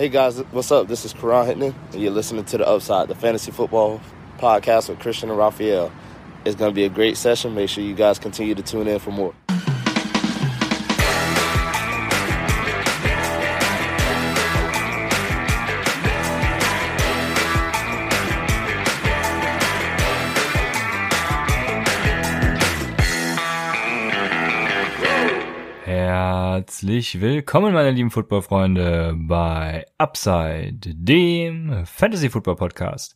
Hey 0.00 0.08
guys, 0.08 0.38
what's 0.52 0.72
up? 0.72 0.88
This 0.88 1.04
is 1.04 1.12
Karan 1.12 1.46
Hittman, 1.46 1.74
and 1.92 2.00
you're 2.00 2.10
listening 2.10 2.46
to 2.46 2.56
The 2.56 2.66
Upside, 2.66 3.08
the 3.08 3.14
fantasy 3.14 3.50
football 3.50 4.00
podcast 4.38 4.88
with 4.88 4.98
Christian 4.98 5.28
and 5.28 5.38
Raphael. 5.38 5.92
It's 6.46 6.56
going 6.56 6.70
to 6.70 6.74
be 6.74 6.86
a 6.86 6.88
great 6.88 7.18
session. 7.18 7.54
Make 7.54 7.68
sure 7.68 7.84
you 7.84 7.94
guys 7.94 8.18
continue 8.18 8.54
to 8.54 8.62
tune 8.62 8.88
in 8.88 8.98
for 8.98 9.10
more. 9.10 9.34
Herzlich 26.80 27.20
willkommen, 27.20 27.74
meine 27.74 27.90
lieben 27.90 28.10
Football-Freunde, 28.10 29.14
bei 29.14 29.84
Upside, 29.98 30.78
dem 30.94 31.84
Fantasy-Football-Podcast. 31.84 33.14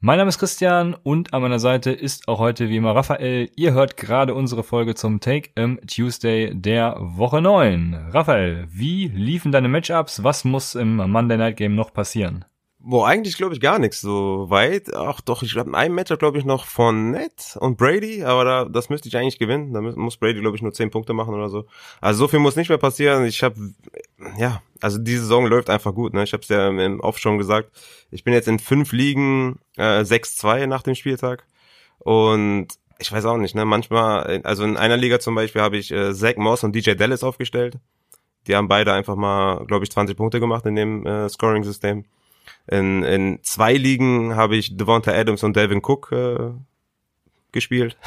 Mein 0.00 0.18
Name 0.18 0.30
ist 0.30 0.40
Christian 0.40 0.94
und 1.04 1.32
an 1.32 1.42
meiner 1.42 1.60
Seite 1.60 1.92
ist 1.92 2.26
auch 2.26 2.40
heute 2.40 2.68
wie 2.68 2.78
immer 2.78 2.96
Raphael. 2.96 3.48
Ihr 3.54 3.74
hört 3.74 3.96
gerade 3.96 4.34
unsere 4.34 4.64
Folge 4.64 4.96
zum 4.96 5.20
Take 5.20 5.50
im 5.54 5.78
Tuesday 5.86 6.50
der 6.52 6.96
Woche 6.98 7.40
9. 7.40 8.08
Raphael, 8.10 8.66
wie 8.70 9.06
liefen 9.06 9.52
deine 9.52 9.68
Matchups? 9.68 10.24
Was 10.24 10.44
muss 10.44 10.74
im 10.74 10.96
Monday 10.96 11.36
Night 11.36 11.58
Game 11.58 11.76
noch 11.76 11.92
passieren? 11.92 12.44
Boah, 12.88 13.08
eigentlich 13.08 13.36
glaube 13.36 13.52
ich 13.52 13.60
gar 13.60 13.80
nichts 13.80 14.00
so 14.00 14.48
weit. 14.48 14.94
Ach 14.94 15.20
doch, 15.20 15.42
ich 15.42 15.50
glaube, 15.50 15.70
in 15.70 15.74
einem 15.74 15.96
Matchup 15.96 16.20
glaube 16.20 16.38
ich 16.38 16.44
noch 16.44 16.66
von 16.66 17.10
Ned 17.10 17.56
und 17.58 17.76
Brady, 17.76 18.22
aber 18.22 18.44
da, 18.44 18.64
das 18.64 18.90
müsste 18.90 19.08
ich 19.08 19.16
eigentlich 19.16 19.40
gewinnen. 19.40 19.72
Da 19.72 19.80
muss 19.80 20.16
Brady 20.16 20.40
glaube 20.40 20.56
ich 20.56 20.62
nur 20.62 20.72
10 20.72 20.92
Punkte 20.92 21.12
machen 21.12 21.34
oder 21.34 21.48
so. 21.48 21.64
Also 22.00 22.20
so 22.20 22.28
viel 22.28 22.38
muss 22.38 22.54
nicht 22.54 22.68
mehr 22.68 22.78
passieren. 22.78 23.24
Ich 23.24 23.42
habe, 23.42 23.56
ja, 24.38 24.62
also 24.80 24.98
die 24.98 25.16
Saison 25.16 25.46
läuft 25.46 25.68
einfach 25.68 25.94
gut. 25.94 26.14
Ne? 26.14 26.22
Ich 26.22 26.32
habe 26.32 26.42
es 26.44 26.48
ja 26.48 26.68
im 26.68 27.00
Off 27.00 27.18
schon 27.18 27.38
gesagt. 27.38 27.72
Ich 28.12 28.22
bin 28.22 28.32
jetzt 28.34 28.46
in 28.46 28.60
fünf 28.60 28.92
Ligen 28.92 29.58
äh, 29.76 30.02
6-2 30.02 30.68
nach 30.68 30.82
dem 30.82 30.94
Spieltag 30.94 31.44
und 31.98 32.68
ich 33.00 33.10
weiß 33.10 33.24
auch 33.24 33.36
nicht, 33.36 33.56
ne? 33.56 33.64
Manchmal, 33.64 34.42
also 34.44 34.62
in 34.62 34.76
einer 34.76 34.96
Liga 34.96 35.18
zum 35.18 35.34
Beispiel 35.34 35.60
habe 35.60 35.76
ich 35.76 35.90
äh, 35.90 36.14
Zach 36.14 36.36
Moss 36.36 36.62
und 36.62 36.72
DJ 36.72 36.92
Dallas 36.92 37.24
aufgestellt. 37.24 37.78
Die 38.46 38.54
haben 38.54 38.68
beide 38.68 38.92
einfach 38.92 39.16
mal, 39.16 39.66
glaube 39.66 39.84
ich, 39.84 39.90
20 39.90 40.16
Punkte 40.16 40.38
gemacht 40.38 40.64
in 40.66 40.76
dem 40.76 41.04
äh, 41.04 41.28
Scoring-System. 41.28 42.04
In, 42.66 43.02
in 43.02 43.38
zwei 43.42 43.74
Ligen 43.74 44.36
habe 44.36 44.56
ich 44.56 44.76
Devonta 44.76 45.12
Adams 45.12 45.42
und 45.42 45.56
Devin 45.56 45.82
Cook 45.82 46.12
äh, 46.12 46.50
gespielt. 47.52 47.96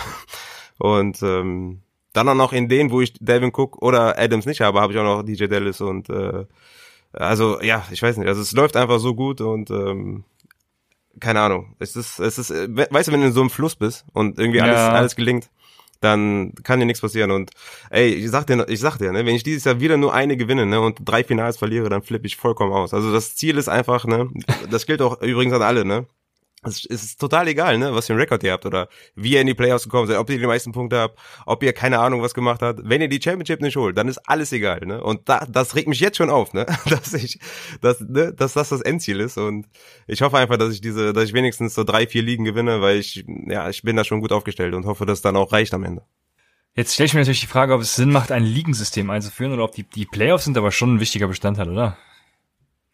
Und 0.81 1.21
ähm, 1.23 1.81
dann 2.13 2.29
auch 2.29 2.35
noch 2.35 2.53
in 2.53 2.69
denen, 2.69 2.89
wo 2.89 3.01
ich 3.01 3.13
Devin 3.19 3.51
Cook 3.53 3.81
oder 3.81 4.17
Adams 4.17 4.45
nicht 4.45 4.61
habe, 4.61 4.79
habe 4.79 4.93
ich 4.93 4.99
auch 4.99 5.03
noch 5.03 5.23
DJ 5.23 5.47
Dallas 5.47 5.81
und 5.81 6.09
äh, 6.09 6.45
also 7.11 7.61
ja, 7.61 7.85
ich 7.91 8.01
weiß 8.01 8.17
nicht. 8.17 8.27
Also 8.27 8.41
es 8.41 8.53
läuft 8.53 8.77
einfach 8.77 8.99
so 8.99 9.13
gut 9.13 9.41
und 9.41 9.69
ähm, 9.71 10.23
keine 11.19 11.41
Ahnung. 11.41 11.75
Es 11.79 11.95
ist, 11.95 12.19
es 12.19 12.37
ist, 12.37 12.49
weißt 12.49 13.07
du, 13.07 13.11
wenn 13.11 13.21
du 13.21 13.27
in 13.27 13.33
so 13.33 13.41
einem 13.41 13.49
Fluss 13.49 13.75
bist 13.75 14.05
und 14.13 14.39
irgendwie 14.39 14.61
alles, 14.61 14.77
ja. 14.77 14.91
alles 14.91 15.15
gelingt, 15.15 15.49
dann 16.01 16.53
kann 16.63 16.79
dir 16.79 16.85
nichts 16.85 17.01
passieren. 17.01 17.31
Und 17.31 17.51
ey, 17.89 18.07
ich 18.13 18.29
sag 18.29 18.47
dir, 18.47 18.67
ich 18.69 18.79
sag 18.79 18.97
dir, 18.97 19.11
ne, 19.11 19.25
wenn 19.25 19.35
ich 19.35 19.43
dieses 19.43 19.65
Jahr 19.65 19.79
wieder 19.79 19.97
nur 19.97 20.13
eine 20.13 20.37
gewinne, 20.37 20.65
ne, 20.65 20.79
und 20.79 20.99
drei 21.03 21.23
Finals 21.23 21.57
verliere, 21.57 21.89
dann 21.89 22.01
flippe 22.01 22.27
ich 22.27 22.37
vollkommen 22.37 22.73
aus. 22.73 22.93
Also 22.93 23.11
das 23.11 23.35
Ziel 23.35 23.57
ist 23.57 23.69
einfach, 23.69 24.05
ne, 24.05 24.29
das 24.69 24.85
gilt 24.85 25.01
auch 25.01 25.21
übrigens 25.21 25.53
an 25.53 25.61
alle, 25.61 25.85
ne, 25.85 26.07
es 26.63 26.85
ist 26.85 27.19
total 27.19 27.47
egal, 27.47 27.77
ne, 27.77 27.93
was 27.93 28.07
für 28.07 28.13
einen 28.13 28.19
Rekord 28.19 28.43
ihr 28.43 28.51
habt 28.51 28.65
oder 28.65 28.89
wie 29.15 29.33
ihr 29.33 29.41
in 29.41 29.47
die 29.47 29.53
Playoffs 29.53 29.85
gekommen 29.85 30.07
seid, 30.07 30.17
ob 30.17 30.29
ihr 30.29 30.37
die 30.37 30.45
meisten 30.45 30.71
Punkte 30.71 30.97
habt, 30.97 31.19
ob 31.45 31.63
ihr 31.63 31.73
keine 31.73 31.99
Ahnung 31.99 32.21
was 32.21 32.33
gemacht 32.33 32.61
habt. 32.61 32.81
Wenn 32.83 33.01
ihr 33.01 33.07
die 33.07 33.21
Championship 33.21 33.61
nicht 33.61 33.77
holt, 33.77 33.97
dann 33.97 34.07
ist 34.07 34.17
alles 34.27 34.51
egal, 34.51 34.81
ne? 34.85 35.01
Und 35.01 35.29
da, 35.29 35.45
das 35.49 35.75
regt 35.75 35.87
mich 35.87 35.99
jetzt 35.99 36.17
schon 36.17 36.29
auf, 36.29 36.53
ne, 36.53 36.65
dass 36.89 37.13
ich, 37.13 37.39
dass, 37.81 38.01
ne, 38.01 38.33
dass 38.33 38.53
das 38.53 38.69
das 38.69 38.81
Endziel 38.81 39.19
ist. 39.21 39.37
Und 39.37 39.67
ich 40.07 40.21
hoffe 40.21 40.37
einfach, 40.37 40.57
dass 40.57 40.73
ich 40.73 40.81
diese, 40.81 41.13
dass 41.13 41.25
ich 41.25 41.33
wenigstens 41.33 41.75
so 41.75 41.83
drei, 41.83 42.07
vier 42.07 42.23
Ligen 42.23 42.43
gewinne, 42.43 42.81
weil 42.81 42.97
ich, 42.97 43.25
ja, 43.47 43.69
ich 43.69 43.83
bin 43.83 43.95
da 43.95 44.03
schon 44.03 44.21
gut 44.21 44.31
aufgestellt 44.31 44.73
und 44.73 44.85
hoffe, 44.85 45.05
dass 45.05 45.19
es 45.19 45.21
dann 45.21 45.37
auch 45.37 45.51
reicht 45.53 45.73
am 45.73 45.83
Ende. 45.83 46.03
Jetzt 46.75 46.93
stelle 46.93 47.07
ich 47.07 47.13
mir 47.13 47.21
natürlich 47.21 47.41
die 47.41 47.47
Frage, 47.47 47.73
ob 47.73 47.81
es 47.81 47.95
Sinn 47.95 48.11
macht, 48.11 48.31
ein 48.31 48.43
Ligensystem 48.43 49.09
einzuführen 49.09 49.53
oder 49.53 49.63
ob 49.63 49.73
die, 49.73 49.83
die 49.83 50.05
Playoffs 50.05 50.45
sind 50.45 50.57
aber 50.57 50.71
schon 50.71 50.95
ein 50.95 50.99
wichtiger 50.99 51.27
Bestandteil, 51.27 51.69
oder? 51.69 51.97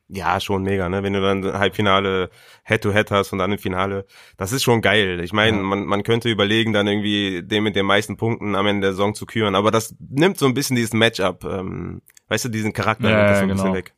Ja, 0.08 0.40
schon 0.40 0.62
mega, 0.62 0.88
ne? 0.88 1.02
Wenn 1.02 1.14
du 1.14 1.22
dann 1.22 1.44
Halbfinale 1.58 2.30
Head-to-Head 2.64 3.10
hast 3.10 3.34
und 3.34 3.40
dann 3.40 3.52
im 3.52 3.58
Finale, 3.58 4.06
das 4.38 4.52
ist 4.52 4.62
schon 4.62 4.82
geil. 4.82 5.20
Ich 5.22 5.34
meine, 5.34 5.58
ja. 5.58 5.64
man, 5.64 5.86
man 5.86 6.04
könnte 6.04 6.30
überlegen, 6.30 6.74
dann 6.74 6.86
irgendwie 6.86 7.42
den 7.42 7.64
mit 7.64 7.76
den 7.76 7.88
meisten 7.88 8.16
Punkten 8.16 8.56
am 8.56 8.68
Ende 8.68 8.82
der 8.82 8.92
Saison 8.94 9.16
zu 9.16 9.26
küren, 9.26 9.56
aber 9.56 9.72
das 9.72 9.96
nimmt 10.00 10.38
so 10.38 10.46
ein 10.46 10.54
bisschen 10.54 10.76
dieses 10.76 10.94
Matchup, 10.94 11.44
ähm, 11.44 12.04
weißt 12.28 12.46
du, 12.46 12.50
diesen 12.50 12.72
Charakter 12.72 13.10
ja, 13.10 13.28
das 13.28 13.38
so 13.40 13.44
ein 13.44 13.50
genau. 13.50 13.64
bisschen 13.64 13.76
weg. 13.76 13.96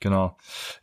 Genau. 0.00 0.36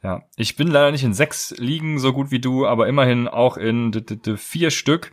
Ja, 0.03 0.23
ich 0.35 0.55
bin 0.55 0.67
leider 0.67 0.91
nicht 0.91 1.03
in 1.03 1.13
sechs 1.13 1.51
Ligen 1.57 1.99
so 1.99 2.13
gut 2.13 2.29
wie 2.31 2.39
du, 2.39 2.67
aber 2.67 2.87
immerhin 2.87 3.27
auch 3.27 3.57
in 3.57 3.91
vier 4.37 4.71
Stück. 4.71 5.11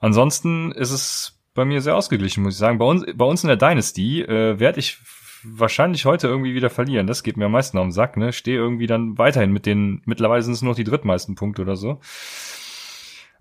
Ansonsten 0.00 0.72
ist 0.72 0.90
es 0.90 1.38
bei 1.54 1.64
mir 1.64 1.80
sehr 1.80 1.96
ausgeglichen, 1.96 2.42
muss 2.42 2.54
ich 2.54 2.58
sagen. 2.58 2.78
Bei 2.78 2.84
uns, 2.84 3.04
bei 3.14 3.24
uns 3.24 3.42
in 3.42 3.48
der 3.48 3.56
Dynasty 3.56 4.22
äh, 4.22 4.60
werde 4.60 4.78
ich 4.78 4.98
wahrscheinlich 5.44 6.04
heute 6.04 6.28
irgendwie 6.28 6.54
wieder 6.54 6.70
verlieren. 6.70 7.06
Das 7.06 7.22
geht 7.22 7.36
mir 7.36 7.46
am 7.46 7.52
meisten 7.52 7.78
auf 7.78 7.84
den 7.84 7.92
Sack, 7.92 8.16
ne? 8.16 8.32
Stehe 8.32 8.58
irgendwie 8.58 8.86
dann 8.86 9.18
weiterhin 9.18 9.52
mit 9.52 9.66
den, 9.66 10.02
mittlerweile 10.04 10.42
sind 10.42 10.54
es 10.54 10.62
nur 10.62 10.72
noch 10.72 10.76
die 10.76 10.84
drittmeisten 10.84 11.34
Punkte 11.34 11.62
oder 11.62 11.76
so. 11.76 12.00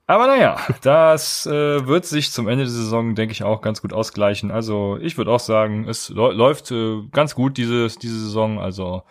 Aber 0.08 0.28
naja, 0.28 0.58
das 0.82 1.46
äh, 1.46 1.88
wird 1.88 2.06
sich 2.06 2.32
zum 2.32 2.48
Ende 2.48 2.66
der 2.66 2.72
Saison, 2.72 3.16
denke 3.16 3.32
ich, 3.32 3.44
auch 3.44 3.62
ganz 3.62 3.82
gut 3.82 3.94
ausgleichen. 3.94 4.52
Also 4.52 4.98
ich 5.02 5.18
würde 5.18 5.32
auch 5.32 5.40
sagen, 5.40 5.88
es 5.88 6.10
läuft 6.10 6.72
äh, 6.72 7.02
ganz 7.12 7.36
gut 7.36 7.58
diese, 7.58 7.88
diese 7.88 8.20
Saison. 8.20 8.60
Also 8.60 9.04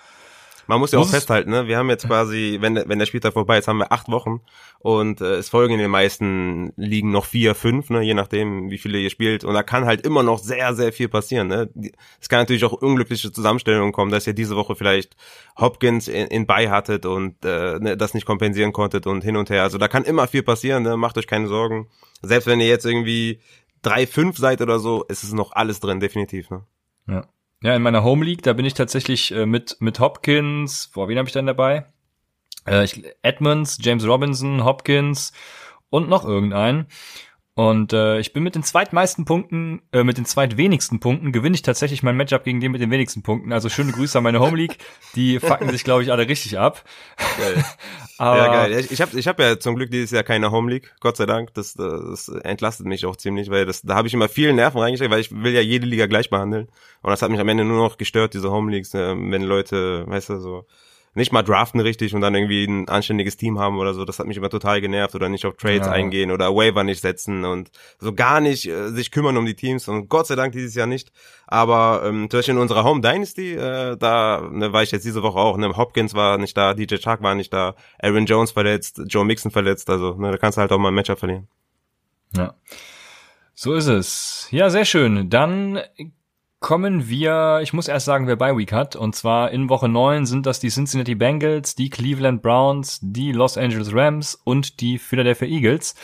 man 0.66 0.80
muss 0.80 0.92
ja 0.92 0.98
auch 0.98 1.08
festhalten, 1.08 1.50
ne? 1.50 1.66
Wir 1.66 1.78
haben 1.78 1.90
jetzt 1.90 2.06
quasi, 2.06 2.58
wenn, 2.60 2.76
wenn 2.76 2.98
der 2.98 3.06
Spieltag 3.06 3.32
vorbei 3.32 3.58
ist, 3.58 3.68
haben 3.68 3.78
wir 3.78 3.92
acht 3.92 4.08
Wochen 4.08 4.40
und 4.84 5.20
äh, 5.20 5.36
es 5.36 5.48
folgen 5.48 5.74
in 5.74 5.80
den 5.80 5.90
meisten 5.90 6.72
Ligen 6.76 7.10
noch 7.10 7.24
vier, 7.24 7.54
fünf, 7.54 7.88
ne? 7.88 8.02
je 8.02 8.12
nachdem, 8.12 8.70
wie 8.70 8.76
viele 8.76 8.98
ihr 8.98 9.08
spielt. 9.08 9.42
Und 9.42 9.54
da 9.54 9.62
kann 9.62 9.86
halt 9.86 10.06
immer 10.06 10.22
noch 10.22 10.38
sehr, 10.38 10.74
sehr 10.74 10.92
viel 10.92 11.08
passieren. 11.08 11.48
Ne? 11.48 11.70
Es 12.20 12.28
kann 12.28 12.40
natürlich 12.40 12.64
auch 12.64 12.72
unglückliche 12.72 13.32
Zusammenstellungen 13.32 13.92
kommen, 13.92 14.10
dass 14.10 14.26
ihr 14.26 14.34
diese 14.34 14.56
Woche 14.56 14.74
vielleicht 14.74 15.16
Hopkins 15.58 16.06
in, 16.06 16.26
in 16.26 16.46
bei 16.46 16.68
hattet 16.68 17.06
und 17.06 17.44
äh, 17.44 17.78
ne, 17.78 17.96
das 17.96 18.12
nicht 18.12 18.26
kompensieren 18.26 18.72
konntet 18.74 19.06
und 19.06 19.24
hin 19.24 19.36
und 19.36 19.48
her. 19.48 19.62
Also 19.62 19.78
da 19.78 19.88
kann 19.88 20.04
immer 20.04 20.26
viel 20.26 20.42
passieren, 20.42 20.82
ne? 20.82 20.96
macht 20.98 21.16
euch 21.16 21.26
keine 21.26 21.48
Sorgen. 21.48 21.88
Selbst 22.20 22.46
wenn 22.46 22.60
ihr 22.60 22.68
jetzt 22.68 22.84
irgendwie 22.84 23.40
drei, 23.80 24.06
fünf 24.06 24.36
seid 24.36 24.60
oder 24.60 24.78
so, 24.78 25.04
ist 25.04 25.24
es 25.24 25.32
noch 25.32 25.52
alles 25.52 25.80
drin, 25.80 26.00
definitiv. 26.00 26.50
Ne? 26.50 26.64
Ja. 27.08 27.26
Ja, 27.64 27.74
in 27.74 27.80
meiner 27.80 28.04
Home 28.04 28.26
League, 28.26 28.42
da 28.42 28.52
bin 28.52 28.66
ich 28.66 28.74
tatsächlich 28.74 29.32
äh, 29.32 29.46
mit, 29.46 29.78
mit 29.80 29.98
Hopkins, 29.98 30.90
boah, 30.92 31.08
wen 31.08 31.16
habe 31.16 31.26
ich 31.26 31.32
denn 31.32 31.46
dabei? 31.46 31.86
Äh, 32.66 32.84
ich, 32.84 33.02
Edmonds, 33.22 33.78
James 33.80 34.06
Robinson, 34.06 34.64
Hopkins 34.64 35.32
und 35.88 36.10
noch 36.10 36.26
irgendeinen. 36.26 36.88
Und 37.56 37.92
äh, 37.92 38.18
ich 38.18 38.32
bin 38.32 38.42
mit 38.42 38.56
den 38.56 38.64
zweitmeisten 38.64 39.24
Punkten, 39.24 39.80
äh, 39.92 40.02
mit 40.02 40.18
den 40.18 40.24
zweitwenigsten 40.24 40.98
Punkten 40.98 41.30
gewinne 41.30 41.54
ich 41.54 41.62
tatsächlich 41.62 42.02
mein 42.02 42.16
Matchup 42.16 42.42
gegen 42.42 42.60
den 42.60 42.72
mit 42.72 42.80
den 42.80 42.90
wenigsten 42.90 43.22
Punkten. 43.22 43.52
Also 43.52 43.68
schöne 43.68 43.92
Grüße 43.92 44.18
an 44.18 44.24
meine 44.24 44.40
Home 44.40 44.56
League. 44.56 44.78
Die 45.14 45.38
fucken 45.38 45.70
sich, 45.70 45.84
glaube 45.84 46.02
ich, 46.02 46.10
alle 46.10 46.26
richtig 46.26 46.58
ab. 46.58 46.82
Geil. 47.38 47.64
Aber 48.18 48.38
ja, 48.38 48.52
geil. 48.52 48.86
Ich 48.90 49.00
habe 49.00 49.16
ich 49.16 49.28
hab 49.28 49.38
ja 49.38 49.60
zum 49.60 49.76
Glück 49.76 49.92
dieses 49.92 50.10
Jahr 50.10 50.24
keine 50.24 50.50
Home 50.50 50.68
League, 50.68 50.94
Gott 50.98 51.16
sei 51.16 51.26
Dank. 51.26 51.54
Das, 51.54 51.74
das 51.74 52.28
entlastet 52.28 52.86
mich 52.86 53.06
auch 53.06 53.14
ziemlich, 53.14 53.50
weil 53.50 53.66
das, 53.66 53.82
da 53.82 53.94
habe 53.94 54.08
ich 54.08 54.14
immer 54.14 54.28
viel 54.28 54.52
Nerven 54.52 54.80
reingesteckt, 54.80 55.12
weil 55.12 55.20
ich 55.20 55.30
will 55.30 55.52
ja 55.52 55.60
jede 55.60 55.86
Liga 55.86 56.06
gleich 56.06 56.30
behandeln. 56.30 56.66
Und 57.02 57.10
das 57.10 57.22
hat 57.22 57.30
mich 57.30 57.40
am 57.40 57.48
Ende 57.48 57.64
nur 57.64 57.78
noch 57.78 57.98
gestört, 57.98 58.34
diese 58.34 58.50
Home 58.50 58.72
Leagues, 58.72 58.94
äh, 58.94 59.14
wenn 59.16 59.42
Leute, 59.42 60.04
weißt 60.08 60.30
du, 60.30 60.40
so 60.40 60.66
nicht 61.14 61.32
mal 61.32 61.42
draften 61.42 61.80
richtig 61.80 62.14
und 62.14 62.20
dann 62.20 62.34
irgendwie 62.34 62.64
ein 62.64 62.88
anständiges 62.88 63.36
Team 63.36 63.58
haben 63.58 63.78
oder 63.78 63.94
so. 63.94 64.04
Das 64.04 64.18
hat 64.18 64.26
mich 64.26 64.36
immer 64.36 64.50
total 64.50 64.80
genervt 64.80 65.14
oder 65.14 65.28
nicht 65.28 65.46
auf 65.46 65.56
Trades 65.56 65.86
ja. 65.86 65.92
eingehen 65.92 66.30
oder 66.30 66.54
Waiver 66.54 66.84
nicht 66.84 67.00
setzen 67.00 67.44
und 67.44 67.70
so 67.98 68.12
gar 68.12 68.40
nicht 68.40 68.66
äh, 68.66 68.90
sich 68.90 69.10
kümmern 69.10 69.36
um 69.36 69.46
die 69.46 69.54
Teams 69.54 69.88
und 69.88 70.08
Gott 70.08 70.26
sei 70.26 70.34
Dank 70.34 70.52
dieses 70.52 70.74
Jahr 70.74 70.86
nicht. 70.86 71.12
Aber 71.46 72.02
ähm, 72.04 72.28
zum 72.30 72.38
Beispiel 72.38 72.54
in 72.54 72.60
unserer 72.60 72.84
Home 72.84 73.00
Dynasty, 73.00 73.54
äh, 73.54 73.96
da 73.96 74.48
ne, 74.50 74.72
war 74.72 74.82
ich 74.82 74.90
jetzt 74.90 75.04
diese 75.04 75.22
Woche 75.22 75.38
auch. 75.38 75.56
Ne, 75.56 75.76
Hopkins 75.76 76.14
war 76.14 76.38
nicht 76.38 76.56
da, 76.56 76.74
DJ 76.74 76.96
Chuck 76.96 77.22
war 77.22 77.34
nicht 77.34 77.52
da, 77.52 77.74
Aaron 78.00 78.26
Jones 78.26 78.50
verletzt, 78.50 79.02
Joe 79.06 79.24
Mixon 79.24 79.50
verletzt. 79.50 79.88
Also 79.90 80.14
ne, 80.14 80.32
da 80.32 80.36
kannst 80.36 80.58
du 80.58 80.60
halt 80.60 80.72
auch 80.72 80.78
mal 80.78 80.88
ein 80.88 80.94
Matchup 80.94 81.18
verlieren. 81.18 81.48
Ja. 82.36 82.54
So 83.54 83.74
ist 83.74 83.86
es. 83.86 84.48
Ja, 84.50 84.68
sehr 84.68 84.84
schön. 84.84 85.30
Dann 85.30 85.80
kommen 86.64 87.10
wir, 87.10 87.60
ich 87.62 87.74
muss 87.74 87.88
erst 87.88 88.06
sagen, 88.06 88.26
wer 88.26 88.36
bei 88.36 88.56
Week 88.56 88.72
hat. 88.72 88.96
Und 88.96 89.14
zwar 89.14 89.50
in 89.50 89.68
Woche 89.68 89.86
9 89.86 90.24
sind 90.24 90.46
das 90.46 90.60
die 90.60 90.70
Cincinnati 90.70 91.14
Bengals, 91.14 91.74
die 91.74 91.90
Cleveland 91.90 92.40
Browns, 92.40 93.00
die 93.02 93.32
Los 93.32 93.58
Angeles 93.58 93.94
Rams 93.94 94.34
und 94.34 94.80
die 94.80 94.96
Philadelphia 94.96 95.46
Eagles. 95.46 95.94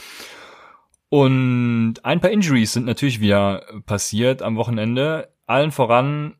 Und 1.08 1.94
ein 2.02 2.20
paar 2.20 2.30
Injuries 2.30 2.74
sind 2.74 2.84
natürlich 2.84 3.20
wieder 3.20 3.64
passiert 3.86 4.42
am 4.42 4.56
Wochenende. 4.56 5.32
Allen 5.46 5.72
voran 5.72 6.36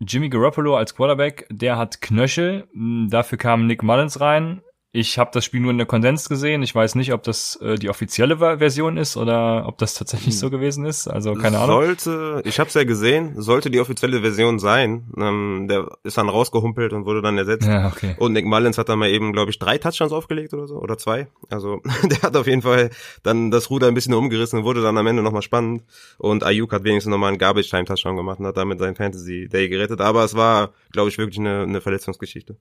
Jimmy 0.00 0.30
Garoppolo 0.30 0.76
als 0.76 0.96
Quarterback, 0.96 1.46
der 1.48 1.78
hat 1.78 2.00
Knöchel. 2.00 2.66
Dafür 3.08 3.38
kam 3.38 3.68
Nick 3.68 3.84
Mullins 3.84 4.20
rein. 4.20 4.62
Ich 4.92 5.18
habe 5.18 5.30
das 5.32 5.44
Spiel 5.44 5.60
nur 5.60 5.70
in 5.70 5.78
der 5.78 5.86
Konsens 5.86 6.28
gesehen. 6.28 6.64
Ich 6.64 6.74
weiß 6.74 6.96
nicht, 6.96 7.12
ob 7.12 7.22
das 7.22 7.54
äh, 7.62 7.76
die 7.76 7.88
offizielle 7.88 8.38
Version 8.38 8.96
ist 8.96 9.16
oder 9.16 9.68
ob 9.68 9.78
das 9.78 9.94
tatsächlich 9.94 10.36
so 10.36 10.50
gewesen 10.50 10.84
ist. 10.84 11.06
Also 11.06 11.34
keine 11.34 11.60
Ahnung. 11.60 11.76
Sollte, 11.76 12.42
ich 12.44 12.58
habe 12.58 12.68
es 12.68 12.74
ja 12.74 12.82
gesehen, 12.82 13.40
sollte 13.40 13.70
die 13.70 13.78
offizielle 13.78 14.20
Version 14.20 14.58
sein. 14.58 15.12
Ähm, 15.16 15.66
der 15.68 15.86
ist 16.02 16.18
dann 16.18 16.28
rausgehumpelt 16.28 16.92
und 16.92 17.06
wurde 17.06 17.22
dann 17.22 17.38
ersetzt. 17.38 17.68
Ja, 17.68 17.86
okay. 17.86 18.16
Und 18.18 18.32
Nick 18.32 18.46
Mullins 18.46 18.78
hat 18.78 18.88
dann 18.88 18.98
mal 18.98 19.10
eben, 19.10 19.32
glaube 19.32 19.52
ich, 19.52 19.60
drei 19.60 19.78
Touchdowns 19.78 20.10
aufgelegt 20.10 20.54
oder 20.54 20.66
so 20.66 20.80
oder 20.80 20.98
zwei. 20.98 21.28
Also 21.50 21.80
der 22.02 22.22
hat 22.22 22.36
auf 22.36 22.48
jeden 22.48 22.62
Fall 22.62 22.90
dann 23.22 23.52
das 23.52 23.70
Ruder 23.70 23.86
ein 23.86 23.94
bisschen 23.94 24.14
umgerissen 24.14 24.58
und 24.58 24.64
wurde 24.64 24.82
dann 24.82 24.98
am 24.98 25.06
Ende 25.06 25.22
nochmal 25.22 25.42
spannend. 25.42 25.84
Und 26.18 26.42
Ayuk 26.42 26.72
hat 26.72 26.82
wenigstens 26.82 27.12
nochmal 27.12 27.28
einen 27.28 27.38
Garbage 27.38 27.70
Time 27.70 27.84
Touchdown 27.84 28.16
gemacht 28.16 28.40
und 28.40 28.46
hat 28.46 28.56
damit 28.56 28.80
sein 28.80 28.96
Fantasy 28.96 29.48
Day 29.48 29.68
gerettet. 29.68 30.00
Aber 30.00 30.24
es 30.24 30.34
war, 30.34 30.72
glaube 30.90 31.10
ich, 31.10 31.18
wirklich 31.18 31.38
eine, 31.38 31.62
eine 31.62 31.80
Verletzungsgeschichte. 31.80 32.56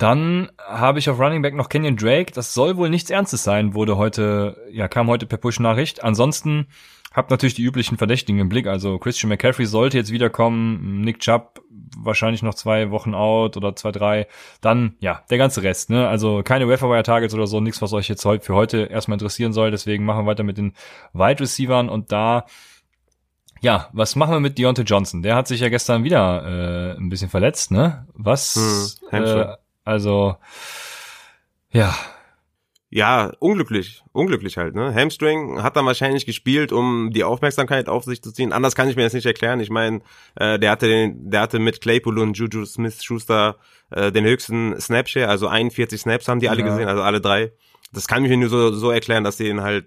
Dann 0.00 0.50
habe 0.58 0.98
ich 0.98 1.10
auf 1.10 1.20
Running 1.20 1.42
Back 1.42 1.54
noch 1.54 1.68
Kenyon 1.68 1.98
Drake. 1.98 2.32
Das 2.32 2.54
soll 2.54 2.78
wohl 2.78 2.88
nichts 2.88 3.10
Ernstes 3.10 3.44
sein, 3.44 3.74
wurde 3.74 3.98
heute, 3.98 4.56
ja, 4.72 4.88
kam 4.88 5.08
heute 5.08 5.26
per 5.26 5.36
Push-Nachricht. 5.36 6.02
Ansonsten 6.02 6.68
hab 7.12 7.28
natürlich 7.28 7.52
die 7.52 7.64
üblichen 7.64 7.98
Verdächtigen 7.98 8.40
im 8.40 8.48
Blick. 8.48 8.66
Also 8.66 8.98
Christian 8.98 9.28
McCaffrey 9.28 9.66
sollte 9.66 9.98
jetzt 9.98 10.10
wiederkommen. 10.10 11.02
Nick 11.02 11.18
Chubb 11.18 11.60
wahrscheinlich 11.98 12.42
noch 12.42 12.54
zwei 12.54 12.90
Wochen 12.90 13.14
out 13.14 13.58
oder 13.58 13.76
zwei, 13.76 13.92
drei. 13.92 14.26
Dann, 14.62 14.94
ja, 15.00 15.22
der 15.28 15.36
ganze 15.36 15.62
Rest, 15.62 15.90
ne? 15.90 16.08
Also 16.08 16.42
keine 16.42 16.66
Waferwire 16.66 17.02
Targets 17.02 17.34
oder 17.34 17.46
so, 17.46 17.60
nichts, 17.60 17.82
was 17.82 17.92
euch 17.92 18.08
jetzt 18.08 18.24
heute 18.24 18.42
für 18.42 18.54
heute 18.54 18.84
erstmal 18.84 19.16
interessieren 19.16 19.52
soll. 19.52 19.70
Deswegen 19.70 20.06
machen 20.06 20.24
wir 20.24 20.30
weiter 20.30 20.44
mit 20.44 20.56
den 20.56 20.72
Wide 21.12 21.40
Receivern 21.40 21.90
und 21.90 22.10
da 22.10 22.46
ja, 23.60 23.90
was 23.92 24.16
machen 24.16 24.32
wir 24.32 24.40
mit 24.40 24.56
Deontay 24.56 24.84
Johnson? 24.84 25.20
Der 25.20 25.36
hat 25.36 25.46
sich 25.46 25.60
ja 25.60 25.68
gestern 25.68 26.04
wieder 26.04 26.94
äh, 26.94 26.96
ein 26.96 27.10
bisschen 27.10 27.28
verletzt, 27.28 27.70
ne? 27.70 28.06
Was? 28.14 28.96
Hm, 29.10 29.22
äh, 29.22 29.56
also, 29.84 30.36
ja. 31.70 31.94
Ja, 32.92 33.30
unglücklich. 33.38 34.02
Unglücklich 34.10 34.56
halt, 34.56 34.74
ne? 34.74 34.92
Hamstring 34.92 35.62
hat 35.62 35.76
dann 35.76 35.86
wahrscheinlich 35.86 36.26
gespielt, 36.26 36.72
um 36.72 37.10
die 37.12 37.22
Aufmerksamkeit 37.22 37.88
auf 37.88 38.02
sich 38.02 38.20
zu 38.20 38.32
ziehen. 38.32 38.52
Anders 38.52 38.74
kann 38.74 38.88
ich 38.88 38.96
mir 38.96 39.04
das 39.04 39.12
nicht 39.12 39.26
erklären. 39.26 39.60
Ich 39.60 39.70
meine, 39.70 40.00
äh, 40.34 40.58
der 40.58 40.72
hatte 40.72 40.88
den, 40.88 41.30
der 41.30 41.42
hatte 41.42 41.60
mit 41.60 41.80
Claypool 41.80 42.18
und 42.18 42.36
Juju 42.36 42.64
Smith-Schuster 42.66 43.58
äh, 43.90 44.10
den 44.10 44.24
höchsten 44.24 44.80
Snapshare, 44.80 45.28
also 45.28 45.46
41 45.46 46.00
Snaps 46.00 46.26
haben 46.26 46.40
die 46.40 46.48
alle 46.48 46.62
Ja. 46.62 46.66
gesehen, 46.68 46.88
also 46.88 47.02
alle 47.02 47.20
drei. 47.20 47.52
Das 47.92 48.08
kann 48.08 48.24
ich 48.24 48.30
mir 48.30 48.36
nur 48.36 48.48
so, 48.48 48.72
so 48.72 48.90
erklären, 48.90 49.22
dass 49.22 49.36
die 49.36 49.44
den 49.44 49.60
halt, 49.60 49.86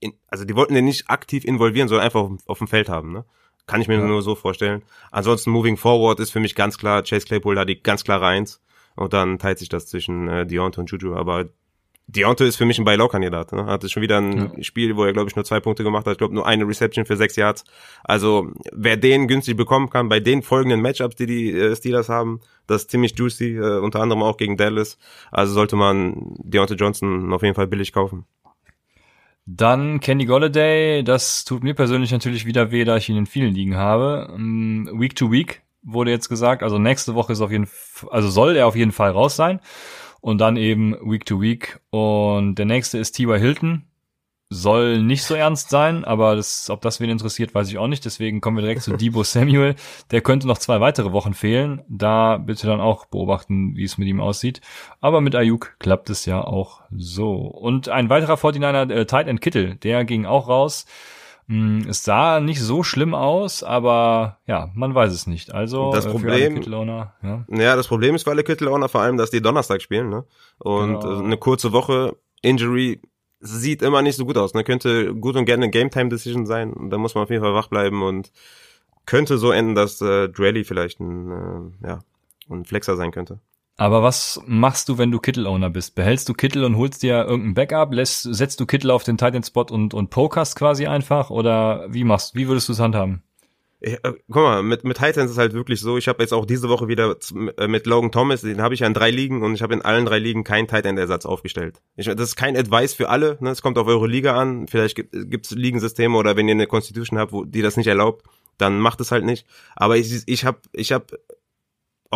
in, 0.00 0.12
also 0.28 0.44
die 0.44 0.54
wollten 0.54 0.74
den 0.74 0.84
nicht 0.84 1.08
aktiv 1.08 1.42
involvieren, 1.42 1.88
sondern 1.88 2.04
einfach 2.04 2.20
auf, 2.20 2.32
auf 2.44 2.58
dem 2.58 2.68
Feld 2.68 2.90
haben, 2.90 3.12
ne? 3.12 3.24
Kann 3.66 3.80
ich 3.80 3.88
mir 3.88 3.94
Ja. 3.98 4.04
nur 4.04 4.20
so 4.20 4.34
vorstellen. 4.34 4.82
Ansonsten 5.10 5.50
Moving 5.50 5.78
Forward 5.78 6.20
ist 6.20 6.30
für 6.32 6.40
mich 6.40 6.54
ganz 6.54 6.76
klar, 6.76 7.02
Chase 7.02 7.24
Claypool 7.26 7.54
da 7.54 7.64
die 7.64 7.82
ganz 7.82 8.04
klare 8.04 8.26
Eins. 8.26 8.60
Und 8.96 9.12
dann 9.12 9.38
teilt 9.38 9.58
sich 9.58 9.68
das 9.68 9.86
zwischen 9.86 10.28
äh, 10.28 10.46
Deontay 10.46 10.80
und 10.80 10.90
Juju. 10.90 11.14
Aber 11.14 11.46
Deontay 12.08 12.46
ist 12.46 12.56
für 12.56 12.66
mich 12.66 12.78
ein 12.78 12.84
Buy-Low-Kandidat. 12.84 13.52
Ne? 13.52 13.66
Hatte 13.66 13.88
schon 13.88 14.02
wieder 14.02 14.18
ein 14.18 14.62
Spiel, 14.62 14.96
wo 14.96 15.04
er, 15.04 15.12
glaube 15.12 15.28
ich, 15.28 15.34
nur 15.34 15.44
zwei 15.44 15.58
Punkte 15.58 15.82
gemacht 15.82 16.06
hat. 16.06 16.12
Ich 16.12 16.18
glaube, 16.18 16.34
nur 16.34 16.46
eine 16.46 16.66
Reception 16.66 17.04
für 17.04 17.16
sechs 17.16 17.34
Yards. 17.34 17.64
Also, 18.04 18.52
wer 18.72 18.96
den 18.96 19.26
günstig 19.26 19.56
bekommen 19.56 19.90
kann, 19.90 20.08
bei 20.08 20.20
den 20.20 20.42
folgenden 20.42 20.80
Matchups, 20.80 21.16
die 21.16 21.26
die 21.26 21.52
äh, 21.52 21.74
Steelers 21.74 22.08
haben, 22.08 22.40
das 22.68 22.82
ist 22.82 22.90
ziemlich 22.90 23.18
juicy, 23.18 23.56
äh, 23.56 23.78
unter 23.80 24.00
anderem 24.00 24.22
auch 24.22 24.36
gegen 24.36 24.56
Dallas. 24.56 24.98
Also 25.32 25.52
sollte 25.52 25.74
man 25.74 26.36
Deontay 26.38 26.74
Johnson 26.74 27.32
auf 27.32 27.42
jeden 27.42 27.56
Fall 27.56 27.66
billig 27.66 27.92
kaufen. 27.92 28.24
Dann 29.46 30.00
Kenny 30.00 30.24
Golladay, 30.26 31.04
das 31.04 31.44
tut 31.44 31.62
mir 31.62 31.74
persönlich 31.74 32.10
natürlich 32.10 32.46
wieder 32.46 32.72
weh, 32.72 32.84
da 32.84 32.96
ich 32.96 33.08
ihn 33.08 33.16
in 33.16 33.26
vielen 33.26 33.54
Ligen 33.54 33.76
habe. 33.76 34.32
Ähm, 34.34 34.90
Week 34.92 35.14
to 35.14 35.30
Week 35.30 35.62
wurde 35.86 36.10
jetzt 36.10 36.28
gesagt, 36.28 36.62
also 36.62 36.78
nächste 36.78 37.14
Woche 37.14 37.32
ist 37.32 37.40
auf 37.40 37.50
jeden 37.50 37.66
Fall, 37.66 38.10
also 38.10 38.28
soll 38.28 38.56
er 38.56 38.66
auf 38.66 38.76
jeden 38.76 38.92
Fall 38.92 39.12
raus 39.12 39.36
sein. 39.36 39.60
Und 40.20 40.38
dann 40.38 40.56
eben 40.56 40.96
Week 41.08 41.24
to 41.24 41.40
Week. 41.40 41.78
Und 41.90 42.56
der 42.56 42.66
nächste 42.66 42.98
ist 42.98 43.12
T.Y. 43.12 43.38
Hilton. 43.38 43.84
Soll 44.48 45.02
nicht 45.02 45.24
so 45.24 45.34
ernst 45.34 45.70
sein, 45.70 46.04
aber 46.04 46.36
das, 46.36 46.70
ob 46.70 46.80
das 46.80 47.00
wen 47.00 47.10
interessiert, 47.10 47.52
weiß 47.52 47.68
ich 47.68 47.78
auch 47.78 47.88
nicht. 47.88 48.04
Deswegen 48.04 48.40
kommen 48.40 48.56
wir 48.56 48.62
direkt 48.62 48.82
zu 48.82 48.92
Debo 48.96 49.22
Samuel. 49.22 49.74
Der 50.10 50.20
könnte 50.20 50.48
noch 50.48 50.58
zwei 50.58 50.80
weitere 50.80 51.12
Wochen 51.12 51.34
fehlen. 51.34 51.82
Da 51.88 52.38
bitte 52.38 52.66
dann 52.66 52.80
auch 52.80 53.06
beobachten, 53.06 53.76
wie 53.76 53.84
es 53.84 53.98
mit 53.98 54.08
ihm 54.08 54.20
aussieht. 54.20 54.60
Aber 55.00 55.20
mit 55.20 55.34
Ayuk 55.34 55.76
klappt 55.78 56.10
es 56.10 56.26
ja 56.26 56.42
auch 56.42 56.82
so. 56.90 57.34
Und 57.34 57.88
ein 57.88 58.08
weiterer 58.08 58.34
49er, 58.34 58.92
äh, 58.92 59.06
Tight 59.06 59.28
End 59.28 59.40
Kittel, 59.40 59.76
der 59.76 60.04
ging 60.04 60.26
auch 60.26 60.48
raus. 60.48 60.86
Mm, 61.48 61.82
Es 61.88 62.02
sah 62.04 62.40
nicht 62.40 62.60
so 62.60 62.82
schlimm 62.82 63.14
aus, 63.14 63.62
aber 63.62 64.38
ja, 64.46 64.70
man 64.74 64.94
weiß 64.94 65.12
es 65.12 65.26
nicht. 65.26 65.52
Also 65.52 65.92
Das 65.92 66.06
äh, 66.06 66.08
für 66.18 66.32
alle 66.32 66.50
Problem- 66.50 67.14
ja. 67.22 67.44
Ja, 67.48 67.76
das 67.76 67.86
Problem 67.88 68.14
ist 68.14 68.24
für 68.24 68.30
alle 68.30 68.42
Kittel-Owner 68.44 68.88
vor 68.88 69.00
allem, 69.02 69.16
dass 69.16 69.30
die 69.30 69.40
Donnerstag 69.42 69.80
spielen, 69.82 70.08
ne? 70.10 70.24
Und 70.58 71.00
Genau. 71.00 71.20
äh, 71.20 71.24
eine 71.24 71.36
kurze 71.36 71.72
Woche 71.72 72.16
Injury 72.42 73.00
sieht 73.40 73.82
immer 73.82 74.02
nicht 74.02 74.16
so 74.16 74.24
gut 74.26 74.36
aus. 74.38 74.54
Ne? 74.54 74.64
Könnte 74.64 75.14
gut 75.14 75.36
und 75.36 75.44
gerne 75.44 75.64
eine 75.64 75.70
Game-Time-Decision 75.70 76.46
sein. 76.46 76.72
Und 76.72 76.90
Da 76.90 76.98
muss 76.98 77.14
man 77.14 77.24
auf 77.24 77.30
jeden 77.30 77.42
Fall 77.42 77.54
wach 77.54 77.68
bleiben 77.68 78.02
und 78.02 78.32
könnte 79.04 79.38
so 79.38 79.52
enden, 79.52 79.74
dass 79.76 80.00
äh, 80.00 80.28
Drelly 80.28 80.64
vielleicht 80.64 80.98
ein, 81.00 81.30
äh, 81.82 81.86
ja, 81.88 81.98
ein 82.50 82.64
Flexer 82.64 82.96
sein 82.96 83.12
könnte. 83.12 83.38
Aber 83.78 84.02
was 84.02 84.40
machst 84.46 84.88
du, 84.88 84.96
wenn 84.96 85.10
du 85.10 85.18
Kittel-Owner 85.18 85.68
bist? 85.68 85.94
Behältst 85.94 86.28
du 86.28 86.32
Kittel 86.32 86.64
und 86.64 86.76
holst 86.76 87.02
dir 87.02 87.26
irgendein 87.26 87.54
Backup? 87.54 87.92
Lässt, 87.92 88.22
setzt 88.22 88.58
du 88.58 88.66
Kittel 88.66 88.90
auf 88.90 89.04
den 89.04 89.18
Titan-Spot 89.18 89.66
und, 89.70 89.92
und 89.92 90.08
pokerst 90.08 90.56
quasi 90.56 90.86
einfach? 90.86 91.28
Oder 91.28 91.86
wie 91.90 92.04
machst, 92.04 92.34
wie 92.34 92.48
würdest 92.48 92.68
du 92.68 92.72
es 92.72 92.80
handhaben? 92.80 93.22
Ich, 93.80 93.92
äh, 93.92 94.14
guck 94.30 94.42
mal, 94.42 94.62
mit, 94.62 94.84
mit 94.84 94.96
Titans 94.96 95.30
ist 95.30 95.36
halt 95.36 95.52
wirklich 95.52 95.80
so, 95.80 95.98
ich 95.98 96.08
habe 96.08 96.22
jetzt 96.22 96.32
auch 96.32 96.46
diese 96.46 96.70
Woche 96.70 96.88
wieder 96.88 97.16
äh, 97.58 97.68
mit 97.68 97.86
Logan 97.86 98.10
Thomas, 98.10 98.40
den 98.40 98.62
habe 98.62 98.72
ich 98.72 98.80
ja 98.80 98.86
in 98.86 98.94
drei 98.94 99.10
Ligen 99.10 99.42
und 99.42 99.54
ich 99.54 99.60
habe 99.60 99.74
in 99.74 99.82
allen 99.82 100.06
drei 100.06 100.18
Ligen 100.18 100.44
keinen 100.44 100.66
Titan-Ersatz 100.66 101.26
aufgestellt. 101.26 101.82
Ich, 101.96 102.06
das 102.06 102.20
ist 102.20 102.36
kein 102.36 102.56
Advice 102.56 102.94
für 102.94 103.10
alle, 103.10 103.36
ne? 103.40 103.50
es 103.50 103.60
kommt 103.60 103.76
auf 103.76 103.86
eure 103.86 104.06
Liga 104.06 104.34
an, 104.34 104.66
vielleicht 104.66 104.96
gibt 104.96 105.44
es 105.44 105.50
Ligensysteme 105.50 106.16
oder 106.16 106.36
wenn 106.36 106.48
ihr 106.48 106.54
eine 106.54 106.66
Constitution 106.66 107.18
habt, 107.18 107.32
wo 107.32 107.44
die 107.44 107.60
das 107.60 107.76
nicht 107.76 107.88
erlaubt, 107.88 108.24
dann 108.56 108.80
macht 108.80 109.02
es 109.02 109.12
halt 109.12 109.26
nicht. 109.26 109.46
Aber 109.74 109.98
ich, 109.98 110.22
ich 110.24 110.46
habe 110.46 110.58
ich 110.72 110.92
hab 110.92 111.12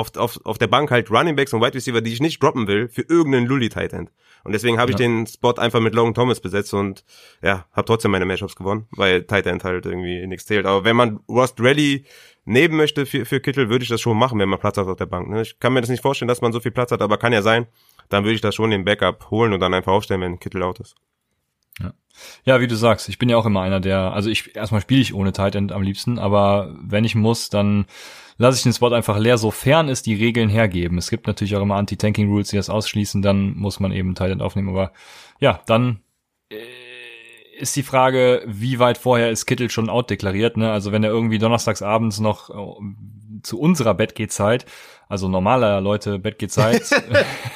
auf, 0.00 0.16
auf, 0.16 0.40
auf 0.44 0.58
der 0.58 0.66
Bank 0.66 0.90
halt 0.90 1.10
Running 1.10 1.36
Backs 1.36 1.52
und 1.52 1.60
Wide 1.60 1.74
Receiver, 1.74 2.00
die 2.00 2.12
ich 2.12 2.20
nicht 2.20 2.42
droppen 2.42 2.66
will, 2.66 2.88
für 2.88 3.02
irgendeinen 3.02 3.46
Lully 3.46 3.68
Tight 3.68 3.92
End. 3.92 4.10
Und 4.42 4.52
deswegen 4.52 4.78
habe 4.78 4.90
ich 4.90 4.98
Ja. 4.98 5.06
den 5.06 5.26
Spot 5.26 5.52
einfach 5.52 5.80
mit 5.80 5.94
Logan 5.94 6.14
Thomas 6.14 6.40
besetzt 6.40 6.72
und 6.72 7.04
ja, 7.42 7.66
habe 7.72 7.84
trotzdem 7.86 8.10
meine 8.10 8.24
Matchups 8.24 8.56
gewonnen, 8.56 8.86
weil 8.92 9.24
Tight 9.24 9.46
End 9.46 9.64
halt 9.64 9.84
irgendwie 9.84 10.26
nichts 10.26 10.46
zählt. 10.46 10.64
Aber 10.66 10.84
wenn 10.84 10.96
man 10.96 11.20
Rost 11.28 11.60
Ready 11.60 12.06
nehmen 12.46 12.76
möchte 12.76 13.04
für, 13.04 13.26
für 13.26 13.40
Kittel, 13.40 13.68
würde 13.68 13.82
ich 13.82 13.90
das 13.90 14.00
schon 14.00 14.16
machen, 14.16 14.38
wenn 14.38 14.48
man 14.48 14.58
Platz 14.58 14.78
hat 14.78 14.86
auf 14.86 14.96
der 14.96 15.06
Bank. 15.06 15.28
Ne? 15.28 15.42
Ich 15.42 15.60
kann 15.60 15.74
mir 15.74 15.82
das 15.82 15.90
nicht 15.90 16.02
vorstellen, 16.02 16.28
dass 16.28 16.40
man 16.40 16.52
so 16.52 16.60
viel 16.60 16.72
Platz 16.72 16.90
hat, 16.90 17.02
aber 17.02 17.18
kann 17.18 17.32
ja 17.34 17.42
sein. 17.42 17.66
Dann 18.08 18.24
würde 18.24 18.34
ich 18.34 18.40
das 18.40 18.54
schon 18.54 18.70
den 18.70 18.84
Backup 18.84 19.30
holen 19.30 19.52
und 19.52 19.60
dann 19.60 19.74
einfach 19.74 19.92
aufstellen, 19.92 20.22
wenn 20.22 20.40
Kittel 20.40 20.62
out 20.62 20.80
ist. 20.80 20.94
Ja, 22.44 22.60
wie 22.60 22.66
du 22.66 22.76
sagst, 22.76 23.08
ich 23.08 23.18
bin 23.18 23.28
ja 23.30 23.36
auch 23.38 23.46
immer 23.46 23.62
einer, 23.62 23.80
der, 23.80 24.12
also 24.12 24.28
ich, 24.28 24.54
erstmal 24.54 24.82
spiele 24.82 25.00
ich 25.00 25.14
ohne 25.14 25.32
Tight 25.32 25.54
End 25.54 25.72
am 25.72 25.80
liebsten, 25.82 26.18
aber 26.18 26.74
wenn 26.82 27.04
ich 27.04 27.14
muss, 27.14 27.48
dann 27.48 27.86
lasse 28.40 28.56
ich 28.56 28.62
den 28.62 28.72
Spot 28.72 28.90
einfach 28.90 29.18
leer, 29.18 29.36
sofern 29.36 29.88
es 29.90 30.02
die 30.02 30.14
Regeln 30.14 30.48
hergeben. 30.48 30.96
Es 30.96 31.10
gibt 31.10 31.26
natürlich 31.26 31.54
auch 31.56 31.62
immer 31.62 31.76
Anti-Tanking-Rules, 31.76 32.48
die 32.48 32.56
das 32.56 32.70
ausschließen, 32.70 33.20
dann 33.20 33.54
muss 33.56 33.80
man 33.80 33.92
eben 33.92 34.16
End 34.16 34.42
aufnehmen, 34.42 34.70
aber 34.70 34.92
ja, 35.40 35.60
dann 35.66 36.00
äh, 36.50 36.56
ist 37.58 37.76
die 37.76 37.82
Frage, 37.82 38.42
wie 38.46 38.78
weit 38.78 38.96
vorher 38.96 39.30
ist 39.30 39.44
Kittel 39.44 39.68
schon 39.68 39.90
out 39.90 40.08
deklariert, 40.08 40.56
ne? 40.56 40.72
Also 40.72 40.90
wenn 40.90 41.04
er 41.04 41.10
irgendwie 41.10 41.38
donnerstags 41.38 41.82
abends 41.82 42.18
noch 42.18 42.48
äh, 42.48 42.82
zu 43.42 43.58
unserer 43.58 43.94
Bettgehzeit, 43.94 44.66
also 45.08 45.28
normaler 45.28 45.80
Leute 45.80 46.18
Bettgehzeit, 46.18 46.82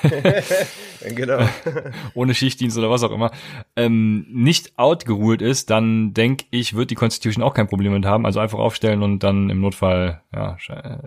Genau. 1.05 1.47
ohne 2.15 2.35
Schichtdienst 2.35 2.79
oder 2.79 2.91
was 2.91 3.03
auch 3.03 3.11
immer, 3.11 3.31
ähm, 3.77 4.27
nicht 4.31 4.79
outgeruht 4.79 5.43
ist, 5.43 5.71
dann 5.71 6.15
denke 6.15 6.47
ich, 6.51 6.75
wird 6.75 6.91
die 6.91 6.95
Constitution 6.95 7.45
auch 7.45 7.55
kein 7.55 7.69
Problem 7.69 7.93
mit 7.93 8.07
haben. 8.07 8.27
Also 8.27 8.41
einfach 8.41 8.59
aufstellen 8.59 9.03
und 9.03 9.21
dann 9.21 9.51
im 9.51 9.61
Notfall 9.61 10.23
ja, 10.33 10.57
äh, 10.69 10.99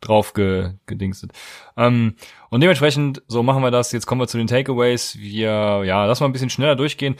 drauf 0.00 0.32
ge, 0.32 0.72
gedingstet. 0.86 1.32
Ähm, 1.76 2.14
und 2.50 2.60
dementsprechend, 2.60 3.22
so 3.26 3.42
machen 3.42 3.62
wir 3.62 3.70
das. 3.70 3.92
Jetzt 3.92 4.06
kommen 4.06 4.20
wir 4.20 4.28
zu 4.28 4.38
den 4.38 4.46
Takeaways. 4.46 5.18
Wir, 5.18 5.82
ja, 5.84 6.06
lass 6.06 6.20
mal 6.20 6.26
ein 6.26 6.32
bisschen 6.32 6.50
schneller 6.50 6.76
durchgehen. 6.76 7.16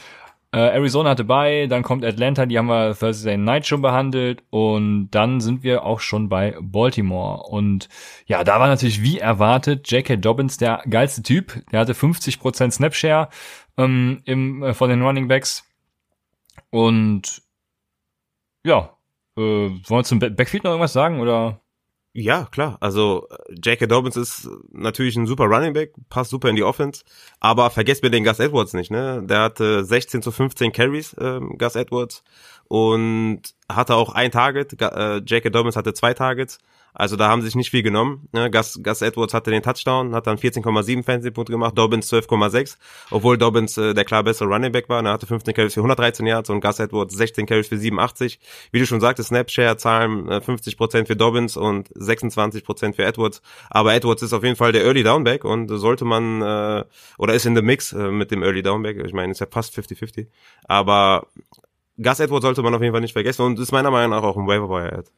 Äh, 0.55 0.59
Arizona 0.77 1.11
hatte 1.11 1.25
bei, 1.25 1.67
dann 1.67 1.83
kommt 1.83 2.05
Atlanta, 2.05 2.47
die 2.47 2.57
haben 2.57 2.69
wir 2.69 2.97
Thursday 2.97 3.37
Night 3.37 3.67
schon 3.67 3.83
behandelt 3.83 4.45
und 4.51 5.11
dann 5.11 5.41
sind 5.41 5.65
wir 5.65 5.85
auch 5.85 5.99
schon 5.99 6.29
bei 6.29 6.57
Baltimore. 6.61 7.43
Und 7.49 7.89
ja, 8.27 8.45
da 8.45 8.61
war 8.61 8.69
natürlich 8.69 9.03
wie 9.03 9.19
erwartet 9.19 9.91
J.K. 9.91 10.15
Dobbins 10.15 10.57
der 10.57 10.85
geilste 10.89 11.25
Typ. 11.25 11.61
Der 11.73 11.81
hatte 11.81 11.93
50% 11.93 12.71
Snapshare 12.71 13.31
ähm, 13.77 14.23
im, 14.27 14.63
äh, 14.63 14.75
von 14.75 14.91
den 14.91 15.03
Running 15.03 15.27
Backs. 15.27 15.65
Und 16.71 17.43
ja, 18.65 18.97
äh, 19.37 19.41
wollen 19.41 19.81
wir 19.89 20.05
zum 20.05 20.21
Ba- 20.21 20.29
Backfield 20.29 20.63
noch 20.63 20.71
irgendwas 20.71 20.93
sagen 20.93 21.19
oder? 21.19 21.61
Ja, 22.17 22.47
klar. 22.53 22.77
Also 22.81 23.27
äh, 23.49 23.55
J.K. 23.55 23.87
Dobbins 23.89 24.17
ist 24.17 24.49
natürlich 24.71 25.17
ein 25.17 25.27
super 25.27 25.47
Running 25.47 25.73
Back, 25.73 25.95
passt 26.09 26.31
super 26.31 26.49
in 26.49 26.55
die 26.55 26.63
Offense. 26.63 27.03
Aber 27.41 27.71
vergesst 27.71 28.05
mir 28.05 28.11
den 28.11 28.23
Gus 28.23 28.39
Edwards 28.39 28.73
nicht, 28.73 28.93
ne? 28.93 29.23
Der 29.25 29.41
hatte 29.41 29.85
16 29.85 30.23
zu 30.23 30.31
15 30.31 30.71
Carries, 30.71 31.17
ähm, 31.21 31.59
Gus 31.59 31.75
Edwards. 31.75 32.23
Und 32.69 33.43
hatte 33.69 33.97
auch 33.97 34.15
ein 34.15 34.31
Target. 34.31 34.81
Äh, 34.81 35.17
J.K. 35.19 35.51
Dobbins 35.51 35.75
hatte 35.75 35.93
zwei 35.93 36.15
Targets. 36.15 36.59
Also 36.95 37.17
da 37.17 37.29
haben 37.29 37.43
sie 37.43 37.49
sich 37.49 37.57
nicht 37.57 37.71
viel 37.71 37.83
genommen. 37.83 38.29
Ne? 38.33 38.51
Gus, 38.51 38.81
Gus 38.81 39.03
Edwards 39.03 39.35
hatte 39.35 39.51
den 39.51 39.63
Touchdown, 39.63 40.15
hat 40.15 40.29
dann 40.29 40.39
14,7 40.39 41.03
Fantasy-Punkte 41.03 41.53
gemacht, 41.53 41.77
Dobbins 41.77 42.11
12,6, 42.13 42.77
obwohl 43.11 43.37
Dobbins 43.37 43.77
äh, 43.77 43.95
der 43.95 44.05
klar 44.05 44.23
bessere 44.23 44.49
Running 44.49 44.71
Back 44.71 44.89
war. 44.89 45.05
Er 45.05 45.13
hatte 45.13 45.27
15 45.27 45.55
Carries 45.55 45.75
für 45.75 45.81
113 45.81 46.25
Yards 46.25 46.51
und 46.51 46.61
Gus 46.61 46.79
Edwards 46.79 47.17
16 47.17 47.47
Carries 47.47 47.67
für 47.67 47.77
87. 47.77 48.39
Wie 48.71 48.79
du 48.79 48.87
schon 48.87 49.01
sagtest, 49.01 49.31
Snapshare-Zahlen 49.31 50.29
äh, 50.29 50.37
50% 50.37 51.07
für 51.07 51.17
Dobbins 51.17 51.57
und 51.57 51.89
26% 51.95 52.95
für 52.95 53.05
Edwards. 53.05 53.43
Aber 53.71 53.93
Edwards 53.93 54.23
ist 54.23 54.33
auf 54.33 54.45
jeden 54.45 54.57
Fall 54.57 54.71
der 54.71 54.85
Early 54.85 55.03
Downback 55.03 55.45
und 55.45 55.69
sollte 55.69 56.05
man, 56.05 56.43
äh, 56.43 56.85
oder 57.19 57.35
ist 57.35 57.45
in 57.45 57.57
the 57.57 57.63
Mix 57.63 57.93
äh, 57.93 58.11
mit 58.13 58.31
dem 58.31 58.45
Early 58.45 58.63
Downback. 58.63 59.05
Ich 59.05 59.13
meine, 59.13 59.33
ist 59.33 59.41
ja 59.41 59.49
fast 59.51 59.77
50-50. 59.77 60.29
Aber 60.69 61.27
Gus 62.01 62.21
Edwards 62.21 62.45
sollte 62.45 62.63
man 62.63 62.73
auf 62.73 62.83
jeden 62.83 62.93
Fall 62.93 63.01
nicht 63.01 63.15
vergessen 63.15 63.43
und 63.43 63.59
ist 63.59 63.73
meiner 63.73 63.91
Meinung 63.91 64.11
nach 64.11 64.23
auch 64.23 64.37
ein 64.37 64.47
Waiver-Wire-Ad. 64.47 65.11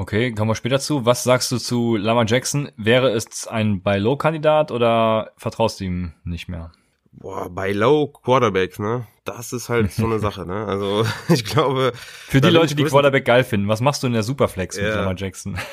Okay, 0.00 0.32
kommen 0.32 0.50
wir 0.50 0.54
später 0.54 0.80
zu. 0.80 1.04
Was 1.04 1.24
sagst 1.24 1.52
du 1.52 1.58
zu 1.58 1.94
Lama 1.94 2.24
Jackson? 2.24 2.70
Wäre 2.78 3.10
es 3.10 3.46
ein 3.46 3.82
Buy-Low-Kandidat 3.82 4.70
oder 4.70 5.32
vertraust 5.36 5.78
du 5.78 5.84
ihm 5.84 6.14
nicht 6.24 6.48
mehr? 6.48 6.72
Boah, 7.12 7.50
bei 7.50 7.72
Low 7.72 8.06
Quarterbacks, 8.06 8.78
ne? 8.78 9.06
Das 9.24 9.52
ist 9.52 9.68
halt 9.68 9.92
so 9.92 10.06
eine 10.06 10.18
Sache, 10.18 10.46
ne? 10.46 10.64
Also 10.64 11.04
ich 11.28 11.44
glaube. 11.44 11.92
Für 11.94 12.40
die 12.40 12.48
Leute, 12.48 12.74
die 12.74 12.84
Quarterback 12.84 13.26
geil 13.26 13.44
finden, 13.44 13.68
was 13.68 13.82
machst 13.82 14.02
du 14.02 14.06
in 14.06 14.14
der 14.14 14.22
Superflex 14.22 14.78
ja. 14.78 14.84
mit 14.84 14.94
Lama 14.94 15.14
Jackson? 15.14 15.58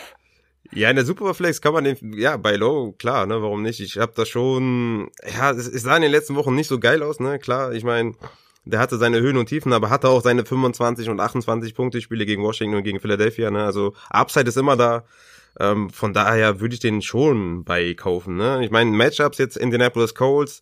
Ja, 0.73 0.89
in 0.89 0.97
der 0.97 1.05
Superflex 1.05 1.61
kann 1.61 1.71
man 1.71 1.85
den, 1.85 2.11
ja, 2.11 2.35
bei 2.35 2.57
Low, 2.57 2.91
klar, 2.91 3.25
ne, 3.25 3.41
warum 3.41 3.61
nicht? 3.61 3.79
Ich 3.79 3.97
habe 3.97 4.11
da 4.13 4.25
schon, 4.25 5.09
ja, 5.25 5.51
es, 5.51 5.65
es 5.65 5.83
sah 5.83 5.95
in 5.95 6.01
den 6.01 6.11
letzten 6.11 6.35
Wochen 6.35 6.55
nicht 6.55 6.67
so 6.67 6.77
geil 6.77 7.01
aus, 7.03 7.21
ne, 7.21 7.39
klar, 7.39 7.71
ich 7.71 7.85
meine, 7.85 8.15
der 8.69 8.79
hatte 8.79 8.97
seine 8.97 9.19
Höhen 9.19 9.37
und 9.37 9.47
Tiefen, 9.47 9.73
aber 9.73 9.89
hatte 9.89 10.09
auch 10.09 10.21
seine 10.21 10.45
25 10.45 11.09
und 11.09 11.19
28 11.19 11.75
Punkte 11.75 12.01
Spiele 12.01 12.25
gegen 12.25 12.43
Washington 12.43 12.77
und 12.77 12.83
gegen 12.83 12.99
Philadelphia. 12.99 13.51
Ne? 13.51 13.63
Also 13.63 13.93
Upside 14.09 14.47
ist 14.47 14.57
immer 14.57 14.75
da. 14.75 15.05
Ähm, 15.59 15.89
von 15.89 16.13
daher 16.13 16.59
würde 16.59 16.75
ich 16.75 16.79
den 16.79 17.01
schon 17.01 17.63
bei 17.63 17.93
kaufen. 17.93 18.37
Ne? 18.37 18.63
Ich 18.63 18.71
meine, 18.71 18.91
Matchups 18.91 19.37
jetzt 19.39 19.57
Indianapolis 19.57 20.13
Colts, 20.13 20.61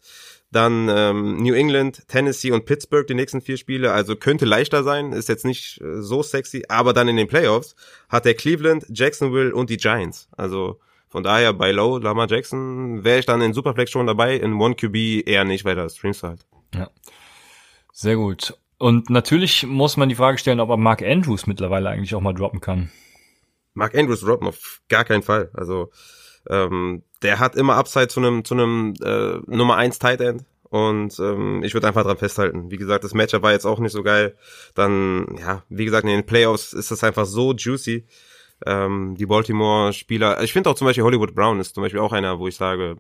dann 0.51 0.87
ähm, 0.89 1.37
New 1.37 1.53
England, 1.53 2.07
Tennessee 2.07 2.51
und 2.51 2.65
Pittsburgh 2.65 3.05
die 3.05 3.13
nächsten 3.13 3.41
vier 3.41 3.57
Spiele. 3.57 3.91
Also 3.91 4.15
könnte 4.15 4.45
leichter 4.45 4.83
sein, 4.83 5.11
ist 5.11 5.27
jetzt 5.27 5.43
nicht 5.43 5.81
äh, 5.81 6.01
so 6.01 6.23
sexy, 6.23 6.63
aber 6.69 6.93
dann 6.93 7.07
in 7.07 7.17
den 7.17 7.27
Playoffs 7.27 7.75
hat 8.07 8.25
er 8.25 8.35
Cleveland, 8.35 8.85
Jacksonville 8.89 9.53
und 9.53 9.69
die 9.69 9.77
Giants. 9.77 10.29
Also 10.37 10.79
von 11.09 11.23
daher 11.23 11.53
bei 11.53 11.71
Low, 11.71 11.97
Lamar 11.97 12.29
Jackson, 12.29 13.03
wäre 13.03 13.19
ich 13.19 13.25
dann 13.25 13.41
in 13.41 13.53
Superflex 13.53 13.91
schon 13.91 14.07
dabei, 14.07 14.35
in 14.35 14.53
One 14.53 14.75
QB 14.75 15.27
eher 15.27 15.43
nicht, 15.43 15.65
weil 15.65 15.75
das 15.75 15.97
streamst 15.97 16.23
halt. 16.23 16.45
Ja. 16.73 16.89
Sehr 17.97 18.17
gut. 18.17 18.57
Und 18.77 19.09
natürlich 19.09 19.65
muss 19.65 19.95
man 19.95 20.09
die 20.09 20.15
Frage 20.15 20.37
stellen, 20.37 20.59
ob 20.59 20.69
er 20.69 20.75
Mark 20.75 21.01
Andrews 21.01 21.47
mittlerweile 21.47 21.89
eigentlich 21.89 22.13
auch 22.13 22.19
mal 22.19 22.33
droppen 22.33 22.59
kann. 22.59 22.91
Mark 23.73 23.95
Andrews 23.95 24.19
droppen 24.19 24.49
auf 24.49 24.81
gar 24.89 25.05
keinen 25.05 25.23
Fall. 25.23 25.49
Also 25.53 25.91
ähm, 26.49 27.03
der 27.21 27.39
hat 27.39 27.55
immer 27.55 27.75
Upside 27.75 28.09
zu 28.09 28.19
einem 28.19 28.43
zu 28.43 28.53
einem 28.53 28.95
äh, 29.01 29.37
Nummer 29.47 29.77
1 29.77 29.97
Tight 29.99 30.19
End 30.19 30.43
und 30.63 31.17
ähm, 31.19 31.63
ich 31.63 31.73
würde 31.73 31.87
einfach 31.87 32.03
dran 32.03 32.17
festhalten. 32.17 32.69
Wie 32.69 32.75
gesagt, 32.75 33.05
das 33.05 33.13
Matchup 33.13 33.43
war 33.43 33.53
jetzt 33.53 33.65
auch 33.65 33.79
nicht 33.79 33.93
so 33.93 34.03
geil. 34.03 34.35
Dann 34.73 35.37
ja, 35.39 35.63
wie 35.69 35.85
gesagt, 35.85 36.03
in 36.03 36.09
den 36.09 36.25
Playoffs 36.25 36.73
ist 36.73 36.91
das 36.91 37.01
einfach 37.01 37.25
so 37.25 37.53
juicy. 37.53 38.05
Ähm, 38.65 39.15
die 39.17 39.25
Baltimore 39.25 39.93
Spieler, 39.93 40.43
ich 40.43 40.51
finde 40.51 40.69
auch 40.69 40.75
zum 40.75 40.85
Beispiel 40.85 41.05
Hollywood 41.05 41.33
Brown 41.33 41.61
ist 41.61 41.75
zum 41.75 41.81
Beispiel 41.83 42.01
auch 42.01 42.11
einer, 42.11 42.39
wo 42.39 42.47
ich 42.49 42.57
sage, 42.57 42.97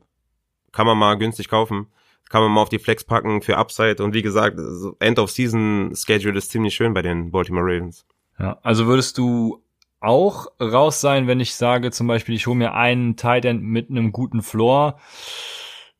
kann 0.71 0.87
man 0.87 0.97
mal 0.97 1.15
günstig 1.15 1.49
kaufen 1.49 1.87
kann 2.29 2.41
man 2.41 2.51
mal 2.51 2.61
auf 2.61 2.69
die 2.69 2.79
Flex 2.79 3.03
packen 3.03 3.41
für 3.41 3.57
Upside. 3.57 4.03
Und 4.03 4.13
wie 4.13 4.21
gesagt, 4.21 4.59
End 4.99 5.19
of 5.19 5.31
Season 5.31 5.93
Schedule 5.95 6.37
ist 6.37 6.51
ziemlich 6.51 6.75
schön 6.75 6.93
bei 6.93 7.01
den 7.01 7.31
Baltimore 7.31 7.65
Ravens. 7.65 8.05
Ja, 8.39 8.57
also 8.63 8.87
würdest 8.87 9.17
du 9.17 9.63
auch 10.01 10.47
raus 10.61 11.01
sein, 11.01 11.27
wenn 11.27 11.39
ich 11.39 11.55
sage, 11.55 11.91
zum 11.91 12.07
Beispiel, 12.07 12.35
ich 12.35 12.47
hole 12.47 12.57
mir 12.57 12.73
einen 12.73 13.15
Tight 13.15 13.45
End 13.45 13.63
mit 13.63 13.89
einem 13.89 14.11
guten 14.11 14.41
Floor. 14.41 14.99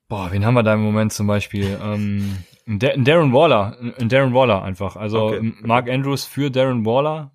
Boah, 0.08 0.32
wen 0.32 0.46
haben 0.46 0.54
wir 0.54 0.64
da 0.64 0.74
im 0.74 0.84
Moment 0.84 1.14
zum 1.14 1.28
Beispiel? 1.28 1.80
Ähm, 1.86 2.38
Darren 2.68 3.32
Waller, 3.32 3.78
Darren 4.00 4.34
Waller 4.34 4.64
einfach. 4.64 4.96
Also 4.96 5.28
okay. 5.28 5.54
Mark 5.62 5.88
Andrews 5.88 6.26
für 6.26 6.50
Darren 6.50 6.84
Waller 6.84 7.35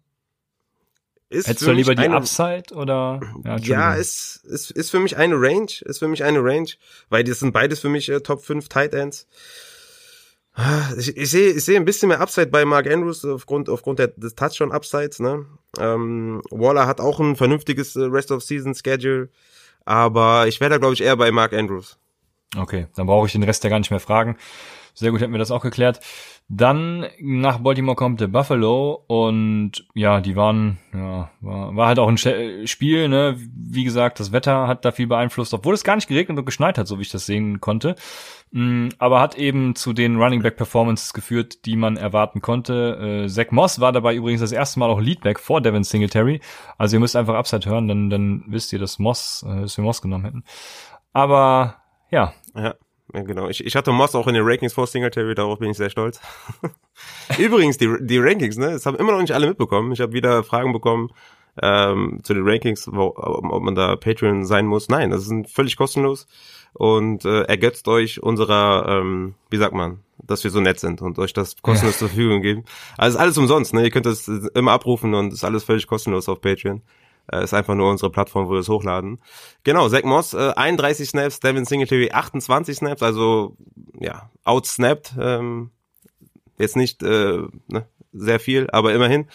ist 1.30 1.46
Hättest 1.46 1.66
du 1.66 1.70
lieber 1.70 1.94
die 1.94 2.02
eine, 2.02 2.16
Upside 2.16 2.75
oder? 2.75 3.20
Ja, 3.44 3.56
ja 3.56 3.94
ist, 3.94 4.44
ist, 4.44 4.72
ist 4.72 4.90
für 4.90 4.99
mich 4.99 5.16
eine 5.16 5.37
Range, 5.37 5.70
ist 5.82 6.00
für 6.00 6.08
mich 6.08 6.25
eine 6.25 6.42
Range, 6.42 6.68
weil 7.08 7.22
das 7.22 7.38
sind 7.38 7.52
beides 7.52 7.78
für 7.78 7.88
mich 7.88 8.08
äh, 8.08 8.20
Top 8.20 8.44
5 8.44 8.68
Tight 8.68 8.94
Ends. 8.94 9.28
Ich, 10.99 11.16
ich 11.16 11.30
sehe 11.30 11.52
ich 11.52 11.64
sehe 11.64 11.76
ein 11.76 11.84
bisschen 11.84 12.08
mehr 12.08 12.20
Upside 12.20 12.49
bei 12.49 12.64
Mark 12.64 12.90
Andrews 12.90 13.25
aufgrund 13.25 13.68
aufgrund 13.68 14.00
der, 14.00 14.08
des 14.08 14.34
Touchdown 14.34 14.72
Upsides. 14.72 15.20
Ne? 15.20 15.46
Ähm, 15.78 16.42
Waller 16.50 16.88
hat 16.88 17.00
auch 17.00 17.20
ein 17.20 17.37
vernünftiges 17.37 17.94
äh, 17.94 18.02
Rest 18.02 18.32
of 18.32 18.42
Season 18.42 18.75
Schedule, 18.75 19.28
aber 19.84 20.49
ich 20.49 20.60
wäre 20.60 20.70
da 20.70 20.78
glaube 20.78 20.94
ich 20.94 21.02
eher 21.02 21.16
bei 21.16 21.30
Mark 21.30 21.52
Andrews. 21.52 21.96
Okay, 22.56 22.88
dann 22.96 23.06
brauche 23.06 23.26
ich 23.26 23.32
den 23.32 23.44
Rest 23.44 23.62
ja 23.62 23.70
gar 23.70 23.78
nicht 23.78 23.92
mehr 23.92 24.00
fragen. 24.00 24.37
Sehr 24.94 25.12
gut, 25.12 25.20
hätten 25.20 25.32
wir 25.32 25.38
das 25.38 25.52
auch 25.52 25.62
geklärt. 25.62 26.00
Dann 26.52 27.07
nach 27.21 27.59
Baltimore 27.59 27.95
kommt 27.95 28.21
der 28.21 28.26
Buffalo 28.26 29.04
und 29.07 29.87
ja, 29.95 30.21
die 30.21 30.35
waren, 30.35 30.78
ja, 30.92 31.30
war, 31.40 31.76
war 31.76 31.87
halt 31.87 32.00
auch 32.00 32.09
ein 32.09 32.19
Spiel, 32.66 33.09
ne? 33.09 33.37
Wie 33.54 33.85
gesagt, 33.85 34.19
das 34.19 34.33
Wetter 34.33 34.66
hat 34.66 34.85
da 34.85 34.90
viel 34.90 35.07
beeinflusst, 35.07 35.54
obwohl 35.54 35.75
es 35.75 35.85
gar 35.85 35.95
nicht 35.95 36.09
geregnet 36.09 36.37
und 36.37 36.45
geschneit 36.45 36.76
hat, 36.76 36.88
so 36.88 36.99
wie 36.99 37.02
ich 37.02 37.09
das 37.09 37.25
sehen 37.25 37.61
konnte. 37.61 37.95
Mm, 38.50 38.88
aber 38.99 39.21
hat 39.21 39.37
eben 39.37 39.76
zu 39.76 39.92
den 39.92 40.16
Running 40.16 40.42
Back 40.42 40.57
Performances 40.57 41.12
geführt, 41.12 41.66
die 41.66 41.76
man 41.76 41.97
erwarten 41.97 42.40
konnte. 42.40 43.26
Äh, 43.26 43.28
Zach 43.28 43.52
Moss 43.52 43.78
war 43.78 43.92
dabei 43.92 44.16
übrigens 44.16 44.40
das 44.40 44.50
erste 44.50 44.80
Mal 44.80 44.90
auch 44.90 45.00
Leadback 45.00 45.38
vor 45.38 45.61
Devin 45.61 45.85
Singletary. 45.85 46.40
Also 46.76 46.97
ihr 46.97 47.00
müsst 47.00 47.14
einfach 47.14 47.37
Upside 47.37 47.71
hören, 47.71 47.87
dann, 47.87 48.11
dann 48.11 48.42
wisst 48.49 48.73
ihr, 48.73 48.80
dass 48.80 48.99
Moss, 48.99 49.47
äh, 49.49 49.61
dass 49.61 49.76
wir 49.76 49.85
Moss 49.85 50.02
genommen 50.02 50.25
hätten. 50.25 50.45
Aber 51.12 51.76
ja. 52.11 52.33
Ja. 52.57 52.75
Ja, 53.14 53.23
genau. 53.23 53.49
Ich, 53.49 53.64
ich 53.64 53.76
hatte 53.76 53.93
Moss 53.93 54.14
auch 54.14 54.26
in 54.26 54.35
den 54.35 54.45
Rankings 54.45 54.73
vor 54.73 54.87
Singletary, 54.87 55.35
darauf 55.35 55.59
bin 55.59 55.71
ich 55.71 55.76
sehr 55.76 55.90
stolz. 55.90 56.21
Übrigens, 57.38 57.79
die, 57.79 57.88
die 58.00 58.19
Rankings, 58.19 58.57
ne, 58.57 58.71
das 58.71 58.87
haben 58.87 58.97
immer 58.97 59.12
noch 59.12 59.21
nicht 59.21 59.33
alle 59.33 59.49
mitbekommen. 59.49 59.93
Ich 59.93 60.00
habe 60.00 60.12
wieder 60.12 60.45
Fragen 60.45 60.73
bekommen 60.73 61.11
ähm, 61.61 62.21
zu 62.23 62.35
den 62.35 62.47
Rankings, 62.47 62.88
wo, 62.90 63.14
ob 63.17 63.62
man 63.62 63.75
da 63.75 63.97
Patreon 63.97 64.45
sein 64.45 64.67
muss. 64.67 64.88
Nein, 64.88 65.11
das 65.11 65.26
ist 65.26 65.50
völlig 65.50 65.76
kostenlos 65.76 66.26
und 66.73 67.25
äh, 67.25 67.43
ergötzt 67.43 67.88
euch 67.88 68.23
unserer, 68.23 68.87
ähm, 68.88 69.35
wie 69.50 69.57
sagt 69.57 69.75
man, 69.75 70.00
dass 70.19 70.45
wir 70.45 70.50
so 70.50 70.61
nett 70.61 70.79
sind 70.79 71.02
und 71.02 71.19
euch 71.19 71.33
das 71.33 71.57
kostenlos 71.62 71.99
zur 71.99 72.09
Verfügung 72.09 72.43
geben. 72.43 72.64
Also 72.97 73.17
ist 73.17 73.23
alles 73.23 73.38
umsonst, 73.38 73.75
ne? 73.75 73.83
Ihr 73.83 73.90
könnt 73.90 74.07
das 74.07 74.29
immer 74.29 74.73
abrufen 74.73 75.14
und 75.14 75.33
ist 75.33 75.45
alles 75.45 75.64
völlig 75.64 75.87
kostenlos 75.87 76.29
auf 76.29 76.40
Patreon. 76.40 76.83
Äh, 77.32 77.44
ist 77.44 77.54
einfach 77.54 77.75
nur 77.75 77.90
unsere 77.90 78.10
Plattform, 78.10 78.49
wo 78.49 78.52
wir 78.52 78.60
es 78.60 78.68
hochladen. 78.68 79.20
Genau, 79.64 79.88
Zach 79.88 80.04
Moss, 80.04 80.34
äh, 80.34 80.52
31 80.56 81.08
Snaps, 81.08 81.40
Devin 81.40 81.64
Singletary 81.64 82.10
28 82.12 82.76
Snaps, 82.76 83.02
also 83.02 83.56
ja, 83.99 84.30
outsnapped. 84.44 85.14
Ähm, 85.18 85.70
jetzt 86.58 86.76
nicht 86.76 87.02
äh, 87.02 87.42
ne, 87.68 87.87
sehr 88.12 88.40
viel, 88.40 88.68
aber 88.70 88.94
immerhin. 88.94 89.26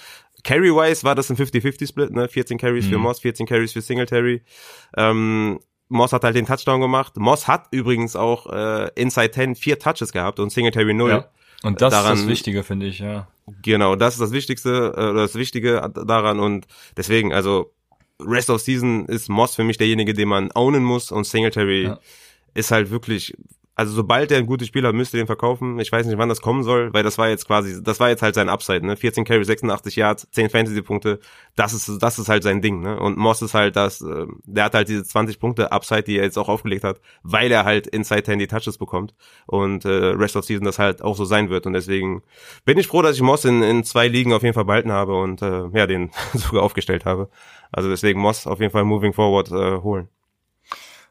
Carry-wise 0.44 1.04
war 1.04 1.16
das 1.16 1.32
ein 1.32 1.38
50-50-Split, 1.38 2.12
ne? 2.12 2.28
14 2.28 2.60
Carries 2.60 2.86
mhm. 2.86 2.90
für 2.90 2.98
Moss, 3.00 3.20
14 3.22 3.48
Carries 3.48 3.74
für 3.74 3.82
Singletary. 3.82 4.44
Ähm, 4.96 5.60
Moss 5.88 6.14
hat 6.14 6.24
halt 6.24 6.36
den 6.36 6.46
Touchdown 6.46 6.82
gemacht. 6.82 7.18
Moss 7.18 7.48
hat 7.48 7.68
übrigens 7.72 8.16
auch 8.16 8.52
äh, 8.52 8.90
Inside 8.96 9.32
10 9.32 9.56
vier 9.56 9.80
Touches 9.80 10.12
gehabt 10.12 10.40
und 10.40 10.52
Singletary 10.52 10.94
0. 10.94 11.10
Ja. 11.10 11.30
Und 11.64 11.82
das 11.82 11.92
daran, 11.92 12.14
ist 12.14 12.22
das 12.22 12.30
Wichtige, 12.30 12.64
finde 12.64 12.86
ich, 12.86 13.00
ja. 13.00 13.28
Genau, 13.64 13.96
das 13.96 14.16
ist 14.16 14.20
das 14.20 14.32
Wichtigste, 14.32 14.94
äh, 14.96 15.14
das 15.16 15.36
Wichtige 15.36 15.92
daran 16.06 16.40
und 16.40 16.68
deswegen, 16.98 17.34
also 17.34 17.72
Rest 18.20 18.50
of 18.50 18.62
Season 18.62 19.06
ist 19.06 19.30
Moss 19.30 19.56
für 19.56 19.64
mich 19.64 19.78
derjenige, 19.78 20.14
den 20.14 20.30
man 20.30 20.52
ownen 20.54 20.84
muss 20.84 21.12
und 21.12 21.26
Singletary 21.26 21.84
ja. 21.84 22.00
ist 22.54 22.72
halt 22.72 22.90
wirklich 22.90 23.36
also 23.76 23.94
sobald 23.94 24.32
er 24.32 24.38
ein 24.38 24.46
gutes 24.46 24.70
Spiel 24.70 24.88
hat, 24.88 24.96
müsste 24.96 25.18
den 25.18 25.28
verkaufen. 25.28 25.80
Ich 25.80 25.92
weiß 25.92 26.06
nicht, 26.06 26.18
wann 26.18 26.30
das 26.30 26.42
kommen 26.42 26.64
soll, 26.64 26.94
weil 26.94 27.04
das 27.04 27.18
war 27.18 27.28
jetzt 27.28 27.46
quasi, 27.46 27.84
das 27.84 28.00
war 28.00 28.08
jetzt 28.08 28.22
halt 28.22 28.34
sein 28.34 28.48
Upside, 28.48 28.86
ne? 28.86 28.96
14 28.96 29.26
Carry, 29.26 29.44
86 29.44 29.98
Yards, 29.98 30.28
10 30.32 30.50
Fantasy-Punkte. 30.50 31.20
Das 31.58 31.74
ist, 31.74 32.02
das 32.02 32.18
ist 32.18 32.30
halt 32.30 32.44
sein 32.44 32.62
Ding, 32.62 32.80
ne? 32.80 32.98
Und 32.98 33.18
Moss 33.18 33.42
ist 33.42 33.54
halt 33.54 33.76
das, 33.76 34.02
äh, 34.02 34.28
der 34.46 34.66
hat 34.66 34.76
halt 34.76 34.88
diese 34.88 35.04
20 35.04 35.40
Punkte 35.40 35.74
Upside, 35.74 36.04
die 36.04 36.18
er 36.18 36.24
jetzt 36.24 36.38
auch 36.38 36.48
aufgelegt 36.48 36.86
hat, 36.86 37.02
weil 37.24 37.52
er 37.52 37.66
halt 37.66 37.88
Inside 37.88 38.32
Handy 38.32 38.48
Touches 38.48 38.78
bekommt. 38.78 39.14
Und 39.46 39.84
äh, 39.84 39.90
Rest 39.90 40.38
of 40.38 40.46
Season 40.46 40.64
das 40.64 40.80
halt 40.80 41.02
auch 41.02 41.18
so 41.18 41.26
sein 41.26 41.50
wird. 41.50 41.66
Und 41.66 41.74
deswegen 41.74 42.24
bin 42.64 42.78
ich 42.78 42.88
froh, 42.88 43.02
dass 43.02 43.18
ich 43.18 43.22
Moss 43.22 43.44
in, 43.44 43.62
in 43.62 43.84
zwei 43.84 44.08
Ligen 44.08 44.32
auf 44.32 44.44
jeden 44.44 44.54
Fall 44.54 44.66
behalten 44.66 44.94
habe 44.94 45.16
und 45.16 45.42
äh, 45.42 45.68
ja, 45.74 45.86
den 45.86 46.12
sogar 46.34 46.64
aufgestellt 46.64 47.04
habe. 47.04 47.30
Also 47.74 47.90
deswegen 47.90 48.22
Moss 48.22 48.48
auf 48.48 48.62
jeden 48.62 48.72
Fall 48.72 48.86
moving 48.86 49.12
forward 49.12 49.52
äh, 49.52 49.82
holen. 49.82 50.08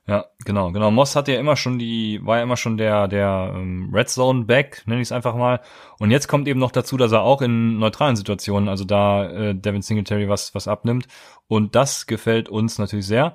Ja, 0.06 0.26
genau, 0.44 0.70
genau. 0.70 0.90
Moss 0.90 1.16
hat 1.16 1.28
ja 1.28 1.38
immer 1.38 1.56
schon 1.56 1.78
die, 1.78 2.20
war 2.23 2.37
ja 2.37 2.42
immer 2.42 2.58
schon 2.58 2.76
der, 2.76 3.08
der 3.08 3.54
ähm, 3.54 3.90
Red 3.90 4.11
Zone 4.11 4.44
Back, 4.44 4.82
nenne 4.84 5.00
ich 5.00 5.08
es 5.08 5.12
einfach 5.12 5.34
mal. 5.34 5.61
Und 5.99 6.11
jetzt 6.11 6.28
kommt 6.28 6.46
eben 6.46 6.61
noch 6.61 6.73
dazu, 6.73 6.99
dass 6.99 7.12
er 7.12 7.23
auch 7.23 7.40
in 7.40 7.78
neutralen 7.78 8.14
Situationen, 8.14 8.68
also 8.68 8.84
da 8.84 9.30
äh, 9.30 9.54
Devin 9.54 9.80
Singletary 9.80 10.28
was, 10.28 10.54
was 10.54 10.68
abnimmt. 10.68 11.08
Und 11.49 11.75
das 11.75 12.06
gefällt 12.06 12.50
uns 12.50 12.78
natürlich 12.78 13.06
sehr. 13.06 13.34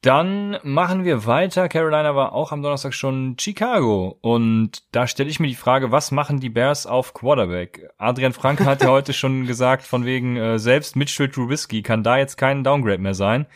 Dann 0.00 0.58
machen 0.64 1.04
wir 1.04 1.26
weiter. 1.26 1.68
Carolina 1.68 2.16
war 2.16 2.32
auch 2.32 2.50
am 2.50 2.60
Donnerstag 2.60 2.92
schon 2.92 3.36
Chicago. 3.38 4.18
Und 4.20 4.82
da 4.90 5.06
stelle 5.06 5.30
ich 5.30 5.38
mir 5.38 5.46
die 5.46 5.54
Frage, 5.54 5.92
was 5.92 6.10
machen 6.10 6.40
die 6.40 6.50
Bears 6.50 6.88
auf 6.88 7.14
Quarterback? 7.14 7.88
Adrian 7.98 8.32
Frank 8.32 8.64
hat 8.64 8.82
ja 8.82 8.88
heute 8.90 9.12
schon 9.12 9.46
gesagt, 9.46 9.84
von 9.84 10.04
wegen, 10.04 10.36
äh, 10.36 10.58
selbst 10.58 10.96
Mitchell 10.96 11.28
Trubisky 11.28 11.82
kann 11.82 12.02
da 12.02 12.18
jetzt 12.18 12.36
kein 12.36 12.64
Downgrade 12.64 12.98
mehr 12.98 13.14
sein. 13.14 13.46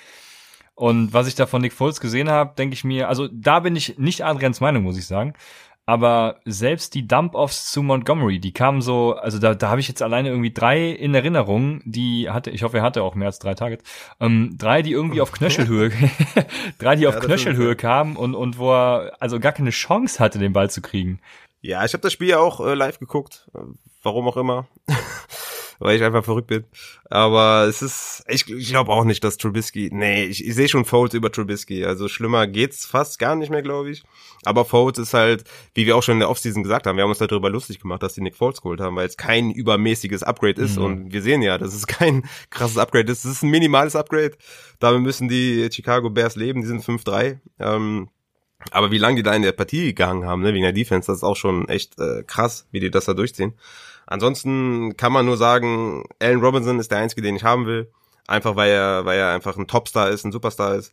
Und 0.77 1.15
was 1.15 1.27
ich 1.27 1.35
da 1.35 1.47
von 1.47 1.63
Nick 1.63 1.73
Foles 1.73 2.01
gesehen 2.01 2.31
habe, 2.31 2.55
denke 2.57 2.75
ich 2.75 2.85
mir, 2.85 3.09
also 3.09 3.29
da 3.33 3.61
bin 3.61 3.75
ich 3.75 3.99
nicht 3.99 4.25
Adrians 4.25 4.61
Meinung, 4.61 4.83
muss 4.83 4.99
ich 4.99 5.07
sagen. 5.07 5.33
Aber 5.89 6.41
selbst 6.45 6.95
die 6.95 7.07
Dump-Offs 7.07 7.71
zu 7.71 7.83
Montgomery, 7.83 8.41
die 8.41 8.53
kamen 8.53 8.83
so, 8.83 9.15
also 9.15 9.39
da, 9.39 9.55
da 9.55 9.71
habe 9.71 9.81
ich 9.81 9.89
jetzt 9.89 10.03
alleine 10.03 10.29
irgendwie 10.31 10.53
drei 10.53 10.91
in 10.91 11.15
Erinnerung, 11.15 11.81
die 11.85 12.29
hatte, 12.29 12.51
ich 12.51 12.65
hoffe, 12.65 12.79
er 12.79 12.83
hatte 12.83 13.05
auch 13.05 13.15
mehr 13.15 13.29
als 13.29 13.39
drei 13.39 13.55
Targets, 13.55 13.85
ähm, 14.21 14.57
drei, 14.59 14.83
die 14.83 14.91
irgendwie 14.91 15.21
auf 15.21 15.33
Knöchelhöhe, 15.33 15.93
drei, 16.79 16.97
die 16.97 17.07
auf 17.07 17.21
Knöchelhöhe 17.21 17.77
kamen 17.77 18.17
und, 18.17 18.35
und 18.35 18.59
wo 18.59 18.73
er 18.73 19.17
also 19.21 19.39
gar 19.39 19.53
keine 19.53 19.71
Chance 19.71 20.19
hatte, 20.19 20.41
den 20.41 20.53
Ball 20.53 20.69
zu 20.69 20.83
kriegen. 20.83 21.21
Ja, 21.63 21.85
ich 21.85 21.95
habe 21.95 22.03
das 22.03 22.13
Spiel 22.13 22.29
ja 22.29 22.41
auch 22.41 22.61
äh, 22.61 22.75
live 22.75 22.99
geguckt, 22.99 23.49
warum 24.03 24.29
auch 24.29 24.37
immer. 24.37 24.67
weil 25.79 25.97
ich 25.97 26.03
einfach 26.03 26.25
verrückt 26.25 26.49
bin. 26.49 26.65
Aber 27.11 27.67
es 27.69 27.83
ist, 27.83 28.25
ich, 28.29 28.49
ich 28.51 28.69
glaube 28.69 28.93
auch 28.93 29.05
nicht, 29.05 29.23
dass 29.23 29.37
Trubisky, 29.37 29.91
nee, 29.93 30.25
ich, 30.25 30.45
ich 30.47 30.55
sehe 30.55 30.69
schon 30.69 30.85
Foles 30.85 31.15
über 31.15 31.31
Trubisky. 31.31 31.85
Also 31.85 32.09
schlimmer 32.09 32.47
geht's 32.47 32.87
fast 32.87 33.19
gar 33.19 33.37
nicht 33.37 33.51
mehr, 33.51 33.63
glaube 33.63 33.91
ich. 33.91 34.03
Aber 34.45 34.65
Foles 34.65 34.99
ist 34.99 35.15
halt, 35.15 35.45
wie 35.75 35.87
wir 35.87 35.97
auch 35.97 36.03
schon 36.03 36.15
in 36.15 36.21
der 36.21 36.31
Offseason 36.31 36.63
gesagt 36.63 36.87
haben, 36.87 36.97
wir 36.97 37.03
haben 37.03 37.11
uns 37.11 37.19
darüber 37.19 37.51
lustig 37.51 37.81
gemacht, 37.81 38.03
dass 38.03 38.15
die 38.15 38.21
Nick 38.21 38.37
Foles 38.37 38.63
geholt 38.63 38.81
haben, 38.81 38.97
weil 38.97 39.07
es 39.07 39.17
kein 39.17 39.51
übermäßiges 39.51 40.23
Upgrade 40.23 40.61
ist. 40.61 40.79
Mhm. 40.79 40.85
Und 40.85 41.13
wir 41.13 41.23
sehen 41.23 41.43
ja, 41.43 41.59
dass 41.59 41.75
es 41.75 41.87
kein 41.87 42.25
krasses 42.51 42.79
Upgrade 42.79 43.11
ist. 43.11 43.25
Es 43.25 43.33
ist 43.33 43.43
ein 43.43 43.51
minimales 43.51 43.97
Upgrade. 43.97 44.33
Damit 44.79 45.03
müssen 45.03 45.29
die 45.29 45.69
Chicago 45.73 46.11
Bears 46.11 46.37
leben. 46.37 46.61
Die 46.61 46.67
sind 46.67 46.85
5-3. 46.85 47.39
Ähm, 47.59 48.09
aber 48.71 48.91
wie 48.91 48.99
lange 48.99 49.17
die 49.17 49.23
da 49.23 49.35
in 49.35 49.43
der 49.43 49.53
Partie 49.53 49.87
gegangen 49.87 50.25
haben, 50.25 50.43
ne, 50.43 50.53
wegen 50.53 50.63
der 50.63 50.73
Defense, 50.73 51.07
das 51.07 51.19
ist 51.19 51.25
auch 51.25 51.37
schon 51.37 51.69
echt 51.69 51.99
äh, 52.01 52.23
krass, 52.27 52.67
wie 52.71 52.81
die 52.81 52.91
das 52.91 53.05
da 53.05 53.15
durchziehen. 53.15 53.55
Ansonsten 54.07 54.97
kann 54.97 55.13
man 55.13 55.27
nur 55.27 55.37
sagen, 55.37 56.05
Allen 56.21 56.41
Robinson 56.41 56.79
ist 56.79 56.91
der 56.91 56.99
einzige, 56.99 57.23
den 57.23 57.37
ich 57.37 57.45
haben 57.45 57.67
will. 57.67 57.91
Einfach 58.29 58.57
weil 58.57 58.71
er, 58.71 59.05
weil 59.05 59.19
er 59.19 59.33
einfach 59.33 59.57
ein 59.57 59.67
Topstar 59.67 60.11
ist, 60.11 60.25
ein 60.25 60.33
Superstar 60.33 60.75
ist. 60.77 60.93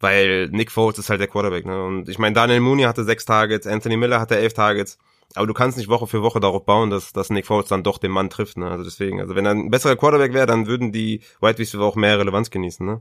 Weil 0.00 0.48
Nick 0.48 0.70
Foles 0.72 0.98
ist 0.98 1.10
halt 1.10 1.20
der 1.20 1.28
Quarterback. 1.28 1.66
Ne? 1.66 1.82
Und 1.82 2.08
ich 2.08 2.18
meine, 2.18 2.34
Daniel 2.34 2.60
Mooney 2.60 2.82
hatte 2.82 3.04
sechs 3.04 3.24
Targets, 3.24 3.66
Anthony 3.66 3.96
Miller 3.96 4.20
hatte 4.20 4.36
elf 4.36 4.52
Targets. 4.54 4.98
Aber 5.34 5.46
du 5.46 5.54
kannst 5.54 5.78
nicht 5.78 5.88
Woche 5.88 6.06
für 6.06 6.22
Woche 6.22 6.40
darauf 6.40 6.64
bauen, 6.64 6.90
dass, 6.90 7.12
dass 7.12 7.30
Nick 7.30 7.46
Foles 7.46 7.68
dann 7.68 7.82
doch 7.82 7.98
den 7.98 8.10
Mann 8.10 8.30
trifft. 8.30 8.56
Ne? 8.56 8.70
Also 8.70 8.84
deswegen, 8.84 9.20
also 9.20 9.34
wenn 9.34 9.46
er 9.46 9.52
ein 9.52 9.70
besserer 9.70 9.96
Quarterback 9.96 10.32
wäre, 10.32 10.46
dann 10.46 10.66
würden 10.66 10.92
die 10.92 11.22
White 11.40 11.58
Receiver 11.58 11.84
auch 11.84 11.96
mehr 11.96 12.18
Relevanz 12.18 12.50
genießen. 12.50 12.86
Ne? 12.86 13.00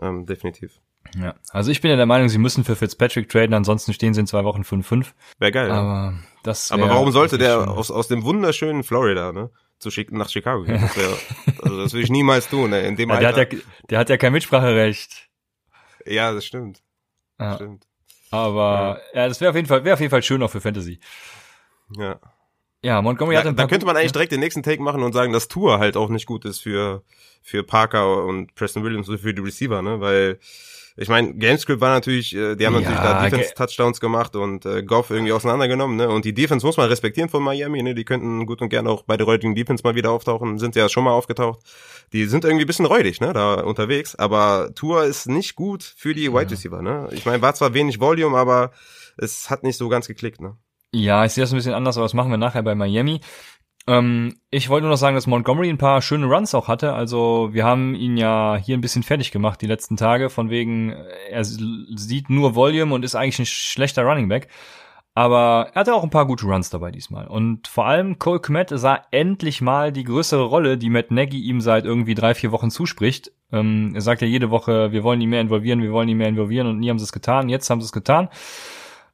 Ähm, 0.00 0.26
definitiv. 0.26 0.80
Ja, 1.14 1.34
also 1.50 1.70
ich 1.70 1.80
bin 1.80 1.90
ja 1.90 1.96
der 1.96 2.06
Meinung, 2.06 2.28
sie 2.28 2.38
müssen 2.38 2.64
für 2.64 2.76
Fitzpatrick 2.76 3.28
traden, 3.28 3.54
ansonsten 3.54 3.92
stehen 3.92 4.14
sie 4.14 4.20
in 4.20 4.26
zwei 4.26 4.44
Wochen 4.44 4.62
5-5. 4.62 5.06
Wäre 5.38 5.52
geil. 5.52 5.70
Aber, 5.70 6.14
das 6.46 6.70
Aber 6.70 6.88
warum 6.88 7.10
sollte 7.12 7.38
der 7.38 7.68
aus, 7.68 7.90
aus 7.90 8.08
dem 8.08 8.22
wunderschönen 8.24 8.84
Florida, 8.84 9.32
ne? 9.32 9.50
Zu 9.78 9.90
schick, 9.90 10.10
nach 10.10 10.30
Chicago 10.30 10.62
gehen. 10.62 10.80
Das 10.80 10.96
wär, 10.96 11.08
also 11.62 11.82
das 11.82 11.92
würde 11.92 12.04
ich 12.04 12.10
niemals 12.10 12.48
tun, 12.48 12.70
ne? 12.70 12.86
In 12.86 12.96
dem 12.96 13.10
ja, 13.10 13.18
der, 13.18 13.28
hat 13.28 13.52
ja, 13.52 13.58
der 13.90 13.98
hat 13.98 14.08
ja 14.08 14.16
kein 14.16 14.32
Mitspracherecht. 14.32 15.28
Ja, 16.06 16.32
das 16.32 16.46
stimmt. 16.46 16.82
Ja. 17.38 17.48
Das 17.48 17.56
stimmt. 17.56 17.86
Aber 18.30 19.00
ja, 19.12 19.22
ja 19.22 19.28
das 19.28 19.40
wäre 19.40 19.50
auf 19.50 19.56
jeden 19.56 19.68
Fall, 19.68 19.84
wäre 19.84 19.94
auf 19.94 20.00
jeden 20.00 20.10
Fall 20.10 20.22
schön 20.22 20.42
auch 20.42 20.50
für 20.50 20.60
Fantasy. 20.60 21.00
Ja. 21.96 22.18
Ja, 22.82 23.02
Montgomery 23.02 23.34
da, 23.34 23.40
hat 23.40 23.46
ein 23.48 23.56
Da 23.56 23.66
könnte 23.66 23.86
man 23.86 23.96
eigentlich 23.96 24.12
direkt 24.12 24.32
den 24.32 24.40
nächsten 24.40 24.62
Take 24.62 24.82
machen 24.82 25.02
und 25.02 25.12
sagen, 25.12 25.32
dass 25.32 25.48
Tour 25.48 25.78
halt 25.78 25.96
auch 25.96 26.08
nicht 26.08 26.26
gut 26.26 26.44
ist 26.44 26.60
für, 26.60 27.02
für 27.42 27.64
Parker 27.64 28.24
und 28.24 28.54
Preston 28.54 28.84
Williams, 28.84 29.06
so 29.06 29.16
für 29.18 29.34
die 29.34 29.42
Receiver, 29.42 29.82
ne? 29.82 30.00
Weil 30.00 30.38
ich 30.98 31.08
meine, 31.08 31.34
Gamescript 31.34 31.80
war 31.80 31.90
natürlich, 31.90 32.34
äh, 32.34 32.56
die 32.56 32.66
haben 32.66 32.72
natürlich 32.72 32.98
da 32.98 33.22
Defense-Touchdowns 33.28 34.00
gemacht 34.00 34.34
und 34.34 34.64
äh, 34.64 34.82
Goff 34.82 35.10
irgendwie 35.10 35.32
auseinandergenommen, 35.32 35.96
ne? 35.96 36.08
Und 36.08 36.24
die 36.24 36.32
Defense 36.32 36.64
muss 36.64 36.78
man 36.78 36.88
respektieren 36.88 37.28
von 37.28 37.42
Miami, 37.42 37.82
ne? 37.82 37.94
Die 37.94 38.04
könnten 38.04 38.46
gut 38.46 38.62
und 38.62 38.70
gerne 38.70 38.88
auch 38.88 39.02
bei 39.02 39.16
der 39.16 39.26
heutigen 39.26 39.54
Defense 39.54 39.82
mal 39.84 39.94
wieder 39.94 40.10
auftauchen, 40.10 40.58
sind 40.58 40.74
ja 40.74 40.88
schon 40.88 41.04
mal 41.04 41.12
aufgetaucht. 41.12 41.60
Die 42.12 42.24
sind 42.24 42.44
irgendwie 42.44 42.64
ein 42.64 42.66
bisschen 42.66 42.86
räudig, 42.86 43.20
ne? 43.20 43.34
Da 43.34 43.54
unterwegs, 43.60 44.14
aber 44.14 44.70
Tour 44.74 45.04
ist 45.04 45.28
nicht 45.28 45.54
gut 45.54 45.82
für 45.82 46.14
die 46.14 46.32
Wide 46.32 46.50
Receiver, 46.50 46.80
ne? 46.80 47.08
Ich 47.12 47.26
meine, 47.26 47.42
war 47.42 47.54
zwar 47.54 47.74
wenig 47.74 48.00
Volume, 48.00 48.36
aber 48.38 48.70
es 49.18 49.50
hat 49.50 49.62
nicht 49.64 49.76
so 49.76 49.88
ganz 49.88 50.06
geklickt, 50.06 50.40
ne? 50.40 50.56
Ja, 50.92 51.26
ich 51.26 51.32
sehe 51.32 51.42
das 51.42 51.52
ein 51.52 51.56
bisschen 51.56 51.74
anders, 51.74 51.98
aber 51.98 52.06
das 52.06 52.14
machen 52.14 52.30
wir 52.30 52.38
nachher 52.38 52.62
bei 52.62 52.74
Miami. 52.74 53.20
Ähm, 53.86 54.34
ich 54.50 54.68
wollte 54.68 54.84
nur 54.84 54.92
noch 54.92 54.98
sagen, 54.98 55.14
dass 55.14 55.26
Montgomery 55.26 55.68
ein 55.70 55.78
paar 55.78 56.02
schöne 56.02 56.26
Runs 56.26 56.54
auch 56.54 56.68
hatte. 56.68 56.92
Also 56.92 57.50
wir 57.52 57.64
haben 57.64 57.94
ihn 57.94 58.16
ja 58.16 58.56
hier 58.56 58.76
ein 58.76 58.80
bisschen 58.80 59.02
fertig 59.02 59.30
gemacht 59.30 59.60
die 59.62 59.66
letzten 59.66 59.96
Tage, 59.96 60.28
von 60.28 60.50
wegen, 60.50 60.90
er 61.30 61.44
sieht 61.44 62.30
nur 62.30 62.54
Volume 62.54 62.94
und 62.94 63.04
ist 63.04 63.14
eigentlich 63.14 63.38
ein 63.38 63.46
schlechter 63.46 64.02
Running 64.02 64.28
Back. 64.28 64.48
Aber 65.16 65.70
er 65.72 65.80
hatte 65.80 65.94
auch 65.94 66.02
ein 66.02 66.10
paar 66.10 66.26
gute 66.26 66.44
Runs 66.44 66.68
dabei 66.68 66.90
diesmal. 66.90 67.26
Und 67.26 67.68
vor 67.68 67.86
allem 67.86 68.18
Cole 68.18 68.38
Kmet 68.38 68.68
sah 68.74 69.00
endlich 69.12 69.62
mal 69.62 69.90
die 69.90 70.04
größere 70.04 70.44
Rolle, 70.44 70.76
die 70.76 70.90
Matt 70.90 71.10
Nagy 71.10 71.40
ihm 71.40 71.62
seit 71.62 71.86
irgendwie 71.86 72.14
drei, 72.14 72.34
vier 72.34 72.52
Wochen 72.52 72.70
zuspricht. 72.70 73.32
Ähm, 73.50 73.92
er 73.94 74.02
sagt 74.02 74.20
ja 74.20 74.28
jede 74.28 74.50
Woche, 74.50 74.92
wir 74.92 75.04
wollen 75.04 75.22
ihn 75.22 75.30
mehr 75.30 75.40
involvieren, 75.40 75.80
wir 75.80 75.90
wollen 75.92 76.10
ihn 76.10 76.18
mehr 76.18 76.28
involvieren 76.28 76.66
und 76.66 76.80
nie 76.80 76.90
haben 76.90 76.98
sie 76.98 77.04
es 77.04 77.12
getan. 77.12 77.48
Jetzt 77.48 77.70
haben 77.70 77.80
sie 77.80 77.86
es 77.86 77.92
getan. 77.92 78.28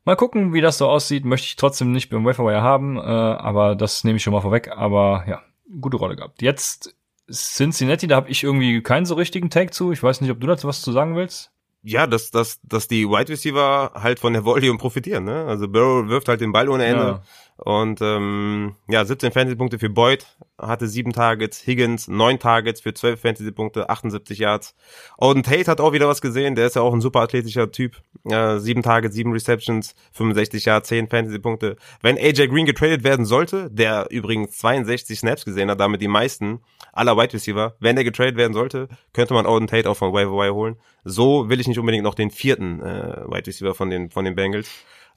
Mal 0.05 0.17
gucken, 0.17 0.53
wie 0.53 0.61
das 0.61 0.79
so 0.79 0.89
aussieht. 0.89 1.25
Möchte 1.25 1.47
ich 1.47 1.57
trotzdem 1.57 1.93
nicht 1.93 2.11
beim 2.11 2.25
Waferwire 2.25 2.63
haben, 2.63 2.97
äh, 2.97 3.01
aber 3.01 3.77
das 3.77 4.05
nehme 4.05 4.17
ich 4.17 4.23
schon 4.23 4.33
mal 4.33 4.41
vorweg. 4.41 4.71
Aber 4.75 5.25
ja, 5.29 5.43
gute 5.81 5.97
Rolle 5.97 6.17
gehabt. 6.17 6.43
Jetzt 6.43 6.95
Cincinnati, 7.31 8.07
da 8.07 8.17
habe 8.17 8.31
ich 8.31 8.43
irgendwie 8.43 8.83
keinen 8.83 9.07
so 9.07 9.15
richtigen 9.15 9.51
Take 9.51 9.71
zu. 9.71 9.93
Ich 9.93 10.03
weiß 10.03 10.21
nicht, 10.21 10.31
ob 10.31 10.41
du 10.41 10.47
dazu 10.47 10.67
was 10.67 10.83
zu 10.83 10.93
sagen 10.93 11.15
willst 11.15 11.53
ja, 11.83 12.07
dass, 12.07 12.31
dass, 12.31 12.61
dass 12.63 12.89
die 12.89 13.09
Wide 13.09 13.29
Receiver 13.29 13.93
halt 13.95 14.21
von 14.21 14.33
der 14.33 14.45
Volume 14.45 14.79
profitieren. 14.79 15.25
Ne? 15.25 15.45
Also 15.47 15.69
Burrow 15.69 16.09
wirft 16.09 16.29
halt 16.29 16.41
den 16.41 16.53
Ball 16.53 16.69
ohne 16.69 16.85
Ende. 16.85 17.03
Ja. 17.03 17.23
Und 17.57 18.01
ähm, 18.01 18.75
ja, 18.89 19.05
17 19.05 19.31
Fantasy-Punkte 19.31 19.79
für 19.79 19.91
Boyd, 19.91 20.27
hatte 20.59 20.89
sieben 20.89 21.13
Targets, 21.13 21.67
Higgins 21.67 22.09
neun 22.09 22.39
Targets 22.39 22.81
für 22.81 22.95
12 22.95 23.21
Fantasy-Punkte, 23.21 23.89
78 23.89 24.39
Yards. 24.39 24.75
Odin 25.19 25.43
Tate 25.43 25.71
hat 25.71 25.81
auch 25.81 25.93
wieder 25.93 26.09
was 26.09 26.21
gesehen, 26.21 26.55
der 26.55 26.67
ist 26.67 26.77
ja 26.77 26.83
auch 26.83 26.95
ein 26.95 27.01
super 27.01 27.21
athletischer 27.21 27.71
Typ. 27.71 28.01
Äh, 28.25 28.59
sieben 28.59 28.83
Targets, 28.83 29.15
sieben 29.15 29.33
Receptions, 29.33 29.95
65 30.13 30.65
Yards, 30.65 30.89
10 30.89 31.09
Fantasy-Punkte. 31.09 31.77
Wenn 32.01 32.17
AJ 32.17 32.49
Green 32.49 32.67
getradet 32.67 33.05
werden 33.05 33.27
sollte, 33.27 33.71
der 33.71 34.07
übrigens 34.11 34.59
62 34.59 35.19
Snaps 35.19 35.45
gesehen 35.45 35.71
hat, 35.71 35.81
damit 35.81 36.01
die 36.01 36.09
meisten 36.09 36.61
aller 36.93 37.17
Wide 37.17 37.33
Receiver, 37.35 37.75
wenn 37.81 37.97
der 37.97 38.05
getradet 38.05 38.37
werden 38.37 38.55
sollte, 38.55 38.89
könnte 39.13 39.35
man 39.35 39.47
Odin 39.47 39.69
Tate 39.69 39.89
auch 39.89 39.97
von 39.97 40.13
Waiver 40.13 40.55
holen. 40.55 40.77
So 41.05 41.49
will 41.49 41.61
ich 41.61 41.69
nicht 41.69 41.79
unbedingt 41.79 42.05
noch 42.05 42.15
den 42.15 42.31
vierten 42.31 42.81
äh, 42.81 43.25
Wide 43.27 43.47
Receiver 43.47 43.75
von 43.75 43.91
den, 43.91 44.11
von 44.11 44.25
den 44.25 44.35
Bengals. 44.35 44.69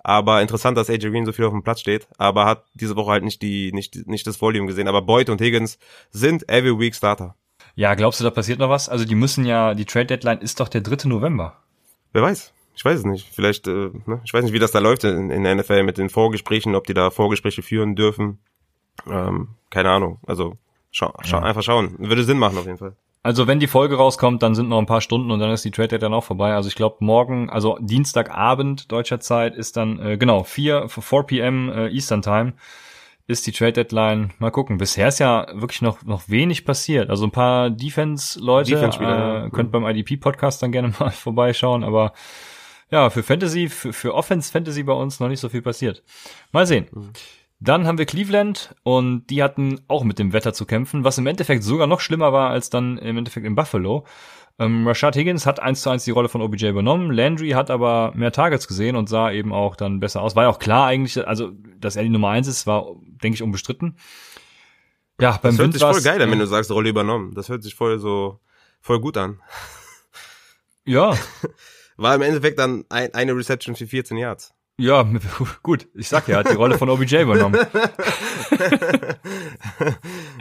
Aber 0.08 0.39
interessant, 0.44 0.78
dass 0.78 0.88
AJ 0.88 1.10
Green 1.10 1.26
so 1.26 1.32
viel 1.32 1.46
auf 1.46 1.52
dem 1.52 1.63
Platz 1.63 1.80
steht, 1.80 2.08
aber 2.20 2.46
hat 2.46 2.63
diese 2.76 2.96
Woche 2.96 3.10
halt 3.10 3.24
nicht 3.24 3.41
die, 3.41 3.72
nicht, 3.72 4.06
nicht 4.06 4.28
das 4.28 4.39
Volume 4.39 4.68
gesehen. 4.68 4.88
Aber 4.88 5.02
Boyd 5.02 5.32
und 5.32 5.41
Higgins 5.41 5.80
sind 6.12 6.48
every 6.48 6.78
week 6.78 6.94
Starter. 6.94 7.36
Ja, 7.74 7.96
glaubst 7.96 8.20
du, 8.20 8.24
da 8.24 8.30
passiert 8.30 8.60
noch 8.60 8.70
was? 8.70 8.88
Also 8.88 9.04
die 9.04 9.15
müssen 9.15 9.46
ja, 9.46 9.74
die 9.74 9.86
Trade 9.86 10.06
Deadline 10.06 10.41
ist 10.41 10.60
doch 10.60 10.70
der 10.70 10.82
3. 10.82 11.10
November. 11.10 11.58
Wer 12.13 12.22
weiß. 12.22 12.54
Ich 12.76 12.86
weiß 12.86 13.00
es 13.00 13.06
nicht. 13.06 13.34
Vielleicht, 13.34 13.68
äh, 13.68 13.89
ne? 14.06 14.22
ich 14.24 14.32
weiß 14.32 14.44
nicht, 14.44 14.54
wie 14.54 14.60
das 14.60 14.72
da 14.72 14.78
läuft 14.78 15.06
in, 15.06 15.32
in 15.32 15.44
der 15.44 15.56
NFL 15.56 15.82
mit 15.82 15.98
den 15.98 16.10
Vorgesprächen, 16.10 16.76
ob 16.76 16.86
die 16.86 16.94
da 16.94 17.10
Vorgespräche 17.10 17.63
führen 17.63 17.96
dürfen. 17.96 18.38
Ähm, 19.10 19.56
keine 19.72 19.89
Ahnung. 19.89 20.20
Also 20.28 20.56
schau, 20.91 21.15
schau, 21.24 21.38
ja. 21.38 21.44
einfach 21.44 21.63
schauen. 21.63 21.96
Würde 21.98 22.24
Sinn 22.24 22.38
machen 22.38 22.60
auf 22.60 22.68
jeden 22.68 22.78
Fall. 22.78 22.96
Also 23.25 23.47
wenn 23.47 23.59
die 23.59 23.65
Folge 23.65 23.95
rauskommt, 23.95 24.43
dann 24.43 24.53
sind 24.53 24.69
noch 24.69 24.77
ein 24.77 24.85
paar 24.85 25.01
Stunden 25.01 25.31
und 25.31 25.39
dann 25.39 25.49
ist 25.49 25.65
die 25.65 25.71
Trade 25.71 25.97
dann 25.97 26.13
auch 26.13 26.23
vorbei. 26.23 26.53
Also 26.53 26.69
ich 26.69 26.75
glaube 26.75 26.97
morgen, 26.99 27.49
also 27.49 27.75
Dienstagabend 27.81 28.91
deutscher 28.91 29.19
Zeit 29.19 29.55
ist 29.55 29.77
dann 29.77 29.97
äh, 29.97 30.17
genau 30.17 30.43
4 30.43 30.89
4 30.89 31.23
p.m. 31.23 31.69
Äh, 31.69 31.88
Eastern 31.88 32.21
Time 32.21 32.53
ist 33.25 33.47
die 33.47 33.51
Trade 33.51 33.73
Deadline. 33.73 34.29
Mal 34.38 34.51
gucken. 34.51 34.77
Bisher 34.77 35.07
ist 35.07 35.17
ja 35.17 35.47
wirklich 35.55 35.81
noch 35.81 36.03
noch 36.03 36.29
wenig 36.29 36.65
passiert. 36.65 37.09
Also 37.09 37.25
ein 37.25 37.31
paar 37.31 37.71
Defense 37.71 38.39
Leute 38.39 38.69
Defense 38.69 38.99
äh, 38.99 39.49
könnt 39.49 39.71
beim 39.71 39.88
IDP 39.88 40.17
Podcast 40.17 40.61
dann 40.61 40.71
gerne 40.71 40.93
mal 40.99 41.09
vorbeischauen, 41.09 41.83
aber 41.83 42.13
ja, 42.91 43.09
für 43.09 43.23
Fantasy, 43.23 43.69
für, 43.69 43.91
für 43.91 44.13
Offense 44.13 44.51
Fantasy 44.51 44.83
bei 44.83 44.93
uns 44.93 45.19
noch 45.19 45.29
nicht 45.29 45.39
so 45.39 45.49
viel 45.49 45.63
passiert. 45.63 46.03
Mal 46.51 46.67
sehen. 46.67 46.85
Mhm. 46.91 47.09
Dann 47.60 47.88
haben 47.88 47.98
wir 47.98 48.06
Cleveland 48.06 48.76
und 48.84 49.28
die 49.30 49.41
hatten 49.41 49.82
auch 49.88 50.04
mit 50.04 50.20
dem 50.20 50.34
Wetter 50.34 50.54
zu 50.54 50.65
kämpfen, 50.65 51.04
was 51.04 51.18
im 51.18 51.28
Endeffekt 51.28 51.63
sogar 51.63 51.88
noch 51.88 52.02
schlimmer 52.02 52.34
war 52.34 52.50
als 52.50 52.70
dann 52.70 52.98
im 52.98 53.18
Endeffekt 53.18 53.46
in 53.46 53.56
Buffalo. 53.56 54.06
Ähm, 54.58 54.88
Rashad 54.88 55.15
Higgins 55.15 55.46
hat 55.46 55.60
eins 55.60 55.82
zu 55.82 55.89
eins 55.89 56.06
die 56.06 56.12
Rolle 56.12 56.30
von 56.30 56.41
OBJ 56.41 56.68
übernommen. 56.68 57.12
Landry 57.12 57.50
hat 57.52 57.70
aber 57.70 58.13
mehr 58.15 58.32
Targets 58.32 58.68
gesehen 58.68 58.96
und 58.96 59.10
sah 59.10 59.32
eben 59.32 59.52
auch 59.52 59.76
dann 59.76 60.00
besser 60.00 60.22
aus. 60.22 60.36
War 60.36 60.44
ja 60.44 60.50
auch 60.50 60.60
klar 60.60 60.88
eigentlich, 60.88 61.28
also 61.28 61.52
dass 61.78 61.96
er 61.96 62.04
die 62.04 62.10
Nummer 62.10 62.30
eins 62.30 62.48
ist, 62.48 62.65
war, 62.65 62.88
denke 63.02 63.36
ich, 63.36 63.44
unbestritten. 63.44 63.98
Ja, 65.20 65.39
beim 65.41 65.56
das 65.56 65.60
hört 65.60 65.74
sich 65.74 65.82
voll 65.82 66.02
geil 66.02 66.22
an, 66.22 66.32
wenn 66.32 66.39
du 66.39 66.48
sagst, 66.48 66.72
Rolle 66.72 66.89
übernommen. 66.89 67.34
Das 67.36 67.50
hört 67.50 67.63
sich 67.63 67.76
voll 67.76 68.00
so, 68.00 68.39
voll 68.82 69.00
gut 69.00 69.18
an. 69.18 69.41
Ja. 70.86 71.18
War 71.98 72.15
im 72.15 72.22
Endeffekt 72.22 72.60
dann 72.60 72.86
ein, 72.89 73.13
eine 73.13 73.36
Reception 73.36 73.76
für 73.76 73.88
14 73.88 74.18
Yards. 74.18 74.55
Ja, 74.77 75.09
gut. 75.63 75.88
Ich 75.93 76.09
sag 76.09 76.27
ja, 76.27 76.39
hat 76.39 76.49
die 76.49 76.55
Rolle 76.55 76.77
von 76.77 76.89
OBJ 76.89 77.21
übernommen. 77.21 77.57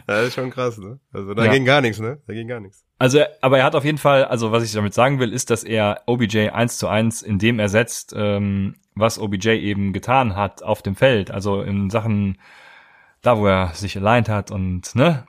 das 0.06 0.28
ist 0.28 0.34
schon 0.34 0.50
krass, 0.50 0.76
ne? 0.78 0.98
Also 1.12 1.34
da 1.34 1.44
ja. 1.44 1.52
ging 1.52 1.64
gar 1.64 1.80
nichts, 1.80 2.00
ne? 2.00 2.20
Da 2.26 2.32
ging 2.34 2.48
gar 2.48 2.58
nichts. 2.58 2.84
Also, 2.98 3.20
aber 3.40 3.58
er 3.58 3.64
hat 3.64 3.76
auf 3.76 3.84
jeden 3.84 3.98
Fall, 3.98 4.24
also 4.24 4.50
was 4.50 4.64
ich 4.64 4.72
damit 4.72 4.92
sagen 4.92 5.20
will, 5.20 5.32
ist, 5.32 5.50
dass 5.50 5.62
er 5.62 6.02
OBJ 6.06 6.48
eins 6.48 6.78
zu 6.78 6.88
eins 6.88 7.22
in 7.22 7.38
dem 7.38 7.60
ersetzt, 7.60 8.12
ähm, 8.16 8.74
was 8.96 9.20
OBJ 9.20 9.50
eben 9.50 9.92
getan 9.92 10.34
hat 10.34 10.64
auf 10.64 10.82
dem 10.82 10.96
Feld. 10.96 11.30
Also 11.30 11.62
in 11.62 11.90
Sachen, 11.90 12.38
da 13.22 13.38
wo 13.38 13.46
er 13.46 13.68
sich 13.74 13.96
aligned 13.96 14.28
hat 14.28 14.50
und, 14.50 14.96
ne? 14.96 15.26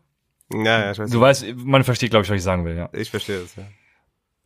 Ja, 0.51 0.79
ja, 0.79 0.91
ich 0.91 0.99
weiß. 0.99 1.11
Du 1.11 1.21
weißt, 1.21 1.45
man 1.57 1.83
versteht, 1.83 2.09
glaube 2.09 2.23
ich, 2.23 2.29
was 2.29 2.37
ich 2.37 2.43
sagen 2.43 2.65
will, 2.65 2.75
ja. 2.75 2.89
Ich 2.93 3.11
verstehe 3.11 3.39
das, 3.39 3.55
ja. 3.55 3.63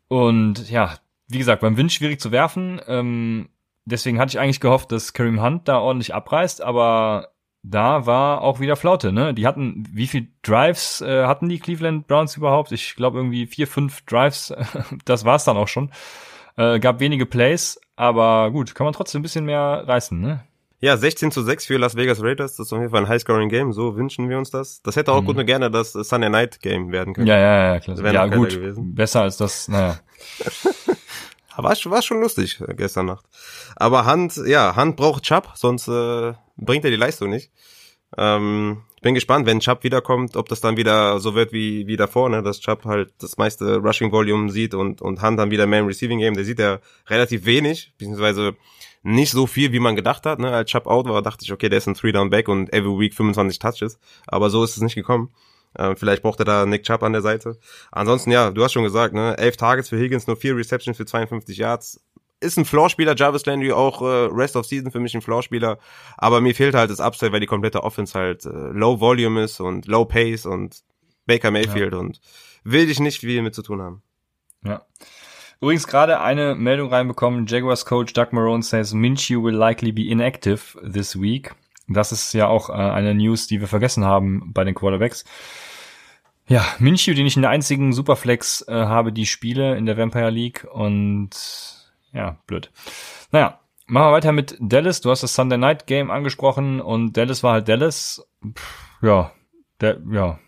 Und 0.09 0.69
ja, 0.69 0.97
wie 1.29 1.37
gesagt, 1.37 1.61
beim 1.61 1.77
Wind 1.77 1.93
schwierig 1.93 2.19
zu 2.19 2.31
werfen. 2.31 2.81
Ähm, 2.87 3.49
deswegen 3.89 4.19
hatte 4.19 4.31
ich 4.31 4.39
eigentlich 4.39 4.59
gehofft, 4.59 4.91
dass 4.91 5.13
Kareem 5.13 5.41
Hunt 5.41 5.67
da 5.67 5.79
ordentlich 5.79 6.13
abreißt, 6.13 6.61
aber 6.61 7.29
da 7.61 8.05
war 8.05 8.41
auch 8.41 8.59
wieder 8.59 8.75
Flaute, 8.75 9.11
ne? 9.11 9.33
Die 9.33 9.45
hatten, 9.45 9.83
wie 9.91 10.07
viel 10.07 10.29
Drives 10.43 11.01
äh, 11.01 11.25
hatten 11.25 11.49
die 11.49 11.59
Cleveland 11.59 12.07
Browns 12.07 12.37
überhaupt? 12.37 12.71
Ich 12.71 12.95
glaube 12.95 13.17
irgendwie 13.17 13.47
vier, 13.47 13.67
fünf 13.67 14.01
Drives, 14.05 14.53
das 15.05 15.25
war's 15.25 15.43
dann 15.43 15.57
auch 15.57 15.67
schon. 15.67 15.91
Äh, 16.55 16.79
gab 16.79 16.99
wenige 16.99 17.25
Plays, 17.25 17.79
aber 17.95 18.51
gut, 18.51 18.75
kann 18.75 18.85
man 18.85 18.93
trotzdem 18.93 19.19
ein 19.19 19.23
bisschen 19.23 19.45
mehr 19.45 19.83
reißen, 19.85 20.19
ne? 20.19 20.43
Ja, 20.81 20.95
16 20.95 21.31
zu 21.31 21.41
6 21.41 21.65
für 21.65 21.77
Las 21.77 21.97
Vegas 21.97 22.23
Raiders, 22.23 22.55
das 22.55 22.67
ist 22.67 22.73
auf 22.73 22.79
jeden 22.79 22.91
Fall 22.91 23.01
ein 23.01 23.09
High-Scoring-Game, 23.09 23.73
so 23.73 23.97
wünschen 23.97 24.29
wir 24.29 24.37
uns 24.37 24.49
das. 24.49 24.81
Das 24.81 24.95
hätte 24.95 25.11
auch 25.11 25.21
mhm. 25.21 25.25
gut 25.25 25.37
und 25.37 25.45
gerne 25.45 25.69
das 25.69 25.91
Sunday 25.91 26.29
Night 26.29 26.61
Game 26.61 26.93
werden 26.93 27.13
können. 27.13 27.27
Ja, 27.27 27.37
ja, 27.37 27.73
ja, 27.73 27.79
klar. 27.81 28.13
Ja, 28.13 28.27
gut, 28.27 28.57
besser 28.77 29.23
als 29.23 29.35
das, 29.35 29.67
naja. 29.67 29.99
war, 31.57 31.75
war 31.75 32.01
schon 32.01 32.21
lustig 32.21 32.61
äh, 32.65 32.73
gestern 32.75 33.07
Nacht. 33.07 33.25
Aber 33.79 34.05
Hand, 34.05 34.35
ja, 34.45 34.75
Hand 34.75 34.97
braucht 34.97 35.23
Chubb, 35.23 35.53
sonst 35.55 35.87
äh, 35.87 36.33
bringt 36.57 36.83
er 36.83 36.91
die 36.91 36.97
Leistung 36.97 37.29
nicht. 37.29 37.49
Ähm, 38.17 38.83
ich 38.97 39.01
bin 39.01 39.13
gespannt, 39.13 39.45
wenn 39.45 39.61
Chubb 39.61 39.83
wiederkommt, 39.83 40.35
ob 40.35 40.49
das 40.49 40.59
dann 40.59 40.75
wieder 40.75 41.21
so 41.21 41.33
wird 41.33 41.53
wie, 41.53 41.87
wie 41.87 41.95
davor, 41.95 42.29
ne, 42.29 42.43
dass 42.43 42.59
Chubb 42.59 42.83
halt 42.83 43.13
das 43.19 43.37
meiste 43.37 43.77
Rushing 43.77 44.11
Volume 44.11 44.51
sieht 44.51 44.73
und, 44.73 45.01
und 45.01 45.21
Hand 45.21 45.39
dann 45.39 45.51
wieder 45.51 45.65
mehr 45.65 45.79
im 45.79 45.87
Receiving 45.87 46.19
Game. 46.19 46.33
Der 46.33 46.43
sieht 46.43 46.59
ja 46.59 46.79
relativ 47.07 47.45
wenig, 47.45 47.93
beziehungsweise 47.97 48.57
nicht 49.01 49.31
so 49.31 49.47
viel, 49.47 49.71
wie 49.71 49.79
man 49.79 49.95
gedacht 49.95 50.25
hat. 50.25 50.39
Ne? 50.39 50.51
Als 50.51 50.69
Chubb 50.69 50.85
out 50.85 51.07
war, 51.07 51.21
dachte 51.21 51.45
ich, 51.45 51.53
okay, 51.53 51.69
der 51.69 51.77
ist 51.77 51.87
ein 51.87 51.93
Three-Down-Back 51.93 52.49
und 52.49 52.73
every 52.73 52.99
week 52.99 53.13
25 53.13 53.59
Touches. 53.59 53.97
Aber 54.27 54.49
so 54.49 54.61
ist 54.65 54.75
es 54.75 54.83
nicht 54.83 54.95
gekommen. 54.95 55.31
Äh, 55.75 55.95
vielleicht 55.95 56.23
braucht 56.23 56.39
er 56.39 56.45
da 56.45 56.65
Nick 56.65 56.83
Chubb 56.83 57.03
an 57.03 57.13
der 57.13 57.21
Seite. 57.21 57.57
Ansonsten, 57.91 58.31
ja, 58.31 58.51
du 58.51 58.63
hast 58.63 58.73
schon 58.73 58.83
gesagt, 58.83 59.13
ne, 59.13 59.37
elf 59.37 59.55
Targets 59.55 59.89
für 59.89 59.97
Higgins, 59.97 60.27
nur 60.27 60.35
vier 60.35 60.55
Receptions 60.55 60.97
für 60.97 61.05
52 61.05 61.57
Yards. 61.57 62.01
Ist 62.41 62.57
ein 62.57 62.65
Floor-Spieler, 62.65 63.15
Jarvis 63.17 63.45
Landry 63.45 63.71
auch 63.73 64.01
äh, 64.01 64.29
Rest 64.31 64.55
of 64.55 64.65
Season 64.65 64.91
für 64.91 64.99
mich 64.99 65.13
ein 65.13 65.21
Floor-Spieler. 65.21 65.77
Aber 66.17 66.39
mir 66.39 66.55
fehlt 66.55 66.73
halt 66.73 66.89
das 66.89 67.01
Upside, 67.01 67.33
weil 67.33 67.41
die 67.41 67.47
komplette 67.47 67.83
Offense 67.83 68.17
halt 68.17 68.45
äh, 68.45 68.49
Low 68.49 68.99
Volume 68.99 69.43
ist 69.43 69.59
und 69.59 69.87
Low 69.87 70.05
Pace 70.05 70.45
und 70.45 70.81
Baker 71.25 71.51
Mayfield 71.51 71.93
ja. 71.93 71.99
und 71.99 72.21
will 72.63 72.89
ich 72.89 72.99
nicht 72.99 73.19
viel 73.19 73.41
mit 73.41 73.55
zu 73.55 73.61
tun 73.61 73.81
haben. 73.81 74.01
Ja. 74.63 74.85
Übrigens 75.61 75.87
gerade 75.87 76.21
eine 76.21 76.55
Meldung 76.55 76.89
reinbekommen. 76.89 77.45
Jaguars 77.45 77.85
Coach 77.85 78.13
Doug 78.13 78.27
Marone 78.31 78.63
says 78.63 78.93
Minshew 78.93 79.43
will 79.43 79.55
likely 79.55 79.91
be 79.91 80.09
inactive 80.09 80.79
this 80.81 81.19
week. 81.19 81.53
Das 81.89 82.11
ist 82.11 82.33
ja 82.33 82.47
auch 82.47 82.69
äh, 82.69 82.73
eine 82.73 83.13
News, 83.15 83.47
die 83.47 83.59
wir 83.59 83.67
vergessen 83.67 84.05
haben 84.05 84.53
bei 84.53 84.63
den 84.63 84.75
Quarterbacks. 84.75 85.25
Ja, 86.47 86.65
Minshew, 86.79 87.13
den 87.13 87.27
ich 87.27 87.35
in 87.35 87.41
der 87.41 87.51
einzigen 87.51 87.93
Superflex 87.93 88.65
äh, 88.67 88.73
habe, 88.73 89.11
die 89.11 89.25
Spiele 89.25 89.75
in 89.77 89.85
der 89.85 89.97
Vampire 89.97 90.29
League 90.29 90.65
und 90.71 91.29
ja, 92.13 92.37
blöd. 92.47 92.71
Naja, 93.31 93.59
machen 93.87 94.07
wir 94.07 94.13
weiter 94.13 94.31
mit 94.31 94.57
Dallas. 94.59 95.01
Du 95.01 95.11
hast 95.11 95.23
das 95.23 95.33
Sunday 95.33 95.57
Night 95.57 95.87
Game 95.87 96.11
angesprochen 96.11 96.81
und 96.81 97.17
Dallas 97.17 97.43
war 97.43 97.53
halt 97.53 97.69
Dallas. 97.69 98.25
Pff, 98.43 99.01
ja, 99.01 99.31
der, 99.81 99.99
ja, 100.11 100.39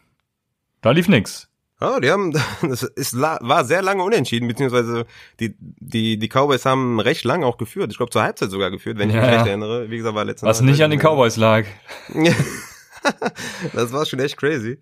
da 0.81 0.91
lief 0.91 1.07
nix. 1.07 1.51
Ja, 1.81 1.99
die 1.99 2.11
haben, 2.11 2.31
das 2.61 2.83
ist, 2.83 3.19
war 3.19 3.65
sehr 3.65 3.81
lange 3.81 4.03
unentschieden, 4.03 4.47
beziehungsweise 4.47 5.05
die, 5.39 5.55
die, 5.59 6.17
die 6.19 6.27
Cowboys 6.27 6.65
haben 6.65 6.99
recht 6.99 7.23
lange 7.23 7.45
auch 7.45 7.57
geführt. 7.57 7.91
Ich 7.91 7.97
glaube 7.97 8.11
zur 8.11 8.21
Halbzeit 8.21 8.51
sogar 8.51 8.69
geführt, 8.69 8.99
wenn 8.99 9.09
ich 9.09 9.15
ja. 9.15 9.21
mich 9.21 9.31
recht 9.31 9.47
erinnere. 9.47 9.89
Wie 9.89 9.97
gesagt, 9.97 10.15
war 10.15 10.25
letztes 10.25 10.47
Was 10.47 10.61
nicht 10.61 10.83
an 10.83 10.91
den 10.91 10.99
Cowboys 10.99 11.37
lag. 11.37 11.65
das 13.73 13.91
war 13.91 14.05
schon 14.05 14.19
echt 14.19 14.37
crazy. 14.37 14.77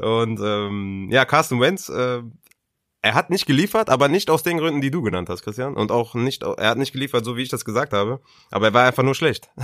Und 0.00 0.40
ähm, 0.42 1.08
ja, 1.10 1.26
Carsten 1.26 1.60
Wentz 1.60 1.90
äh, 1.90 2.22
er 3.00 3.14
hat 3.14 3.30
nicht 3.30 3.46
geliefert, 3.46 3.90
aber 3.90 4.08
nicht 4.08 4.28
aus 4.28 4.42
den 4.42 4.58
Gründen, 4.58 4.80
die 4.80 4.90
du 4.90 5.02
genannt 5.02 5.28
hast, 5.28 5.42
Christian. 5.42 5.74
Und 5.74 5.92
auch 5.92 6.14
nicht, 6.14 6.42
er 6.42 6.70
hat 6.70 6.78
nicht 6.78 6.92
geliefert, 6.92 7.24
so 7.24 7.36
wie 7.36 7.42
ich 7.42 7.48
das 7.48 7.64
gesagt 7.64 7.92
habe. 7.92 8.20
Aber 8.50 8.66
er 8.66 8.74
war 8.74 8.86
einfach 8.86 9.02
nur 9.02 9.14
schlecht. 9.14 9.50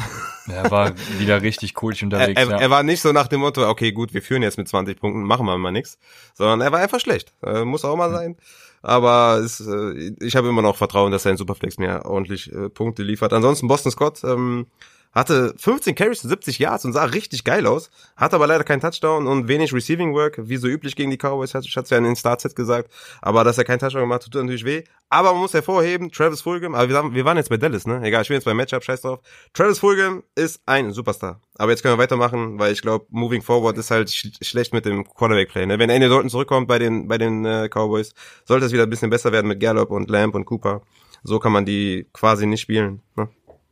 Er 0.46 0.70
war 0.70 0.92
wieder 1.18 1.40
richtig 1.40 1.82
cool 1.82 1.94
unterwegs. 2.02 2.38
Er, 2.38 2.46
er, 2.46 2.50
ja. 2.50 2.58
er, 2.58 2.70
war 2.70 2.82
nicht 2.82 3.00
so 3.00 3.12
nach 3.12 3.28
dem 3.28 3.40
Motto, 3.40 3.66
okay, 3.66 3.92
gut, 3.92 4.12
wir 4.12 4.20
führen 4.20 4.42
jetzt 4.42 4.58
mit 4.58 4.68
20 4.68 5.00
Punkten, 5.00 5.22
machen 5.22 5.46
wir 5.46 5.56
mal 5.56 5.72
nix. 5.72 5.98
Sondern 6.34 6.60
er 6.60 6.70
war 6.70 6.80
einfach 6.80 7.00
schlecht. 7.00 7.32
Äh, 7.42 7.64
muss 7.64 7.82
auch 7.82 7.96
mal 7.96 8.10
sein. 8.10 8.36
Aber 8.82 9.40
es, 9.42 9.60
äh, 9.60 10.12
ich 10.20 10.36
habe 10.36 10.48
immer 10.48 10.60
noch 10.60 10.76
Vertrauen, 10.76 11.12
dass 11.12 11.24
er 11.24 11.30
in 11.30 11.38
Superflex 11.38 11.78
mir 11.78 12.04
ordentlich 12.04 12.52
äh, 12.52 12.68
Punkte 12.68 13.02
liefert. 13.02 13.32
Ansonsten 13.32 13.68
Boston 13.68 13.90
Scott, 13.90 14.22
ähm, 14.22 14.66
hatte 15.14 15.54
15 15.56 15.94
Carries 15.94 16.24
und 16.24 16.30
70 16.30 16.58
Yards 16.58 16.84
und 16.84 16.92
sah 16.92 17.04
richtig 17.04 17.44
geil 17.44 17.66
aus, 17.66 17.90
hat 18.16 18.34
aber 18.34 18.46
leider 18.46 18.64
keinen 18.64 18.80
Touchdown 18.80 19.26
und 19.26 19.48
wenig 19.48 19.72
Receiving 19.72 20.14
Work, 20.14 20.40
wie 20.42 20.56
so 20.56 20.66
üblich 20.66 20.96
gegen 20.96 21.10
die 21.10 21.16
Cowboys, 21.16 21.54
hat, 21.54 21.64
hat's 21.64 21.90
ja 21.90 21.98
in 21.98 22.04
den 22.04 22.16
Startset 22.16 22.56
gesagt, 22.56 22.90
aber 23.22 23.44
dass 23.44 23.58
er 23.58 23.64
keinen 23.64 23.78
Touchdown 23.78 24.02
gemacht 24.02 24.24
hat, 24.24 24.32
tut 24.32 24.42
natürlich 24.42 24.64
weh. 24.64 24.84
Aber 25.10 25.32
man 25.32 25.42
muss 25.42 25.54
hervorheben, 25.54 26.10
Travis 26.10 26.40
Fulgham, 26.40 26.74
aber 26.74 26.88
wir, 26.88 27.14
wir 27.14 27.24
waren 27.24 27.36
jetzt 27.36 27.50
bei 27.50 27.56
Dallas, 27.56 27.86
ne? 27.86 28.00
Egal, 28.02 28.22
ich 28.22 28.28
bin 28.28 28.34
jetzt 28.34 28.44
beim 28.44 28.56
Matchup, 28.56 28.82
scheiß 28.82 29.02
drauf. 29.02 29.20
Travis 29.52 29.78
Fulgham 29.78 30.24
ist 30.34 30.60
ein 30.66 30.92
Superstar. 30.92 31.40
Aber 31.56 31.70
jetzt 31.70 31.82
können 31.82 31.94
wir 31.94 32.02
weitermachen, 32.02 32.58
weil 32.58 32.72
ich 32.72 32.82
glaube, 32.82 33.06
moving 33.10 33.42
forward 33.42 33.78
ist 33.78 33.90
halt 33.92 34.10
sch 34.10 34.32
schlecht 34.42 34.72
mit 34.72 34.86
dem 34.86 35.04
Quarterback-Play. 35.04 35.66
Ne? 35.66 35.78
Wenn 35.78 35.90
Andy 35.90 36.08
Dalton 36.08 36.30
zurückkommt 36.30 36.66
bei 36.66 36.78
den, 36.80 37.06
bei 37.06 37.18
den 37.18 37.44
äh, 37.44 37.68
Cowboys, 37.68 38.12
sollte 38.44 38.66
es 38.66 38.72
wieder 38.72 38.84
ein 38.84 38.90
bisschen 38.90 39.10
besser 39.10 39.30
werden 39.30 39.46
mit 39.46 39.60
Gallup 39.60 39.90
und 39.90 40.10
Lamb 40.10 40.34
und 40.34 40.46
Cooper. 40.46 40.82
So 41.22 41.38
kann 41.38 41.52
man 41.52 41.64
die 41.64 42.06
quasi 42.12 42.46
nicht 42.46 42.62
spielen. 42.62 43.00
Ne? 43.16 43.28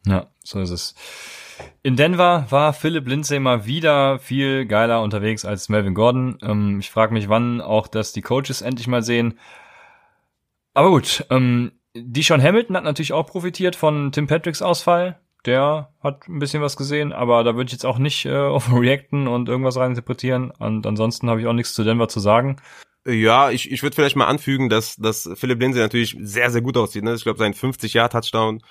Ja, 0.06 0.26
so 0.42 0.60
ist 0.60 0.70
es. 0.70 0.94
In 1.82 1.96
Denver 1.96 2.46
war 2.50 2.72
Philip 2.72 3.06
Lindsay 3.06 3.38
mal 3.38 3.66
wieder 3.66 4.18
viel 4.18 4.66
geiler 4.66 5.02
unterwegs 5.02 5.44
als 5.44 5.68
Melvin 5.68 5.94
Gordon. 5.94 6.38
Ähm, 6.42 6.80
ich 6.80 6.90
frage 6.90 7.12
mich, 7.12 7.28
wann 7.28 7.60
auch 7.60 7.86
das 7.88 8.12
die 8.12 8.22
Coaches 8.22 8.62
endlich 8.62 8.86
mal 8.86 9.02
sehen. 9.02 9.38
Aber 10.74 10.90
gut, 10.90 11.24
ähm, 11.30 11.72
Deshaun 11.94 12.42
Hamilton 12.42 12.76
hat 12.76 12.84
natürlich 12.84 13.12
auch 13.12 13.26
profitiert 13.26 13.76
von 13.76 14.12
Tim 14.12 14.26
Patricks 14.26 14.62
Ausfall. 14.62 15.18
Der 15.44 15.90
hat 16.02 16.28
ein 16.28 16.38
bisschen 16.38 16.62
was 16.62 16.76
gesehen, 16.76 17.12
aber 17.12 17.42
da 17.42 17.56
würde 17.56 17.66
ich 17.66 17.72
jetzt 17.72 17.84
auch 17.84 17.98
nicht 17.98 18.24
äh, 18.26 18.36
auf 18.36 18.72
reacten 18.72 19.28
und 19.28 19.48
irgendwas 19.48 19.76
reininterpretieren. 19.76 20.50
Und 20.50 20.86
ansonsten 20.86 21.28
habe 21.28 21.40
ich 21.40 21.46
auch 21.46 21.52
nichts 21.52 21.74
zu 21.74 21.84
Denver 21.84 22.08
zu 22.08 22.20
sagen. 22.20 22.56
Ja, 23.04 23.50
ich, 23.50 23.70
ich 23.70 23.82
würde 23.82 23.96
vielleicht 23.96 24.14
mal 24.14 24.26
anfügen, 24.26 24.68
dass, 24.68 24.94
dass 24.96 25.28
Philip 25.34 25.60
Lindsay 25.60 25.82
natürlich 25.82 26.16
sehr, 26.20 26.50
sehr 26.50 26.60
gut 26.60 26.76
aussieht. 26.76 27.02
Ne? 27.02 27.14
Ich 27.14 27.24
glaube, 27.24 27.38
sein 27.38 27.52
50-Jahr-Touchdown 27.52 28.62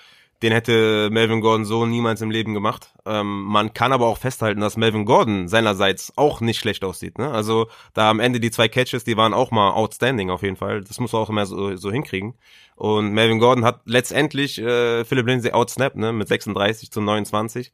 den 0.42 0.52
hätte 0.52 1.08
Melvin 1.10 1.40
Gordon 1.40 1.64
so 1.64 1.86
niemals 1.86 2.20
im 2.20 2.30
Leben 2.30 2.52
gemacht. 2.52 2.92
Ähm, 3.06 3.42
man 3.44 3.72
kann 3.74 3.92
aber 3.92 4.06
auch 4.06 4.18
festhalten, 4.18 4.60
dass 4.60 4.76
Melvin 4.76 5.04
Gordon 5.04 5.48
seinerseits 5.48 6.12
auch 6.16 6.40
nicht 6.40 6.58
schlecht 6.58 6.84
aussieht. 6.84 7.18
Ne? 7.18 7.30
Also 7.30 7.68
da 7.94 8.10
am 8.10 8.20
Ende 8.20 8.40
die 8.40 8.50
zwei 8.50 8.68
Catches, 8.68 9.04
die 9.04 9.16
waren 9.16 9.34
auch 9.34 9.52
mal 9.52 9.70
outstanding 9.70 10.30
auf 10.30 10.42
jeden 10.42 10.56
Fall. 10.56 10.82
Das 10.82 10.98
muss 10.98 11.12
man 11.12 11.22
auch 11.22 11.30
immer 11.30 11.46
so, 11.46 11.76
so 11.76 11.92
hinkriegen. 11.92 12.34
Und 12.74 13.12
Melvin 13.12 13.38
Gordon 13.38 13.64
hat 13.64 13.82
letztendlich 13.84 14.58
äh, 14.58 15.04
Philip 15.04 15.26
Lindsay 15.26 15.52
outsnapped 15.52 15.96
ne? 15.96 16.12
mit 16.12 16.26
36 16.26 16.90
zu 16.90 17.00
29. 17.00 17.72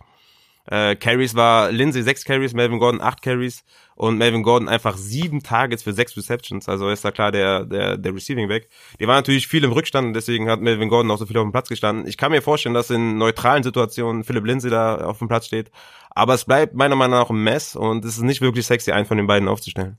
Äh, 0.70 0.96
Carries 0.96 1.34
war 1.34 1.72
Lindsay 1.72 2.02
sechs 2.02 2.24
Carries, 2.24 2.52
Melvin 2.52 2.78
Gordon 2.78 3.00
acht 3.00 3.22
Carries 3.22 3.64
und 3.94 4.18
Melvin 4.18 4.42
Gordon 4.42 4.68
einfach 4.68 4.96
sieben 4.96 5.42
Targets 5.42 5.82
für 5.82 5.94
sechs 5.94 6.16
Receptions. 6.16 6.68
Also 6.68 6.90
ist 6.90 7.04
da 7.04 7.10
klar 7.10 7.32
der, 7.32 7.64
der, 7.64 7.96
der 7.96 8.14
Receiving 8.14 8.48
Back. 8.48 8.68
Die 9.00 9.06
war 9.06 9.16
natürlich 9.16 9.48
viel 9.48 9.64
im 9.64 9.72
Rückstand 9.72 10.08
und 10.08 10.12
deswegen 10.12 10.50
hat 10.50 10.60
Melvin 10.60 10.90
Gordon 10.90 11.10
auch 11.10 11.16
so 11.16 11.24
viel 11.24 11.38
auf 11.38 11.44
dem 11.44 11.52
Platz 11.52 11.68
gestanden. 11.68 12.06
Ich 12.06 12.18
kann 12.18 12.32
mir 12.32 12.42
vorstellen, 12.42 12.74
dass 12.74 12.90
in 12.90 13.16
neutralen 13.16 13.62
Situationen 13.62 14.24
Philip 14.24 14.44
Lindsay 14.44 14.70
da 14.70 14.96
auf 14.98 15.18
dem 15.18 15.28
Platz 15.28 15.46
steht. 15.46 15.70
Aber 16.10 16.34
es 16.34 16.44
bleibt 16.44 16.74
meiner 16.74 16.96
Meinung 16.96 17.18
nach 17.18 17.30
ein 17.30 17.42
Mess 17.42 17.74
und 17.74 18.04
es 18.04 18.16
ist 18.16 18.22
nicht 18.22 18.40
wirklich 18.40 18.66
sexy, 18.66 18.92
einen 18.92 19.06
von 19.06 19.16
den 19.16 19.26
beiden 19.26 19.48
aufzustellen. 19.48 19.96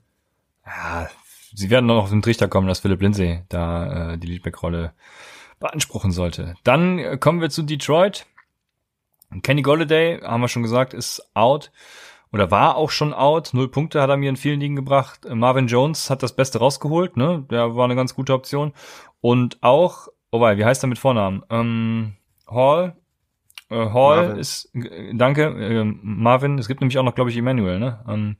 Ja, 0.64 1.08
sie 1.52 1.68
werden 1.68 1.86
noch 1.86 2.04
auf 2.04 2.10
den 2.10 2.22
Trichter 2.22 2.46
kommen, 2.46 2.68
dass 2.68 2.78
Philip 2.78 3.02
Lindsay 3.02 3.42
da 3.48 4.12
äh, 4.12 4.18
die 4.18 4.28
Leadback-Rolle 4.28 4.92
beanspruchen 5.58 6.12
sollte. 6.12 6.54
Dann 6.62 7.18
kommen 7.18 7.40
wir 7.40 7.50
zu 7.50 7.62
Detroit. 7.62 8.26
Kenny 9.42 9.62
Golladay, 9.62 10.20
haben 10.22 10.40
wir 10.40 10.48
schon 10.48 10.62
gesagt, 10.62 10.94
ist 10.94 11.30
out 11.34 11.70
oder 12.32 12.50
war 12.50 12.76
auch 12.76 12.90
schon 12.90 13.12
out. 13.12 13.50
Null 13.52 13.68
Punkte 13.68 14.00
hat 14.00 14.10
er 14.10 14.16
mir 14.16 14.30
in 14.30 14.36
vielen 14.36 14.60
Ligen 14.60 14.76
gebracht. 14.76 15.20
Marvin 15.28 15.66
Jones 15.66 16.10
hat 16.10 16.22
das 16.22 16.34
Beste 16.34 16.58
rausgeholt, 16.58 17.16
ne? 17.16 17.44
Der 17.50 17.74
war 17.76 17.84
eine 17.84 17.96
ganz 17.96 18.14
gute 18.14 18.34
Option. 18.34 18.72
Und 19.20 19.58
auch, 19.62 20.08
oh 20.30 20.40
wei, 20.40 20.56
wie 20.56 20.64
heißt 20.64 20.84
er 20.84 20.88
mit 20.88 20.98
Vornamen? 20.98 21.42
Ähm, 21.50 22.14
Hall. 22.48 22.96
Äh, 23.68 23.76
Hall 23.76 24.26
Marvin. 24.26 24.36
ist, 24.36 24.74
äh, 24.74 25.14
danke, 25.14 25.44
äh, 25.44 25.84
Marvin. 25.84 26.58
Es 26.58 26.68
gibt 26.68 26.80
nämlich 26.80 26.98
auch 26.98 27.04
noch, 27.04 27.14
glaube 27.14 27.30
ich, 27.30 27.36
Emmanuel, 27.36 27.78
ne? 27.78 28.04
Ähm, 28.08 28.36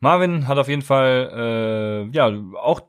Marvin 0.00 0.48
hat 0.48 0.58
auf 0.58 0.68
jeden 0.68 0.82
Fall, 0.82 2.08
äh, 2.12 2.16
ja, 2.16 2.30
auch 2.60 2.82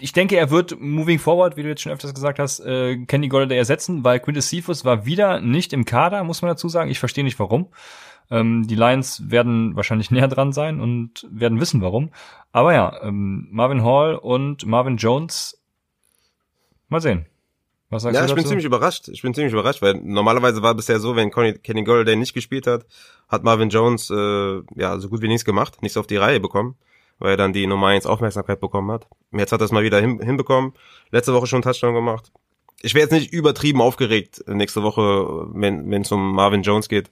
ich 0.00 0.12
denke, 0.12 0.36
er 0.36 0.50
wird 0.50 0.80
moving 0.80 1.18
forward, 1.18 1.56
wie 1.56 1.62
du 1.62 1.68
jetzt 1.68 1.82
schon 1.82 1.92
öfters 1.92 2.14
gesagt 2.14 2.38
hast, 2.38 2.60
äh, 2.60 2.96
Kenny 3.06 3.28
Golladay 3.28 3.56
ersetzen, 3.56 4.04
weil 4.04 4.20
Quintus 4.20 4.48
Cephas 4.48 4.84
war 4.84 5.06
wieder 5.06 5.40
nicht 5.40 5.72
im 5.72 5.84
Kader, 5.84 6.24
muss 6.24 6.42
man 6.42 6.50
dazu 6.50 6.68
sagen. 6.68 6.90
Ich 6.90 6.98
verstehe 6.98 7.24
nicht 7.24 7.38
warum. 7.38 7.68
Ähm, 8.30 8.66
die 8.66 8.74
Lions 8.74 9.30
werden 9.30 9.76
wahrscheinlich 9.76 10.10
näher 10.10 10.28
dran 10.28 10.52
sein 10.52 10.80
und 10.80 11.26
werden 11.30 11.60
wissen 11.60 11.82
warum. 11.82 12.10
Aber 12.52 12.72
ja, 12.74 13.02
ähm, 13.02 13.48
Marvin 13.50 13.84
Hall 13.84 14.16
und 14.16 14.66
Marvin 14.66 14.96
Jones, 14.96 15.60
mal 16.88 17.00
sehen. 17.00 17.26
Was 17.90 18.02
sagst 18.02 18.14
ja, 18.14 18.22
du 18.22 18.26
ich 18.26 18.30
dazu? 18.30 18.36
bin 18.36 18.46
ziemlich 18.46 18.64
überrascht. 18.64 19.08
Ich 19.08 19.22
bin 19.22 19.34
ziemlich 19.34 19.52
überrascht, 19.52 19.82
weil 19.82 19.94
normalerweise 19.94 20.62
war 20.62 20.74
bisher 20.74 20.98
so, 20.98 21.16
wenn 21.16 21.30
Conny, 21.30 21.54
Kenny 21.54 21.84
Golladay 21.84 22.16
nicht 22.16 22.34
gespielt 22.34 22.66
hat, 22.66 22.86
hat 23.28 23.44
Marvin 23.44 23.68
Jones 23.68 24.10
äh, 24.10 24.62
ja 24.74 24.98
so 24.98 25.08
gut 25.08 25.22
wie 25.22 25.28
nichts 25.28 25.44
gemacht, 25.44 25.82
nichts 25.82 25.96
auf 25.96 26.06
die 26.06 26.16
Reihe 26.16 26.40
bekommen, 26.40 26.76
weil 27.18 27.32
er 27.32 27.36
dann 27.36 27.52
die 27.52 27.66
Nummer 27.66 27.88
1 27.88 28.06
Aufmerksamkeit 28.06 28.60
bekommen 28.60 28.90
hat. 28.90 29.06
Jetzt 29.32 29.52
hat 29.52 29.60
er 29.60 29.64
es 29.64 29.72
mal 29.72 29.82
wieder 29.82 30.00
hin, 30.00 30.20
hinbekommen. 30.20 30.72
Letzte 31.10 31.34
Woche 31.34 31.46
schon 31.46 31.62
Touchdown 31.62 31.94
gemacht. 31.94 32.32
Ich 32.82 32.94
wäre 32.94 33.04
jetzt 33.04 33.12
nicht 33.12 33.32
übertrieben 33.32 33.80
aufgeregt 33.80 34.44
nächste 34.46 34.82
Woche, 34.82 35.46
wenn 35.54 35.92
es 35.92 36.12
um 36.12 36.34
Marvin 36.34 36.62
Jones 36.62 36.88
geht. 36.88 37.08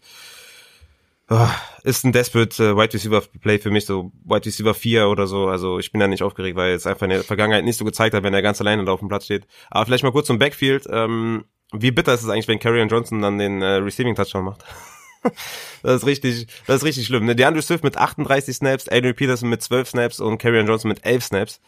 Oh, 1.31 1.49
ist 1.83 2.05
ein 2.05 2.13
desperate 2.13 2.63
äh, 2.63 2.77
Wide 2.77 2.93
Receiver 2.93 3.23
Play 3.41 3.59
für 3.59 3.71
mich, 3.71 3.87
so 3.87 4.13
Wide 4.25 4.45
Receiver 4.45 4.75
4 4.75 5.09
oder 5.09 5.27
so. 5.27 5.49
Also 5.49 5.79
ich 5.79 5.91
bin 5.91 6.01
da 6.01 6.07
nicht 6.07 6.23
aufgeregt, 6.23 6.57
weil 6.57 6.75
es 6.75 6.87
einfach 6.87 7.05
in 7.05 7.11
der 7.11 7.23
Vergangenheit 7.23 7.65
nicht 7.65 7.79
so 7.79 7.87
gezeigt 7.87 8.15
hat, 8.15 8.23
wenn 8.23 8.35
er 8.35 8.43
ganz 8.43 8.61
alleine 8.61 8.85
da 8.85 8.93
auf 8.93 9.01
dem 9.01 9.09
Platz 9.09 9.25
steht. 9.25 9.47
Aber 9.71 9.87
vielleicht 9.87 10.05
mal 10.05 10.13
kurz 10.13 10.27
zum 10.27 10.39
Backfield. 10.39 10.87
Ähm, 10.91 11.45
wie 11.73 11.91
bitter 11.91 12.13
ist 12.13 12.23
es 12.23 12.29
eigentlich, 12.29 12.49
wenn 12.49 12.59
Carrion 12.59 12.89
Johnson 12.89 13.23
dann 13.23 13.39
den 13.39 13.63
äh, 13.63 13.77
Receiving 13.77 14.15
Touchdown 14.15 14.45
macht? 14.45 14.65
das 15.83 16.03
ist 16.03 16.07
richtig, 16.07 16.47
das 16.67 16.77
ist 16.77 16.85
richtig 16.85 17.07
schlimm. 17.07 17.25
Ne? 17.25 17.37
DeAndre 17.37 17.63
Swift 17.63 17.85
mit 17.85 17.97
38 17.97 18.57
Snaps, 18.57 18.89
Adrian 18.89 19.15
Peterson 19.15 19.49
mit 19.49 19.63
12 19.63 19.89
Snaps 19.91 20.21
und 20.21 20.39
Carrion 20.39 20.67
Johnson 20.67 20.89
mit 20.89 21.05
11 21.05 21.25
Snaps. 21.25 21.61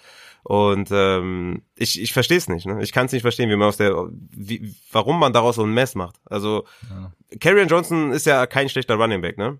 Und 0.42 0.90
ähm, 0.92 1.62
ich, 1.74 2.00
ich 2.00 2.12
verstehe 2.12 2.36
es 2.36 2.48
nicht. 2.48 2.66
Ne? 2.66 2.82
Ich 2.82 2.92
kann 2.92 3.06
es 3.06 3.12
nicht 3.12 3.22
verstehen, 3.22 3.48
wie 3.48 3.56
man 3.56 3.68
aus 3.68 3.78
der, 3.78 4.08
wie, 4.10 4.74
warum 4.92 5.18
man 5.18 5.32
daraus 5.32 5.56
so 5.56 5.64
ein 5.64 5.72
Mess 5.72 5.94
macht. 5.94 6.16
Also 6.26 6.64
ja. 6.90 7.12
Carrion 7.40 7.68
Johnson 7.68 8.12
ist 8.12 8.26
ja 8.26 8.46
kein 8.46 8.68
schlechter 8.68 8.96
Running 8.96 9.22
Back, 9.22 9.38
ne? 9.38 9.58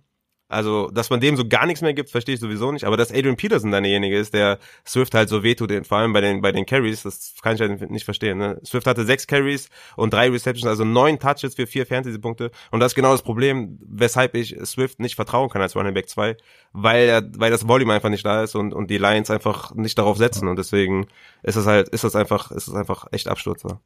Also, 0.54 0.88
dass 0.90 1.10
man 1.10 1.18
dem 1.18 1.36
so 1.36 1.46
gar 1.48 1.66
nichts 1.66 1.82
mehr 1.82 1.94
gibt, 1.94 2.10
verstehe 2.10 2.36
ich 2.36 2.40
sowieso 2.40 2.70
nicht. 2.70 2.84
Aber 2.84 2.96
dass 2.96 3.10
Adrian 3.10 3.36
Peterson 3.36 3.72
dann 3.72 3.82
derjenige 3.82 4.16
ist, 4.16 4.34
der 4.34 4.58
Swift 4.86 5.12
halt 5.12 5.28
so 5.28 5.42
wehtut, 5.42 5.72
vor 5.84 5.98
allem 5.98 6.12
bei 6.12 6.20
den, 6.20 6.40
bei 6.42 6.52
den 6.52 6.64
Carries, 6.64 7.02
das 7.02 7.34
kann 7.42 7.56
ich 7.56 7.60
halt 7.60 7.90
nicht 7.90 8.04
verstehen. 8.04 8.38
Ne? 8.38 8.60
Swift 8.64 8.86
hatte 8.86 9.04
sechs 9.04 9.26
Carries 9.26 9.68
und 9.96 10.14
drei 10.14 10.30
Receptions, 10.30 10.66
also 10.66 10.84
neun 10.84 11.18
Touches 11.18 11.56
für 11.56 11.66
vier 11.66 11.86
Fantasy-Punkte. 11.86 12.52
Und 12.70 12.78
das 12.78 12.92
ist 12.92 12.94
genau 12.94 13.10
das 13.10 13.22
Problem, 13.22 13.78
weshalb 13.84 14.36
ich 14.36 14.56
Swift 14.64 15.00
nicht 15.00 15.16
vertrauen 15.16 15.50
kann 15.50 15.60
als 15.60 15.74
Running 15.74 15.92
Back 15.92 16.08
2, 16.08 16.36
weil 16.72 17.08
er, 17.08 17.22
weil 17.36 17.50
das 17.50 17.66
Volume 17.66 17.92
einfach 17.92 18.10
nicht 18.10 18.24
da 18.24 18.44
ist 18.44 18.54
und, 18.54 18.72
und 18.72 18.90
die 18.90 18.98
Lions 18.98 19.30
einfach 19.30 19.74
nicht 19.74 19.98
darauf 19.98 20.18
setzen. 20.18 20.46
Und 20.46 20.56
deswegen 20.56 21.08
ist 21.42 21.56
es 21.56 21.66
halt, 21.66 21.88
ist 21.88 22.04
das 22.04 22.14
einfach, 22.14 22.52
ist 22.52 22.68
es 22.68 22.74
einfach 22.74 23.06
echt 23.10 23.26
Absturz. 23.26 23.64
Ne? 23.64 23.80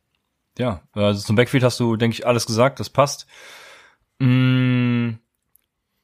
Ja, 0.58 0.82
also 0.92 1.24
zum 1.24 1.34
Backfield 1.34 1.64
hast 1.64 1.80
du, 1.80 1.96
denke 1.96 2.14
ich, 2.14 2.26
alles 2.26 2.44
gesagt, 2.44 2.78
das 2.78 2.90
passt. 2.90 3.26
Mmh 4.18 5.14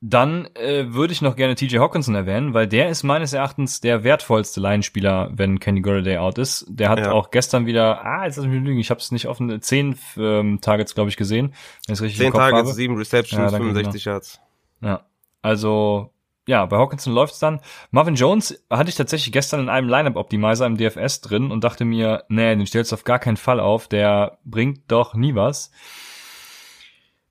dann 0.06 0.50
äh, 0.54 0.92
würde 0.92 1.14
ich 1.14 1.22
noch 1.22 1.34
gerne 1.34 1.54
TJ 1.54 1.78
Hawkinson 1.78 2.14
erwähnen, 2.14 2.52
weil 2.52 2.66
der 2.66 2.90
ist 2.90 3.04
meines 3.04 3.32
Erachtens 3.32 3.80
der 3.80 4.04
wertvollste 4.04 4.60
Laienspieler, 4.60 5.30
wenn 5.32 5.60
Kenny 5.60 5.80
Golladay 5.80 6.18
out 6.18 6.36
ist. 6.36 6.66
Der 6.68 6.90
hat 6.90 6.98
ja. 6.98 7.12
auch 7.12 7.30
gestern 7.30 7.64
wieder, 7.64 8.04
ah, 8.04 8.26
jetzt 8.26 8.36
lass 8.36 8.44
mich 8.44 8.62
lügen, 8.62 8.78
ich 8.78 8.90
habe 8.90 9.00
es 9.00 9.12
nicht 9.12 9.28
offen, 9.28 9.62
zehn 9.62 9.96
ähm, 10.18 10.60
Targets, 10.60 10.94
glaube 10.94 11.08
ich, 11.08 11.16
gesehen. 11.16 11.54
Zehn 11.86 12.32
Targets, 12.32 12.68
habe. 12.68 12.72
sieben 12.74 12.98
Receptions, 12.98 13.50
ja, 13.50 13.58
65 13.58 14.04
genau. 14.04 14.12
Yards. 14.12 14.40
Ja, 14.82 15.06
also 15.40 16.10
ja, 16.46 16.66
bei 16.66 16.76
Hawkinson 16.76 17.14
läuft's 17.14 17.38
dann. 17.38 17.60
Marvin 17.90 18.14
Jones 18.14 18.62
hatte 18.68 18.90
ich 18.90 18.96
tatsächlich 18.96 19.32
gestern 19.32 19.60
in 19.60 19.68
einem 19.70 19.88
Lineup 19.88 20.16
Optimizer 20.16 20.66
im 20.66 20.76
DFS 20.76 21.22
drin 21.22 21.50
und 21.50 21.64
dachte 21.64 21.86
mir, 21.86 22.24
nee, 22.28 22.54
den 22.54 22.66
stellst 22.66 22.92
du 22.92 22.96
auf 22.96 23.04
gar 23.04 23.20
keinen 23.20 23.38
Fall 23.38 23.58
auf, 23.58 23.88
der 23.88 24.36
bringt 24.44 24.82
doch 24.88 25.14
nie 25.14 25.34
was. 25.34 25.70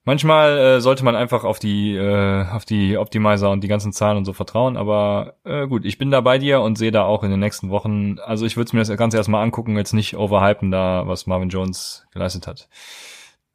Manchmal 0.06 0.58
äh, 0.58 0.82
sollte 0.82 1.06
man 1.06 1.16
einfach 1.16 1.46
auf 1.46 1.60
die 1.60 1.96
äh, 1.96 2.46
auf 2.50 2.66
die 2.66 2.98
Optimizer 2.98 3.50
und 3.52 3.64
die 3.64 3.70
ganzen 3.70 3.94
Zahlen 3.94 4.18
und 4.18 4.26
so 4.26 4.34
vertrauen, 4.34 4.76
aber 4.76 5.36
äh, 5.46 5.66
gut, 5.66 5.86
ich 5.86 5.98
bin 5.98 6.12
da 6.12 6.20
bei 6.20 6.38
dir 6.38 6.60
und 6.60 6.78
sehe 6.78 6.92
da 6.92 7.04
auch 7.04 7.24
in 7.24 7.32
den 7.32 7.40
nächsten 7.40 7.70
Wochen, 7.70 8.20
also 8.20 8.46
ich 8.46 8.58
würde 8.58 8.76
mir 8.76 8.84
das 8.84 8.98
Ganze 8.98 9.16
erstmal 9.16 9.44
angucken, 9.44 9.78
jetzt 9.78 9.94
nicht 9.94 10.18
overhypen 10.18 10.72
da, 10.72 11.04
was 11.08 11.26
Marvin 11.26 11.48
Jones 11.48 12.06
geleistet 12.12 12.48
hat. 12.48 12.68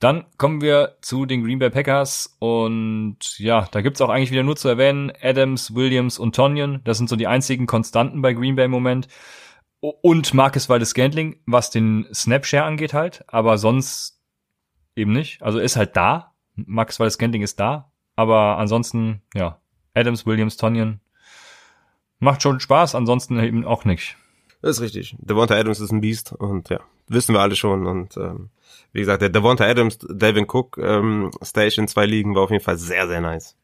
Dann 0.01 0.25
kommen 0.39 0.63
wir 0.63 0.97
zu 1.03 1.27
den 1.27 1.45
Green 1.45 1.59
Bay 1.59 1.69
Packers 1.69 2.37
und 2.39 3.39
ja, 3.39 3.69
da 3.71 3.83
gibt's 3.83 4.01
auch 4.01 4.09
eigentlich 4.09 4.31
wieder 4.31 4.43
nur 4.43 4.57
zu 4.57 4.69
erwähnen, 4.69 5.13
Adams, 5.21 5.75
Williams 5.75 6.19
und 6.19 6.35
Tonyan, 6.35 6.81
das 6.85 6.97
sind 6.97 7.11
so 7.11 7.17
die 7.17 7.27
einzigen 7.27 7.67
Konstanten 7.67 8.23
bei 8.23 8.33
Green 8.33 8.57
Bay 8.57 8.67
im 8.67 8.71
Moment. 8.71 9.09
Und 9.81 10.35
Marcus 10.35 10.69
Waldes 10.69 10.91
Scantling, 10.91 11.41
was 11.47 11.71
den 11.71 12.07
Snapshare 12.13 12.65
angeht 12.65 12.95
halt, 12.95 13.23
aber 13.29 13.59
sonst 13.59 14.21
eben 14.97 15.13
nicht. 15.13 15.43
Also 15.43 15.59
ist 15.59 15.77
halt 15.77 15.97
da, 15.97 16.35
Max 16.67 16.99
Waldes 16.99 17.15
Scantling 17.15 17.43
ist 17.43 17.61
da, 17.61 17.91
aber 18.17 18.59
ansonsten, 18.59 19.23
ja, 19.35 19.59
Adams, 19.95 20.27
Williams, 20.27 20.57
Tonyan 20.57 21.01
macht 22.19 22.43
schon 22.43 22.61
Spaß, 22.61 22.95
ansonsten 22.95 23.39
eben 23.39 23.65
auch 23.65 23.85
nicht. 23.85 24.17
Das 24.61 24.77
ist 24.77 24.83
richtig. 24.83 25.17
Devonta 25.21 25.55
Adams 25.55 25.81
ist 25.81 25.93
ein 25.93 26.01
Biest 26.01 26.33
und 26.33 26.69
ja, 26.69 26.81
wissen 27.07 27.35
wir 27.35 27.41
alle 27.41 27.55
schon 27.55 27.87
und 27.87 28.17
ähm, 28.17 28.51
wie 28.93 29.01
gesagt, 29.01 29.23
der 29.23 29.29
Devonta 29.29 29.65
Adams, 29.65 29.99
Devin 29.99 30.47
Cook 30.49 30.79
ähm, 30.79 31.31
Station 31.43 31.87
zwei 31.87 32.07
Ligen 32.07 32.35
war 32.35 32.43
auf 32.43 32.51
jeden 32.51 32.65
Fall 32.65 32.77
sehr, 32.77 33.07
sehr 33.07 33.21
nice. 33.21 33.57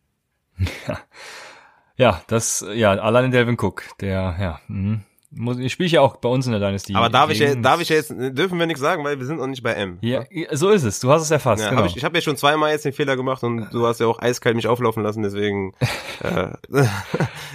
Ja, 0.86 1.00
ja 1.96 2.22
das, 2.28 2.64
ja, 2.72 2.92
alleine 2.92 3.30
Devin 3.30 3.58
Cook, 3.58 3.84
der, 4.00 4.36
ja, 4.38 4.60
mh 4.68 5.00
muss, 5.36 5.58
ich 5.58 5.72
spiele 5.72 5.88
ja 5.88 6.00
auch 6.00 6.16
bei 6.16 6.28
uns 6.28 6.46
in 6.46 6.52
der 6.52 6.60
Dynasty. 6.60 6.94
Aber 6.94 7.08
darf 7.08 7.30
ich, 7.30 7.38
ja, 7.38 7.54
darf 7.54 7.80
ich 7.80 7.88
ja 7.88 7.96
jetzt, 7.96 8.10
dürfen 8.10 8.58
wir 8.58 8.66
nichts 8.66 8.80
sagen, 8.80 9.04
weil 9.04 9.18
wir 9.18 9.26
sind 9.26 9.38
noch 9.38 9.46
nicht 9.46 9.62
bei 9.62 9.72
M. 9.72 9.98
Ja, 10.00 10.24
so 10.52 10.70
ist 10.70 10.84
es. 10.84 11.00
Du 11.00 11.10
hast 11.10 11.22
es 11.22 11.30
erfasst. 11.30 11.62
Ja, 11.62 11.70
genau. 11.70 11.82
Hab 11.82 11.90
ich 11.90 11.96
ich 11.96 12.04
habe 12.04 12.16
ja 12.16 12.22
schon 12.22 12.36
zweimal 12.36 12.70
jetzt 12.70 12.84
den 12.84 12.92
Fehler 12.92 13.16
gemacht 13.16 13.42
und 13.42 13.68
du 13.72 13.86
hast 13.86 14.00
ja 14.00 14.06
auch 14.06 14.20
eiskalt 14.20 14.56
mich 14.56 14.66
auflaufen 14.66 15.02
lassen, 15.02 15.22
deswegen 15.22 15.72
äh, 16.20 16.48
wir 16.68 16.88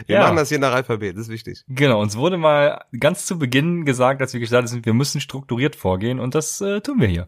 ja. 0.07 0.21
machen 0.21 0.35
das 0.35 0.49
hier 0.49 0.59
nach 0.59 0.73
Alphabet, 0.73 1.15
das 1.15 1.23
ist 1.23 1.29
wichtig. 1.29 1.63
Genau, 1.67 2.01
uns 2.01 2.17
wurde 2.17 2.37
mal 2.37 2.85
ganz 2.99 3.25
zu 3.25 3.39
Beginn 3.39 3.85
gesagt, 3.85 4.21
als 4.21 4.33
wir 4.33 4.39
gestartet 4.39 4.69
sind, 4.69 4.85
wir 4.85 4.93
müssen 4.93 5.21
strukturiert 5.21 5.75
vorgehen 5.75 6.19
und 6.19 6.35
das 6.35 6.61
äh, 6.61 6.81
tun 6.81 6.99
wir 6.99 7.07
hier. 7.07 7.27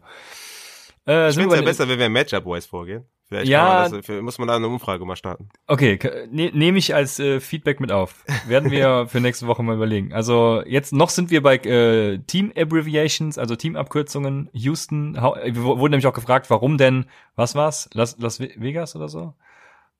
Äh, 1.06 1.30
ich 1.30 1.36
finde 1.36 1.54
es 1.54 1.60
ja 1.60 1.64
besser, 1.64 1.88
wenn 1.88 1.98
wir 1.98 2.08
Matchup-wise 2.08 2.68
vorgehen. 2.68 3.04
Vielleicht 3.32 3.48
ja, 3.48 3.88
man 3.90 4.02
das, 4.02 4.08
muss 4.20 4.38
man 4.38 4.48
da 4.48 4.56
eine 4.56 4.68
Umfrage 4.68 5.06
mal 5.06 5.16
starten. 5.16 5.48
Okay, 5.66 5.98
ne, 6.30 6.50
nehme 6.52 6.76
ich 6.76 6.94
als 6.94 7.18
äh, 7.18 7.40
Feedback 7.40 7.80
mit 7.80 7.90
auf. 7.90 8.26
Werden 8.46 8.70
wir 8.70 9.06
für 9.08 9.22
nächste 9.22 9.46
Woche 9.46 9.62
mal 9.62 9.74
überlegen. 9.74 10.12
Also 10.12 10.62
jetzt 10.66 10.92
noch 10.92 11.08
sind 11.08 11.30
wir 11.30 11.42
bei 11.42 11.56
äh, 11.56 12.18
Team 12.18 12.52
Abbreviations, 12.54 13.38
also 13.38 13.56
Teamabkürzungen. 13.56 14.50
Houston, 14.52 15.14
wir 15.14 15.64
wurden 15.64 15.92
nämlich 15.92 16.06
auch 16.06 16.12
gefragt, 16.12 16.50
warum 16.50 16.76
denn, 16.76 17.06
was 17.34 17.54
war's? 17.54 17.88
Las, 17.94 18.18
Las 18.18 18.38
Vegas 18.38 18.94
oder 18.96 19.08
so? 19.08 19.32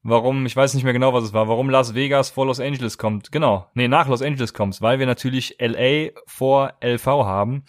Warum, 0.02 0.44
ich 0.44 0.54
weiß 0.54 0.74
nicht 0.74 0.84
mehr 0.84 0.92
genau, 0.92 1.14
was 1.14 1.24
es 1.24 1.32
war, 1.32 1.48
warum 1.48 1.70
Las 1.70 1.94
Vegas 1.94 2.28
vor 2.28 2.44
Los 2.44 2.60
Angeles 2.60 2.98
kommt. 2.98 3.32
Genau, 3.32 3.70
nee, 3.72 3.88
nach 3.88 4.08
Los 4.08 4.20
Angeles 4.20 4.52
kommt, 4.52 4.82
weil 4.82 4.98
wir 4.98 5.06
natürlich 5.06 5.56
LA 5.58 6.10
vor 6.26 6.74
LV 6.82 7.06
haben. 7.06 7.64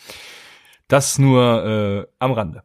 Das 0.88 1.18
nur 1.18 1.66
äh, 1.66 2.08
am 2.20 2.32
Rande. 2.34 2.64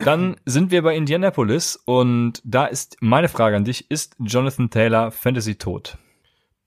Dann 0.00 0.36
sind 0.44 0.70
wir 0.70 0.82
bei 0.82 0.94
Indianapolis 0.94 1.76
und 1.84 2.40
da 2.44 2.66
ist 2.66 2.96
meine 3.00 3.28
Frage 3.28 3.56
an 3.56 3.64
dich, 3.64 3.90
ist 3.90 4.14
Jonathan 4.18 4.70
Taylor 4.70 5.10
Fantasy 5.10 5.56
tot? 5.56 5.96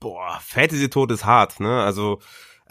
Boah, 0.00 0.38
Fantasy 0.42 0.90
tot 0.90 1.12
ist 1.12 1.24
hart, 1.24 1.60
ne? 1.60 1.82
Also 1.82 2.18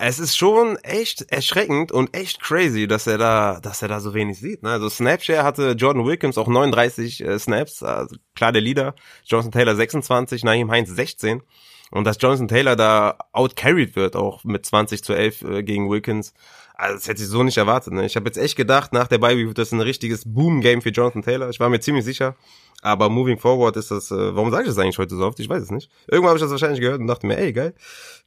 es 0.03 0.17
ist 0.17 0.35
schon 0.35 0.77
echt 0.77 1.31
erschreckend 1.31 1.91
und 1.91 2.15
echt 2.15 2.41
crazy, 2.41 2.87
dass 2.87 3.05
er 3.05 3.19
da, 3.19 3.59
dass 3.61 3.83
er 3.83 3.87
da 3.87 3.99
so 3.99 4.15
wenig 4.15 4.39
sieht. 4.39 4.63
Ne? 4.63 4.71
Also 4.71 4.89
Snapshare 4.89 5.43
hatte 5.43 5.71
Jordan 5.71 6.05
Wilkins 6.05 6.39
auch 6.39 6.47
39 6.47 7.23
äh, 7.23 7.37
Snaps, 7.37 7.83
also 7.83 8.15
klar 8.35 8.51
der 8.51 8.63
Leader. 8.63 8.95
Jonathan 9.23 9.51
Taylor 9.51 9.75
26, 9.75 10.43
Naheem 10.43 10.71
Heinz 10.71 10.89
16. 10.89 11.43
Und 11.91 12.05
dass 12.05 12.17
Jonathan 12.19 12.47
Taylor 12.47 12.75
da 12.75 13.17
outcarried 13.31 13.95
wird, 13.95 14.15
auch 14.15 14.43
mit 14.43 14.65
20 14.65 15.03
zu 15.03 15.13
11 15.13 15.41
äh, 15.43 15.63
gegen 15.63 15.89
Wilkins, 15.89 16.33
also 16.75 16.95
das 16.95 17.07
hätte 17.07 17.21
ich 17.21 17.29
so 17.29 17.43
nicht 17.43 17.57
erwartet. 17.57 17.93
Ne? 17.93 18.05
Ich 18.05 18.15
habe 18.15 18.25
jetzt 18.25 18.37
echt 18.37 18.55
gedacht, 18.55 18.93
nach 18.93 19.07
der 19.07 19.17
Bye 19.17 19.37
wird 19.37 19.57
das 19.57 19.71
ein 19.71 19.81
richtiges 19.81 20.23
Boom-Game 20.25 20.81
für 20.81 20.89
Jonathan 20.89 21.21
Taylor. 21.21 21.49
Ich 21.49 21.59
war 21.59 21.69
mir 21.69 21.79
ziemlich 21.79 22.05
sicher. 22.05 22.35
Aber 22.83 23.09
moving 23.09 23.37
forward 23.37 23.77
ist 23.77 23.91
das, 23.91 24.09
äh, 24.09 24.35
warum 24.35 24.49
sage 24.49 24.63
ich 24.63 24.69
das 24.69 24.79
eigentlich 24.79 24.97
heute 24.97 25.15
so 25.15 25.23
oft? 25.23 25.39
Ich 25.39 25.47
weiß 25.47 25.61
es 25.61 25.71
nicht. 25.71 25.91
Irgendwann 26.07 26.29
habe 26.29 26.37
ich 26.39 26.43
das 26.43 26.49
wahrscheinlich 26.49 26.81
gehört 26.81 26.99
und 26.99 27.05
dachte 27.05 27.27
mir, 27.27 27.37
ey, 27.37 27.53
geil. 27.53 27.75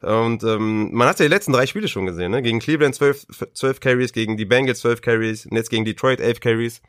Und 0.00 0.44
ähm, 0.44 0.92
man 0.92 1.08
hat 1.08 1.18
ja 1.18 1.26
die 1.26 1.30
letzten 1.30 1.52
drei 1.52 1.66
Spiele 1.66 1.88
schon 1.88 2.06
gesehen, 2.06 2.30
ne? 2.30 2.40
Gegen 2.40 2.60
Cleveland 2.60 2.94
12, 2.94 3.26
12 3.52 3.80
Carries, 3.80 4.12
gegen 4.12 4.36
die 4.36 4.44
Bengals 4.44 4.80
12 4.80 5.00
Carries 5.00 5.46
und 5.46 5.56
jetzt 5.56 5.70
gegen 5.70 5.84
Detroit 5.84 6.20
11 6.20 6.38
Carries 6.38 6.82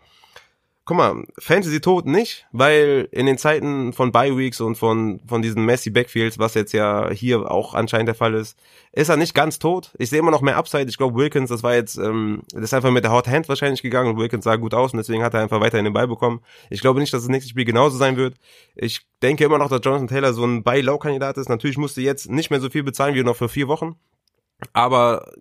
guck 0.86 0.98
mal, 0.98 1.26
Fantasy 1.40 1.82
tot 1.82 2.06
nicht, 2.06 2.46
weil 2.52 3.10
in 3.12 3.26
den 3.26 3.40
Zeiten 3.40 3.92
von 3.92 4.12
Bye 4.12 4.38
Weeks 4.38 4.62
und 4.62 4.76
von 4.76 5.20
von 5.26 5.42
diesen 5.42 5.66
Messi 5.66 5.90
Backfields, 5.90 6.38
was 6.38 6.54
jetzt 6.54 6.74
ja 6.74 7.10
hier 7.12 7.50
auch 7.50 7.74
anscheinend 7.74 8.08
der 8.08 8.16
Fall 8.16 8.36
ist, 8.36 8.58
ist 8.92 9.10
er 9.10 9.18
nicht 9.18 9.34
ganz 9.34 9.58
tot. 9.58 9.94
Ich 9.98 10.12
sehe 10.12 10.20
immer 10.20 10.30
noch 10.30 10.42
mehr 10.42 10.58
Upside. 10.58 10.86
Ich 10.88 10.98
glaube 10.98 11.16
Wilkins, 11.16 11.50
das 11.50 11.64
war 11.64 11.74
jetzt 11.74 11.98
ähm, 11.98 12.44
das 12.52 12.66
ist 12.66 12.74
einfach 12.76 12.92
mit 12.92 13.04
der 13.04 13.12
Hot 13.12 13.28
Hand 13.28 13.50
wahrscheinlich 13.50 13.82
gegangen 13.82 14.12
und 14.12 14.18
Wilkins 14.18 14.44
sah 14.44 14.58
gut 14.58 14.76
aus 14.76 14.94
und 14.94 14.98
deswegen 14.98 15.24
hat 15.24 15.34
er 15.34 15.42
einfach 15.42 15.60
weiter 15.60 15.80
in 15.80 15.86
den 15.86 15.94
Ball 15.94 16.08
bekommen. 16.08 16.42
Ich 16.70 16.82
glaube 16.82 17.00
nicht, 17.00 17.12
dass 17.14 17.24
das 17.24 17.30
nächste 17.30 17.50
Spiel 17.50 17.66
genauso 17.66 17.98
sein 17.98 18.16
wird. 18.16 18.36
Ich 18.76 19.08
denke 19.24 19.44
immer 19.44 19.58
noch, 19.58 19.70
dass 19.70 19.82
Jonathan 19.84 20.08
Taylor 20.08 20.34
so 20.34 20.46
ein 20.46 20.64
Buy 20.64 20.82
Low 20.82 21.00
Kandidat 21.00 21.38
ist. 21.38 21.50
Natürlich 21.50 21.78
musste 21.78 22.02
jetzt 22.02 22.30
nicht 22.30 22.52
mehr 22.52 22.62
so 22.62 22.70
viel 22.70 22.84
bezahlen 22.84 23.16
wie 23.16 23.24
noch 23.24 23.36
für 23.36 23.50
vier 23.50 23.68
Wochen, 23.68 23.96
aber 24.72 25.32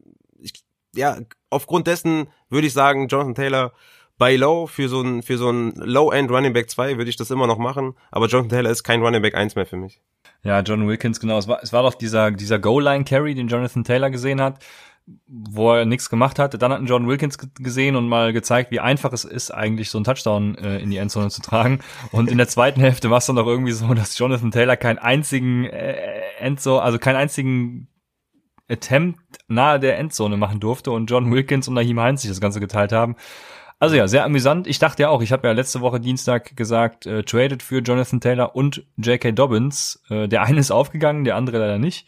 ich 0.40 0.64
ja, 0.96 1.18
aufgrund 1.50 1.86
dessen 1.86 2.28
würde 2.48 2.66
ich 2.66 2.72
sagen, 2.72 3.08
Jonathan 3.08 3.34
Taylor 3.34 3.72
bei 4.18 4.36
Low 4.36 4.66
für 4.66 4.88
so 4.88 5.00
ein, 5.00 5.22
für 5.22 5.38
so 5.38 5.50
ein 5.50 5.72
Low-End 5.76 6.30
Running 6.30 6.52
Back 6.52 6.70
2 6.70 6.96
würde 6.96 7.10
ich 7.10 7.16
das 7.16 7.30
immer 7.30 7.46
noch 7.46 7.58
machen, 7.58 7.94
aber 8.10 8.26
Jonathan 8.26 8.50
Taylor 8.50 8.70
ist 8.70 8.84
kein 8.84 9.02
Running 9.02 9.22
Back 9.22 9.34
1 9.34 9.56
mehr 9.56 9.66
für 9.66 9.76
mich. 9.76 10.00
Ja, 10.42 10.60
John 10.60 10.86
Wilkins, 10.86 11.20
genau. 11.20 11.38
Es 11.38 11.48
war, 11.48 11.62
es 11.62 11.72
war 11.72 11.82
doch 11.82 11.94
dieser, 11.94 12.30
dieser 12.30 12.58
Goal-Line-Carry, 12.58 13.34
den 13.34 13.48
Jonathan 13.48 13.82
Taylor 13.82 14.10
gesehen 14.10 14.40
hat, 14.42 14.62
wo 15.26 15.72
er 15.72 15.86
nichts 15.86 16.10
gemacht 16.10 16.38
hat. 16.38 16.60
Dann 16.60 16.72
hat 16.72 16.80
ein 16.80 16.86
John 16.86 17.08
Wilkins 17.08 17.38
gesehen 17.54 17.96
und 17.96 18.08
mal 18.08 18.32
gezeigt, 18.32 18.70
wie 18.70 18.80
einfach 18.80 19.12
es 19.12 19.24
ist, 19.24 19.50
eigentlich 19.50 19.90
so 19.90 19.98
einen 19.98 20.04
Touchdown 20.04 20.56
äh, 20.56 20.78
in 20.78 20.90
die 20.90 20.98
Endzone 20.98 21.30
zu 21.30 21.40
tragen. 21.40 21.80
Und 22.12 22.30
in 22.30 22.38
der 22.38 22.48
zweiten 22.48 22.80
Hälfte 22.80 23.10
war 23.10 23.18
es 23.18 23.26
dann 23.26 23.36
doch 23.36 23.46
irgendwie 23.46 23.72
so, 23.72 23.92
dass 23.94 24.18
Jonathan 24.18 24.50
Taylor 24.50 24.76
keinen 24.76 24.98
einzigen 24.98 25.64
äh, 25.64 26.20
Endzone, 26.38 26.82
also 26.82 26.98
keinen 26.98 27.16
einzigen 27.16 27.88
Attempt 28.68 29.20
nahe 29.48 29.78
der 29.78 29.98
Endzone 29.98 30.36
machen 30.36 30.60
durfte 30.60 30.90
und 30.90 31.10
John 31.10 31.30
Wilkins 31.30 31.68
und 31.68 31.74
Naheem 31.74 32.00
Heinz 32.00 32.22
sich 32.22 32.30
das 32.30 32.40
Ganze 32.40 32.60
geteilt 32.60 32.92
haben. 32.92 33.16
Also 33.78 33.96
ja, 33.96 34.08
sehr 34.08 34.24
amüsant. 34.24 34.66
Ich 34.66 34.78
dachte 34.78 35.02
ja 35.02 35.08
auch, 35.10 35.20
ich 35.20 35.32
habe 35.32 35.46
ja 35.46 35.52
letzte 35.52 35.80
Woche 35.80 36.00
Dienstag 36.00 36.56
gesagt, 36.56 37.06
äh, 37.06 37.22
traded 37.22 37.62
für 37.62 37.80
Jonathan 37.80 38.20
Taylor 38.20 38.56
und 38.56 38.86
J.K. 38.96 39.32
Dobbins. 39.32 40.02
Äh, 40.08 40.28
der 40.28 40.42
eine 40.42 40.60
ist 40.60 40.70
aufgegangen, 40.70 41.24
der 41.24 41.36
andere 41.36 41.58
leider 41.58 41.78
nicht. 41.78 42.06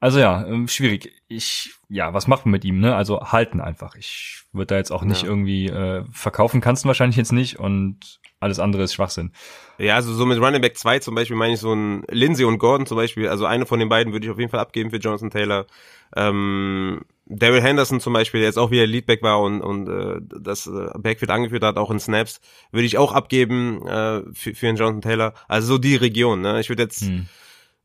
Also 0.00 0.18
ja, 0.18 0.44
ähm, 0.46 0.68
schwierig. 0.68 1.12
Ich, 1.28 1.74
ja, 1.88 2.12
was 2.12 2.26
macht 2.26 2.44
man 2.44 2.52
mit 2.52 2.64
ihm, 2.64 2.78
ne? 2.78 2.94
Also 2.94 3.20
halten 3.32 3.60
einfach. 3.60 3.94
Ich 3.94 4.42
würde 4.52 4.66
da 4.66 4.76
jetzt 4.76 4.90
auch 4.90 5.02
nicht 5.02 5.22
ja. 5.22 5.28
irgendwie 5.28 5.68
äh, 5.68 6.04
verkaufen, 6.10 6.60
kannst 6.60 6.84
du 6.84 6.88
wahrscheinlich 6.88 7.16
jetzt 7.16 7.32
nicht 7.32 7.58
und 7.58 8.20
alles 8.38 8.58
andere 8.58 8.82
ist 8.82 8.92
Schwachsinn. 8.92 9.32
Ja, 9.78 9.94
also 9.94 10.12
so 10.12 10.26
mit 10.26 10.38
Running 10.38 10.60
Back 10.60 10.76
2 10.76 10.98
zum 10.98 11.14
Beispiel 11.14 11.36
meine 11.36 11.54
ich 11.54 11.60
so 11.60 11.72
ein 11.72 12.04
Lindsay 12.10 12.44
und 12.44 12.58
Gordon 12.58 12.86
zum 12.86 12.96
Beispiel, 12.98 13.28
also 13.28 13.46
eine 13.46 13.64
von 13.64 13.80
den 13.80 13.88
beiden 13.88 14.12
würde 14.12 14.26
ich 14.26 14.30
auf 14.30 14.38
jeden 14.38 14.50
Fall 14.50 14.60
abgeben 14.60 14.90
für 14.90 14.98
Jonathan 14.98 15.30
Taylor. 15.30 15.66
Ähm, 16.14 17.00
Daryl 17.26 17.62
Henderson 17.62 18.00
zum 18.00 18.12
Beispiel, 18.12 18.40
der 18.40 18.48
jetzt 18.48 18.58
auch 18.58 18.70
wieder 18.70 18.86
Leadback 18.86 19.22
war 19.22 19.40
und, 19.40 19.62
und 19.62 19.88
äh, 19.88 20.20
das 20.40 20.66
äh, 20.66 20.90
Backfield 20.98 21.30
angeführt 21.30 21.62
hat, 21.62 21.78
auch 21.78 21.90
in 21.90 21.98
Snaps, 21.98 22.40
würde 22.70 22.86
ich 22.86 22.98
auch 22.98 23.12
abgeben 23.12 23.86
äh, 23.86 24.22
für, 24.32 24.54
für 24.54 24.66
den 24.66 24.76
Jonathan 24.76 25.00
Taylor. 25.00 25.34
Also 25.48 25.68
so 25.68 25.78
die 25.78 25.96
Region. 25.96 26.42
Ne? 26.42 26.60
Ich 26.60 26.68
würde 26.68 26.82
jetzt 26.82 27.00
hm. 27.00 27.26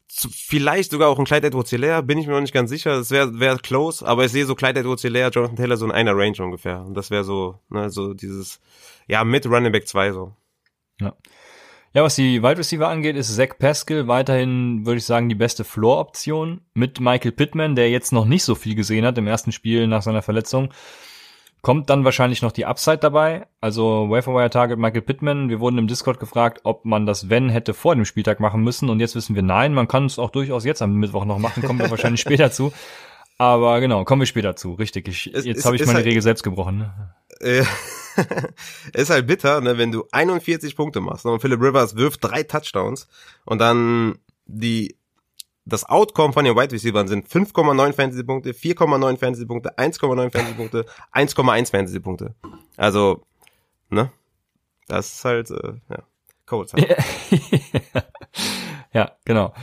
zu, 0.09 0.29
vielleicht 0.29 0.91
sogar 0.91 1.07
auch 1.07 1.19
ein 1.19 1.25
Clyde 1.25 1.47
Edwards 1.47 1.69
Hilaire, 1.69 2.03
bin 2.03 2.17
ich 2.17 2.27
mir 2.27 2.33
noch 2.33 2.41
nicht 2.41 2.53
ganz 2.53 2.69
sicher. 2.69 2.97
Das 2.97 3.11
wäre 3.11 3.39
wär 3.39 3.57
close, 3.57 4.05
aber 4.05 4.25
ich 4.25 4.31
sehe 4.31 4.45
so 4.45 4.55
Clyde 4.55 4.81
Edwards 4.81 5.03
Hilaire, 5.03 5.31
Jonathan 5.31 5.55
Taylor 5.55 5.77
so 5.77 5.85
in 5.85 5.91
einer 5.91 6.17
Range 6.17 6.37
ungefähr. 6.39 6.81
Und 6.81 6.95
das 6.95 7.09
wäre 7.09 7.23
so, 7.23 7.59
ne, 7.69 7.89
so 7.89 8.13
dieses, 8.13 8.59
ja, 9.07 9.23
mit 9.23 9.45
Running 9.45 9.71
Back 9.71 9.87
2 9.87 10.11
so. 10.11 10.35
Ja. 10.99 11.15
Ja, 11.93 12.03
was 12.03 12.15
die 12.15 12.43
Wide 12.43 12.59
Receiver 12.59 12.87
angeht, 12.87 13.15
ist 13.15 13.35
Zach 13.35 13.57
Pascal 13.57 14.07
weiterhin, 14.07 14.85
würde 14.85 14.99
ich 14.99 15.05
sagen, 15.05 15.27
die 15.27 15.35
beste 15.35 15.63
Floor-Option 15.63 16.61
mit 16.75 16.99
Michael 16.99 17.31
Pittman, 17.31 17.75
der 17.75 17.89
jetzt 17.89 18.13
noch 18.13 18.25
nicht 18.25 18.43
so 18.43 18.53
viel 18.53 18.75
gesehen 18.75 19.05
hat 19.05 19.17
im 19.17 19.25
ersten 19.25 19.51
Spiel 19.51 19.87
nach 19.87 20.03
seiner 20.03 20.21
Verletzung. 20.21 20.69
Kommt 21.61 21.89
dann 21.89 22.05
wahrscheinlich 22.05 22.41
noch 22.41 22.51
die 22.51 22.65
Upside 22.65 22.99
dabei. 22.99 23.47
Also 23.59 24.09
Waferwire 24.09 24.51
Target 24.51 24.77
Michael 24.77 25.01
Pittman. 25.01 25.49
Wir 25.49 25.59
wurden 25.59 25.77
im 25.77 25.87
Discord 25.87 26.19
gefragt, 26.19 26.61
ob 26.63 26.85
man 26.85 27.05
das 27.05 27.29
Wenn 27.29 27.49
hätte 27.49 27.73
vor 27.73 27.95
dem 27.95 28.05
Spieltag 28.05 28.39
machen 28.39 28.61
müssen. 28.61 28.89
Und 28.89 28.99
jetzt 28.99 29.15
wissen 29.15 29.35
wir 29.35 29.41
nein, 29.41 29.73
man 29.73 29.87
kann 29.87 30.05
es 30.05 30.19
auch 30.19 30.29
durchaus 30.29 30.63
jetzt 30.63 30.81
am 30.81 30.93
Mittwoch 30.93 31.25
noch 31.25 31.39
machen. 31.39 31.63
Kommen 31.63 31.79
wir 31.79 31.89
wahrscheinlich 31.91 32.21
später 32.21 32.51
zu. 32.51 32.71
Aber 33.37 33.79
genau, 33.81 34.05
kommen 34.05 34.21
wir 34.21 34.25
später 34.25 34.55
zu. 34.55 34.73
Richtig. 34.73 35.07
Ich, 35.09 35.25
jetzt 35.25 35.65
habe 35.65 35.75
ich 35.75 35.85
meine 35.85 35.95
halt, 35.95 36.05
Regel 36.05 36.21
selbst 36.21 36.43
gebrochen. 36.43 36.77
Ne? 36.77 37.65
Ist 38.93 39.09
halt 39.09 39.27
bitter, 39.27 39.61
ne, 39.61 39.77
wenn 39.77 39.91
du 39.91 40.05
41 40.11 40.75
Punkte 40.75 41.01
machst 41.01 41.25
ne, 41.25 41.31
und 41.31 41.41
Philip 41.41 41.61
Rivers 41.61 41.95
wirft 41.95 42.23
drei 42.23 42.43
Touchdowns 42.43 43.07
und 43.45 43.59
dann 43.59 44.19
die 44.45 44.95
das 45.65 45.87
Outcome 45.87 46.33
von 46.33 46.45
den 46.45 46.55
Wide 46.55 46.71
Receivers 46.71 47.09
sind 47.09 47.27
5,9 47.27 47.93
Fantasy 47.93 48.23
Punkte, 48.23 48.51
4,9 48.51 49.17
Fantasy 49.17 49.45
Punkte, 49.45 49.77
1,9 49.77 50.31
Fantasy 50.31 50.53
Punkte, 50.55 50.85
1,1 51.13 51.71
Fantasy 51.71 51.99
Punkte. 51.99 52.35
Also, 52.75 53.23
ne? 53.89 54.11
Das 54.87 55.13
ist 55.13 55.25
halt 55.25 55.51
äh, 55.51 55.73
ja, 55.89 56.03
Colts. 56.47 56.73
Halt. 56.73 56.97
ja, 58.93 59.11
genau. 59.25 59.53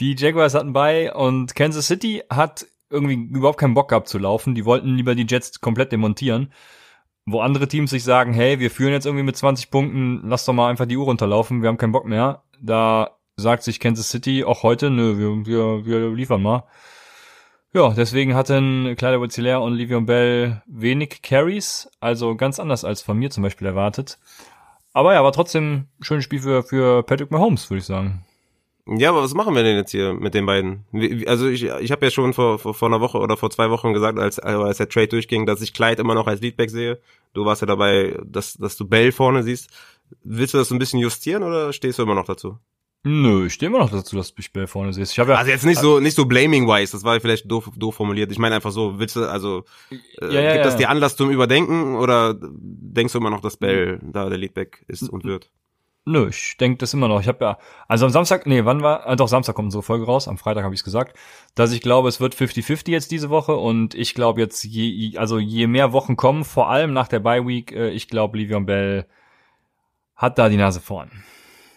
Die 0.00 0.16
Jaguars 0.18 0.54
hatten 0.54 0.72
bei 0.72 1.14
und 1.14 1.54
Kansas 1.54 1.86
City 1.86 2.24
hat 2.28 2.66
irgendwie 2.90 3.14
überhaupt 3.14 3.58
keinen 3.58 3.74
Bock 3.74 3.88
gehabt 3.88 4.08
zu 4.08 4.18
laufen. 4.18 4.54
Die 4.54 4.64
wollten 4.64 4.96
lieber 4.96 5.14
die 5.14 5.26
Jets 5.28 5.60
komplett 5.60 5.92
demontieren 5.92 6.52
wo 7.26 7.40
andere 7.40 7.68
Teams 7.68 7.90
sich 7.90 8.04
sagen, 8.04 8.32
hey, 8.32 8.58
wir 8.58 8.70
führen 8.70 8.92
jetzt 8.92 9.06
irgendwie 9.06 9.24
mit 9.24 9.36
20 9.36 9.70
Punkten, 9.70 10.22
lass 10.24 10.44
doch 10.44 10.52
mal 10.52 10.70
einfach 10.70 10.86
die 10.86 10.96
Uhr 10.96 11.04
runterlaufen, 11.04 11.62
wir 11.62 11.68
haben 11.68 11.78
keinen 11.78 11.92
Bock 11.92 12.06
mehr. 12.06 12.42
Da 12.60 13.16
sagt 13.36 13.62
sich 13.62 13.80
Kansas 13.80 14.10
City 14.10 14.44
auch 14.44 14.62
heute, 14.62 14.90
nö, 14.90 15.18
wir, 15.18 15.46
wir, 15.46 15.86
wir 15.86 16.10
liefern 16.10 16.42
mal. 16.42 16.64
Ja, 17.74 17.90
deswegen 17.90 18.34
hatten 18.34 18.94
Kleider 18.96 19.20
Wozzilair 19.20 19.62
und 19.62 19.74
Livion 19.74 20.04
Bell 20.04 20.62
wenig 20.66 21.22
Carries, 21.22 21.88
also 22.00 22.36
ganz 22.36 22.60
anders 22.60 22.84
als 22.84 23.00
von 23.00 23.18
mir 23.18 23.30
zum 23.30 23.42
Beispiel 23.42 23.66
erwartet. 23.66 24.18
Aber 24.92 25.14
ja, 25.14 25.24
war 25.24 25.32
trotzdem 25.32 25.86
ein 25.98 26.04
schönes 26.04 26.24
Spiel 26.24 26.40
für, 26.40 26.62
für 26.62 27.02
Patrick 27.02 27.30
Mahomes, 27.30 27.70
würde 27.70 27.78
ich 27.78 27.86
sagen. 27.86 28.26
Ja, 28.86 29.10
aber 29.10 29.22
was 29.22 29.34
machen 29.34 29.54
wir 29.54 29.62
denn 29.62 29.76
jetzt 29.76 29.92
hier 29.92 30.12
mit 30.12 30.34
den 30.34 30.44
beiden? 30.44 30.84
Also 31.26 31.48
ich, 31.48 31.62
ich 31.64 31.92
habe 31.92 32.04
ja 32.04 32.10
schon 32.10 32.32
vor, 32.32 32.58
vor, 32.58 32.74
vor 32.74 32.88
einer 32.88 33.00
Woche 33.00 33.18
oder 33.18 33.36
vor 33.36 33.50
zwei 33.50 33.70
Wochen 33.70 33.92
gesagt, 33.92 34.18
als, 34.18 34.40
als 34.40 34.78
der 34.78 34.88
Trade 34.88 35.08
durchging, 35.08 35.46
dass 35.46 35.62
ich 35.62 35.72
Clyde 35.72 36.00
immer 36.00 36.14
noch 36.14 36.26
als 36.26 36.40
Leadback 36.40 36.70
sehe. 36.70 37.00
Du 37.32 37.44
warst 37.44 37.62
ja 37.62 37.66
dabei, 37.66 38.18
dass, 38.24 38.54
dass 38.54 38.76
du 38.76 38.84
Bell 38.86 39.12
vorne 39.12 39.44
siehst. 39.44 39.70
Willst 40.24 40.54
du 40.54 40.58
das 40.58 40.68
so 40.68 40.74
ein 40.74 40.80
bisschen 40.80 40.98
justieren 40.98 41.44
oder 41.44 41.72
stehst 41.72 41.98
du 41.98 42.02
immer 42.02 42.16
noch 42.16 42.26
dazu? 42.26 42.58
Nö, 43.04 43.46
ich 43.46 43.54
stehe 43.54 43.68
immer 43.68 43.80
noch 43.80 43.90
dazu, 43.90 44.16
dass 44.16 44.34
du 44.34 44.42
Bell 44.52 44.66
vorne 44.66 44.92
siehst. 44.92 45.12
Ich 45.12 45.18
hab 45.18 45.28
ja, 45.28 45.34
also 45.34 45.50
jetzt 45.50 45.64
nicht 45.64 45.80
so 45.80 45.98
nicht 45.98 46.14
so 46.14 46.24
blaming 46.24 46.68
wise, 46.68 46.92
das 46.92 47.02
war 47.02 47.20
vielleicht 47.20 47.50
doof, 47.50 47.70
doof 47.76 47.94
formuliert. 47.94 48.30
Ich 48.30 48.38
meine 48.38 48.54
einfach 48.54 48.70
so, 48.70 48.98
willst 48.98 49.16
du 49.16 49.28
also 49.28 49.64
äh, 50.20 50.32
ja, 50.32 50.40
ja, 50.40 50.52
gibt 50.52 50.64
das 50.64 50.76
dir 50.76 50.88
Anlass 50.88 51.16
zum 51.16 51.30
Überdenken 51.30 51.96
oder 51.96 52.36
denkst 52.40 53.12
du 53.12 53.18
immer 53.18 53.30
noch, 53.30 53.40
dass 53.40 53.56
Bell 53.56 54.00
da 54.02 54.28
der 54.28 54.38
Leadback 54.38 54.84
ist 54.86 55.08
und 55.08 55.24
wird? 55.24 55.50
Nö, 56.04 56.28
ich 56.30 56.56
denke 56.56 56.78
das 56.78 56.94
immer 56.94 57.06
noch. 57.06 57.20
Ich 57.20 57.28
habe 57.28 57.44
ja, 57.44 57.58
also 57.86 58.06
am 58.06 58.10
Samstag, 58.10 58.44
nee, 58.46 58.64
wann 58.64 58.82
war, 58.82 59.06
äh, 59.06 59.14
doch, 59.14 59.28
Samstag 59.28 59.54
kommt 59.54 59.66
unsere 59.66 59.84
Folge 59.84 60.04
raus, 60.04 60.26
am 60.26 60.36
Freitag 60.36 60.64
habe 60.64 60.74
ich 60.74 60.82
gesagt, 60.82 61.16
dass 61.54 61.70
ich 61.70 61.80
glaube, 61.80 62.08
es 62.08 62.20
wird 62.20 62.34
50-50 62.34 62.90
jetzt 62.90 63.12
diese 63.12 63.30
Woche 63.30 63.54
und 63.54 63.94
ich 63.94 64.14
glaube 64.14 64.40
jetzt, 64.40 64.64
je, 64.64 65.16
also 65.16 65.38
je 65.38 65.68
mehr 65.68 65.92
Wochen 65.92 66.16
kommen, 66.16 66.44
vor 66.44 66.68
allem 66.68 66.92
nach 66.92 67.06
der 67.06 67.20
Bye 67.20 67.46
Week, 67.46 67.70
äh, 67.70 67.90
ich 67.90 68.08
glaube, 68.08 68.36
Livion 68.36 68.66
Bell 68.66 69.06
hat 70.16 70.38
da 70.38 70.48
die 70.48 70.56
Nase 70.56 70.80
vorn. 70.80 71.10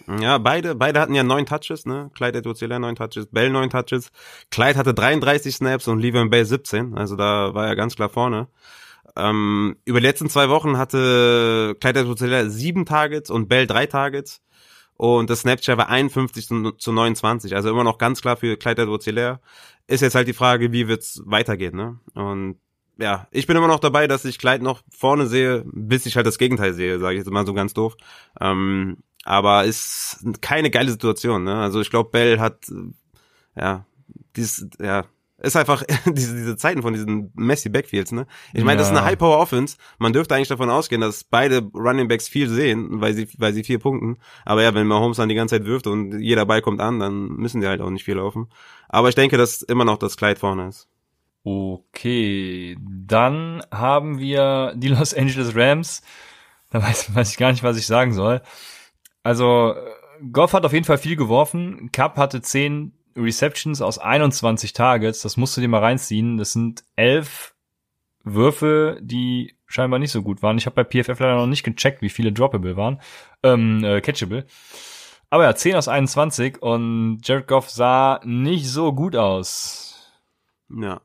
Ja, 0.08 0.40
beide, 0.40 0.76
beide 0.76 1.00
hatten 1.00 1.16
ja 1.16 1.24
neun 1.24 1.46
Touches, 1.46 1.86
ne? 1.86 2.12
Clyde 2.16 2.40
Edwards 2.40 2.62
neun 2.62 2.96
Touches, 2.96 3.28
Bell 3.28 3.50
neun 3.52 3.70
Touches. 3.70 4.12
Clyde 4.50 4.78
hatte 4.78 4.94
33 4.96 5.56
Snaps 5.56 5.88
und 5.88 6.00
Livion 6.00 6.32
Bell 6.32 6.46
17, 6.46 6.98
also 6.98 7.16
da 7.16 7.54
war 7.54 7.68
er 7.68 7.76
ganz 7.76 7.96
klar 7.96 8.10
vorne. 8.10 8.48
Ähm, 9.16 9.78
über 9.86 10.00
die 10.00 10.06
letzten 10.06 10.30
zwei 10.30 10.50
Wochen 10.50 10.78
hatte 10.78 11.76
Clyde 11.80 12.02
Edwards 12.02 12.54
sieben 12.54 12.86
Targets 12.86 13.30
und 13.30 13.48
Bell 13.48 13.68
drei 13.68 13.86
Targets. 13.86 14.42
Und 14.98 15.30
das 15.30 15.42
Snapchat 15.42 15.78
war 15.78 15.90
51 15.90 16.48
zu 16.78 16.92
29. 16.92 17.56
Also 17.56 17.70
immer 17.70 17.84
noch 17.84 17.98
ganz 17.98 18.22
klar 18.22 18.38
für 18.38 18.58
Clyde 18.58 18.84
Edwards 18.84 19.08
Ist 19.88 20.02
jetzt 20.02 20.16
halt 20.16 20.28
die 20.28 20.34
Frage, 20.34 20.72
wie 20.72 20.88
wird's 20.88 21.22
weitergehen, 21.26 21.76
ne? 21.76 22.00
Und 22.14 22.60
ja, 22.98 23.28
ich 23.32 23.46
bin 23.46 23.58
immer 23.58 23.68
noch 23.68 23.80
dabei, 23.80 24.08
dass 24.08 24.24
ich 24.24 24.40
Clyde 24.40 24.64
noch 24.64 24.82
vorne 24.90 25.28
sehe, 25.28 25.66
bis 25.66 26.06
ich 26.06 26.16
halt 26.16 26.26
das 26.26 26.38
Gegenteil 26.38 26.74
sehe, 26.74 27.00
sage 27.00 27.16
ich 27.16 27.20
jetzt 27.20 27.32
mal 27.32 27.46
so 27.46 27.54
ganz 27.54 27.74
doof. 27.74 27.98
Ähm, 28.40 28.98
aber 29.26 29.66
ist 29.66 30.24
keine 30.42 30.70
geile 30.70 30.92
Situation, 30.92 31.44
ne? 31.44 31.56
Also 31.56 31.82
ich 31.82 31.90
glaube, 31.90 32.12
Bell 32.12 32.40
hat 32.40 32.72
ja 33.56 33.86
dieses, 34.36 34.68
ja, 34.80 35.06
ist 35.46 35.56
einfach 35.56 35.84
diese, 36.06 36.36
diese 36.36 36.58
Zeiten 36.58 36.82
von 36.82 36.94
diesen 36.94 37.32
Messi 37.36 37.70
Backfields, 37.70 38.12
ne? 38.12 38.28
Ich 38.54 38.64
meine, 38.64 38.74
ja. 38.74 38.78
das 38.80 38.88
ist 38.88 38.98
eine 38.98 39.06
High 39.06 39.18
Power 39.18 39.38
Offense. 39.38 39.78
Man 39.98 40.14
dürfte 40.14 40.36
eigentlich 40.36 40.48
davon 40.48 40.70
ausgehen, 40.70 41.02
dass 41.02 41.24
beide 41.24 41.60
Running 41.74 42.08
Backs 42.08 42.28
viel 42.28 42.50
sehen, 42.50 43.02
weil 43.02 43.14
sie, 43.14 43.28
weil 43.38 43.54
sie 43.54 43.64
vier 43.64 43.80
punkten. 43.80 44.18
Aber 44.44 44.64
ja, 44.64 44.74
wenn 44.74 44.88
Mahomes 44.88 45.18
dann 45.18 45.30
die 45.30 45.36
ganze 45.36 45.58
Zeit 45.58 45.66
wirft 45.66 45.88
und 45.88 46.20
jeder 46.20 46.46
Ball 46.46 46.62
kommt 46.62 46.82
an, 46.82 47.00
dann 47.00 47.28
müssen 47.28 47.62
die 47.62 47.68
halt 47.68 47.82
auch 47.82 47.90
nicht 47.90 48.04
viel 48.04 48.16
laufen. 48.16 48.48
Aber 48.90 49.10
ich 49.10 49.16
denke, 49.16 49.38
dass 49.38 49.62
immer 49.62 49.86
noch 49.86 49.98
das 49.98 50.18
Kleid 50.18 50.40
vorne 50.40 50.68
ist. 50.68 50.88
Okay, 51.44 52.76
dann 52.80 53.62
haben 53.72 54.18
wir 54.20 54.74
die 54.76 54.88
Los 54.88 55.14
Angeles 55.14 55.56
Rams. 55.56 56.02
Da 56.72 56.82
weiß, 56.82 57.14
weiß 57.14 57.32
ich 57.32 57.38
gar 57.38 57.52
nicht, 57.52 57.64
was 57.64 57.78
ich 57.78 57.86
sagen 57.86 58.14
soll. 58.14 58.42
Also, 59.22 59.76
Goff 60.32 60.54
hat 60.54 60.66
auf 60.66 60.74
jeden 60.74 60.86
Fall 60.86 60.98
viel 60.98 61.16
geworfen. 61.16 61.92
Cup 61.92 62.18
hatte 62.18 62.42
zehn 62.42 62.94
Receptions 63.16 63.82
aus 63.82 63.98
21 63.98 64.74
Targets, 64.74 65.22
das 65.22 65.38
musst 65.38 65.56
du 65.56 65.62
dir 65.62 65.68
mal 65.68 65.80
reinziehen. 65.80 66.38
Das 66.38 66.54
sind 66.54 66.84
elf 66.96 67.56
Würfe, 68.24 68.98
die 69.02 69.56
scheinbar 69.68 70.00
nicht 70.00 70.12
so 70.12 70.22
gut 70.22 70.42
waren. 70.42 70.58
Ich 70.58 70.66
habe 70.66 70.84
bei 70.84 70.84
PFF 70.84 71.20
leider 71.20 71.36
noch 71.36 71.48
nicht 71.48 71.64
gecheckt, 71.64 72.02
wie 72.02 72.10
viele 72.10 72.32
droppable 72.32 72.76
waren, 72.76 73.02
ähm, 73.44 73.84
äh, 73.84 74.02
catchable. 74.02 74.46
Aber 75.30 75.44
ja, 75.44 75.56
10 75.56 75.76
aus 75.76 75.88
21 75.88 76.62
und 76.62 77.20
Jared 77.24 77.48
Goff 77.48 77.70
sah 77.70 78.20
nicht 78.24 78.68
so 78.68 78.94
gut 78.94 79.16
aus. 79.16 80.14
Ja. 80.70 81.02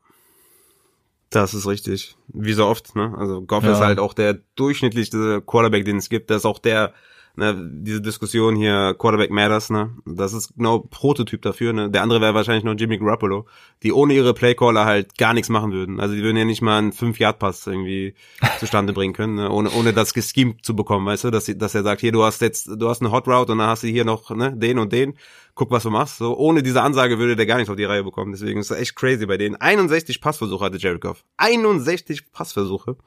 Das 1.29 1.53
ist 1.53 1.65
richtig. 1.65 2.17
Wie 2.27 2.53
so 2.53 2.65
oft, 2.65 2.95
ne? 2.95 3.15
Also 3.17 3.41
Goff 3.41 3.63
ja. 3.63 3.71
ist 3.71 3.79
halt 3.79 3.99
auch 3.99 4.13
der 4.13 4.39
durchschnittlichste 4.55 5.41
Quarterback, 5.41 5.85
den 5.85 5.97
es 5.97 6.09
gibt. 6.09 6.29
Das 6.29 6.39
ist 6.39 6.45
auch 6.45 6.59
der 6.59 6.93
ne, 7.35 7.69
diese 7.71 8.01
Diskussion 8.01 8.55
hier, 8.55 8.95
Quarterback 8.97 9.31
Matters, 9.31 9.69
ne, 9.69 9.95
das 10.05 10.33
ist 10.33 10.55
genau 10.55 10.79
Prototyp 10.79 11.41
dafür, 11.41 11.73
ne, 11.73 11.89
der 11.89 12.01
andere 12.01 12.21
wäre 12.21 12.33
wahrscheinlich 12.33 12.63
noch 12.63 12.75
Jimmy 12.75 12.97
Garoppolo, 12.97 13.45
die 13.83 13.93
ohne 13.93 14.13
ihre 14.13 14.33
Playcaller 14.33 14.85
halt 14.85 15.17
gar 15.17 15.33
nichts 15.33 15.49
machen 15.49 15.71
würden, 15.71 15.99
also 15.99 16.15
die 16.15 16.23
würden 16.23 16.37
ja 16.37 16.45
nicht 16.45 16.61
mal 16.61 16.77
einen 16.77 16.91
5-Yard-Pass 16.91 17.67
irgendwie 17.67 18.15
zustande 18.59 18.93
bringen 18.93 19.13
können, 19.13 19.35
ne, 19.35 19.49
ohne, 19.49 19.71
ohne 19.71 19.93
das 19.93 20.13
geschemt 20.13 20.65
zu 20.65 20.75
bekommen, 20.75 21.05
weißt 21.05 21.25
du, 21.25 21.31
dass, 21.31 21.45
dass 21.45 21.75
er 21.75 21.83
sagt, 21.83 22.01
hier, 22.01 22.11
du 22.11 22.23
hast 22.23 22.41
jetzt, 22.41 22.67
du 22.67 22.89
hast 22.89 23.01
eine 23.01 23.11
Hot 23.11 23.27
Route 23.27 23.51
und 23.51 23.59
dann 23.59 23.67
hast 23.67 23.83
du 23.83 23.87
hier 23.87 24.05
noch, 24.05 24.29
ne, 24.31 24.53
den 24.55 24.79
und 24.79 24.91
den, 24.91 25.15
guck, 25.55 25.71
was 25.71 25.83
du 25.83 25.89
machst, 25.89 26.17
so, 26.17 26.37
ohne 26.37 26.63
diese 26.63 26.81
Ansage 26.81 27.19
würde 27.19 27.35
der 27.35 27.45
gar 27.45 27.57
nichts 27.57 27.69
auf 27.69 27.77
die 27.77 27.85
Reihe 27.85 28.03
bekommen, 28.03 28.31
deswegen 28.31 28.59
ist 28.59 28.71
das 28.71 28.79
echt 28.79 28.95
crazy 28.95 29.25
bei 29.25 29.37
denen. 29.37 29.55
61 29.55 30.21
Passversuche 30.21 30.65
hatte 30.65 30.77
Jared 30.77 31.01
Goff, 31.01 31.23
61 31.37 32.31
Passversuche, 32.31 32.97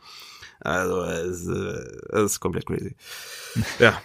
also, 0.60 1.02
es, 1.02 1.46
äh, 1.46 2.16
es 2.16 2.32
ist 2.32 2.40
komplett 2.40 2.66
crazy. 2.66 2.96
Ja. 3.78 4.00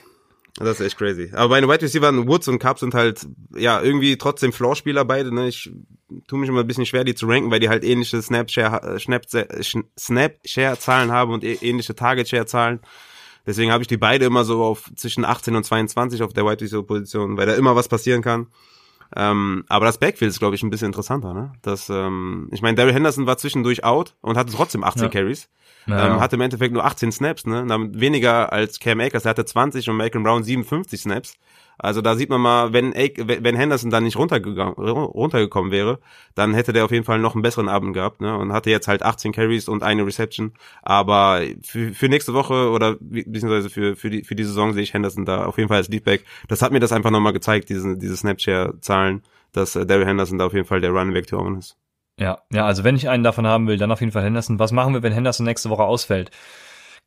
Das 0.60 0.80
ist 0.80 0.86
echt 0.86 0.98
crazy. 0.98 1.32
Aber 1.34 1.50
meine 1.50 1.68
Wide 1.68 1.82
Receiver, 1.82 2.28
Woods 2.28 2.48
und 2.48 2.60
Cup 2.60 2.80
sind 2.80 2.94
halt, 2.94 3.26
ja, 3.56 3.82
irgendwie 3.82 4.18
trotzdem 4.18 4.52
Floor-Spieler 4.52 5.06
beide, 5.06 5.34
ne? 5.34 5.48
Ich 5.48 5.72
tue 6.28 6.40
mich 6.40 6.50
immer 6.50 6.62
ein 6.62 6.68
bisschen 6.68 6.86
schwer, 6.86 7.04
die 7.04 7.16
zu 7.16 7.28
ranken, 7.28 7.50
weil 7.50 7.60
die 7.60 7.70
halt 7.70 7.84
ähnliche 7.84 8.22
Snap-Share, 8.22 9.00
Snap-Share-Zahlen 9.00 11.12
haben 11.12 11.32
und 11.32 11.44
ähnliche 11.44 11.96
Target-Share-Zahlen. 11.96 12.82
Deswegen 13.48 13.72
habe 13.72 13.84
ich 13.84 13.88
die 13.88 13.98
beide 13.98 14.26
immer 14.26 14.44
so 14.44 14.64
auf 14.64 14.92
zwischen 14.96 15.24
18 15.24 15.56
und 15.56 15.64
22 15.64 16.24
auf 16.24 16.34
der 16.34 16.46
Wide 16.46 16.62
Receiver 16.62 16.84
Position, 16.84 17.38
weil 17.38 17.48
da 17.48 17.56
immer 17.56 17.76
was 17.76 17.88
passieren 17.88 18.22
kann. 18.22 18.48
Ähm, 19.16 19.64
aber 19.68 19.86
das 19.86 19.98
Backfield 19.98 20.30
ist, 20.30 20.40
glaube 20.40 20.56
ich, 20.56 20.64
ein 20.64 20.70
bisschen 20.70 20.88
interessanter. 20.88 21.34
Ne? 21.34 21.54
Das, 21.62 21.90
ähm, 21.90 22.48
ich 22.52 22.62
meine, 22.62 22.76
Daryl 22.76 22.94
Henderson 22.94 23.26
war 23.26 23.38
zwischendurch 23.38 23.84
out 23.84 24.16
und 24.22 24.38
hatte 24.38 24.54
trotzdem 24.54 24.84
18 24.84 25.04
ja. 25.04 25.10
Carries. 25.10 25.50
Ja. 25.88 26.08
Ähm, 26.08 26.20
hatte 26.20 26.36
im 26.36 26.42
Endeffekt 26.42 26.74
nur 26.74 26.86
18 26.86 27.12
Snaps, 27.12 27.46
ne? 27.48 27.66
Damit 27.68 28.00
weniger 28.00 28.54
als 28.54 28.80
Cam 28.80 29.00
Akers, 29.00 29.24
der 29.24 29.32
hatte 29.32 29.46
20 29.46 29.90
und 29.90 29.98
Malcolm 29.98 30.24
Brown 30.24 30.44
57 30.44 31.02
Snaps. 31.02 31.34
Also 31.80 32.02
da 32.02 32.16
sieht 32.16 32.30
man 32.30 32.42
mal, 32.42 32.74
wenn, 32.74 32.94
wenn 32.94 33.56
Henderson 33.56 33.90
dann 33.90 34.04
nicht 34.04 34.18
runtergegangen, 34.18 34.76
runtergekommen 34.76 35.72
wäre, 35.72 36.00
dann 36.36 36.54
hätte 36.54 36.74
der 36.74 36.84
auf 36.84 36.92
jeden 36.92 37.06
Fall 37.06 37.20
noch 37.20 37.36
einen 37.36 37.42
besseren 37.42 37.70
Abend 37.70 37.94
gehabt, 37.94 38.20
ne? 38.20 38.38
Und 38.38 38.52
hatte 38.52 38.70
jetzt 38.70 38.90
halt 38.90 39.02
18 39.02 39.32
Carries 39.32 39.70
und 39.70 39.82
eine 39.82 40.06
Reception. 40.06 40.52
Aber 40.82 41.42
für, 41.64 41.94
für 41.94 42.10
nächste 42.10 42.34
Woche 42.34 42.70
oder 42.70 42.98
beziehungsweise 43.00 43.70
für, 43.70 43.96
für, 43.96 44.10
die, 44.10 44.24
für 44.24 44.36
die 44.36 44.44
Saison 44.44 44.74
sehe 44.74 44.84
ich 44.84 44.94
Henderson 44.94 45.26
da 45.26 45.46
auf 45.46 45.58
jeden 45.58 45.70
Fall 45.70 45.78
als 45.78 45.88
Leadback. 45.88 46.26
Das 46.50 46.62
hat 46.62 46.74
mir 46.74 46.82
das 46.82 46.92
einfach 46.92 47.12
nochmal 47.12 47.34
gezeigt, 47.34 47.70
diese, 47.70 47.98
diese 47.98 48.18
Snapshare-Zahlen, 48.18 49.24
dass 49.54 49.76
äh, 49.76 49.86
Daryl 49.86 50.06
Henderson 50.06 50.38
da 50.38 50.46
auf 50.46 50.54
jeden 50.54 50.68
Fall 50.68 50.82
der 50.82 50.92
Running 50.92 51.14
Back 51.14 51.28
to 51.28 51.56
ist. 51.58 51.78
Ja, 52.20 52.40
ja, 52.52 52.66
also 52.66 52.84
wenn 52.84 52.98
ich 52.98 53.08
einen 53.08 53.24
davon 53.24 53.48
haben 53.48 53.68
will, 53.68 53.78
dann 53.78 53.92
auf 53.92 54.02
jeden 54.02 54.12
Fall 54.12 54.24
Henderson. 54.24 54.60
Was 54.60 54.74
machen 54.74 54.94
wir, 54.94 55.02
wenn 55.04 55.14
Henderson 55.14 55.46
nächste 55.46 55.70
Woche 55.70 55.84
ausfällt? 55.84 56.32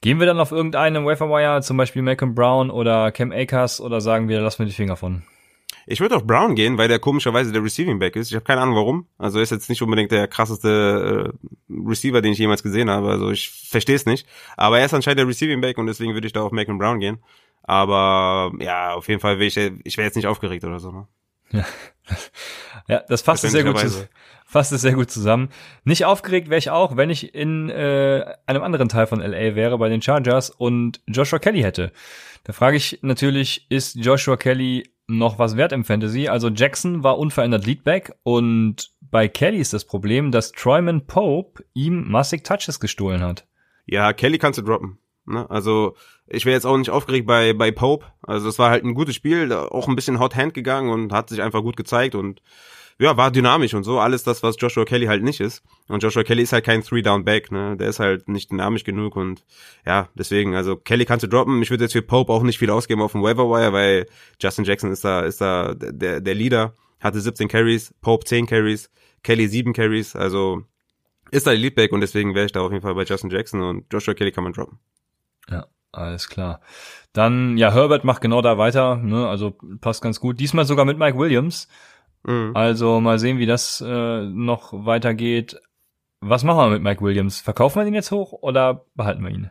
Gehen 0.03 0.19
wir 0.19 0.27
dann 0.27 0.41
auf 0.41 0.51
irgendeinen 0.51 1.07
Waferwire, 1.07 1.63
zum 1.63 1.77
Beispiel 1.77 2.03
Malcolm 2.03 2.35
Brown 2.35 2.71
oder 2.71 3.13
Cam 3.13 3.31
Akers, 3.31 3.81
oder 3.81 4.01
sagen 4.01 4.29
wir, 4.29 4.41
lassen 4.41 4.59
wir 4.59 4.67
die 4.67 4.73
Finger 4.73 4.97
von? 4.97 5.23
Ich 5.87 6.01
würde 6.01 6.17
auf 6.17 6.27
Brown 6.27 6.57
gehen, 6.57 6.77
weil 6.77 6.89
der 6.89 6.99
komischerweise 6.99 7.53
der 7.53 7.63
Receiving 7.63 8.01
Back 8.01 8.17
ist. 8.17 8.29
Ich 8.29 8.35
habe 8.35 8.45
keine 8.45 8.61
Ahnung 8.61 8.75
warum. 8.75 9.07
Also 9.17 9.39
er 9.39 9.45
ist 9.45 9.51
jetzt 9.51 9.69
nicht 9.69 9.81
unbedingt 9.81 10.11
der 10.11 10.27
krasseste 10.27 11.33
äh, 11.33 11.73
Receiver, 11.89 12.21
den 12.21 12.33
ich 12.33 12.39
jemals 12.39 12.63
gesehen 12.63 12.91
habe. 12.91 13.11
Also 13.11 13.31
ich 13.31 13.51
verstehe 13.51 13.95
es 13.95 14.05
nicht. 14.05 14.27
Aber 14.57 14.79
er 14.79 14.87
ist 14.87 14.95
anscheinend 14.95 15.21
der 15.21 15.29
Receiving 15.29 15.61
Back 15.61 15.79
und 15.79 15.87
deswegen 15.87 16.15
würde 16.15 16.27
ich 16.27 16.33
da 16.33 16.43
auf 16.43 16.53
Malcolm 16.53 16.79
Brown 16.79 16.99
gehen. 17.01 17.19
Aber 17.63 18.53
ja, 18.59 18.95
auf 18.95 19.09
jeden 19.09 19.21
Fall 19.21 19.39
wäre 19.39 19.47
ich, 19.47 19.57
ich 19.57 19.97
wäre 19.97 20.07
jetzt 20.07 20.17
nicht 20.17 20.27
aufgeregt 20.27 20.65
oder 20.65 20.81
so. 20.81 20.91
Ne? 20.91 21.07
Ja. 21.51 21.65
ja, 22.89 23.03
das 23.09 23.23
fasst 23.23 23.45
es 23.45 23.53
sehr 23.53 23.65
gut, 23.65 23.79
fasst 24.53 24.71
es 24.71 24.83
sehr 24.83 24.93
gut 24.93 25.11
zusammen. 25.11 25.49
Nicht 25.85 26.05
aufgeregt 26.05 26.51
wäre 26.51 26.59
ich 26.59 26.69
auch, 26.69 26.99
wenn 26.99 27.09
ich 27.09 27.35
in 27.35 27.71
äh, 27.71 28.35
einem 28.45 28.63
anderen 28.63 28.91
Teil 28.91 29.07
von 29.07 29.21
LA 29.21 29.55
wäre, 29.55 29.79
bei 29.79 29.89
den 29.89 30.03
Chargers 30.03 30.51
und 30.51 31.01
Joshua 31.07 31.39
Kelly 31.39 31.63
hätte. 31.63 31.91
Da 32.45 32.53
frage 32.53 32.77
ich 32.77 32.99
natürlich, 33.01 33.67
ist 33.71 33.97
Joshua 33.97 34.37
Kelly 34.37 34.93
noch 35.07 35.39
was 35.39 35.57
wert 35.57 35.73
im 35.73 35.85
Fantasy? 35.85 36.29
Also 36.29 36.51
Jackson 36.51 37.03
war 37.03 37.19
unverändert 37.19 37.65
Leadback 37.65 38.15
und 38.25 38.91
bei 39.01 39.27
Kelly 39.27 39.57
ist 39.57 39.73
das 39.73 39.87
Problem, 39.87 40.31
dass 40.31 40.53
Troyman 40.53 41.07
Pope 41.07 41.65
ihm 41.73 42.11
massig 42.11 42.45
Touches 42.45 42.79
gestohlen 42.79 43.23
hat. 43.23 43.47
Ja, 43.87 44.13
Kelly 44.13 44.37
kannst 44.37 44.59
du 44.59 44.63
droppen. 44.63 44.99
Ne? 45.25 45.49
Also 45.49 45.97
ich 46.27 46.45
wäre 46.45 46.55
jetzt 46.55 46.67
auch 46.67 46.77
nicht 46.77 46.91
aufgeregt 46.91 47.27
bei, 47.27 47.55
bei 47.55 47.71
Pope. 47.71 48.05
Also 48.23 48.51
es 48.51 48.59
war 48.59 48.69
halt 48.69 48.85
ein 48.85 48.93
gutes 48.93 49.15
Spiel, 49.15 49.51
auch 49.51 49.89
ein 49.89 49.97
bisschen 49.97 50.19
Hot 50.19 50.37
Hand 50.37 50.53
gegangen 50.53 50.91
und 50.91 51.13
hat 51.15 51.31
sich 51.31 51.41
einfach 51.41 51.63
gut 51.63 51.79
gezeigt 51.79 52.15
und 52.15 52.43
ja, 52.99 53.17
war 53.17 53.31
dynamisch 53.31 53.75
und 53.75 53.85
so. 53.85 53.99
Alles 53.99 54.23
das, 54.23 54.43
was 54.43 54.57
Joshua 54.59 54.85
Kelly 54.85 55.07
halt 55.07 55.23
nicht 55.23 55.41
ist. 55.41 55.63
Und 55.89 56.03
Joshua 56.03 56.23
Kelly 56.23 56.43
ist 56.43 56.53
halt 56.53 56.65
kein 56.65 56.83
Three-Down-Back, 56.83 57.51
ne? 57.51 57.77
Der 57.77 57.89
ist 57.89 58.01
halt 58.01 58.29
nicht 58.29 58.51
dynamisch 58.51 58.85
genug 58.85 59.17
und 59.17 59.45
ja, 59.87 60.09
deswegen, 60.15 60.55
also 60.55 60.77
Kelly 60.77 61.05
kannst 61.05 61.23
du 61.25 61.29
droppen. 61.29 61.63
Ich 61.63 61.71
würde 61.71 61.85
jetzt 61.85 61.93
für 61.93 62.03
Pope 62.03 62.33
auch 62.33 62.43
nicht 62.43 62.59
viel 62.59 62.71
ausgeben 62.71 63.03
auf 63.03 63.13
dem 63.13 63.23
Waiver 63.23 63.49
Wire, 63.49 63.73
weil 63.73 64.07
Justin 64.41 64.65
Jackson 64.65 64.93
ist 64.93 65.05
da, 65.05 65.21
ist 65.21 65.41
da 65.41 65.75
der, 65.75 66.21
der 66.21 66.35
Leader, 66.35 66.75
hatte 67.01 67.21
17 67.21 67.49
Carries, 67.49 67.95
Pope 68.01 68.25
10 68.25 68.47
Carries, 68.47 68.91
Kelly 69.23 69.49
7 69.49 69.73
Carries, 69.73 70.17
also 70.17 70.63
ist 71.31 71.47
da 71.47 71.53
die 71.53 71.59
Leadback 71.59 71.93
und 71.93 72.01
deswegen 72.01 72.35
wäre 72.35 72.47
ich 72.47 72.53
da 72.53 72.61
auf 72.61 72.71
jeden 72.71 72.83
Fall 72.83 72.95
bei 72.95 73.05
Justin 73.05 73.31
Jackson 73.31 73.63
und 73.63 73.93
Joshua 73.93 74.15
Kelly 74.15 74.33
kann 74.33 74.45
man 74.45 74.53
droppen. 74.53 74.79
Ja, 75.49 75.67
alles 75.91 76.29
klar. 76.29 76.61
Dann, 77.13 77.57
ja, 77.59 77.73
Herbert 77.73 78.05
macht 78.05 78.23
genau 78.23 78.43
da 78.43 78.59
weiter, 78.59 78.97
ne? 78.97 79.29
Also 79.29 79.57
passt 79.81 80.03
ganz 80.03 80.21
gut. 80.21 80.41
Diesmal 80.41 80.65
sogar 80.65 80.85
mit 80.85 80.99
Mike 80.99 81.19
Williams. 81.19 81.69
Mhm. 82.25 82.53
Also 82.55 83.01
mal 83.01 83.19
sehen, 83.19 83.39
wie 83.39 83.47
das 83.47 83.83
äh, 83.87 84.23
noch 84.23 84.73
weitergeht. 84.73 85.61
Was 86.21 86.45
machen 86.45 86.59
wir 86.59 86.71
mit 86.71 86.83
Mike 86.83 87.03
Williams? 87.03 87.41
Verkaufen 87.41 87.81
wir 87.81 87.87
ihn 87.87 87.95
jetzt 87.95 88.11
hoch 88.11 88.33
oder 88.33 88.85
behalten 88.95 89.23
wir 89.23 89.31
ihn? 89.31 89.51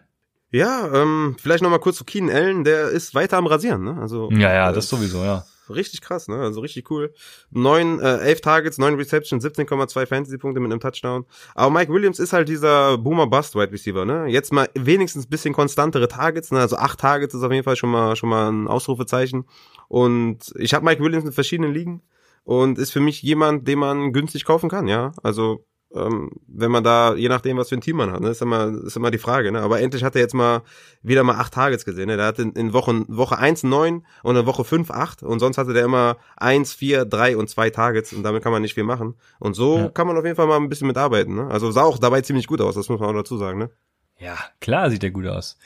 Ja, 0.52 0.90
ähm, 0.94 1.36
vielleicht 1.40 1.64
noch 1.64 1.70
mal 1.70 1.80
kurz 1.80 1.98
zu 1.98 2.04
Keenan 2.04 2.36
Allen, 2.36 2.64
der 2.64 2.90
ist 2.90 3.16
weiter 3.16 3.38
am 3.38 3.48
Rasieren, 3.48 3.84
ne? 3.84 3.98
Also 4.02 4.30
Ja, 4.32 4.54
ja, 4.54 4.72
das 4.72 4.90
sowieso, 4.90 5.24
ja 5.24 5.46
richtig 5.72 6.02
krass, 6.02 6.28
ne? 6.28 6.36
Also 6.36 6.62
richtig 6.62 6.90
cool. 6.92 7.14
Neun, 7.50 8.00
äh, 8.00 8.18
elf 8.20 8.42
Targets, 8.42 8.78
neun 8.78 8.96
Receptions, 8.96 9.44
17,2 9.44 10.06
Fantasy-Punkte 10.06 10.60
mit 10.60 10.72
einem 10.72 10.80
Touchdown. 10.80 11.26
Aber 11.56 11.72
Mike 11.72 11.92
Williams 11.92 12.20
ist 12.20 12.34
halt 12.34 12.50
dieser 12.50 12.98
Boomer-Bust-Wide 12.98 13.72
Receiver, 13.72 14.06
ne? 14.06 14.28
Jetzt 14.28 14.54
mal 14.54 14.70
wenigstens 14.76 15.28
bisschen 15.28 15.54
konstantere 15.54 16.08
Targets, 16.08 16.52
ne? 16.52 16.60
Also 16.60 16.78
acht 16.78 17.00
Targets 17.00 17.34
ist 17.34 17.44
auf 17.44 17.52
jeden 17.52 17.64
Fall 17.64 17.76
schon 17.76 17.92
mal 17.92 18.16
schon 18.16 18.30
mal 18.30 18.52
ein 18.52 18.68
Ausrufezeichen. 18.68 19.46
Und 19.88 20.54
ich 20.58 20.74
habe 20.74 20.86
Mike 20.86 21.04
Williams 21.04 21.26
in 21.26 21.32
verschiedenen 21.32 21.74
Ligen 21.74 22.02
und 22.44 22.78
ist 22.78 22.92
für 22.92 23.00
mich 23.00 23.22
jemand, 23.22 23.68
den 23.68 23.80
man 23.80 24.14
günstig 24.14 24.46
kaufen 24.46 24.70
kann, 24.70 24.88
ja? 24.88 25.12
Also 25.24 25.66
ähm, 25.94 26.32
wenn 26.48 26.72
man 26.72 26.84
da, 26.84 27.16
je 27.16 27.28
nachdem, 27.28 27.58
was 27.58 27.70
für 27.70 27.76
ein 27.76 27.82
Team 27.82 27.98
man 27.98 28.12
hat, 28.12 28.22
ne, 28.22 28.30
ist 28.30 28.42
immer, 28.42 28.72
ist 28.86 28.96
immer 28.96 29.12
die 29.12 29.18
Frage, 29.18 29.52
ne? 29.52 29.62
Aber 29.62 29.82
endlich 29.82 30.04
hat 30.04 30.16
er 30.16 30.22
jetzt 30.22 30.34
mal 30.34 30.62
wieder 31.02 31.24
mal 31.24 31.36
acht 31.36 31.54
Targets 31.54 31.86
gesehen. 31.86 32.08
Ne? 32.08 32.18
Der 32.18 32.28
hat 32.28 32.40
in, 32.40 32.54
in 32.54 32.74
Woche, 32.74 33.04
Woche 33.08 33.38
eins 33.38 33.64
neun 33.64 34.06
und 34.24 34.36
in 34.36 34.46
Woche 34.46 34.64
fünf 34.64 34.90
acht 34.90 35.22
und 35.24 35.40
sonst 35.40 35.58
hatte 35.58 35.74
der 35.74 35.86
immer 35.86 36.18
eins, 36.38 36.74
vier, 36.74 37.06
drei 37.06 37.36
und 37.36 37.50
zwei 37.50 37.70
Targets 37.70 38.14
und 38.14 38.24
damit 38.24 38.44
kann 38.44 38.52
man 38.52 38.62
nicht 38.62 38.74
viel 38.74 38.84
machen. 38.84 39.16
Und 39.40 39.54
so 39.54 39.78
ja. 39.78 39.90
kann 39.90 40.08
man 40.08 40.18
auf 40.18 40.24
jeden 40.24 40.36
Fall 40.36 40.48
mal 40.48 40.58
ein 40.58 40.70
bisschen 40.70 40.88
mitarbeiten, 40.88 41.36
ne? 41.36 41.48
Also 41.50 41.72
sah 41.72 41.84
auch 41.84 41.98
dabei 41.98 42.22
ziemlich 42.22 42.48
gut 42.48 42.62
aus, 42.62 42.76
das 42.76 42.90
muss 42.90 43.00
man 43.00 43.10
auch 43.10 43.20
dazu 43.20 43.38
sagen, 43.38 43.60
ne? 43.60 43.70
Ja, 44.18 44.38
klar 44.60 44.90
sieht 44.90 45.04
der 45.04 45.12
gut 45.12 45.28
aus. 45.28 45.58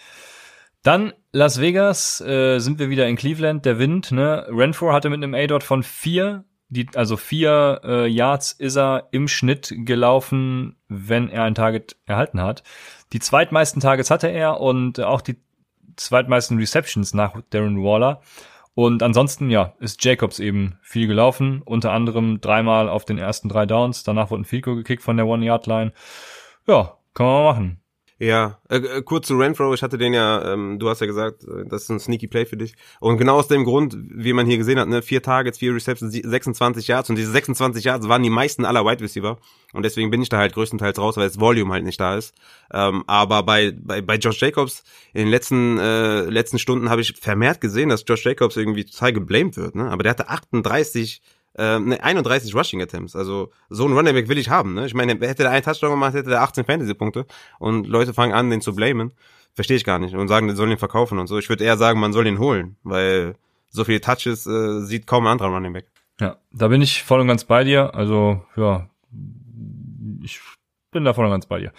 Dann 0.81 1.13
Las 1.31 1.59
Vegas, 1.59 2.21
äh, 2.21 2.59
sind 2.59 2.79
wir 2.79 2.89
wieder 2.89 3.07
in 3.07 3.15
Cleveland, 3.15 3.65
der 3.65 3.79
Wind, 3.79 4.11
ne? 4.11 4.47
Renfro 4.49 4.93
hatte 4.93 5.09
mit 5.09 5.21
einem 5.21 5.33
A-Dot 5.33 5.63
von 5.63 5.83
vier 5.83 6.45
die, 6.69 6.87
also 6.95 7.17
vier 7.17 7.81
äh, 7.83 8.07
Yards 8.07 8.51
ist 8.51 8.75
er 8.75 9.07
im 9.11 9.27
Schnitt 9.27 9.73
gelaufen, 9.75 10.75
wenn 10.87 11.29
er 11.29 11.43
ein 11.43 11.55
Target 11.55 11.95
erhalten 12.05 12.41
hat. 12.41 12.63
Die 13.13 13.19
zweitmeisten 13.19 13.81
Targets 13.81 14.09
hatte 14.09 14.27
er 14.27 14.59
und 14.59 14.99
auch 14.99 15.21
die 15.21 15.37
zweitmeisten 15.95 16.57
Receptions 16.57 17.13
nach 17.13 17.41
Darren 17.49 17.83
Waller. 17.83 18.21
Und 18.73 19.03
ansonsten, 19.03 19.49
ja, 19.49 19.73
ist 19.79 20.03
Jacobs 20.03 20.39
eben 20.39 20.77
viel 20.81 21.07
gelaufen, 21.07 21.61
unter 21.63 21.93
anderem 21.93 22.41
dreimal 22.41 22.89
auf 22.89 23.05
den 23.05 23.17
ersten 23.17 23.47
drei 23.47 23.65
Downs. 23.65 24.03
Danach 24.03 24.31
wurde 24.31 24.43
Field 24.43 24.63
Goal 24.63 24.75
gekickt 24.75 25.01
von 25.01 25.15
der 25.15 25.27
One-Yard-Line. 25.27 25.93
Ja, 26.67 26.97
kann 27.13 27.25
man 27.25 27.43
machen. 27.43 27.81
Ja, 28.17 28.59
äh, 28.69 28.77
äh, 28.77 29.01
kurz 29.01 29.27
zu 29.27 29.37
Renfro, 29.37 29.73
ich 29.73 29.83
hatte 29.83 29.97
den 29.97 30.13
ja, 30.13 30.53
ähm, 30.53 30.79
du 30.79 30.87
hast 30.87 31.01
ja 31.01 31.07
gesagt, 31.07 31.43
äh, 31.43 31.65
das 31.67 31.83
ist 31.83 31.89
ein 31.89 31.99
sneaky 31.99 32.27
Play 32.27 32.45
für 32.45 32.55
dich. 32.55 32.73
Und 33.01 33.17
genau 33.17 33.35
aus 33.35 33.49
dem 33.49 33.65
Grund, 33.65 33.97
wie 33.97 34.31
man 34.31 34.47
hier 34.47 34.57
gesehen 34.57 34.79
hat, 34.79 34.87
ne, 34.87 35.01
vier 35.01 35.21
Targets, 35.21 35.57
vier 35.57 35.75
Receptions, 35.75 36.13
26 36.13 36.87
Yards 36.87 37.09
und 37.09 37.17
diese 37.17 37.31
26 37.31 37.83
Yards 37.83 38.07
waren 38.07 38.23
die 38.23 38.29
meisten 38.29 38.63
aller 38.63 38.85
Wide 38.85 39.03
Receiver. 39.03 39.37
Und 39.73 39.83
deswegen 39.83 40.11
bin 40.11 40.21
ich 40.21 40.29
da 40.29 40.37
halt 40.37 40.53
größtenteils 40.53 40.97
raus, 40.97 41.17
weil 41.17 41.27
das 41.27 41.41
Volume 41.41 41.73
halt 41.73 41.83
nicht 41.83 41.99
da 41.99 42.15
ist. 42.15 42.33
Ähm, 42.71 43.03
aber 43.05 43.43
bei, 43.43 43.73
bei, 43.77 43.99
bei 43.99 44.15
Josh 44.15 44.39
Jacobs 44.39 44.85
in 45.13 45.23
den 45.23 45.29
letzten, 45.29 45.77
äh, 45.77 46.21
letzten 46.21 46.57
Stunden 46.57 46.89
habe 46.89 47.01
ich 47.01 47.17
vermehrt 47.19 47.59
gesehen, 47.59 47.89
dass 47.89 48.05
Josh 48.07 48.25
Jacobs 48.25 48.55
irgendwie 48.55 48.85
total 48.85 49.11
geblamed 49.11 49.57
wird. 49.57 49.75
Ne? 49.75 49.91
Aber 49.91 50.03
der 50.03 50.11
hatte 50.11 50.29
38 50.29 51.21
äh, 51.57 51.79
ne, 51.79 52.03
31 52.03 52.53
Rushing 52.55 52.81
Attempts. 52.81 53.15
Also 53.15 53.51
so 53.69 53.87
ein 53.87 53.93
Running 53.93 54.13
Back 54.13 54.27
will 54.29 54.37
ich 54.37 54.49
haben. 54.49 54.73
Ne? 54.73 54.85
Ich 54.85 54.93
meine, 54.93 55.13
hätte 55.13 55.43
der 55.43 55.51
einen 55.51 55.63
Touchdown 55.63 55.91
gemacht, 55.91 56.13
hätte 56.13 56.29
der 56.29 56.41
18 56.41 56.65
Fantasy-Punkte 56.65 57.25
und 57.59 57.87
Leute 57.87 58.13
fangen 58.13 58.33
an, 58.33 58.49
den 58.49 58.61
zu 58.61 58.75
blamen. 58.75 59.11
Verstehe 59.53 59.77
ich 59.77 59.85
gar 59.85 59.99
nicht 59.99 60.15
und 60.15 60.27
sagen, 60.27 60.47
die 60.47 60.55
sollen 60.55 60.71
ihn 60.71 60.77
verkaufen 60.77 61.17
und 61.17 61.27
so. 61.27 61.37
Ich 61.37 61.47
würde 61.47 61.63
eher 61.63 61.77
sagen, 61.77 61.99
man 61.99 62.11
soll 62.11 62.27
ihn 62.27 62.39
holen, 62.39 62.75
weil 62.83 63.35
so 63.69 63.85
viele 63.85 64.01
Touches 64.01 64.45
äh, 64.45 64.81
sieht 64.81 65.07
kaum 65.07 65.25
ein 65.27 65.31
anderer 65.31 65.49
Running 65.49 65.73
Back. 65.73 65.85
Ja, 66.19 66.37
da 66.51 66.67
bin 66.67 66.81
ich 66.81 67.03
voll 67.03 67.21
und 67.21 67.27
ganz 67.27 67.45
bei 67.45 67.63
dir. 67.63 67.95
Also 67.95 68.41
ja, 68.57 68.89
ich 70.23 70.39
bin 70.91 71.05
da 71.05 71.13
voll 71.13 71.25
und 71.25 71.31
ganz 71.31 71.45
bei 71.45 71.59
dir. 71.59 71.71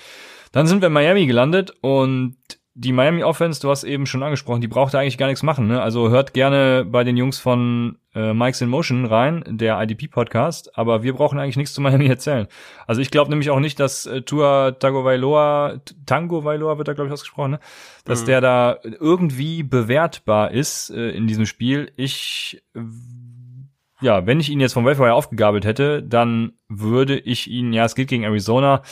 Dann 0.52 0.66
sind 0.66 0.80
wir 0.80 0.86
in 0.86 0.92
Miami 0.92 1.26
gelandet 1.26 1.74
und 1.82 2.36
die 2.78 2.92
Miami 2.92 3.22
Offense, 3.24 3.60
du 3.60 3.70
hast 3.70 3.84
eben 3.84 4.06
schon 4.06 4.22
angesprochen, 4.22 4.60
die 4.60 4.68
braucht 4.68 4.94
eigentlich 4.94 5.16
gar 5.16 5.28
nichts 5.28 5.42
machen. 5.42 5.66
Ne? 5.66 5.80
Also 5.80 6.10
hört 6.10 6.34
gerne 6.34 6.84
bei 6.84 7.04
den 7.04 7.16
Jungs 7.16 7.38
von 7.38 7.98
äh, 8.16 8.32
Mike's 8.32 8.60
in 8.60 8.68
Motion 8.68 9.04
rein, 9.04 9.44
der 9.46 9.80
IDP-Podcast, 9.80 10.76
aber 10.76 11.02
wir 11.02 11.12
brauchen 11.12 11.38
eigentlich 11.38 11.56
nichts 11.56 11.74
zu 11.74 11.80
Miami 11.80 12.06
erzählen. 12.06 12.48
Also 12.86 13.02
ich 13.02 13.10
glaube 13.10 13.30
nämlich 13.30 13.50
auch 13.50 13.60
nicht, 13.60 13.78
dass 13.78 14.06
äh, 14.06 14.22
Tua 14.22 14.72
Tagovailoa, 14.72 15.80
Tango 16.06 16.44
Vailoa 16.44 16.78
wird 16.78 16.88
da 16.88 16.94
glaube 16.94 17.08
ich 17.08 17.12
ausgesprochen, 17.12 17.52
ne? 17.52 17.60
dass 18.04 18.22
mhm. 18.22 18.26
der 18.26 18.40
da 18.40 18.78
irgendwie 18.82 19.62
bewertbar 19.62 20.50
ist 20.50 20.90
äh, 20.90 21.10
in 21.10 21.26
diesem 21.26 21.46
Spiel. 21.46 21.92
Ich 21.96 22.62
ja, 24.00 24.26
wenn 24.26 24.40
ich 24.40 24.50
ihn 24.50 24.60
jetzt 24.60 24.74
vom 24.74 24.84
Welfare 24.84 25.14
aufgegabelt 25.14 25.64
hätte, 25.64 26.02
dann 26.02 26.52
würde 26.68 27.18
ich 27.18 27.50
ihn, 27.50 27.72
ja, 27.72 27.84
es 27.84 27.94
geht 27.94 28.08
gegen 28.08 28.24
Arizona, 28.24 28.82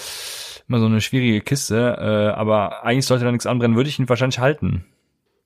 immer 0.66 0.78
so 0.78 0.86
eine 0.86 1.00
schwierige 1.00 1.40
Kiste, 1.40 1.96
äh, 1.98 2.38
aber 2.38 2.84
eigentlich 2.84 3.06
sollte 3.06 3.24
da 3.24 3.32
nichts 3.32 3.46
anbrennen, 3.46 3.76
würde 3.76 3.90
ich 3.90 3.98
ihn 3.98 4.08
wahrscheinlich 4.08 4.38
halten. 4.38 4.86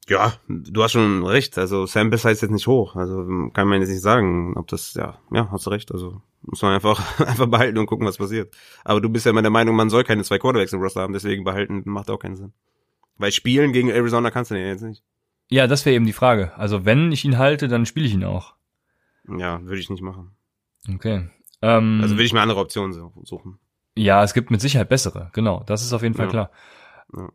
Ja, 0.09 0.35
du 0.49 0.83
hast 0.83 0.93
schon 0.93 1.25
recht. 1.25 1.59
Also 1.59 1.87
Sam 1.87 2.11
Sample 2.11 2.31
heißt 2.31 2.43
jetzt 2.43 2.51
nicht 2.51 2.67
hoch. 2.67 2.97
Also 2.97 3.51
kann 3.53 3.69
man 3.69 3.81
jetzt 3.81 3.91
nicht 3.91 4.01
sagen, 4.01 4.57
ob 4.57 4.67
das, 4.69 4.95
ja, 4.95 5.19
ja, 5.31 5.51
hast 5.51 5.67
du 5.67 5.71
recht. 5.71 5.93
Also 5.93 6.23
muss 6.43 6.63
man 6.63 6.75
einfach, 6.75 7.21
einfach 7.27 7.47
behalten 7.47 7.79
und 7.79 7.87
gucken, 7.87 8.07
was 8.07 8.19
passiert. 8.19 8.55
Aber 8.85 9.01
du 9.01 9.09
bist 9.09 9.27
ja 9.27 9.31
immer 9.31 9.43
der 9.43 9.51
Meinung, 9.51 9.77
man 9.77 9.91
soll 9.91 10.05
keine 10.05 10.25
zwei 10.25 10.39
Quarterbacks 10.39 10.73
im 10.73 10.81
Roster 10.81 11.03
haben, 11.03 11.13
deswegen 11.13 11.45
behalten 11.45 11.83
macht 11.85 12.11
auch 12.11 12.19
keinen 12.19 12.37
Sinn. 12.37 12.53
Weil 13.17 13.33
spielen 13.33 13.73
gegen 13.73 13.91
Arizona 13.91 14.31
kannst 14.31 14.51
du 14.51 14.55
den 14.55 14.67
jetzt 14.67 14.83
nicht. 14.83 15.03
Ja, 15.51 15.67
das 15.67 15.85
wäre 15.85 15.97
eben 15.97 16.07
die 16.07 16.13
Frage. 16.13 16.57
Also 16.57 16.85
wenn 16.85 17.13
ich 17.13 17.25
ihn 17.25 17.39
halte, 17.39 17.69
dann 17.69 17.87
spiele 17.87 18.07
ich 18.07 18.15
ihn 18.15 18.25
auch. 18.25 18.55
Ja, 19.29 19.63
würde 19.63 19.81
ich 19.81 19.91
nicht 19.91 20.03
machen. 20.03 20.33
Okay. 20.93 21.29
Ähm, 21.61 22.01
also 22.03 22.15
würde 22.15 22.25
ich 22.25 22.33
mir 22.33 22.41
andere 22.41 22.61
Optionen 22.61 22.93
suchen. 22.93 23.59
Ja, 23.97 24.23
es 24.23 24.35
gibt 24.35 24.51
mit 24.51 24.61
Sicherheit 24.61 24.89
bessere, 24.89 25.31
genau. 25.33 25.65
Das 25.67 25.83
ist 25.83 25.93
auf 25.93 26.03
jeden 26.03 26.15
Fall 26.15 26.27
ja. 26.27 26.31
klar. 26.31 26.51
Ja. 27.17 27.29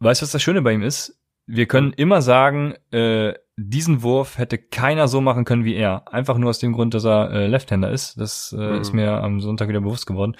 Weißt 0.00 0.20
du, 0.20 0.24
was 0.24 0.32
das 0.32 0.42
Schöne 0.42 0.62
bei 0.62 0.72
ihm 0.72 0.82
ist? 0.82 1.17
Wir 1.50 1.66
können 1.66 1.94
immer 1.94 2.20
sagen, 2.20 2.74
äh, 2.90 3.32
diesen 3.56 4.02
Wurf 4.02 4.36
hätte 4.36 4.58
keiner 4.58 5.08
so 5.08 5.22
machen 5.22 5.46
können 5.46 5.64
wie 5.64 5.74
er. 5.74 6.12
Einfach 6.12 6.36
nur 6.36 6.50
aus 6.50 6.58
dem 6.58 6.74
Grund, 6.74 6.92
dass 6.92 7.04
er 7.04 7.32
äh, 7.32 7.46
Left-Hander 7.46 7.90
ist. 7.90 8.20
Das 8.20 8.54
äh, 8.56 8.60
mhm. 8.60 8.80
ist 8.80 8.92
mir 8.92 9.22
am 9.22 9.40
Sonntag 9.40 9.68
wieder 9.68 9.80
bewusst 9.80 10.06
geworden. 10.06 10.36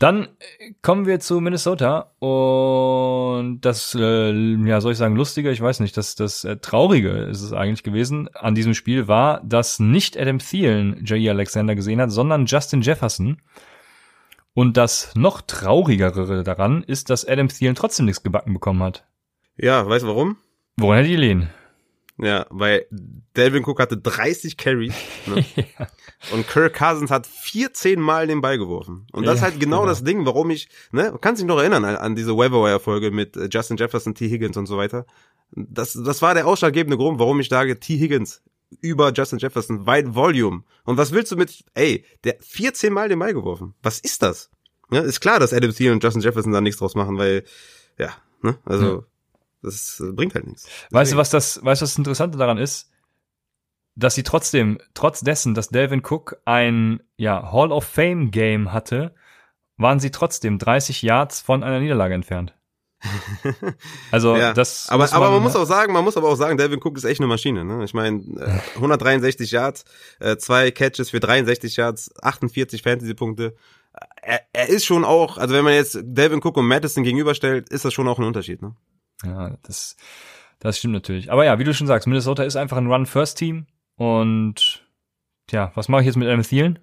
Dann 0.00 0.24
äh, 0.24 0.74
kommen 0.82 1.06
wir 1.06 1.20
zu 1.20 1.40
Minnesota 1.40 2.10
und 2.18 3.60
das, 3.60 3.96
äh, 3.98 4.32
ja, 4.66 4.80
soll 4.80 4.92
ich 4.92 4.98
sagen, 4.98 5.14
lustige, 5.14 5.52
ich 5.52 5.60
weiß 5.60 5.78
nicht, 5.78 5.96
das, 5.96 6.16
das 6.16 6.44
äh, 6.44 6.56
Traurige 6.56 7.10
ist 7.10 7.40
es 7.40 7.52
eigentlich 7.52 7.84
gewesen 7.84 8.28
an 8.34 8.56
diesem 8.56 8.74
Spiel 8.74 9.06
war, 9.06 9.40
dass 9.44 9.78
nicht 9.78 10.18
Adam 10.18 10.40
Thielen 10.40 11.04
Jair 11.06 11.32
Alexander 11.32 11.76
gesehen 11.76 12.00
hat, 12.00 12.10
sondern 12.10 12.46
Justin 12.46 12.82
Jefferson. 12.82 13.38
Und 14.54 14.76
das 14.76 15.14
noch 15.14 15.40
traurigere 15.40 16.42
daran 16.42 16.82
ist, 16.82 17.08
dass 17.08 17.24
Adam 17.24 17.48
Thielen 17.48 17.76
trotzdem 17.76 18.06
nichts 18.06 18.22
gebacken 18.22 18.52
bekommen 18.52 18.82
hat. 18.82 19.06
Ja, 19.56 19.88
weißt 19.88 20.04
du 20.04 20.08
warum? 20.08 20.36
Woran 20.76 20.98
hat 20.98 21.06
die 21.06 21.16
lehnen? 21.16 21.50
Ja, 22.18 22.46
weil 22.50 22.86
Delvin 23.36 23.64
Cook 23.64 23.80
hatte 23.80 23.96
30 23.96 24.56
Carries 24.56 24.94
ne? 25.26 25.44
ja. 25.56 25.86
und 26.32 26.46
Kirk 26.46 26.74
Cousins 26.74 27.10
hat 27.10 27.26
14 27.26 28.00
Mal 28.00 28.26
den 28.26 28.40
Ball 28.40 28.58
geworfen. 28.58 29.06
Und 29.12 29.24
das 29.24 29.32
ja, 29.32 29.34
ist 29.34 29.42
halt 29.42 29.60
genau, 29.60 29.80
genau, 29.80 29.88
das 29.88 30.04
Ding, 30.04 30.24
warum 30.26 30.50
ich, 30.50 30.68
ne, 30.92 31.16
kannst 31.20 31.40
dich 31.40 31.48
noch 31.48 31.58
erinnern 31.58 31.84
an, 31.84 31.96
an 31.96 32.14
diese 32.14 32.36
Weatherwire-Folge 32.36 33.10
mit 33.10 33.36
äh, 33.36 33.48
Justin 33.50 33.76
Jefferson, 33.76 34.14
T. 34.14 34.28
Higgins 34.28 34.56
und 34.56 34.66
so 34.66 34.76
weiter. 34.76 35.06
Das, 35.50 35.94
das 35.94 36.22
war 36.22 36.34
der 36.34 36.46
ausschlaggebende 36.46 36.96
Grund, 36.96 37.18
warum 37.18 37.40
ich 37.40 37.48
sage, 37.48 37.80
T. 37.80 37.98
Higgins 37.98 38.42
über 38.80 39.12
Justin 39.12 39.38
Jefferson, 39.38 39.86
weit 39.86 40.14
Volume. 40.14 40.62
Und 40.84 40.96
was 40.98 41.12
willst 41.12 41.32
du 41.32 41.36
mit, 41.36 41.64
ey, 41.74 42.04
der 42.24 42.36
14 42.40 42.92
Mal 42.92 43.08
den 43.08 43.18
Ball 43.18 43.34
geworfen. 43.34 43.74
Was 43.82 43.98
ist 43.98 44.22
das? 44.22 44.50
Ja, 44.90 45.00
ist 45.00 45.20
klar, 45.20 45.40
dass 45.40 45.52
Adam 45.52 45.72
Thielen 45.72 45.94
und 45.94 46.04
Justin 46.04 46.22
Jefferson 46.22 46.52
da 46.52 46.60
nichts 46.60 46.78
draus 46.78 46.94
machen, 46.94 47.18
weil, 47.18 47.44
ja, 47.98 48.10
ne, 48.42 48.58
also, 48.64 48.86
ja. 48.86 49.02
Das 49.62 50.02
bringt 50.14 50.34
halt 50.34 50.46
nichts. 50.46 50.64
Deswegen. 50.64 50.94
Weißt 50.94 51.12
du, 51.12 51.16
was 51.16 51.30
das, 51.30 51.64
weißt 51.64 51.80
du, 51.80 51.84
was 51.84 51.90
das 51.90 51.98
Interessante 51.98 52.38
daran 52.38 52.58
ist? 52.58 52.90
Dass 53.94 54.14
sie 54.14 54.22
trotzdem, 54.22 54.78
trotz 54.94 55.20
dessen, 55.20 55.54
dass 55.54 55.68
Delvin 55.68 56.02
Cook 56.04 56.38
ein, 56.46 57.02
ja, 57.16 57.52
Hall 57.52 57.72
of 57.72 57.84
Fame 57.84 58.30
Game 58.30 58.72
hatte, 58.72 59.14
waren 59.76 60.00
sie 60.00 60.10
trotzdem 60.10 60.58
30 60.58 61.02
Yards 61.02 61.40
von 61.40 61.62
einer 61.62 61.80
Niederlage 61.80 62.14
entfernt. 62.14 62.54
Also 64.10 64.36
ja. 64.36 64.52
das. 64.52 64.88
Aber, 64.88 65.04
man, 65.04 65.12
aber 65.12 65.30
man 65.30 65.42
muss 65.42 65.56
auch 65.56 65.64
sagen, 65.64 65.92
man 65.92 66.04
muss 66.04 66.16
aber 66.16 66.28
auch 66.28 66.36
sagen, 66.36 66.56
Delvin 66.58 66.80
Cook 66.82 66.96
ist 66.96 67.04
echt 67.04 67.20
eine 67.20 67.26
Maschine. 67.26 67.64
Ne? 67.64 67.82
Ich 67.84 67.94
meine, 67.94 68.18
äh, 68.38 68.76
163 68.76 69.50
Yards, 69.50 69.84
äh, 70.20 70.36
zwei 70.36 70.70
Catches 70.70 71.10
für 71.10 71.20
63 71.20 71.76
Yards, 71.76 72.14
48 72.22 72.82
Fantasy-Punkte. 72.82 73.56
Er, 74.22 74.40
er 74.52 74.68
ist 74.68 74.84
schon 74.84 75.04
auch, 75.04 75.38
also 75.38 75.54
wenn 75.54 75.64
man 75.64 75.74
jetzt 75.74 75.98
Delvin 76.02 76.40
Cook 76.42 76.56
und 76.56 76.66
Madison 76.66 77.04
gegenüberstellt, 77.04 77.68
ist 77.70 77.84
das 77.84 77.92
schon 77.92 78.08
auch 78.08 78.18
ein 78.18 78.24
Unterschied. 78.24 78.62
Ne? 78.62 78.74
Ja, 79.24 79.56
das, 79.62 79.96
das 80.58 80.78
stimmt 80.78 80.94
natürlich. 80.94 81.30
Aber 81.30 81.44
ja, 81.44 81.58
wie 81.58 81.64
du 81.64 81.74
schon 81.74 81.86
sagst, 81.86 82.06
Minnesota 82.06 82.42
ist 82.42 82.56
einfach 82.56 82.76
ein 82.76 82.86
Run-First-Team 82.86 83.66
und 83.96 84.86
tja, 85.46 85.72
was 85.74 85.88
mache 85.88 86.02
ich 86.02 86.06
jetzt 86.06 86.16
mit 86.16 86.28
Adam 86.28 86.42
Thielen? 86.42 86.78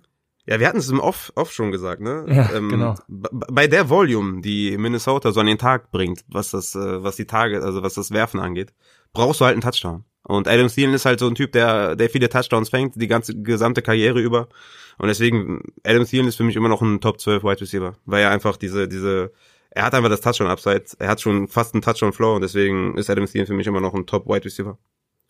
Ja, 0.46 0.60
wir 0.60 0.68
hatten 0.68 0.80
es 0.80 0.90
im 0.90 1.00
Off, 1.00 1.32
Off 1.36 1.52
schon 1.52 1.72
gesagt, 1.72 2.02
ne? 2.02 2.26
Ja, 2.28 2.50
ähm, 2.56 2.70
genau. 2.70 2.96
Bei 3.08 3.68
der 3.68 3.90
Volume, 3.90 4.42
die 4.42 4.76
Minnesota 4.78 5.32
so 5.32 5.40
an 5.42 5.46
den 5.46 5.60
Tag 5.60 5.92
bringt, 5.92 6.24
was 6.28 6.52
das, 6.52 6.74
äh, 6.74 7.04
was 7.04 7.18
die 7.18 7.26
Tage, 7.26 7.62
also 7.62 7.84
was 7.84 7.94
das 7.94 8.10
Werfen 8.10 8.40
angeht, 8.40 8.74
brauchst 9.14 9.42
du 9.42 9.46
halt 9.46 9.54
einen 9.54 9.62
Touchdown. 9.62 10.06
Und 10.24 10.48
Adam 10.48 10.68
Thielen 10.68 10.94
ist 10.94 11.06
halt 11.06 11.20
so 11.20 11.28
ein 11.28 11.36
Typ, 11.36 11.52
der, 11.52 11.96
der 11.96 12.10
viele 12.10 12.30
Touchdowns 12.30 12.70
fängt, 12.70 13.00
die 13.00 13.08
ganze 13.08 13.36
gesamte 13.42 13.82
Karriere 13.82 14.20
über. 14.20 14.50
Und 14.98 15.08
deswegen, 15.08 15.62
Adam 15.84 16.06
Thielen 16.06 16.28
ist 16.28 16.36
für 16.36 16.44
mich 16.44 16.56
immer 16.56 16.70
noch 16.70 16.82
ein 16.82 17.00
Top 17.00 17.20
12 17.20 17.44
Wide 17.44 17.62
Receiver, 17.62 17.94
weil 18.06 18.24
er 18.24 18.32
einfach 18.32 18.58
diese, 18.58 18.88
diese, 18.88 19.32
er 19.72 19.84
hat 19.84 19.94
einfach 19.94 20.10
das 20.10 20.22
Touchdown-Upside, 20.22 20.84
er 21.00 21.10
hat 21.10 21.22
schon 21.22 21.48
fast 21.48 21.74
einen 21.74 21.82
Touchdown-Flow 21.82 22.36
und 22.36 22.42
deswegen 22.42 22.98
ist 22.98 23.10
Adam 23.10 23.26
Thielen 23.26 23.48
für 23.48 23.54
mich 23.54 23.68
immer 23.68 23.82
noch 23.82 23.94
ein 23.94 24.06
Top 24.06 24.28
Wide 24.28 24.46
Receiver. 24.46 24.78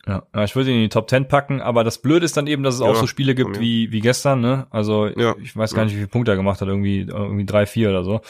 Ja, 0.06 0.24
ich 0.44 0.56
würde 0.56 0.70
ihn 0.70 0.76
in 0.76 0.82
die 0.82 0.88
Top 0.88 1.10
10 1.10 1.28
packen, 1.28 1.60
aber 1.60 1.84
das 1.84 1.98
Blöde 1.98 2.24
ist 2.24 2.36
dann 2.36 2.46
eben, 2.46 2.62
dass 2.62 2.74
es 2.76 2.80
ja, 2.80 2.86
auch 2.86 2.96
so 2.96 3.06
Spiele 3.06 3.34
gibt 3.34 3.60
wie, 3.60 3.92
wie 3.92 4.00
gestern, 4.00 4.40
ne? 4.40 4.66
Also 4.70 5.08
ja, 5.08 5.34
ich 5.42 5.54
weiß 5.54 5.74
gar 5.74 5.84
nicht, 5.84 5.92
wie 5.92 5.98
viele 5.98 6.08
Punkte 6.08 6.32
er 6.32 6.36
gemacht 6.36 6.60
hat, 6.62 6.68
irgendwie, 6.68 7.00
irgendwie 7.00 7.44
drei, 7.44 7.66
vier 7.66 7.90
oder 7.90 8.02
so. 8.02 8.22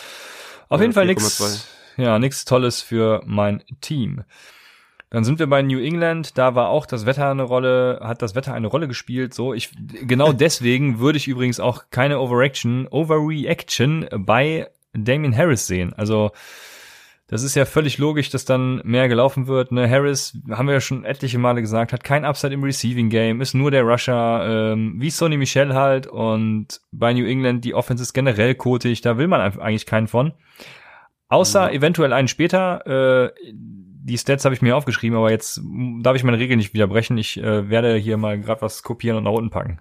Auf 0.69 0.81
jeden 0.81 0.93
Fall 0.93 1.07
nix, 1.07 1.69
ja, 1.97 2.19
nix 2.19 2.45
Tolles 2.45 2.83
für 2.83 3.23
mein 3.25 3.63
Team. 3.81 4.25
Dann 5.11 5.25
sind 5.25 5.39
wir 5.39 5.49
bei 5.49 5.63
New 5.63 5.81
England, 5.81 6.39
da 6.39 6.55
war 6.55 6.69
auch 6.69 6.87
das 6.87 7.07
Wetter 7.07 7.31
eine 7.31 7.43
Rolle, 7.43 8.01
hat 8.03 8.23
das 8.23 8.37
Wetter 8.37 8.55
eine 8.55 8.69
Rolle 8.69 8.87
gespielt, 8.89 9.33
so. 9.35 9.55
Ich, 9.55 9.71
genau 10.03 10.33
deswegen 10.33 10.99
würde 10.99 11.19
ich 11.19 11.29
übrigens 11.29 11.61
auch 11.61 11.85
keine 11.91 12.19
Overreaction, 12.19 12.89
Overreaction 12.89 14.09
bei 14.19 14.69
Damien 14.93 15.37
Harris 15.37 15.67
sehen. 15.67 15.93
Also, 15.95 16.31
das 17.31 17.45
ist 17.45 17.55
ja 17.55 17.65
völlig 17.65 17.99
logisch, 17.99 18.29
dass 18.31 18.45
dann 18.45 18.83
mehr 18.85 19.09
gelaufen 19.09 19.47
wird. 19.47 19.71
Ne? 19.71 19.89
Harris, 19.89 20.37
haben 20.51 20.67
wir 20.67 20.75
ja 20.75 20.81
schon 20.81 21.05
etliche 21.05 21.39
Male 21.39 21.61
gesagt, 21.61 21.93
hat 21.93 22.03
kein 22.03 22.25
Upside 22.25 22.53
im 22.53 22.65
Receiving 22.65 23.09
Game, 23.09 23.41
ist 23.41 23.55
nur 23.55 23.71
der 23.71 23.85
Rusher, 23.85 24.73
ähm, 24.73 24.97
wie 24.99 25.11
Sonny 25.11 25.37
Michel 25.37 25.75
halt. 25.75 26.09
Und 26.09 26.81
bei 26.91 27.13
New 27.13 27.25
England, 27.25 27.65
die 27.65 27.75
Offense 27.75 28.03
ist 28.03 28.15
generell 28.15 28.57
kotig, 28.57 29.01
da 29.03 29.17
will 29.17 29.29
man 29.29 29.41
eigentlich 29.41 29.87
keinen 29.87 30.09
von. 30.09 30.33
Außer 31.29 31.69
mhm. 31.69 31.75
eventuell 31.75 32.13
einen 32.13 32.27
später. 32.27 33.29
Äh, 33.29 33.33
die 33.53 34.19
Stats 34.19 34.45
habe 34.45 34.55
ich 34.57 34.63
mir 34.63 34.77
aufgeschrieben, 34.77 35.17
aber 35.17 35.31
jetzt 35.31 35.61
darf 36.03 36.17
ich 36.17 36.25
meine 36.25 36.39
Regel 36.39 36.57
nicht 36.57 36.75
widerbrechen. 36.75 37.17
Ich 37.17 37.39
äh, 37.39 37.71
werde 37.71 37.95
hier 37.95 38.17
mal 38.17 38.41
gerade 38.41 38.63
was 38.63 38.83
kopieren 38.83 39.19
und 39.19 39.25
nach 39.25 39.31
unten 39.31 39.51
packen. 39.51 39.81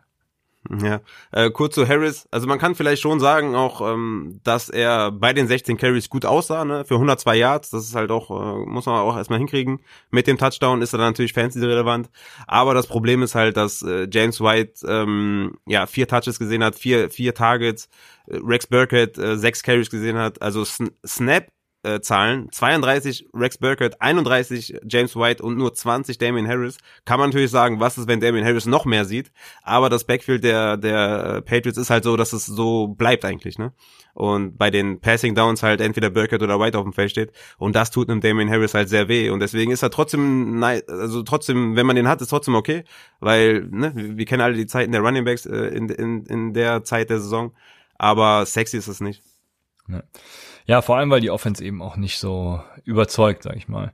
Ja, 0.82 0.99
äh, 1.32 1.49
kurz 1.51 1.76
zu 1.76 1.88
Harris. 1.88 2.28
Also 2.32 2.45
man 2.45 2.60
kann 2.60 2.76
vielleicht 2.76 3.01
schon 3.01 3.22
sagen 3.22 3.55
auch, 3.55 3.80
ähm, 3.82 4.41
dass 4.43 4.70
er 4.70 5.10
bei 5.10 5.32
den 5.32 5.47
16 5.47 5.78
Carries 5.78 6.10
gut 6.10 6.26
aussah, 6.26 6.66
ne? 6.66 6.84
Für 6.84 6.95
102 6.95 7.38
Yards. 7.38 7.70
Das 7.70 7.86
ist 7.86 7.95
halt 7.95 8.12
auch, 8.12 8.30
äh, 8.30 8.66
muss 8.66 8.86
man 8.86 8.95
auch 8.95 9.16
erstmal 9.16 9.39
hinkriegen. 9.39 9.80
Mit 10.12 10.28
dem 10.28 10.38
Touchdown 10.38 10.82
ist 10.82 10.93
er 10.93 10.97
dann 10.97 11.10
natürlich 11.10 11.34
fancy 11.34 11.60
relevant. 11.60 12.10
Aber 12.45 12.74
das 12.74 12.88
Problem 12.88 13.24
ist 13.24 13.36
halt, 13.36 13.55
dass 13.55 13.82
äh, 13.82 14.07
James 14.12 14.41
White 14.41 14.86
ähm, 14.86 15.57
ja 15.66 15.86
vier 15.86 16.07
Touches 16.07 16.39
gesehen 16.39 16.64
hat, 16.64 16.76
vier 16.76 17.10
vier 17.10 17.34
Targets. 17.34 17.88
Rex 18.30 18.68
Burkhead 18.68 19.18
äh, 19.18 19.38
sechs 19.38 19.64
Carries 19.64 19.89
gesehen 19.89 20.18
hat. 20.18 20.41
Also 20.41 20.64
Snap 20.64 21.47
äh, 21.84 22.02
Zahlen, 22.02 22.50
32 22.52 23.30
Rex 23.34 23.58
Burkett, 23.58 24.02
31 24.02 24.82
James 24.88 25.16
White 25.16 25.42
und 25.42 25.58
nur 25.58 25.74
20 25.74 26.18
Damian 26.18 26.48
Harris, 26.48 26.78
kann 27.06 27.20
man 27.20 27.30
natürlich 27.30 27.52
sagen, 27.52 27.80
was 27.80 27.98
ist, 27.98 28.08
wenn 28.08 28.20
Damian 28.20 28.46
Harris 28.46 28.66
noch 28.66 28.86
mehr 28.86 29.06
sieht, 29.06 29.32
aber 29.64 29.90
das 29.90 30.04
Backfield 30.04 30.44
der, 30.44 30.78
der 30.78 31.42
Patriots 31.42 31.78
ist 31.78 31.90
halt 31.90 32.04
so, 32.04 32.18
dass 32.18 32.34
es 32.34 32.46
so 32.46 32.88
bleibt 32.88 33.24
eigentlich, 33.24 33.58
ne? 33.58 33.74
Und 34.14 34.58
bei 34.58 34.70
den 34.70 35.00
Passing 35.00 35.34
Downs 35.34 35.64
halt 35.64 35.80
entweder 35.80 36.10
Burkett 36.10 36.42
oder 36.42 36.60
White 36.60 36.78
auf 36.78 36.84
dem 36.84 36.92
Feld 36.92 37.12
steht. 37.12 37.32
Und 37.58 37.74
das 37.74 37.90
tut 37.90 38.10
einem 38.10 38.20
Damian 38.20 38.50
Harris 38.50 38.74
halt 38.74 38.90
sehr 38.90 39.08
weh. 39.08 39.30
Und 39.30 39.40
deswegen 39.40 39.72
ist 39.72 39.82
er 39.82 39.92
trotzdem, 39.92 40.62
also 40.62 41.24
trotzdem, 41.24 41.78
wenn 41.78 41.86
man 41.86 41.96
den 41.96 42.10
hat, 42.10 42.20
ist 42.22 42.28
trotzdem 42.28 42.56
okay, 42.56 42.84
weil, 43.22 43.62
ne, 43.72 43.94
wir 43.96 44.26
kennen 44.26 44.42
alle 44.42 44.56
die 44.56 44.68
Zeiten 44.68 44.92
der 44.92 45.02
Running 45.02 45.24
Backs 45.24 45.46
äh, 45.46 45.68
in, 45.68 45.88
in, 45.88 46.26
in 46.26 46.54
der 46.54 46.84
Zeit 46.84 47.10
der 47.10 47.20
Saison, 47.20 47.54
aber 47.98 48.46
sexy 48.46 48.78
ist 48.78 48.88
es 48.88 49.00
nicht. 49.00 49.22
Ja. 49.88 50.04
Ja, 50.70 50.84
vor 50.84 50.97
allem, 50.97 51.09
weil 51.09 51.20
die 51.20 51.32
Offense 51.32 51.65
eben 51.65 51.82
auch 51.82 51.97
nicht 51.97 52.20
so 52.20 52.61
überzeugt, 52.84 53.41
sag 53.41 53.55
ich 53.55 53.67
mal. 53.67 53.91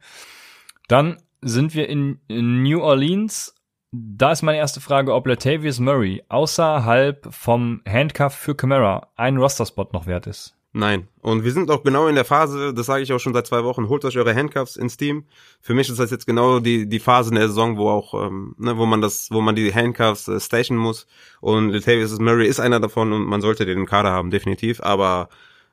Dann 0.89 1.15
sind 1.39 1.73
wir 1.73 1.87
in, 1.87 2.19
in 2.27 2.63
New 2.63 2.81
Orleans. 2.81 3.55
Da 3.93 4.33
ist 4.33 4.41
meine 4.41 4.57
erste 4.57 4.81
Frage, 4.81 5.13
ob 5.13 5.25
Latavius 5.25 5.79
Murray 5.79 6.21
außerhalb 6.27 7.33
vom 7.33 7.81
Handcuff 7.87 8.33
für 8.33 8.55
Camara 8.55 9.07
einen 9.15 9.37
Roster-Spot 9.37 9.87
noch 9.93 10.05
wert 10.05 10.27
ist. 10.27 10.53
Nein. 10.73 11.07
Und 11.21 11.45
wir 11.45 11.53
sind 11.53 11.71
auch 11.71 11.81
genau 11.81 12.07
in 12.07 12.15
der 12.15 12.25
Phase, 12.25 12.73
das 12.73 12.87
sage 12.87 13.03
ich 13.03 13.13
auch 13.13 13.19
schon 13.19 13.33
seit 13.33 13.47
zwei 13.47 13.63
Wochen, 13.63 13.87
holt 13.87 14.03
euch 14.03 14.17
eure 14.17 14.35
Handcuffs 14.35 14.75
ins 14.75 14.97
Team. 14.97 15.23
Für 15.61 15.75
mich 15.75 15.87
ist 15.87 15.97
das 15.97 16.11
jetzt 16.11 16.27
genau 16.27 16.59
die, 16.59 16.89
die 16.89 16.99
Phase 16.99 17.29
in 17.29 17.35
der 17.35 17.47
Saison, 17.47 17.77
wo 17.77 17.87
auch, 17.87 18.13
ähm, 18.27 18.53
ne, 18.57 18.77
wo 18.77 18.85
man 18.85 18.99
das, 18.99 19.29
wo 19.31 19.39
man 19.39 19.55
die 19.55 19.73
Handcuffs 19.73 20.27
äh, 20.27 20.41
station 20.41 20.77
muss. 20.77 21.07
Und 21.39 21.69
Latavius 21.69 22.19
Murray 22.19 22.47
ist 22.47 22.59
einer 22.59 22.81
davon 22.81 23.13
und 23.13 23.23
man 23.23 23.39
sollte 23.39 23.65
den 23.65 23.77
im 23.77 23.85
Kader 23.85 24.11
haben, 24.11 24.29
definitiv. 24.29 24.81
Aber 24.81 25.29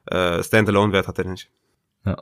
äh, 0.07 0.42
Standalone-Wert 0.42 1.09
hat 1.09 1.18
er 1.18 1.24
nicht. 1.26 1.50
Ja. 2.05 2.16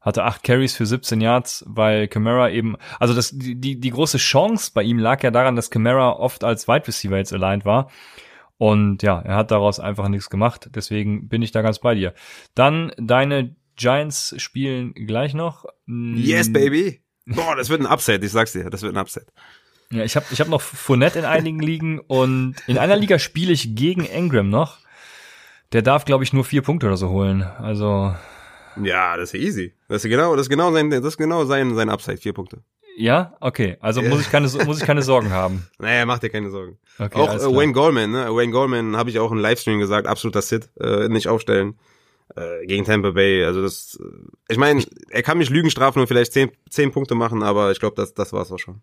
Hatte 0.00 0.24
acht 0.24 0.42
Carries 0.42 0.74
für 0.74 0.86
17 0.86 1.20
Yards, 1.20 1.64
weil 1.66 2.08
Camara 2.08 2.50
eben, 2.50 2.76
also 2.98 3.14
das, 3.14 3.32
die, 3.32 3.78
die, 3.78 3.90
große 3.90 4.16
Chance 4.18 4.70
bei 4.74 4.82
ihm 4.82 4.98
lag 4.98 5.22
ja 5.22 5.30
daran, 5.30 5.56
dass 5.56 5.70
Camara 5.70 6.12
oft 6.12 6.42
als 6.42 6.68
Wide 6.68 6.88
Receiver 6.88 7.18
jetzt 7.18 7.32
aligned 7.32 7.64
war. 7.64 7.90
Und 8.56 9.02
ja, 9.02 9.20
er 9.20 9.36
hat 9.36 9.50
daraus 9.50 9.80
einfach 9.80 10.08
nichts 10.08 10.30
gemacht. 10.30 10.70
Deswegen 10.74 11.28
bin 11.28 11.42
ich 11.42 11.50
da 11.50 11.62
ganz 11.62 11.78
bei 11.78 11.94
dir. 11.94 12.14
Dann 12.54 12.92
deine 12.98 13.54
Giants 13.76 14.34
spielen 14.38 14.92
gleich 14.94 15.34
noch. 15.34 15.64
Yes, 15.86 16.52
baby. 16.52 17.02
Boah, 17.26 17.56
das 17.56 17.68
wird 17.68 17.80
ein 17.80 17.86
Upset, 17.86 18.24
ich 18.24 18.32
sag's 18.32 18.52
dir, 18.52 18.68
das 18.70 18.82
wird 18.82 18.94
ein 18.94 19.00
Upset. 19.00 19.32
Ja, 19.92 20.04
ich 20.04 20.14
habe 20.16 20.26
ich 20.30 20.40
hab 20.40 20.48
noch 20.48 20.60
Fournette 20.60 21.18
in 21.18 21.24
einigen 21.24 21.58
Ligen 21.58 21.98
und 21.98 22.56
in 22.66 22.78
einer 22.78 22.96
Liga 22.96 23.18
spiele 23.18 23.52
ich 23.52 23.74
gegen 23.74 24.04
Engram 24.04 24.48
noch. 24.48 24.78
Der 25.72 25.82
darf, 25.82 26.04
glaube 26.04 26.24
ich, 26.24 26.32
nur 26.32 26.44
vier 26.44 26.62
Punkte 26.62 26.86
oder 26.86 26.96
so 26.96 27.10
holen. 27.10 27.42
Also. 27.42 28.14
Ja, 28.82 29.16
das 29.16 29.34
ist 29.34 29.40
easy. 29.40 29.74
Das 29.88 30.04
ist 30.04 30.10
genau, 30.10 30.34
das 30.34 30.46
ist 30.46 30.50
genau 30.50 30.72
sein, 30.72 30.90
das 30.90 31.04
ist 31.04 31.16
genau 31.16 31.44
sein, 31.44 31.74
sein 31.74 31.88
Upside, 31.88 32.18
vier 32.18 32.32
Punkte. 32.32 32.62
Ja, 32.96 33.34
okay. 33.40 33.76
Also 33.80 34.02
muss 34.02 34.20
ich 34.20 34.30
keine 34.30 34.48
muss 34.64 34.80
ich 34.80 34.86
keine 34.86 35.02
Sorgen 35.02 35.30
haben. 35.30 35.66
Naja, 35.78 36.04
mach 36.06 36.18
dir 36.18 36.28
keine 36.28 36.50
Sorgen. 36.50 36.76
Okay, 36.98 37.18
auch 37.18 37.32
äh, 37.32 37.56
Wayne 37.56 37.72
Goldman, 37.72 38.10
ne? 38.10 38.26
Wayne 38.34 38.52
Goldman 38.52 38.96
habe 38.96 39.10
ich 39.10 39.18
auch 39.18 39.30
im 39.30 39.38
Livestream 39.38 39.78
gesagt, 39.78 40.06
absoluter 40.06 40.42
Sit, 40.42 40.70
äh, 40.78 41.08
nicht 41.08 41.28
aufstellen 41.28 41.78
äh, 42.36 42.66
gegen 42.66 42.84
Tampa 42.84 43.12
Bay. 43.12 43.44
Also 43.44 43.62
das, 43.62 43.98
ich 44.48 44.58
meine, 44.58 44.84
er 45.08 45.22
kann 45.22 45.38
mich 45.38 45.50
Lügen 45.50 45.70
strafen 45.70 46.00
und 46.00 46.08
vielleicht 46.08 46.32
zehn, 46.32 46.50
zehn 46.68 46.92
Punkte 46.92 47.14
machen, 47.14 47.42
aber 47.42 47.70
ich 47.70 47.80
glaube, 47.80 47.96
das 47.96 48.12
das 48.12 48.32
war's 48.32 48.52
auch 48.52 48.58
schon. 48.58 48.82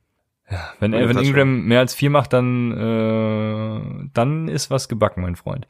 Ja, 0.50 0.74
wenn 0.80 0.94
Evan 0.94 1.18
Ingram 1.20 1.66
mehr 1.66 1.82
als 1.82 1.94
vier 1.94 2.10
macht, 2.10 2.34
dann 2.34 2.72
äh, 2.72 4.10
dann 4.14 4.48
ist 4.48 4.72
was 4.72 4.88
gebacken, 4.88 5.22
mein 5.22 5.36
Freund. 5.36 5.68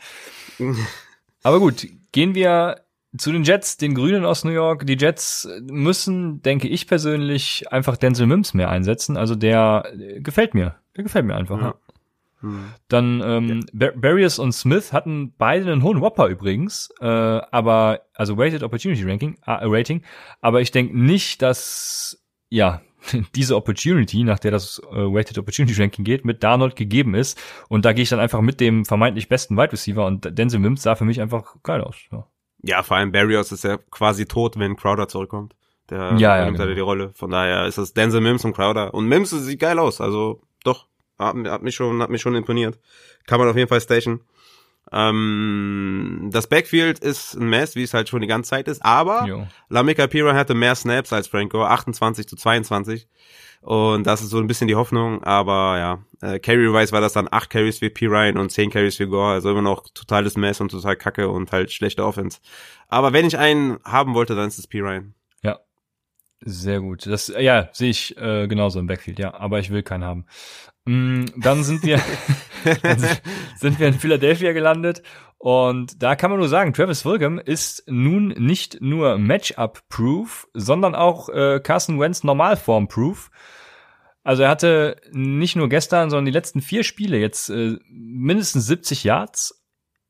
aber 1.48 1.62
gut, 1.62 1.88
gehen 2.12 2.36
wir 2.36 2.82
zu 3.18 3.32
den 3.32 3.43
Jets, 3.43 3.78
den 3.78 3.95
Grünen 3.95 4.26
aus 4.26 4.43
New 4.43 4.52
York. 4.52 4.86
Die 4.86 4.98
Jets 4.98 5.48
müssen, 5.62 6.41
denke 6.41 6.68
ich 6.68 6.88
persönlich, 6.88 7.72
einfach 7.72 7.95
Denzel 7.95 8.28
Mims 8.28 8.54
mehr 8.54 8.70
einsetzen. 8.70 9.16
Also 9.16 9.34
der 9.34 9.86
äh, 9.98 10.20
gefällt 10.20 10.54
mir. 10.54 10.76
Der 10.98 11.04
gefällt 11.06 11.26
mir 11.26 11.36
einfach. 11.36 11.62
Ja. 11.62 11.76
Hm. 12.41 12.66
Dann 12.89 13.22
ähm, 13.24 13.66
ja. 13.72 13.91
Barrios 13.95 14.39
und 14.39 14.52
Smith 14.52 14.91
hatten 14.91 15.34
beide 15.38 15.72
einen 15.72 15.84
hohen 15.84 16.02
Whopper 16.02 16.28
übrigens, 16.28 16.89
äh, 17.00 17.06
aber 17.06 18.02
also 18.14 18.38
Weighted 18.38 18.62
Opportunity 18.62 19.04
Ranking, 19.04 19.38
äh, 19.45 19.60
Rating. 19.64 20.04
Aber 20.41 20.60
ich 20.60 20.72
denke 20.72 21.00
nicht, 21.00 21.41
dass 21.41 22.22
ja 22.50 22.82
diese 23.36 23.55
Opportunity, 23.55 24.24
nach 24.24 24.39
der 24.39 24.51
das 24.51 24.82
äh, 24.91 24.95
Weighted 24.95 25.38
Opportunity 25.38 25.80
Ranking 25.82 26.05
geht, 26.05 26.26
mit 26.26 26.43
Darnold 26.43 26.76
gegeben 26.76 27.16
ist. 27.16 27.39
Und 27.70 27.86
da 27.86 27.93
gehe 27.93 28.03
ich 28.03 28.10
dann 28.10 28.20
einfach 28.20 28.41
mit 28.41 28.60
dem 28.60 28.86
vermeintlich 28.86 29.30
besten 29.30 29.58
Wide 29.58 29.72
Receiver 29.72 30.05
und 30.05 30.38
Denzel 30.38 30.60
Mims 30.60 30.84
sah 30.84 30.95
für 30.95 31.05
mich 31.05 31.22
einfach 31.22 31.55
geil 31.64 31.82
aus. 31.82 31.97
Ja. 32.12 32.28
Ja, 32.64 32.84
vor 32.84 32.97
allem 32.97 33.12
Barrios 33.12 33.51
ist 33.51 33.64
ja 33.64 33.78
quasi 33.78 34.26
tot, 34.26 34.58
wenn 34.58 34.76
Crowder 34.76 35.08
zurückkommt. 35.08 35.55
Der 35.89 36.16
ja, 36.18 36.38
ja, 36.38 36.45
nimmt 36.45 36.58
genau. 36.58 36.74
die 36.74 36.80
Rolle. 36.80 37.12
Von 37.14 37.30
daher 37.30 37.66
ist 37.66 37.78
das 37.78 37.93
Denzel 37.93 38.20
Mims 38.20 38.43
und 38.43 38.53
Crowder. 38.53 38.93
Und 38.93 39.08
Mims 39.08 39.30
sieht 39.30 39.60
geil 39.60 39.80
aus. 39.80 40.01
Also 40.01 40.41
doch, 40.64 40.88
hat, 41.18 41.36
hat 41.36 41.64
mich 41.64 41.76
schon, 41.76 42.01
hat 42.01 42.10
mich 42.10 42.22
schon 42.22 42.36
imponiert. 42.36 42.80
Kann 43.26 43.39
man 43.39 43.47
auf 43.47 43.55
jeden 43.55 43.70
Fall 43.70 43.80
station. 43.80 44.22
Ähm, 44.92 46.30
das 46.32 46.48
Backfield 46.48 47.00
ist 47.00 47.36
ein 47.36 47.50
Mess, 47.50 47.76
wie 47.76 47.84
es 47.84 47.94
halt 47.94 48.10
schon 48.10 48.22
die 48.22 48.28
ganze 48.28 48.50
Zeit 48.52 48.68
ist, 48.68 48.84
aber 48.84 49.48
Lamika 49.70 50.08
Pira 50.08 50.34
hatte 50.34 50.54
mehr 50.54 50.76
Snaps 50.76 51.12
als 51.14 51.28
Franco, 51.28 51.64
28 51.64 52.28
zu 52.28 52.36
22. 52.36 53.08
Und 53.62 54.06
das 54.08 54.22
ist 54.22 54.30
so 54.30 54.38
ein 54.38 54.48
bisschen 54.48 54.68
die 54.68 54.76
Hoffnung, 54.76 55.24
aber 55.24 55.78
ja, 55.78 56.04
äh, 56.22 56.40
Carry-wise 56.40 56.92
war 56.92 57.02
das 57.02 57.14
dann 57.14 57.28
acht 57.30 57.50
Carries 57.50 57.80
für 57.80 57.90
P. 57.90 58.06
Ryan 58.06 58.38
und 58.38 58.52
zehn 58.52 58.70
Carries 58.70 58.96
für 58.96 59.08
Gore, 59.08 59.34
also 59.34 59.50
immer 59.52 59.62
noch 59.62 59.84
totales 59.94 60.38
Mess 60.38 60.62
und 60.62 60.72
total 60.72 60.96
kacke 60.96 61.28
und 61.28 61.52
halt 61.52 61.72
schlechte 61.72 62.06
Offense. 62.06 62.40
Aber 62.88 63.14
wenn 63.14 63.26
ich 63.26 63.38
einen 63.38 63.80
haben 63.84 64.14
wollte, 64.14 64.36
dann 64.36 64.48
ist 64.48 64.60
es 64.60 64.68
P. 64.68 64.80
Ryan. 64.80 65.16
Ja, 65.44 65.60
sehr 66.40 66.80
gut. 66.82 67.06
Das, 67.08 67.28
ja, 67.28 67.70
sehe 67.74 67.90
ich 67.90 68.16
äh, 68.18 68.48
genauso 68.48 68.80
im 68.80 68.88
Backfield, 68.88 69.20
ja, 69.20 69.34
aber 69.34 69.60
ich 69.60 69.70
will 69.70 69.84
keinen 69.84 70.04
haben. 70.04 70.26
Mm, 70.88 71.26
dann 71.36 71.64
sind 71.64 71.84
wir, 71.84 72.00
dann 72.82 73.00
sind 73.58 73.80
wir 73.80 73.88
in 73.88 73.94
Philadelphia 73.94 74.54
gelandet 74.54 75.04
und 75.38 76.02
da 76.02 76.16
kann 76.16 76.32
man 76.32 76.40
nur 76.40 76.50
sagen, 76.50 76.74
Travis 76.74 77.02
Fulgham 77.02 77.40
ist 77.40 77.84
nun 77.88 78.30
nicht 78.30 78.82
nur 78.82 79.18
Matchup-proof, 79.18 80.48
sondern 80.54 80.96
auch 80.96 81.30
äh, 81.30 81.60
Carson 81.60 82.00
Wentz 82.00 82.24
Normalform-proof. 82.24 83.30
Also 84.24 84.44
er 84.44 84.50
hatte 84.50 85.00
nicht 85.12 85.56
nur 85.56 85.70
gestern, 85.70 86.10
sondern 86.10 86.26
die 86.26 86.32
letzten 86.32 86.62
vier 86.62 86.84
Spiele 86.84 87.18
jetzt 87.18 87.50
äh, 87.50 87.78
mindestens 87.90 88.66
70 88.66 89.04
Yards. 89.04 89.64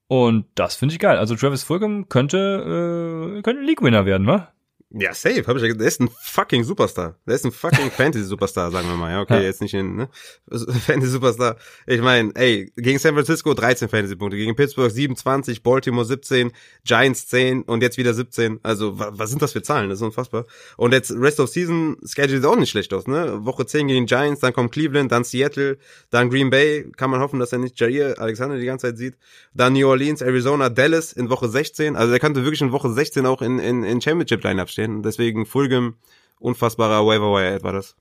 Und 0.08 0.46
das 0.56 0.76
finde 0.76 0.94
ich 0.94 1.00
geil. 1.00 1.18
Also 1.18 1.36
Travis 1.36 1.64
Fulgham 1.64 2.08
könnte, 2.08 3.38
äh, 3.38 3.42
könnte 3.42 3.62
League-Winner 3.64 4.06
werden, 4.06 4.26
ne? 4.26 4.48
Ja, 4.90 5.14
safe, 5.14 5.44
hab 5.46 5.58
ich 5.58 5.62
ja 5.62 5.68
gesagt. 5.68 5.82
Der 5.82 5.88
ist 5.88 6.00
ein 6.00 6.10
fucking 6.22 6.64
Superstar. 6.64 7.18
Der 7.28 7.36
ist 7.36 7.44
ein 7.44 7.52
fucking 7.52 7.92
Fantasy-Superstar, 7.98 8.72
sagen 8.72 8.88
wir 8.88 8.96
mal. 8.96 9.12
Ja, 9.12 9.22
okay, 9.22 9.36
ja. 9.36 9.42
jetzt 9.42 9.60
nicht 9.62 9.74
in, 9.74 9.98
ne? 9.98 10.10
Fantasy-Superstar. 10.50 11.58
Ich 11.88 12.00
meine, 12.00 12.32
ey, 12.36 12.72
gegen 12.78 12.98
San 12.98 13.14
Francisco 13.14 13.54
13 13.54 13.90
Fantasy-Punkte, 13.90 14.38
gegen 14.38 14.56
Pittsburgh 14.56 14.90
27, 14.90 15.62
Baltimore 15.62 16.06
17, 16.06 16.54
Giants 16.86 17.28
10 17.28 17.64
und 17.64 17.82
jetzt 17.82 17.98
wieder 17.98 18.14
17. 18.14 18.62
Also, 18.64 18.94
was 18.98 19.30
sind 19.30 19.42
das 19.42 19.52
für 19.52 19.62
Zahlen? 19.62 19.90
Das 19.90 20.00
ist 20.00 20.04
unfassbar. 20.04 20.46
Und 20.78 20.94
jetzt 20.94 21.12
Rest 21.12 21.42
of 21.42 21.50
Season 21.50 21.98
Schedule 22.06 22.40
ist 22.40 22.46
auch 22.46 22.56
nicht 22.56 22.70
schlecht 22.70 22.94
aus, 22.94 23.08
ne? 23.08 23.46
Woche 23.46 23.66
10 23.66 23.90
gegen 23.90 24.06
Giants, 24.06 24.40
dann 24.40 24.54
kommt 24.54 24.72
Cleveland, 24.72 25.12
dann 25.12 25.26
Seattle, 25.26 25.80
dann 26.12 26.30
Green 26.30 26.50
Bay. 26.50 26.90
Kann 26.96 27.10
man 27.10 27.20
hoffen, 27.20 27.42
dass 27.42 27.52
er 27.52 27.60
nicht 27.60 27.78
Jair 27.78 28.16
Alexander 28.20 28.58
die 28.58 28.66
ganze 28.66 28.88
Zeit 28.88 28.98
sieht. 28.98 29.18
Dann 29.54 29.74
New 29.74 29.90
Orleans, 29.90 30.22
Arizona, 30.22 30.70
Dallas 30.70 31.12
in 31.12 31.30
Woche 31.30 31.50
16. 31.50 31.98
Also, 31.98 32.14
er 32.14 32.20
könnte 32.20 32.46
wirklich 32.46 32.62
in 32.62 32.72
Woche 32.72 32.90
16 32.90 33.26
auch 33.26 33.42
in, 33.42 33.60
in, 33.60 33.84
in 33.84 34.00
Championship-Lineup 34.00 34.70
stehen. 34.78 35.02
Deswegen 35.02 35.46
Fulgham, 35.46 35.96
unfassbarer 36.40 37.06
Waiver 37.06 37.34
Wire 37.34 37.64
war 37.64 37.74
das. 37.74 37.96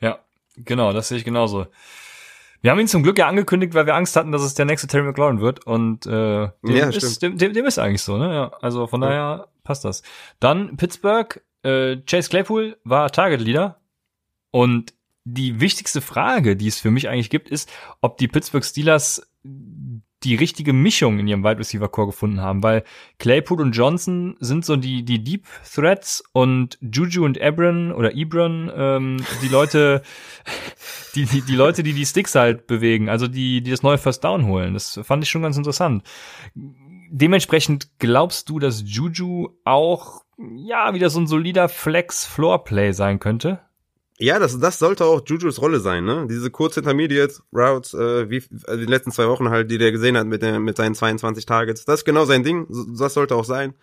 Ja, 0.00 0.18
genau, 0.56 0.92
das 0.92 1.08
sehe 1.08 1.18
ich 1.18 1.24
genauso. 1.24 1.66
Wir 2.62 2.70
haben 2.70 2.80
ihn 2.80 2.88
zum 2.88 3.02
Glück 3.02 3.18
ja 3.18 3.28
angekündigt, 3.28 3.74
weil 3.74 3.84
wir 3.84 3.94
Angst 3.94 4.16
hatten, 4.16 4.32
dass 4.32 4.42
es 4.42 4.54
der 4.54 4.64
nächste 4.64 4.86
Terry 4.86 5.04
McLaurin 5.04 5.40
wird. 5.40 5.66
Und 5.66 6.06
äh, 6.06 6.48
dem, 6.62 6.76
ja, 6.76 6.88
ist, 6.88 7.20
dem, 7.20 7.36
dem, 7.36 7.52
dem 7.52 7.66
ist 7.66 7.78
eigentlich 7.78 8.00
so, 8.00 8.16
ne? 8.16 8.32
Ja, 8.32 8.52
also 8.62 8.86
von 8.86 9.02
ja. 9.02 9.08
daher 9.08 9.48
passt 9.64 9.84
das. 9.84 10.02
Dann 10.40 10.78
Pittsburgh, 10.78 11.42
äh, 11.62 11.98
Chase 12.06 12.30
Claypool 12.30 12.78
war 12.84 13.10
Target 13.10 13.42
Leader. 13.42 13.80
Und 14.50 14.94
die 15.24 15.60
wichtigste 15.60 16.00
Frage, 16.00 16.56
die 16.56 16.68
es 16.68 16.80
für 16.80 16.90
mich 16.90 17.10
eigentlich 17.10 17.28
gibt, 17.28 17.50
ist, 17.50 17.70
ob 18.00 18.16
die 18.16 18.28
Pittsburgh 18.28 18.64
Steelers 18.64 19.30
die 20.24 20.34
richtige 20.34 20.72
Mischung 20.72 21.18
in 21.18 21.28
ihrem 21.28 21.44
Wide 21.44 21.58
Receiver 21.58 21.88
Core 21.88 22.08
gefunden 22.08 22.40
haben, 22.40 22.62
weil 22.62 22.82
Claypool 23.18 23.60
und 23.60 23.72
Johnson 23.72 24.36
sind 24.40 24.64
so 24.64 24.76
die 24.76 25.04
die 25.04 25.22
Deep 25.22 25.46
Threats 25.72 26.24
und 26.32 26.78
Juju 26.80 27.24
und 27.24 27.38
Ebron 27.38 27.92
oder 27.92 28.14
Ebron 28.14 28.72
ähm, 28.74 29.16
die 29.42 29.48
Leute 29.48 30.02
die, 31.14 31.26
die 31.26 31.42
die 31.42 31.56
Leute, 31.56 31.82
die 31.82 31.92
die 31.92 32.06
Sticks 32.06 32.34
halt 32.34 32.66
bewegen, 32.66 33.08
also 33.08 33.28
die 33.28 33.62
die 33.62 33.70
das 33.70 33.82
neue 33.82 33.98
First 33.98 34.24
Down 34.24 34.46
holen. 34.46 34.74
Das 34.74 34.98
fand 35.02 35.22
ich 35.22 35.30
schon 35.30 35.42
ganz 35.42 35.56
interessant. 35.56 36.02
Dementsprechend 37.10 37.98
glaubst 37.98 38.48
du, 38.48 38.58
dass 38.58 38.82
Juju 38.84 39.50
auch 39.64 40.24
ja 40.56 40.94
wieder 40.94 41.10
so 41.10 41.20
ein 41.20 41.26
solider 41.26 41.68
Flex 41.68 42.24
Floor 42.24 42.64
Play 42.64 42.92
sein 42.92 43.20
könnte? 43.20 43.60
Ja, 44.18 44.38
das, 44.38 44.58
das 44.60 44.78
sollte 44.78 45.04
auch 45.06 45.22
Jujus 45.26 45.60
Rolle 45.60 45.80
sein, 45.80 46.04
ne? 46.04 46.26
Diese 46.30 46.50
kurz 46.50 46.76
Intermediate 46.76 47.34
Routes, 47.52 47.94
äh, 47.94 48.30
wie 48.30 48.42
also 48.66 48.80
die 48.80 48.90
letzten 48.90 49.10
zwei 49.10 49.26
Wochen 49.26 49.48
halt, 49.50 49.70
die 49.70 49.78
der 49.78 49.90
gesehen 49.90 50.16
hat 50.16 50.26
mit, 50.26 50.40
der, 50.42 50.60
mit 50.60 50.76
seinen 50.76 50.94
22 50.94 51.46
Targets. 51.46 51.84
Das 51.84 52.00
ist 52.00 52.04
genau 52.04 52.24
sein 52.24 52.44
Ding. 52.44 52.66
Das 52.96 53.14
sollte 53.14 53.34
auch 53.34 53.44
sein. 53.44 53.74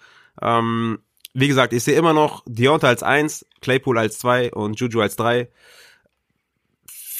Ähm, 0.42 1.00
wie 1.34 1.50
gesagt, 1.50 1.74
ich 1.74 1.84
sehe 1.84 1.98
immer 1.98 2.14
noch 2.14 2.44
Deonta 2.46 2.88
als 2.88 3.04
eins, 3.04 3.46
Claypool 3.62 3.98
als 3.98 4.20
zwei 4.20 4.52
und 4.54 4.80
Juju 4.80 5.02
als 5.02 5.18
drei 5.18 5.50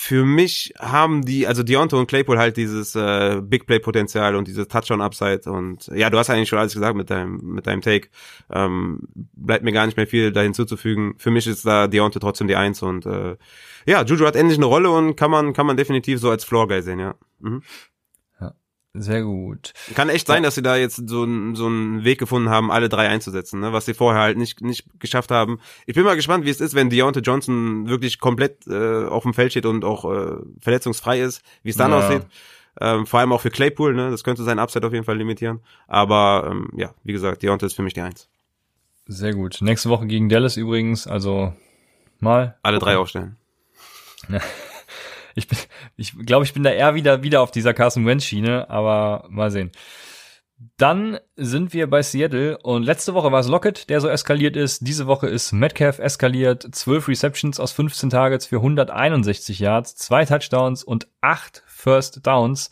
für 0.04 0.26
mich 0.26 0.74
haben 0.80 1.24
die, 1.24 1.46
also 1.46 1.62
Deontay 1.62 1.96
und 1.96 2.08
Claypool 2.08 2.40
halt 2.40 2.58
dieses 2.58 2.96
äh, 2.96 3.40
Big 3.40 3.68
Play 3.68 3.78
Potenzial 3.78 4.36
und 4.36 4.48
dieses 4.48 4.68
Touchdown 4.68 5.00
Upside 5.00 5.42
und 5.46 5.92
ja, 5.94 6.10
du 6.10 6.18
hast 6.18 6.32
eigentlich 6.32 6.50
schon 6.50 6.58
alles 6.58 6.74
gesagt 6.74 6.96
mit 6.96 7.12
deinem 7.12 7.40
mit 7.54 7.68
deinem 7.68 7.82
Take. 7.82 8.10
Ähm, 8.50 9.02
bleibt 9.14 9.64
mir 9.64 9.72
gar 9.72 9.86
nicht 9.86 9.98
mehr 9.98 10.08
viel 10.08 10.32
da 10.32 10.42
hinzuzufügen. 10.42 11.14
Für 11.20 11.30
mich 11.30 11.46
ist 11.46 11.68
da 11.68 11.88
Deontay 11.88 12.18
trotzdem 12.20 12.48
die 12.48 12.56
Eins 12.56 12.82
und 12.82 13.06
äh, 13.06 13.38
ja, 13.86 14.02
Juju 14.04 14.26
hat 14.26 14.36
endlich 14.36 14.58
eine 14.58 14.66
Rolle 14.66 14.90
und 14.90 15.16
kann 15.16 15.30
man 15.30 15.54
kann 15.54 15.68
man 15.68 15.78
definitiv 15.78 16.20
so 16.20 16.32
als 16.32 16.46
Floor 16.46 16.68
Guy 16.68 16.82
sehen, 16.82 16.98
ja. 16.98 17.14
Mhm. 17.40 17.62
Sehr 18.94 19.24
gut. 19.24 19.74
Kann 19.96 20.10
echt 20.10 20.28
sein, 20.28 20.44
dass 20.44 20.56
sie 20.56 20.62
da 20.62 20.76
jetzt 20.76 20.98
so, 21.08 21.26
so 21.56 21.66
einen 21.66 22.04
Weg 22.04 22.20
gefunden 22.20 22.50
haben, 22.50 22.72
alle 22.72 22.90
drei 22.90 23.08
einzusetzen, 23.08 23.62
ne? 23.62 23.72
was 23.72 23.86
sie 23.86 23.94
vorher 23.94 24.22
halt 24.22 24.38
nicht, 24.38 24.60
nicht 24.60 24.86
geschafft 25.00 25.32
haben. 25.32 25.60
Ich 25.86 25.96
bin 25.96 26.04
mal 26.04 26.18
gespannt, 26.18 26.44
wie 26.44 26.50
es 26.50 26.60
ist, 26.60 26.76
wenn 26.76 26.90
Deontay 26.90 27.22
Johnson 27.22 27.88
wirklich 27.88 28.20
komplett 28.20 28.68
äh, 28.68 29.06
auf 29.06 29.24
dem 29.24 29.34
Feld 29.34 29.52
steht 29.52 29.66
und 29.66 29.86
auch 29.86 30.04
äh, 30.12 30.36
verletzungsfrei 30.60 31.22
ist, 31.22 31.42
wie 31.64 31.70
es 31.70 31.78
dann 31.78 31.92
ja. 31.92 32.00
aussieht. 32.00 32.24
Ähm, 32.82 33.06
vor 33.06 33.22
allem 33.22 33.32
auch 33.32 33.42
für 33.42 33.50
Claypool, 33.50 33.94
ne? 33.94 34.12
Das 34.12 34.24
könnte 34.24 34.44
sein 34.44 34.60
Upside 34.60 34.86
auf 34.86 34.94
jeden 34.94 35.06
Fall 35.06 35.18
limitieren. 35.18 35.62
Aber 35.88 36.48
ähm, 36.50 36.70
ja, 36.76 36.94
wie 37.04 37.14
gesagt, 37.14 37.44
Deontay 37.44 37.68
ist 37.68 37.76
für 37.76 37.84
mich 37.84 37.94
die 37.94 38.02
Eins. 38.02 38.30
Sehr 39.08 39.34
gut. 39.34 39.60
Nächste 39.62 39.90
Woche 39.90 40.08
gegen 40.08 40.30
Dallas 40.30 40.58
übrigens, 40.58 41.08
also 41.08 41.54
mal. 42.20 42.58
Alle 42.62 42.80
drei 42.80 42.98
aufstellen. 42.98 43.38
Ich 45.36 45.48
bin, 45.48 45.58
ich 45.98 46.18
glaube, 46.26 46.46
ich 46.46 46.54
bin 46.54 46.64
da 46.64 46.72
eher 46.72 46.96
wieder, 46.96 47.24
wieder 47.24 47.42
auf 47.42 47.52
dieser 47.52 47.74
Carson 47.74 48.06
Wentz 48.06 48.26
Schiene, 48.26 48.70
aber 48.70 49.26
mal 49.30 49.52
sehen. 49.52 49.72
Dann 50.78 51.20
sind 51.36 51.74
wir 51.74 51.90
bei 51.90 52.04
Seattle 52.04 52.58
und 52.60 52.84
letzte 52.84 53.16
Woche 53.16 53.32
war 53.32 53.40
es 53.40 53.48
Lockett, 53.48 53.90
der 53.90 54.00
so 54.00 54.08
eskaliert 54.08 54.56
ist. 54.56 54.88
Diese 54.88 55.08
Woche 55.08 55.28
ist 55.28 55.54
Metcalf 55.54 55.98
eskaliert. 55.98 56.68
12 56.72 57.08
Receptions 57.08 57.60
aus 57.60 57.72
15 57.72 58.12
Targets 58.12 58.46
für 58.46 58.58
161 58.58 59.58
Yards, 59.58 59.96
zwei 59.96 60.24
Touchdowns 60.24 60.84
und 60.84 61.08
acht 61.20 61.64
First 61.66 62.28
Downs. 62.28 62.70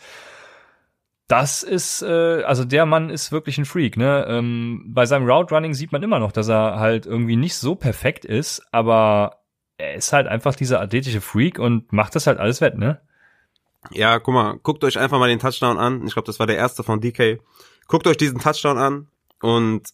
Das 1.27 1.63
ist, 1.63 2.01
äh, 2.01 2.43
also 2.43 2.63
der 2.63 2.85
Mann 2.85 3.09
ist 3.09 3.31
wirklich 3.31 3.57
ein 3.57 3.65
Freak, 3.65 3.97
ne? 3.97 4.25
Ähm, 4.27 4.83
bei 4.87 5.05
seinem 5.05 5.29
Route 5.29 5.53
Running 5.53 5.73
sieht 5.73 5.91
man 5.91 6.03
immer 6.03 6.19
noch, 6.19 6.31
dass 6.31 6.47
er 6.47 6.79
halt 6.79 7.05
irgendwie 7.05 7.35
nicht 7.35 7.55
so 7.55 7.75
perfekt 7.75 8.25
ist, 8.25 8.63
aber 8.71 9.38
er 9.79 9.95
ist 9.95 10.13
halt 10.13 10.27
einfach 10.27 10.55
dieser 10.55 10.81
athletische 10.81 11.21
Freak 11.21 11.57
und 11.57 11.91
macht 11.91 12.15
das 12.15 12.27
halt 12.27 12.37
alles 12.37 12.61
wett, 12.61 12.77
ne? 12.77 12.99
Ja, 13.91 14.19
guck 14.19 14.33
mal, 14.33 14.59
guckt 14.61 14.83
euch 14.83 14.99
einfach 14.99 15.19
mal 15.19 15.29
den 15.29 15.39
Touchdown 15.39 15.77
an. 15.77 16.05
Ich 16.05 16.13
glaube, 16.13 16.25
das 16.25 16.37
war 16.37 16.47
der 16.47 16.57
erste 16.57 16.83
von 16.83 16.99
DK. 16.99 17.39
Guckt 17.87 18.05
euch 18.05 18.17
diesen 18.17 18.39
Touchdown 18.39 18.77
an 18.77 19.07
und 19.41 19.87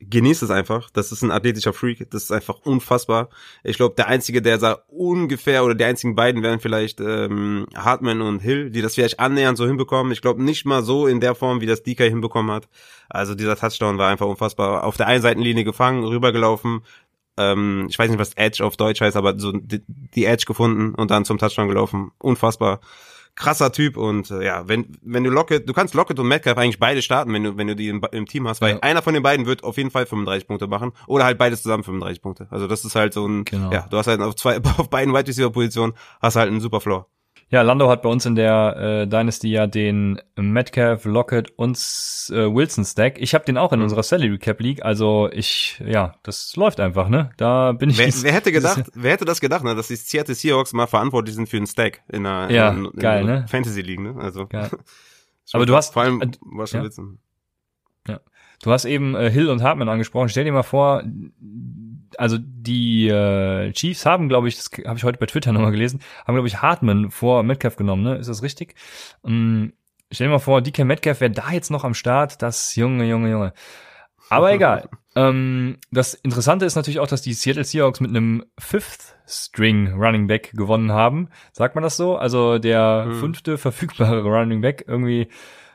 genießt 0.00 0.42
es 0.42 0.50
einfach. 0.50 0.90
Das 0.90 1.10
ist 1.10 1.22
ein 1.22 1.30
athletischer 1.30 1.72
Freak. 1.72 2.08
Das 2.10 2.24
ist 2.24 2.30
einfach 2.30 2.60
unfassbar. 2.64 3.30
Ich 3.64 3.78
glaube, 3.78 3.94
der 3.96 4.08
einzige, 4.08 4.42
der 4.42 4.58
sah 4.58 4.82
ungefähr 4.88 5.64
oder 5.64 5.74
die 5.74 5.84
einzigen 5.84 6.14
beiden 6.14 6.42
wären 6.42 6.60
vielleicht 6.60 7.00
ähm, 7.00 7.66
Hartman 7.74 8.20
und 8.20 8.40
Hill, 8.40 8.70
die 8.70 8.82
das 8.82 8.94
vielleicht 8.94 9.18
annähernd 9.18 9.56
so 9.56 9.66
hinbekommen. 9.66 10.12
Ich 10.12 10.20
glaube 10.20 10.42
nicht 10.42 10.66
mal 10.66 10.82
so 10.82 11.06
in 11.06 11.20
der 11.20 11.34
Form, 11.34 11.60
wie 11.60 11.66
das 11.66 11.82
DK 11.82 12.04
hinbekommen 12.04 12.54
hat. 12.54 12.68
Also 13.08 13.34
dieser 13.34 13.56
Touchdown 13.56 13.98
war 13.98 14.10
einfach 14.10 14.26
unfassbar. 14.26 14.84
Auf 14.84 14.96
der 14.96 15.06
einen 15.06 15.22
Seitenlinie 15.22 15.64
gefangen, 15.64 16.04
rübergelaufen, 16.04 16.82
ähm, 17.38 17.86
ich 17.88 17.98
weiß 17.98 18.10
nicht, 18.10 18.18
was 18.18 18.34
Edge 18.34 18.64
auf 18.64 18.76
Deutsch 18.76 19.00
heißt, 19.00 19.16
aber 19.16 19.38
so 19.38 19.52
die, 19.52 19.82
die 19.86 20.24
Edge 20.24 20.44
gefunden 20.46 20.94
und 20.94 21.10
dann 21.10 21.24
zum 21.24 21.38
Touchdown 21.38 21.68
gelaufen. 21.68 22.10
Unfassbar 22.18 22.80
krasser 23.38 23.70
Typ 23.72 23.96
und 23.96 24.30
äh, 24.30 24.44
ja, 24.44 24.66
wenn 24.66 24.96
wenn 25.00 25.22
du 25.24 25.30
Lockett, 25.30 25.68
du 25.68 25.72
kannst 25.72 25.94
Lockett 25.94 26.18
und 26.18 26.26
Metcalf 26.26 26.58
eigentlich 26.58 26.80
beide 26.80 27.02
starten, 27.02 27.32
wenn 27.32 27.44
du 27.44 27.56
wenn 27.56 27.68
du 27.68 27.76
die 27.76 27.88
im, 27.88 28.02
im 28.10 28.26
Team 28.26 28.48
hast, 28.48 28.60
weil 28.60 28.74
ja. 28.74 28.80
einer 28.80 29.00
von 29.00 29.14
den 29.14 29.22
beiden 29.22 29.46
wird 29.46 29.62
auf 29.62 29.76
jeden 29.76 29.90
Fall 29.90 30.06
35 30.06 30.48
Punkte 30.48 30.66
machen 30.66 30.92
oder 31.06 31.24
halt 31.24 31.38
beides 31.38 31.62
zusammen 31.62 31.84
35 31.84 32.20
Punkte. 32.20 32.48
Also 32.50 32.66
das 32.66 32.84
ist 32.84 32.96
halt 32.96 33.14
so 33.14 33.26
ein 33.26 33.44
genau. 33.44 33.70
ja, 33.72 33.86
du 33.88 33.96
hast 33.96 34.08
halt 34.08 34.20
auf 34.20 34.34
zwei 34.34 34.58
auf 34.78 34.90
beiden 34.90 35.14
Wide 35.14 35.28
Receiver 35.28 35.50
Positionen 35.50 35.94
hast 36.20 36.36
halt 36.36 36.50
einen 36.50 36.60
super 36.60 36.80
Floor. 36.80 37.06
Ja, 37.50 37.62
Lando 37.62 37.88
hat 37.88 38.02
bei 38.02 38.10
uns 38.10 38.26
in 38.26 38.34
der 38.34 38.76
äh, 38.76 39.06
Dynasty 39.06 39.48
ja 39.48 39.66
den 39.66 40.20
Metcalf, 40.36 41.06
Lockett 41.06 41.50
und 41.56 41.78
äh, 42.30 42.54
Wilson 42.54 42.84
Stack. 42.84 43.18
Ich 43.18 43.34
habe 43.34 43.46
den 43.46 43.56
auch 43.56 43.72
in 43.72 43.78
mhm. 43.78 43.84
unserer 43.84 44.02
Salary 44.02 44.36
Cap 44.36 44.60
League. 44.60 44.84
Also 44.84 45.30
ich, 45.32 45.82
ja, 45.84 46.14
das 46.22 46.56
läuft 46.56 46.78
einfach, 46.78 47.08
ne? 47.08 47.30
Da 47.38 47.72
bin 47.72 47.88
ich. 47.88 47.96
Wer, 47.96 48.12
wer 48.22 48.32
hätte 48.32 48.52
gedacht, 48.52 48.90
wer 48.94 49.12
hätte 49.12 49.24
das 49.24 49.40
gedacht, 49.40 49.64
ne, 49.64 49.74
dass 49.74 49.88
die 49.88 49.96
Seattle 49.96 50.34
Seahawks 50.34 50.74
mal 50.74 50.86
verantwortlich 50.86 51.36
sind 51.36 51.48
für 51.48 51.56
einen 51.56 51.66
Stack 51.66 52.02
in 52.08 52.26
einer, 52.26 52.50
ja, 52.52 52.68
in, 52.68 52.84
in, 52.84 52.92
geil, 52.92 53.24
ne? 53.24 53.46
Fantasy 53.48 53.80
League, 53.80 54.00
ne? 54.00 54.14
Also. 54.18 54.46
Geil. 54.46 54.68
Aber 55.52 55.64
du 55.64 55.74
hast 55.74 55.94
vor 55.94 56.02
allem 56.02 56.20
äh, 56.20 56.28
was 56.42 56.70
schon 56.70 56.84
ja. 56.84 58.14
Ja. 58.14 58.20
Du 58.62 58.70
hast 58.70 58.84
eben 58.84 59.14
äh, 59.14 59.30
Hill 59.30 59.48
und 59.48 59.62
Hartman 59.62 59.88
angesprochen. 59.88 60.28
Stell 60.28 60.44
dir 60.44 60.52
mal 60.52 60.62
vor, 60.62 61.02
also 62.16 62.38
die 62.40 63.08
äh, 63.08 63.72
Chiefs 63.72 64.06
haben, 64.06 64.28
glaube 64.28 64.48
ich, 64.48 64.56
das 64.56 64.70
habe 64.86 64.96
ich 64.96 65.04
heute 65.04 65.18
bei 65.18 65.26
Twitter 65.26 65.52
nochmal 65.52 65.72
gelesen, 65.72 66.00
haben, 66.26 66.34
glaube 66.34 66.48
ich, 66.48 66.62
Hartman 66.62 67.10
vor 67.10 67.42
Metcalf 67.42 67.76
genommen, 67.76 68.02
ne? 68.02 68.16
Ist 68.16 68.28
das 68.28 68.42
richtig? 68.42 68.74
Ähm, 69.24 69.72
stell 70.10 70.28
dir 70.28 70.32
mal 70.32 70.38
vor, 70.38 70.62
DK 70.62 70.84
Metcalf 70.84 71.20
wäre 71.20 71.30
da 71.30 71.50
jetzt 71.50 71.70
noch 71.70 71.84
am 71.84 71.94
Start, 71.94 72.42
das 72.42 72.74
Junge, 72.76 73.06
Junge, 73.06 73.30
Junge. 73.30 73.52
Aber 74.30 74.52
egal. 74.52 74.88
ähm, 75.16 75.78
das 75.90 76.14
Interessante 76.14 76.66
ist 76.66 76.76
natürlich 76.76 77.00
auch, 77.00 77.06
dass 77.06 77.22
die 77.22 77.32
Seattle 77.32 77.64
Seahawks 77.64 78.00
mit 78.00 78.10
einem 78.10 78.44
Fifth 78.58 79.16
String 79.26 79.92
Running 79.94 80.26
Back 80.26 80.52
gewonnen 80.52 80.92
haben. 80.92 81.28
Sagt 81.52 81.74
man 81.74 81.82
das 81.82 81.96
so? 81.96 82.16
Also 82.16 82.58
der 82.58 83.04
hm. 83.06 83.14
fünfte 83.20 83.58
verfügbare 83.58 84.22
Running 84.24 84.60
Back 84.60 84.84
irgendwie, 84.86 85.28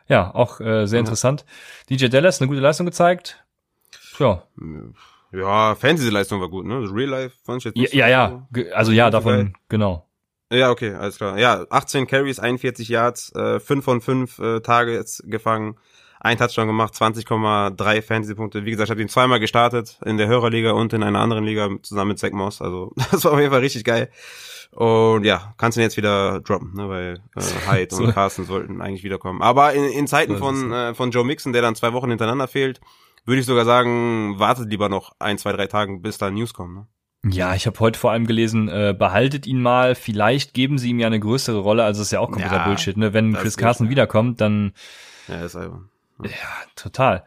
ja, 0.08 0.34
auch 0.34 0.60
äh, 0.60 0.86
sehr 0.86 1.00
interessant. 1.00 1.46
Ja. 1.90 1.98
DJ 1.98 2.08
Dallas 2.08 2.42
eine 2.42 2.48
gute 2.48 2.62
Leistung 2.62 2.86
gezeigt. 2.86 3.44
Ja. 4.20 4.44
Ja, 5.34 5.76
Fantasy-Leistung 5.76 6.40
war 6.40 6.50
gut, 6.50 6.66
ne? 6.66 6.82
Das 6.82 6.94
Real 6.94 7.10
Life 7.10 7.36
fand 7.44 7.60
ich 7.60 7.66
jetzt 7.66 7.76
nicht 7.76 7.94
Ja, 7.94 8.08
ja, 8.08 8.46
so. 8.54 8.60
ja. 8.62 8.72
also 8.74 8.92
ja, 8.92 9.10
davon, 9.10 9.54
genau. 9.68 10.08
Ja, 10.52 10.70
okay, 10.70 10.94
alles 10.94 11.18
klar. 11.18 11.40
Ja, 11.40 11.66
18 11.70 12.06
Carries, 12.06 12.40
41 12.40 12.88
Yards, 12.88 13.34
äh, 13.36 13.60
5 13.60 13.84
von 13.84 14.02
5 14.02 14.40
äh, 14.40 14.60
Targets 14.60 15.24
gefangen, 15.26 15.78
ein 16.20 16.38
Touchdown 16.38 16.68
gemacht, 16.68 16.94
20,3 16.94 18.02
Fantasy-Punkte. 18.04 18.64
Wie 18.64 18.72
gesagt, 18.72 18.88
ich 18.88 18.92
habe 18.92 19.02
ihn 19.02 19.10
zweimal 19.10 19.40
gestartet, 19.40 20.00
in 20.06 20.18
der 20.18 20.28
Hörerliga 20.28 20.72
und 20.72 20.94
in 20.94 21.02
einer 21.02 21.20
anderen 21.20 21.44
Liga 21.44 21.70
zusammen 21.82 22.10
mit 22.10 22.20
Zach 22.20 22.32
Moss. 22.32 22.62
Also 22.62 22.94
das 23.12 23.26
war 23.26 23.34
auf 23.34 23.40
jeden 23.40 23.52
Fall 23.52 23.62
richtig 23.62 23.84
geil. 23.84 24.10
Und 24.72 25.24
ja, 25.24 25.54
kannst 25.58 25.78
ihn 25.78 25.82
jetzt 25.82 25.98
wieder 25.98 26.40
droppen, 26.42 26.74
ne, 26.76 26.90
weil 26.90 27.22
äh, 27.36 27.42
Hyde 27.72 27.96
so. 27.96 28.04
und 28.04 28.14
Carsten 28.14 28.46
sollten 28.46 28.82
eigentlich 28.82 29.04
wiederkommen. 29.04 29.42
Aber 29.42 29.74
in, 29.74 29.84
in 29.86 30.08
Zeiten 30.08 30.38
von, 30.38 30.72
äh, 30.72 30.94
von 30.94 31.10
Joe 31.12 31.26
Mixon, 31.26 31.54
der 31.54 31.62
dann 31.64 31.76
zwei 31.76 31.94
Wochen 31.94 32.10
hintereinander 32.10 32.48
fehlt, 32.48 32.80
würde 33.26 33.40
ich 33.40 33.46
sogar 33.46 33.66
sagen, 33.66 34.40
wartet 34.40 34.70
lieber 34.70 34.90
noch 34.90 35.14
ein, 35.20 35.38
zwei, 35.38 35.52
drei 35.54 35.68
Tagen, 35.68 36.02
bis 36.02 36.18
da 36.18 36.30
News 36.30 36.54
kommen. 36.54 36.76
Ne? 36.76 36.88
Ja, 37.26 37.56
ich 37.56 37.66
habe 37.68 37.80
heute 37.80 37.98
vor 37.98 38.12
allem 38.12 38.28
gelesen, 38.28 38.68
äh, 38.68 38.94
behaltet 38.98 39.48
ihn 39.48 39.62
mal, 39.62 39.96
vielleicht 39.96 40.54
geben 40.54 40.78
sie 40.78 40.90
ihm 40.90 41.00
ja 41.00 41.08
eine 41.08 41.22
größere 41.22 41.60
Rolle, 41.60 41.86
also 41.86 42.02
ist 42.02 42.12
ja 42.12 42.20
auch 42.20 42.30
kompletter 42.30 42.58
ja, 42.58 42.66
Bullshit, 42.66 42.98
ne? 42.98 43.14
Wenn 43.14 43.34
Chris 43.34 43.56
Carson 43.56 43.90
wiederkommt, 43.90 44.42
dann 44.42 44.74
Ja, 45.30 45.46
ist 45.46 45.56
albern. 45.56 45.90
Ja. 46.22 46.30
ja, 46.30 46.48
total. 46.76 47.24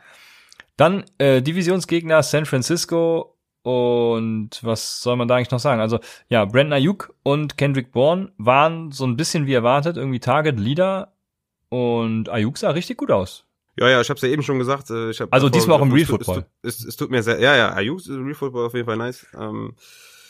Dann 0.77 1.05
äh, 1.17 1.41
Divisionsgegner 1.41 2.23
San 2.23 2.45
Francisco 2.45 3.35
und 3.63 4.51
was 4.63 5.01
soll 5.01 5.17
man 5.17 5.29
da 5.29 5.37
eigentlich 5.37 5.51
noch 5.51 5.61
sagen? 5.61 5.81
Also, 5.81 5.99
ja, 6.29 6.45
Brandon 6.45 6.75
Ayuk 6.75 7.15
und 7.23 7.57
Kendrick 7.57 7.91
Bourne 7.93 8.33
waren 8.37 8.93
so 8.93 9.07
ein 9.07 9.17
bisschen 9.17 9.47
wie 9.47 9.55
erwartet, 9.55 9.97
irgendwie 9.97 10.21
Target 10.21 10.61
Leader 10.61 11.15
und 11.71 12.29
Ayuk 12.29 12.59
sah 12.59 12.71
richtig 12.71 12.99
gut 12.99 13.11
aus. 13.11 13.46
Ja, 13.79 13.89
ja, 13.89 14.01
ich 14.01 14.09
habe 14.09 14.19
ja 14.21 14.29
eben 14.29 14.43
schon 14.43 14.59
gesagt. 14.59 14.91
Äh, 14.91 15.11
ich 15.11 15.21
hab 15.21 15.33
also 15.33 15.49
diesmal 15.49 15.79
auch 15.79 15.83
im 15.83 15.93
Real 15.93 16.07
Football. 16.07 16.47
Es, 16.63 16.81
es, 16.81 16.87
es, 16.87 16.97
tut 16.97 17.11
mir 17.11 17.23
sehr, 17.23 17.39
ja, 17.41 17.57
ja, 17.57 17.73
Ayuk 17.75 18.01
Real 18.09 18.35
Football 18.35 18.67
auf 18.67 18.75
jeden 18.75 18.87
Fall 18.87 18.97
nice. 18.97 19.27
Ähm, 19.39 19.75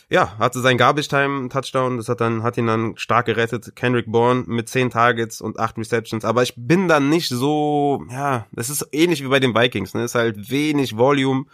ja, 0.08 0.38
hatte 0.38 0.60
sein 0.60 0.78
Garbage 0.78 1.08
Time 1.08 1.48
Touchdown, 1.48 1.96
das 1.96 2.08
hat 2.08 2.20
dann 2.20 2.44
hat 2.44 2.56
ihn 2.56 2.66
dann 2.66 2.96
stark 2.96 3.26
gerettet. 3.26 3.74
Kendrick 3.74 4.06
Bourne 4.06 4.44
mit 4.46 4.68
zehn 4.68 4.90
Targets 4.90 5.40
und 5.40 5.58
acht 5.58 5.76
Receptions, 5.78 6.24
aber 6.24 6.42
ich 6.44 6.54
bin 6.56 6.86
dann 6.86 7.08
nicht 7.08 7.28
so, 7.28 8.04
ja, 8.10 8.46
das 8.52 8.70
ist 8.70 8.88
ähnlich 8.92 9.24
wie 9.24 9.28
bei 9.28 9.40
den 9.40 9.54
Vikings, 9.54 9.94
ne? 9.94 10.04
Ist 10.04 10.14
halt 10.14 10.50
wenig 10.50 10.96
Volume 10.96 11.46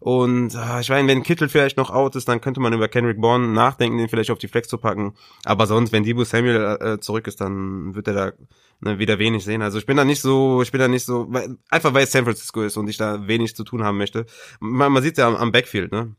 und 0.00 0.54
äh, 0.54 0.80
ich 0.80 0.88
meine, 0.88 1.06
wenn 1.08 1.22
Kittel 1.22 1.50
vielleicht 1.50 1.76
noch 1.76 1.90
out 1.90 2.16
ist, 2.16 2.26
dann 2.26 2.40
könnte 2.40 2.58
man 2.58 2.72
über 2.72 2.88
Kendrick 2.88 3.20
Bourne 3.20 3.48
nachdenken, 3.48 3.98
den 3.98 4.08
vielleicht 4.08 4.30
auf 4.30 4.38
die 4.38 4.48
Flex 4.48 4.66
zu 4.66 4.78
packen. 4.78 5.14
Aber 5.44 5.66
sonst, 5.66 5.92
wenn 5.92 6.04
Debo 6.04 6.24
Samuel 6.24 6.78
äh, 6.80 7.00
zurück 7.00 7.26
ist, 7.26 7.42
dann 7.42 7.94
wird 7.94 8.08
er 8.08 8.14
da 8.14 8.32
ne, 8.80 8.98
wieder 8.98 9.18
wenig 9.18 9.44
sehen. 9.44 9.60
Also 9.60 9.78
ich 9.78 9.84
bin 9.84 9.98
da 9.98 10.06
nicht 10.06 10.22
so, 10.22 10.62
ich 10.62 10.72
bin 10.72 10.80
da 10.80 10.88
nicht 10.88 11.04
so, 11.04 11.26
weil, 11.28 11.58
einfach 11.68 11.92
weil 11.92 12.04
es 12.04 12.12
San 12.12 12.24
Francisco 12.24 12.62
ist 12.62 12.78
und 12.78 12.88
ich 12.88 12.96
da 12.96 13.28
wenig 13.28 13.54
zu 13.54 13.62
tun 13.62 13.84
haben 13.84 13.98
möchte. 13.98 14.24
Man, 14.58 14.90
man 14.90 15.02
sieht 15.02 15.18
ja 15.18 15.28
am, 15.28 15.36
am 15.36 15.52
Backfield, 15.52 15.92
ne? 15.92 16.16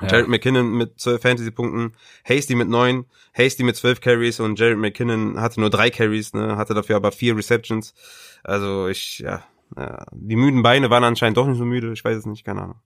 Ja. 0.00 0.06
Jared 0.12 0.28
McKinnon 0.28 0.76
mit 0.76 1.00
12 1.00 1.20
Fantasy-Punkten, 1.20 1.96
Hasty 2.24 2.54
mit 2.54 2.68
9, 2.68 3.04
Hasty 3.34 3.64
mit 3.64 3.74
12 3.74 4.00
Carries 4.00 4.38
und 4.38 4.56
Jared 4.56 4.78
McKinnon 4.78 5.40
hatte 5.40 5.58
nur 5.58 5.70
drei 5.70 5.90
Carries, 5.90 6.34
ne, 6.34 6.56
hatte 6.56 6.72
dafür 6.72 6.94
aber 6.94 7.10
vier 7.10 7.36
Receptions. 7.36 7.94
Also 8.44 8.86
ich, 8.86 9.18
ja, 9.18 9.42
ja, 9.76 10.06
die 10.12 10.36
müden 10.36 10.62
Beine 10.62 10.88
waren 10.90 11.02
anscheinend 11.02 11.36
doch 11.36 11.48
nicht 11.48 11.58
so 11.58 11.64
müde, 11.64 11.92
ich 11.92 12.04
weiß 12.04 12.16
es 12.16 12.26
nicht, 12.26 12.44
keine 12.44 12.62
Ahnung. 12.62 12.80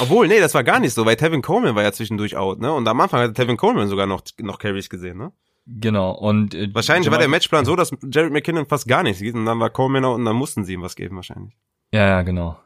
Obwohl, 0.00 0.28
nee, 0.28 0.40
das 0.40 0.54
war 0.54 0.64
gar 0.64 0.80
nicht 0.80 0.94
so, 0.94 1.06
weil 1.06 1.16
Tevin 1.16 1.42
Coleman 1.42 1.74
war 1.74 1.82
ja 1.82 1.92
zwischendurch 1.92 2.36
out, 2.36 2.60
ne? 2.60 2.72
Und 2.72 2.86
am 2.88 3.00
Anfang 3.00 3.20
hat 3.20 3.34
Tevin 3.34 3.56
Coleman 3.56 3.88
sogar 3.88 4.06
noch, 4.06 4.22
noch 4.40 4.58
Carries 4.58 4.90
gesehen, 4.90 5.18
ne? 5.18 5.32
Genau, 5.66 6.12
und 6.12 6.54
äh, 6.54 6.72
wahrscheinlich 6.72 7.10
war 7.10 7.18
der 7.18 7.28
Matchplan 7.28 7.64
so, 7.64 7.74
dass 7.76 7.90
Jared 8.08 8.32
McKinnon 8.32 8.66
fast 8.66 8.86
gar 8.86 9.02
nichts 9.02 9.18
sieht 9.18 9.34
und 9.34 9.46
dann 9.46 9.58
war 9.58 9.70
Coleman 9.70 10.04
out 10.04 10.16
und 10.16 10.24
dann 10.24 10.36
mussten 10.36 10.64
sie 10.64 10.74
ihm 10.74 10.82
was 10.82 10.96
geben 10.96 11.16
wahrscheinlich. 11.16 11.56
Ja, 11.92 12.06
ja, 12.06 12.22
genau. 12.22 12.58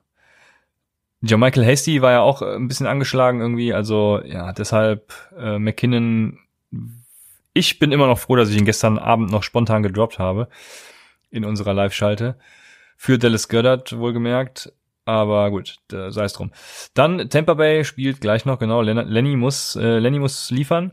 Michael 1.22 1.66
Hasty 1.66 2.02
war 2.02 2.12
ja 2.12 2.20
auch 2.20 2.42
äh, 2.42 2.56
ein 2.56 2.68
bisschen 2.68 2.86
angeschlagen 2.86 3.40
irgendwie, 3.40 3.72
also 3.72 4.20
ja, 4.24 4.52
deshalb 4.52 5.12
äh, 5.38 5.58
McKinnon 5.58 6.38
ich 7.52 7.78
bin 7.78 7.92
immer 7.92 8.06
noch 8.06 8.18
froh, 8.18 8.36
dass 8.36 8.50
ich 8.50 8.56
ihn 8.56 8.64
gestern 8.64 8.98
Abend 8.98 9.30
noch 9.30 9.42
spontan 9.42 9.82
gedroppt 9.82 10.18
habe 10.18 10.48
in 11.30 11.44
unserer 11.44 11.74
Live-Schalte. 11.74 12.38
Für 12.96 13.18
Dallas 13.18 13.48
Goddard 13.48 13.96
wohlgemerkt. 13.96 14.72
Aber 15.10 15.50
gut, 15.50 15.78
sei 15.88 16.24
es 16.24 16.34
drum. 16.34 16.52
Dann 16.94 17.28
Tampa 17.28 17.54
Bay 17.54 17.84
spielt 17.84 18.20
gleich 18.20 18.44
noch, 18.44 18.60
genau. 18.60 18.80
Lenny 18.80 19.34
muss, 19.34 19.74
äh, 19.74 19.98
Lenny 19.98 20.20
muss 20.20 20.52
liefern. 20.52 20.92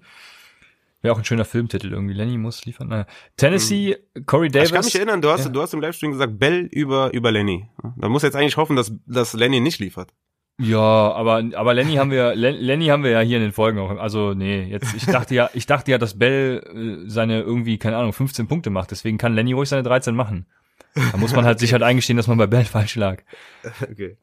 Wäre 1.04 1.14
auch 1.14 1.20
ein 1.20 1.26
schöner 1.26 1.46
Filmtitel 1.46 1.94
irgendwie. 1.94 2.16
Lenny 2.16 2.40
muss 2.40 2.66
liefern. 2.66 2.88
Naja. 2.88 3.06
Tennessee, 3.38 3.98
mhm. 4.16 4.26
Corey 4.26 4.50
Davis. 4.50 4.70
Ich 4.70 4.74
kann 4.74 4.86
mich 4.86 4.96
erinnern, 4.96 5.22
du 5.22 5.30
hast, 5.30 5.46
ja. 5.46 5.52
du 5.52 5.62
hast 5.62 5.76
im 5.76 5.82
Livestream 5.82 6.14
gesagt, 6.14 6.40
Bell 6.40 6.68
über, 6.72 7.14
über 7.14 7.32
Lenny. 7.32 7.70
Da 7.96 8.10
muss 8.10 8.24
jetzt 8.24 8.36
eigentlich 8.36 8.58
hoffen, 8.58 8.76
dass, 8.76 8.92
dass 9.06 9.34
Lenny 9.34 9.60
nicht 9.60 9.78
liefert. 9.78 10.12
Ja, 10.60 10.80
aber 10.80 11.44
aber 11.54 11.76
Lenny 11.76 11.98
haben 11.98 12.10
wir 12.10 12.34
Lenny 12.34 12.88
haben 12.88 13.04
wir 13.04 13.12
ja 13.12 13.20
hier 13.20 13.38
in 13.38 13.44
den 13.44 13.52
Folgen 13.52 13.78
auch. 13.78 13.92
Also 14.00 14.34
nee, 14.34 14.64
jetzt 14.64 14.96
ich 14.96 15.06
dachte 15.06 15.36
ja, 15.36 15.52
ich 15.54 15.68
dachte 15.68 15.92
ja, 15.92 16.00
dass 16.00 16.18
Bell 16.18 16.64
äh, 17.06 17.08
seine 17.08 17.42
irgendwie 17.42 17.78
keine 17.78 17.98
Ahnung 17.98 18.12
15 18.12 18.48
Punkte 18.48 18.72
macht. 18.72 18.90
Deswegen 18.90 19.20
kann 19.20 19.36
Lenny 19.36 19.54
ruhig 19.54 19.70
seine 19.70 19.84
13 19.84 20.16
machen. 20.16 20.48
Da 20.96 21.18
muss 21.18 21.36
man 21.36 21.46
halt 21.46 21.60
sich 21.60 21.74
halt 21.74 21.84
eingestehen, 21.84 22.18
dass 22.18 22.28
man 22.28 22.38
bei 22.38 22.48
Bell 22.48 22.66
falsch 22.66 22.96
lag. 22.96 23.22
Okay. 23.92 24.18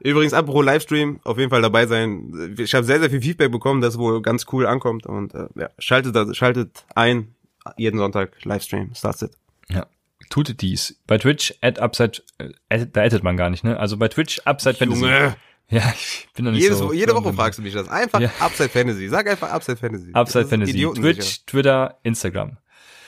Übrigens, 0.00 0.32
apropos 0.32 0.64
Livestream, 0.64 1.18
auf 1.24 1.38
jeden 1.38 1.50
Fall 1.50 1.60
dabei 1.60 1.86
sein. 1.86 2.54
Ich 2.56 2.72
habe 2.74 2.84
sehr, 2.84 3.00
sehr 3.00 3.10
viel 3.10 3.20
Feedback 3.20 3.50
bekommen, 3.50 3.80
das 3.80 3.98
wohl 3.98 4.22
ganz 4.22 4.46
cool 4.52 4.64
ankommt. 4.66 5.06
Und 5.06 5.34
äh, 5.34 5.48
ja, 5.56 5.70
schaltet, 5.78 6.36
schaltet 6.36 6.84
ein, 6.94 7.34
jeden 7.76 7.98
Sonntag 7.98 8.44
Livestream, 8.44 8.94
starts 8.94 9.22
it. 9.22 9.32
Ja, 9.68 9.86
tut 10.30 10.60
dies. 10.60 11.00
Bei 11.08 11.18
Twitch, 11.18 11.54
at 11.62 11.80
Upside, 11.80 12.22
äh, 12.68 12.86
da 12.86 13.02
addet 13.02 13.24
man 13.24 13.36
gar 13.36 13.50
nicht, 13.50 13.64
ne? 13.64 13.78
Also 13.78 13.96
bei 13.96 14.06
Twitch, 14.06 14.40
Upside 14.44 14.76
Fantasy. 14.76 15.02
Junge. 15.02 15.36
Ja, 15.70 15.92
ich 15.94 16.28
bin 16.34 16.46
da 16.46 16.50
nicht 16.50 16.62
Jedes, 16.62 16.78
so. 16.78 16.92
Jede 16.92 17.14
Woche 17.14 17.32
fragst 17.32 17.58
du 17.58 17.62
mich 17.62 17.74
das. 17.74 17.88
Einfach 17.88 18.20
ja. 18.20 18.30
Upside 18.38 18.70
Fantasy. 18.70 19.08
Sag 19.08 19.28
einfach 19.28 19.50
Upside 19.50 19.76
Fantasy. 19.76 20.10
Upside 20.12 20.46
Fantasy. 20.46 20.86
Twitch, 20.94 21.44
Twitter, 21.44 21.98
Instagram. 22.04 22.56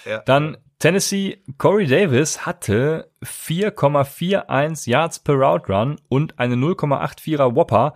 Ja. 0.05 0.19
Dann 0.27 0.59
Tennessee, 0.81 1.37
Corey 1.59 1.87
Davis 1.87 2.47
hatte 2.47 3.11
4,41 3.23 4.89
Yards 4.89 5.19
per 5.19 5.35
Route 5.35 5.71
Run 5.71 6.01
und 6.09 6.39
eine 6.39 6.57
0,84er 6.57 7.55
Whopper. 7.55 7.95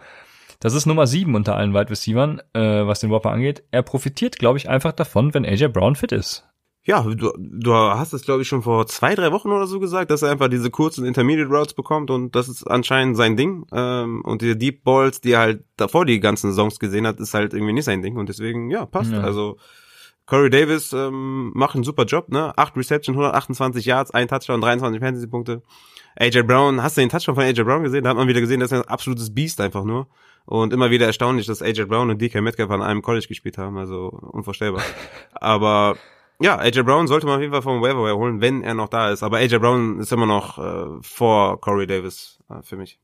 Das 0.61 0.75
ist 0.75 0.85
Nummer 0.85 1.07
7 1.07 1.35
unter 1.35 1.57
allen 1.57 1.73
Wide 1.73 1.89
Receivers, 1.89 2.41
äh, 2.53 2.87
was 2.87 3.01
den 3.01 3.09
Whopper 3.09 3.31
angeht. 3.31 3.65
Er 3.71 3.83
profitiert, 3.83 4.39
glaube 4.39 4.59
ich, 4.59 4.69
einfach 4.69 4.93
davon, 4.93 5.33
wenn 5.33 5.47
AJ 5.47 5.69
Brown 5.69 5.97
fit 5.97 6.13
ist. 6.13 6.47
Ja, 6.83 7.01
du, 7.01 7.33
du 7.39 7.73
hast 7.73 8.13
es, 8.13 8.27
glaube 8.27 8.43
ich, 8.43 8.49
schon 8.49 8.61
vor 8.61 8.87
zwei, 8.87 9.15
drei 9.15 9.33
Wochen 9.33 9.51
oder 9.51 9.67
so 9.67 9.81
gesagt, 9.81 10.11
dass 10.11 10.21
er 10.21 10.31
einfach 10.31 10.49
diese 10.49 10.71
kurzen 10.71 11.07
Intermediate 11.07 11.49
Routes 11.49 11.73
bekommt 11.73 12.11
und 12.11 12.37
das 12.37 12.51
ist 12.51 12.65
anscheinend 12.65 13.17
sein 13.17 13.39
Ding. 13.39 13.65
Ähm, 13.73 14.21
und 14.27 14.43
die 14.43 14.59
Deep 14.59 14.85
Balls, 14.85 15.23
die 15.23 15.33
er 15.33 15.41
halt 15.41 15.65
davor 15.79 16.05
die 16.05 16.21
ganzen 16.21 16.51
Saisons 16.51 16.79
gesehen 16.79 17.07
hat, 17.07 17.19
ist 17.19 17.33
halt 17.33 17.55
irgendwie 17.55 17.73
nicht 17.73 17.87
sein 17.87 18.03
Ding 18.03 18.19
und 18.19 18.29
deswegen, 18.29 18.71
ja, 18.71 18.85
passt. 18.85 19.13
Ja. 19.13 19.23
Also 19.23 19.57
Corey 20.27 20.49
Davis 20.49 20.93
ähm, 20.93 21.53
macht 21.55 21.75
einen 21.75 21.85
super 21.85 22.05
Job, 22.05 22.31
ne? 22.31 22.57
Acht 22.57 22.77
Reception, 22.77 23.15
128 23.15 23.85
Yards, 23.85 24.11
ein 24.13 24.29
Touchdown, 24.29 24.61
23 24.61 25.01
Fantasy-Punkte. 25.01 25.63
AJ 26.17 26.43
Brown, 26.43 26.83
hast 26.83 26.97
du 26.97 27.03
den 27.03 27.11
Touchdown 27.11 27.35
von 27.35 27.45
AJ 27.45 27.65
Brown 27.65 27.83
gesehen? 27.83 28.05
Da 28.05 28.11
hat 28.11 28.17
man 28.17 28.29
wieder 28.29 28.41
gesehen, 28.41 28.61
dass 28.61 28.73
er 28.73 28.79
ein 28.79 28.89
absolutes 28.89 29.35
Biest 29.35 29.61
einfach 29.61 29.85
nur. 29.85 30.09
Und 30.47 30.73
immer 30.73 30.91
wieder 30.91 31.07
erstaunlich, 31.07 31.47
dass 31.47 31.63
AJ 31.63 31.87
Brown 31.87 32.11
und 32.11 32.21
DK 32.21 32.41
Metcalf 32.41 32.71
an 32.71 32.83
einem 32.83 33.03
College 33.03 33.27
gespielt 33.27 33.59
haben, 33.59 33.77
also 33.77 34.09
unvorstellbar. 34.09 34.83
Aber 35.35 35.97
ja, 36.41 36.59
AJ 36.59 36.83
Brown 36.83 37.07
sollte 37.07 37.27
man 37.27 37.37
auf 37.37 37.41
jeden 37.41 37.53
Fall 37.53 37.63
vom 37.63 37.83
Waiver 37.83 38.17
holen, 38.17 38.41
wenn 38.41 38.63
er 38.63 38.75
noch 38.75 38.89
da 38.89 39.11
ist. 39.11 39.23
Aber 39.23 39.39
AJ 39.39 39.59
Brown 39.59 39.99
ist 40.01 40.13
immer 40.13 40.27
noch 40.27 40.59
äh, 40.59 41.03
vor 41.03 41.61
Corey 41.61 41.87
Davis 41.87 42.39
äh, 42.51 42.63
für 42.63 42.77
mich. 42.77 42.99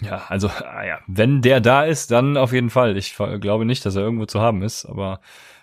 Ja, 0.00 0.22
also 0.28 0.48
ah 0.48 0.84
ja, 0.84 0.98
wenn 1.06 1.42
der 1.42 1.60
da 1.60 1.84
ist, 1.84 2.10
dann 2.10 2.36
auf 2.36 2.52
jeden 2.52 2.70
Fall. 2.70 2.96
Ich 2.96 3.16
glaube 3.16 3.66
nicht, 3.66 3.84
dass 3.84 3.96
er 3.96 4.02
irgendwo 4.02 4.24
zu 4.24 4.40
haben 4.40 4.62
ist, 4.62 4.86
aber 4.86 5.20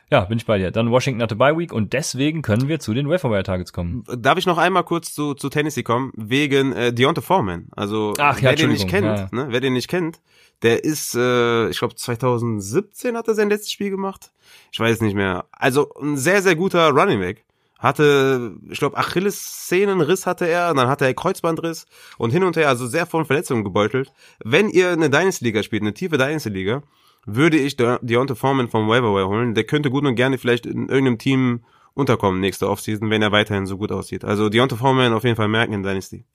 ja, 0.10 0.22
bin 0.22 0.38
ich 0.38 0.46
bei 0.46 0.58
dir. 0.58 0.72
Dann 0.72 0.90
Washington 0.92 1.22
hatte 1.22 1.36
Bye 1.36 1.58
Week 1.58 1.74
und 1.74 1.94
deswegen 1.94 2.42
können 2.42 2.68
wir 2.68 2.80
zu 2.80 2.94
den 2.94 3.10
Waiver 3.10 3.44
Targets 3.44 3.74
kommen. 3.74 4.04
Darf 4.18 4.38
ich 4.38 4.46
noch 4.46 4.58
einmal 4.58 4.84
kurz 4.84 5.14
zu, 5.14 5.34
zu 5.34 5.50
Tennessee 5.50 5.84
kommen? 5.84 6.12
Wegen 6.16 6.72
äh, 6.74 6.94
Deontay 6.94 7.22
Foreman. 7.22 7.68
Also 7.76 8.14
Ach, 8.18 8.40
ja, 8.40 8.50
wer 8.50 8.56
den 8.56 8.70
nicht 8.70 8.88
kennt, 8.88 9.06
ja. 9.06 9.28
ne, 9.32 9.48
wer 9.50 9.60
den 9.60 9.74
nicht 9.74 9.90
kennt, 9.90 10.22
der 10.62 10.84
ist, 10.84 11.14
äh, 11.16 11.70
ich 11.70 11.80
glaube 11.80 11.96
2017 11.96 13.18
hat 13.18 13.28
er 13.28 13.36
sein 13.36 13.50
letztes 13.50 13.72
Spiel 13.72 13.90
gemacht. 13.90 14.32
Ich 14.72 14.80
weiß 14.80 15.02
nicht 15.02 15.16
mehr. 15.16 15.46
Also 15.52 15.94
ein 16.02 16.18
sehr, 16.18 16.42
sehr 16.42 16.56
guter 16.56 16.90
Running 16.90 17.20
Back 17.20 17.44
hatte, 17.80 18.56
ich 18.70 18.80
glaube, 18.80 18.98
Achillessehnenriss 18.98 20.26
hatte 20.26 20.48
er, 20.48 20.74
dann 20.74 20.88
hatte 20.88 21.06
er 21.06 21.14
Kreuzbandriss 21.14 21.86
und 22.18 22.32
hin 22.32 22.44
und 22.44 22.58
her, 22.58 22.70
also 22.70 22.88
sehr 22.88 23.06
von 23.06 23.26
Verletzungen 23.26 23.64
gebeutelt. 23.64 24.12
Wenn 24.44 24.70
ihr 24.70 24.90
eine 24.90 25.10
Dynasty-Liga 25.10 25.64
spielt, 25.64 25.84
eine 25.84 25.94
tiefe 25.94 26.18
Dynasty-Liga, 26.18 26.82
würde 27.28 27.58
ich 27.58 27.76
Deontay 27.78 28.36
Foreman 28.36 28.70
vom 28.70 28.88
Waiver 28.88 29.28
holen. 29.28 29.54
Der 29.54 29.66
könnte 29.66 29.92
gut 29.92 30.06
und 30.06 30.16
gerne 30.16 30.38
vielleicht 30.38 30.66
in 30.66 30.88
irgendeinem 30.88 31.20
Team 31.20 31.66
unterkommen 31.94 32.40
nächste 32.40 32.70
Offseason, 32.70 33.10
wenn 33.10 33.22
er 33.22 33.32
weiterhin 33.32 33.66
so 33.66 33.78
gut 33.78 33.92
aussieht. 33.92 34.24
Also 34.24 34.50
Deontay 34.50 34.78
Foreman 34.78 35.14
auf 35.14 35.24
jeden 35.24 35.36
Fall 35.36 35.50
merken 35.50 35.74
in 35.74 35.84
Dynasty. 35.84 36.26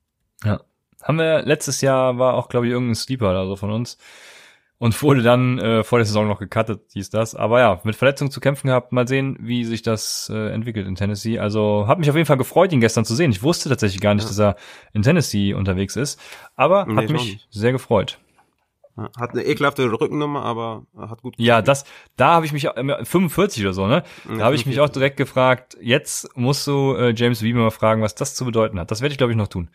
Ja. 0.45 0.61
Haben 1.03 1.19
wir 1.19 1.43
letztes 1.43 1.81
Jahr 1.81 2.19
war 2.19 2.35
auch 2.35 2.49
glaube 2.49 2.67
ich 2.67 2.73
irgendein 2.73 2.95
Sleeper 2.95 3.31
oder 3.31 3.47
so 3.47 3.57
von 3.57 3.73
uns 3.73 3.97
und 4.83 5.01
wurde 5.01 5.23
dann 5.23 5.61
äh, 5.61 5.85
vor 5.85 5.99
der 5.99 6.07
Saison 6.07 6.27
noch 6.27 6.41
gecuttet, 6.41 6.81
hieß 6.93 7.09
das. 7.11 7.37
Aber 7.37 7.61
ja, 7.61 7.81
mit 7.85 7.95
Verletzungen 7.95 8.33
zu 8.33 8.41
kämpfen 8.41 8.67
gehabt. 8.67 8.91
Mal 8.91 9.07
sehen, 9.07 9.37
wie 9.41 9.65
sich 9.65 9.83
das 9.83 10.29
äh, 10.35 10.53
entwickelt 10.53 10.89
in 10.89 10.97
Tennessee. 10.97 11.39
Also 11.39 11.87
hat 11.87 12.01
mich 12.01 12.11
auf 12.11 12.17
jeden 12.17 12.27
Fall 12.27 12.37
gefreut, 12.37 12.73
ihn 12.73 12.81
gestern 12.81 13.05
zu 13.05 13.15
sehen. 13.15 13.31
Ich 13.31 13.45
wusste 13.45 13.69
tatsächlich 13.69 14.01
gar 14.01 14.15
nicht, 14.15 14.25
ja. 14.25 14.29
dass 14.29 14.41
er 14.41 14.57
in 14.93 15.03
Tennessee 15.03 15.55
unterwegs 15.55 15.95
ist, 15.95 16.21
aber 16.57 16.85
nee, 16.87 16.97
hat 16.97 17.11
mich 17.11 17.47
sehr 17.51 17.71
gefreut. 17.71 18.19
Hat 18.97 19.31
eine 19.31 19.45
ekelhafte 19.45 19.91
Rückennummer, 19.91 20.43
aber 20.43 20.85
hat 20.97 21.23
gut. 21.23 21.35
Ja, 21.39 21.63
das, 21.63 21.85
da 22.17 22.35
habe 22.35 22.45
ich 22.45 22.53
mich 22.53 22.69
45 22.69 23.63
oder 23.63 23.73
so, 23.73 23.87
ne? 23.87 24.03
Da 24.29 24.35
ja, 24.35 24.45
habe 24.45 24.55
ich 24.55 24.67
mich 24.67 24.81
auch 24.81 24.91
direkt 24.91 25.17
gefragt. 25.17 25.79
Jetzt 25.81 26.37
musst 26.37 26.67
du 26.67 26.95
äh, 26.95 27.15
James 27.15 27.43
Weaver 27.43 27.61
mal 27.61 27.71
fragen, 27.71 28.03
was 28.03 28.15
das 28.15 28.35
zu 28.35 28.45
bedeuten 28.45 28.79
hat. 28.79 28.91
Das 28.91 29.01
werde 29.01 29.13
ich 29.13 29.19
glaube 29.19 29.33
ich 29.33 29.39
noch 29.39 29.49
tun. 29.49 29.71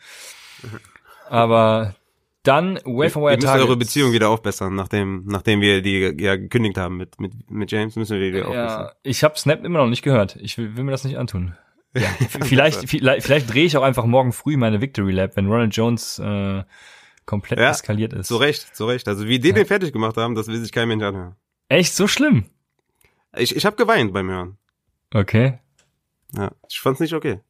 Aber 1.28 1.96
dann 2.44 2.76
Waferwire 2.84 3.38
Targets. 3.38 3.64
eure 3.64 3.76
Beziehung 3.76 4.12
wieder 4.12 4.28
aufbessern, 4.28 4.74
nachdem 4.74 5.24
nachdem 5.26 5.60
wir 5.60 5.82
die 5.82 6.14
ja 6.18 6.36
gekündigt 6.36 6.78
haben 6.78 6.96
mit 6.96 7.20
mit 7.20 7.50
mit 7.50 7.72
James 7.72 7.96
müssen 7.96 8.18
wir 8.18 8.26
die 8.26 8.32
wieder 8.32 8.46
aufbessern. 8.46 8.84
Ja, 8.84 8.92
ich 9.02 9.24
habe 9.24 9.36
Snap 9.36 9.64
immer 9.64 9.80
noch 9.80 9.88
nicht 9.88 10.02
gehört. 10.02 10.36
Ich 10.36 10.56
will, 10.56 10.76
will 10.76 10.84
mir 10.84 10.92
das 10.92 11.04
nicht 11.04 11.18
antun. 11.18 11.54
Ja, 11.94 12.08
vielleicht 12.42 12.88
vielleicht, 12.88 13.24
vielleicht 13.24 13.52
drehe 13.52 13.64
ich 13.64 13.76
auch 13.76 13.82
einfach 13.82 14.04
morgen 14.04 14.32
früh 14.32 14.58
meine 14.58 14.82
Victory 14.82 15.10
Lab, 15.10 15.36
wenn 15.36 15.46
Ronald 15.46 15.74
Jones 15.74 16.18
äh, 16.18 16.62
komplett 17.28 17.60
ja, 17.60 17.70
eskaliert 17.70 18.14
ist. 18.14 18.26
Zu 18.26 18.38
Recht, 18.38 18.74
zu 18.74 18.86
Recht. 18.86 19.06
Also 19.06 19.26
wie 19.26 19.38
die 19.38 19.48
ja. 19.48 19.54
den 19.54 19.66
fertig 19.66 19.92
gemacht 19.92 20.16
haben, 20.16 20.34
das 20.34 20.48
will 20.48 20.58
sich 20.58 20.72
kein 20.72 20.88
Mensch 20.88 21.04
anhören. 21.04 21.36
Echt 21.68 21.94
so 21.94 22.08
schlimm? 22.08 22.46
Ich, 23.36 23.54
ich 23.54 23.66
habe 23.66 23.76
geweint 23.76 24.12
beim 24.14 24.30
Hören. 24.30 24.56
Okay. 25.14 25.58
Ja, 26.34 26.50
ich 26.68 26.80
fand's 26.80 27.00
nicht 27.00 27.12
okay. 27.12 27.40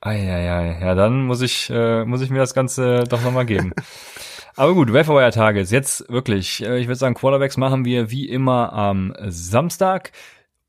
Eieiei, 0.00 0.78
ja, 0.80 0.94
dann 0.94 1.26
muss 1.26 1.42
ich, 1.42 1.68
äh, 1.70 2.04
muss 2.04 2.22
ich 2.22 2.30
mir 2.30 2.38
das 2.38 2.54
Ganze 2.54 3.04
doch 3.04 3.22
nochmal 3.22 3.44
geben. 3.44 3.74
Aber 4.56 4.74
gut, 4.74 4.92
Wire 4.92 5.30
Targets. 5.30 5.70
Jetzt 5.70 6.08
wirklich, 6.08 6.62
äh, 6.62 6.78
ich 6.78 6.86
würde 6.86 6.98
sagen, 6.98 7.14
Quarterbacks 7.14 7.56
machen 7.56 7.84
wir 7.84 8.10
wie 8.10 8.28
immer 8.28 8.72
am 8.72 9.12
Samstag. 9.26 10.12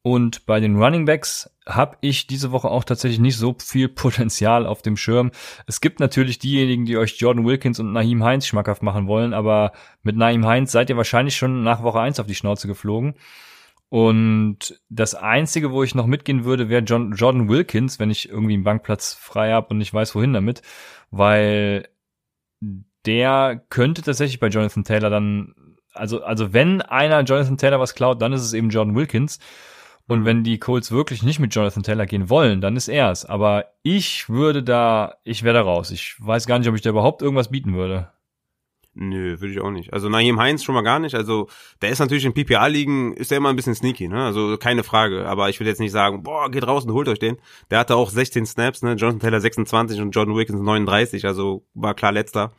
Und 0.03 0.47
bei 0.47 0.59
den 0.59 0.81
Running 0.81 1.05
Backs 1.05 1.49
habe 1.67 1.97
ich 2.01 2.25
diese 2.25 2.51
Woche 2.51 2.69
auch 2.69 2.83
tatsächlich 2.83 3.19
nicht 3.19 3.37
so 3.37 3.55
viel 3.59 3.87
Potenzial 3.87 4.65
auf 4.65 4.81
dem 4.81 4.97
Schirm. 4.97 5.31
Es 5.67 5.79
gibt 5.79 5.99
natürlich 5.99 6.39
diejenigen, 6.39 6.85
die 6.85 6.97
euch 6.97 7.19
Jordan 7.19 7.45
Wilkins 7.45 7.79
und 7.79 7.93
Naheem 7.93 8.23
Heinz 8.23 8.47
schmackhaft 8.47 8.81
machen 8.81 9.07
wollen, 9.07 9.33
aber 9.33 9.73
mit 10.01 10.17
Naheem 10.17 10.45
Heinz 10.45 10.71
seid 10.71 10.89
ihr 10.89 10.97
wahrscheinlich 10.97 11.35
schon 11.35 11.63
nach 11.63 11.83
Woche 11.83 11.99
eins 11.99 12.19
auf 12.19 12.25
die 12.25 12.35
Schnauze 12.35 12.67
geflogen. 12.67 13.13
Und 13.89 14.79
das 14.89 15.15
Einzige, 15.15 15.71
wo 15.71 15.83
ich 15.83 15.95
noch 15.95 16.05
mitgehen 16.07 16.45
würde, 16.45 16.69
wäre 16.69 16.81
Jordan 16.81 17.49
Wilkins, 17.49 17.99
wenn 17.99 18.09
ich 18.09 18.29
irgendwie 18.29 18.53
einen 18.53 18.63
Bankplatz 18.63 19.13
frei 19.13 19.51
habe 19.51 19.67
und 19.71 19.79
nicht 19.79 19.93
weiß, 19.93 20.15
wohin 20.15 20.33
damit, 20.33 20.61
weil 21.11 21.89
der 23.05 23.65
könnte 23.69 24.01
tatsächlich 24.01 24.39
bei 24.39 24.47
Jonathan 24.47 24.83
Taylor 24.83 25.09
dann, 25.09 25.53
also, 25.93 26.23
also 26.23 26.53
wenn 26.53 26.81
einer 26.81 27.21
Jonathan 27.23 27.57
Taylor 27.57 27.79
was 27.79 27.93
klaut, 27.93 28.21
dann 28.21 28.33
ist 28.33 28.43
es 28.43 28.53
eben 28.53 28.69
Jordan 28.69 28.95
Wilkins. 28.95 29.39
Und 30.07 30.21
mhm. 30.21 30.25
wenn 30.25 30.43
die 30.43 30.59
Colts 30.59 30.91
wirklich 30.91 31.23
nicht 31.23 31.39
mit 31.39 31.53
Jonathan 31.53 31.83
Taylor 31.83 32.05
gehen 32.05 32.29
wollen, 32.29 32.61
dann 32.61 32.75
ist 32.75 32.87
er 32.87 33.11
es. 33.11 33.25
Aber 33.25 33.65
ich 33.83 34.29
würde 34.29 34.63
da, 34.63 35.15
ich 35.23 35.43
wäre 35.43 35.55
da 35.55 35.61
raus. 35.61 35.91
Ich 35.91 36.15
weiß 36.19 36.47
gar 36.47 36.59
nicht, 36.59 36.67
ob 36.67 36.75
ich 36.75 36.81
da 36.81 36.89
überhaupt 36.89 37.21
irgendwas 37.21 37.49
bieten 37.51 37.73
würde. 37.73 38.11
Nö, 38.93 39.39
würde 39.39 39.53
ich 39.53 39.61
auch 39.61 39.71
nicht. 39.71 39.93
Also 39.93 40.09
Naheem 40.09 40.37
Heinz 40.37 40.63
schon 40.63 40.75
mal 40.75 40.81
gar 40.81 40.99
nicht. 40.99 41.15
Also 41.15 41.47
der 41.81 41.91
ist 41.91 41.99
natürlich 41.99 42.25
in 42.25 42.33
PPA-Ligen, 42.33 43.13
ist 43.13 43.31
der 43.31 43.37
immer 43.37 43.49
ein 43.49 43.55
bisschen 43.55 43.73
sneaky, 43.73 44.09
ne? 44.09 44.25
Also 44.25 44.57
keine 44.57 44.83
Frage. 44.83 45.27
Aber 45.27 45.49
ich 45.49 45.59
will 45.61 45.67
jetzt 45.67 45.79
nicht 45.79 45.93
sagen, 45.93 46.23
boah, 46.23 46.51
geht 46.51 46.67
raus 46.67 46.83
und 46.85 46.91
holt 46.91 47.07
euch 47.07 47.19
den. 47.19 47.37
Der 47.69 47.79
hatte 47.79 47.95
auch 47.95 48.09
16 48.09 48.45
Snaps, 48.45 48.81
ne? 48.81 48.95
Jonathan 48.95 49.21
Taylor 49.21 49.39
26 49.39 50.01
und 50.01 50.11
Jordan 50.11 50.35
Wilkins 50.35 50.61
39, 50.61 51.25
also 51.25 51.65
war 51.73 51.93
klar 51.93 52.11
letzter. 52.11 52.51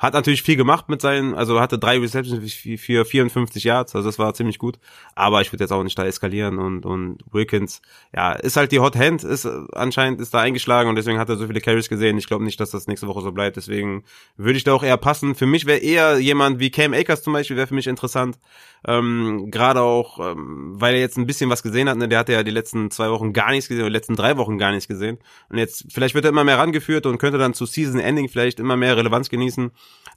Hat 0.00 0.14
natürlich 0.14 0.42
viel 0.42 0.56
gemacht 0.56 0.88
mit 0.88 1.02
seinen, 1.02 1.34
also 1.34 1.60
hatte 1.60 1.78
drei 1.78 1.98
Receptions 1.98 2.54
für 2.54 3.04
54 3.04 3.64
Yards, 3.64 3.94
also 3.94 4.08
das 4.08 4.18
war 4.18 4.32
ziemlich 4.32 4.58
gut. 4.58 4.78
Aber 5.14 5.42
ich 5.42 5.52
würde 5.52 5.64
jetzt 5.64 5.72
auch 5.72 5.82
nicht 5.82 5.98
da 5.98 6.06
eskalieren 6.06 6.58
und, 6.58 6.86
und 6.86 7.18
Wilkins, 7.30 7.82
ja, 8.16 8.32
ist 8.32 8.56
halt 8.56 8.72
die 8.72 8.80
Hot 8.80 8.96
Hand, 8.96 9.24
ist 9.24 9.44
anscheinend 9.74 10.22
ist 10.22 10.32
da 10.32 10.40
eingeschlagen 10.40 10.88
und 10.88 10.96
deswegen 10.96 11.18
hat 11.18 11.28
er 11.28 11.36
so 11.36 11.46
viele 11.46 11.60
Carries 11.60 11.90
gesehen. 11.90 12.16
Ich 12.16 12.26
glaube 12.26 12.44
nicht, 12.44 12.58
dass 12.60 12.70
das 12.70 12.86
nächste 12.86 13.08
Woche 13.08 13.20
so 13.20 13.30
bleibt, 13.30 13.58
deswegen 13.58 14.04
würde 14.38 14.56
ich 14.56 14.64
da 14.64 14.72
auch 14.72 14.82
eher 14.82 14.96
passen. 14.96 15.34
Für 15.34 15.44
mich 15.44 15.66
wäre 15.66 15.80
eher 15.80 16.18
jemand 16.18 16.60
wie 16.60 16.70
Cam 16.70 16.94
Akers 16.94 17.22
zum 17.22 17.34
Beispiel, 17.34 17.58
wäre 17.58 17.66
für 17.66 17.74
mich 17.74 17.86
interessant. 17.86 18.38
Ähm, 18.86 19.50
Gerade 19.50 19.82
auch, 19.82 20.18
ähm, 20.32 20.72
weil 20.80 20.94
er 20.94 21.00
jetzt 21.00 21.18
ein 21.18 21.26
bisschen 21.26 21.50
was 21.50 21.62
gesehen 21.62 21.88
hat, 21.88 21.98
ne? 21.98 22.08
der 22.08 22.18
hatte 22.18 22.32
ja 22.32 22.42
die 22.42 22.50
letzten 22.50 22.90
zwei 22.90 23.10
Wochen 23.10 23.32
gar 23.32 23.50
nichts 23.50 23.68
gesehen, 23.68 23.82
oder 23.82 23.90
die 23.90 23.96
letzten 23.96 24.16
drei 24.16 24.36
Wochen 24.36 24.58
gar 24.58 24.72
nichts 24.72 24.88
gesehen. 24.88 25.18
Und 25.48 25.58
jetzt, 25.58 25.86
vielleicht 25.90 26.14
wird 26.14 26.24
er 26.24 26.30
immer 26.30 26.44
mehr 26.44 26.58
rangeführt 26.58 27.06
und 27.06 27.18
könnte 27.18 27.38
dann 27.38 27.54
zu 27.54 27.66
Season 27.66 28.00
Ending 28.00 28.28
vielleicht 28.28 28.60
immer 28.60 28.76
mehr 28.76 28.96
Relevanz 28.96 29.28
genießen 29.28 29.70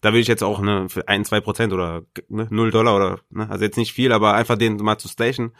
da 0.04 0.12
will 0.14 0.20
ich 0.20 0.28
jetzt 0.28 0.44
auch 0.44 0.60
ne, 0.60 0.90
für 0.90 1.08
ein, 1.08 1.24
zwei 1.24 1.40
Prozent 1.40 1.72
oder 1.72 2.04
ne, 2.28 2.48
null 2.50 2.72
Dollar 2.72 2.96
oder, 2.96 3.20
ne, 3.30 3.50
also 3.50 3.64
jetzt 3.64 3.78
nicht 3.78 3.94
viel, 3.94 4.12
aber 4.12 4.34
einfach 4.34 4.58
den 4.58 4.76
mal 4.76 4.98
zu 4.98 5.08
station. 5.08 5.54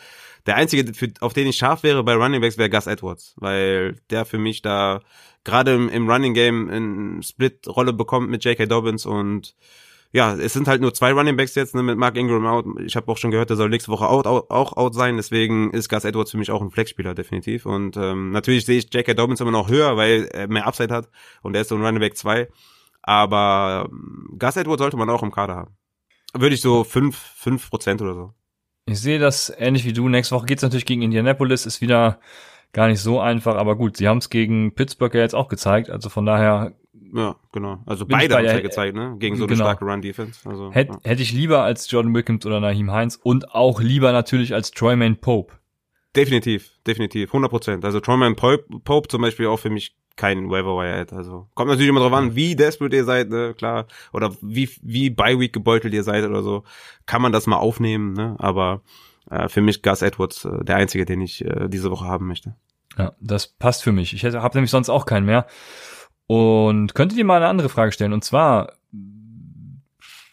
Der 0.46 0.58
einzige, 0.58 0.94
für, 0.94 1.08
auf 1.22 1.32
den 1.32 1.48
ich 1.48 1.56
scharf 1.56 1.84
wäre 1.84 2.04
bei 2.04 2.14
Running 2.14 2.42
Backs, 2.42 2.58
wäre 2.58 2.70
Gus 2.70 2.86
Edwards, 2.86 3.36
weil 3.38 4.02
der 4.10 4.26
für 4.26 4.38
mich 4.38 4.62
da 4.62 5.00
gerade 5.46 5.74
im, 5.74 5.88
im 5.88 6.10
Running 6.10 6.34
Game 6.34 6.70
in 6.70 7.24
Split-Rolle 7.24 7.94
bekommt 7.94 8.30
mit 8.30 8.44
J.K. 8.44 8.66
Dobbins 8.66 9.06
und 9.06 9.56
ja, 10.14 10.36
es 10.36 10.54
sind 10.54 10.68
halt 10.68 10.80
nur 10.80 10.94
zwei 10.94 11.12
Running 11.12 11.36
Backs 11.36 11.56
jetzt 11.56 11.74
ne, 11.74 11.82
mit 11.82 11.98
Mark 11.98 12.16
Ingram 12.16 12.46
out. 12.46 12.66
Ich 12.86 12.96
habe 12.96 13.12
auch 13.12 13.18
schon 13.18 13.32
gehört, 13.32 13.50
der 13.50 13.58
soll 13.58 13.70
nächste 13.70 13.92
Woche 13.92 14.08
out, 14.08 14.28
out, 14.28 14.52
auch 14.52 14.78
out 14.78 14.94
sein. 14.94 15.18
Deswegen 15.18 15.72
ist 15.72 15.90
Gus 15.90 16.06
Edwards 16.06 16.30
für 16.30 16.38
mich 16.38 16.52
auch 16.52 16.62
ein 16.62 16.70
Flexspieler 16.70 17.16
definitiv. 17.16 17.66
Und 17.66 17.98
ähm, 17.98 18.30
natürlich 18.30 18.68
sehe 18.68 18.78
ich 18.78 18.94
J.K. 18.94 19.16
Dobbins 19.16 19.42
immer 19.42 19.50
noch 19.50 19.70
höher, 19.70 19.98
weil 19.98 20.26
er 20.32 20.48
mehr 20.48 20.68
Upside 20.68 20.94
hat 20.94 21.10
und 21.42 21.56
er 21.56 21.62
ist 21.62 21.70
so 21.70 21.76
ein 21.76 21.84
Running 21.84 22.00
Back 22.00 22.16
2. 22.16 22.48
Aber 23.02 23.90
ähm, 23.92 24.36
Gus 24.38 24.56
Edwards 24.56 24.82
sollte 24.82 24.98
man 24.98 25.10
auch 25.10 25.24
im 25.24 25.32
Kader 25.32 25.56
haben. 25.56 25.76
Würde 26.36 26.54
ich 26.54 26.62
so 26.62 26.84
fünf 26.84 27.18
fünf 27.18 27.72
Prozent 27.72 28.00
oder 28.04 28.14
so. 28.14 28.34
Ich 28.86 29.00
sehe 29.02 29.18
das 29.18 29.52
ähnlich 29.58 29.84
wie 29.84 29.94
du. 29.94 30.10
Nächste 30.10 30.36
Woche 30.36 30.46
geht's 30.46 30.62
natürlich 30.62 30.86
gegen 30.86 31.02
Indianapolis, 31.02 31.66
ist 31.66 31.82
wieder 31.82 32.20
gar 32.72 32.88
nicht 32.88 33.02
so 33.02 33.20
einfach, 33.20 33.56
aber 33.56 33.76
gut, 33.76 33.98
sie 33.98 34.08
haben 34.08 34.18
es 34.20 34.30
gegen 34.30 34.76
Pittsburgh 34.76 35.14
ja 35.16 35.22
jetzt 35.22 35.36
auch 35.36 35.48
gezeigt, 35.48 35.90
also 35.90 36.10
von 36.10 36.26
daher. 36.26 36.74
Ja, 37.14 37.36
genau. 37.52 37.80
Also 37.86 38.06
beide 38.08 38.36
haben 38.36 38.46
es 38.46 38.54
ja 38.54 38.60
gezeigt, 38.60 38.96
ne? 38.96 39.16
Gegen 39.20 39.36
so 39.36 39.44
eine 39.44 39.54
genau. 39.54 39.66
starke 39.66 39.86
Run-Defense. 39.86 40.50
Also, 40.50 40.72
Hätt, 40.72 40.90
ja. 40.90 41.00
Hätte 41.04 41.22
ich 41.22 41.32
lieber 41.32 41.62
als 41.62 41.90
Jordan 41.90 42.14
Wilkins 42.14 42.46
oder 42.46 42.60
Naheem 42.60 42.92
Heinz 42.92 43.20
und 43.22 43.54
auch 43.54 43.82
lieber 43.82 44.12
natürlich 44.12 44.54
als 44.54 44.72
Troyman 44.72 45.18
Pope. 45.18 45.54
Definitiv, 46.16 46.72
definitiv, 46.88 47.30
100 47.30 47.50
Prozent. 47.50 47.86
Also 47.86 48.00
Troyman 48.00 48.36
Pope, 48.36 48.66
Pope 48.84 49.08
zum 49.08 49.22
Beispiel 49.22 49.48
auch 49.48 49.60
für 49.60 49.70
mich 49.70 49.96
kein 50.16 50.50
Waiver 50.50 50.76
Wire 50.76 51.02
Ad. 51.02 51.16
Also 51.16 51.48
kommt 51.54 51.70
natürlich 51.70 51.90
immer 51.90 52.00
drauf 52.00 52.14
an, 52.14 52.36
wie 52.36 52.56
desperate 52.56 52.96
ihr 52.96 53.06
seid, 53.06 53.30
ne, 53.30 53.54
klar, 53.56 53.88
oder 54.12 54.32
wie 54.42 54.70
wie 54.82 55.10
by 55.10 55.40
Week 55.40 55.54
gebeutelt 55.54 55.94
ihr 55.94 56.04
seid 56.04 56.24
oder 56.24 56.42
so, 56.42 56.64
kann 57.06 57.22
man 57.22 57.32
das 57.32 57.48
mal 57.48 57.58
aufnehmen, 57.58 58.14
ne? 58.14 58.36
Aber 58.40 58.82
äh, 59.30 59.50
für 59.50 59.62
mich 59.62 59.82
Gus 59.82 60.02
Edwards 60.02 60.46
äh, 60.46 60.64
der 60.64 60.78
einzige, 60.78 61.06
den 61.06 61.22
ich 61.22 61.46
äh, 61.46 61.68
diese 61.68 61.92
Woche 61.92 62.06
haben 62.06 62.28
möchte. 62.28 62.56
Ja, 62.98 63.14
das 63.20 63.48
passt 63.48 63.84
für 63.84 63.92
mich. 63.92 64.14
Ich 64.14 64.24
habe 64.24 64.58
nämlich 64.58 64.72
sonst 64.72 64.90
auch 64.90 65.06
keinen 65.06 65.26
mehr. 65.26 65.48
Und 66.28 66.96
könntet 66.96 67.18
ihr 67.18 67.26
mal 67.26 67.38
eine 67.38 67.48
andere 67.48 67.70
Frage 67.70 67.92
stellen? 67.92 68.14
Und 68.14 68.24
zwar, 68.24 68.74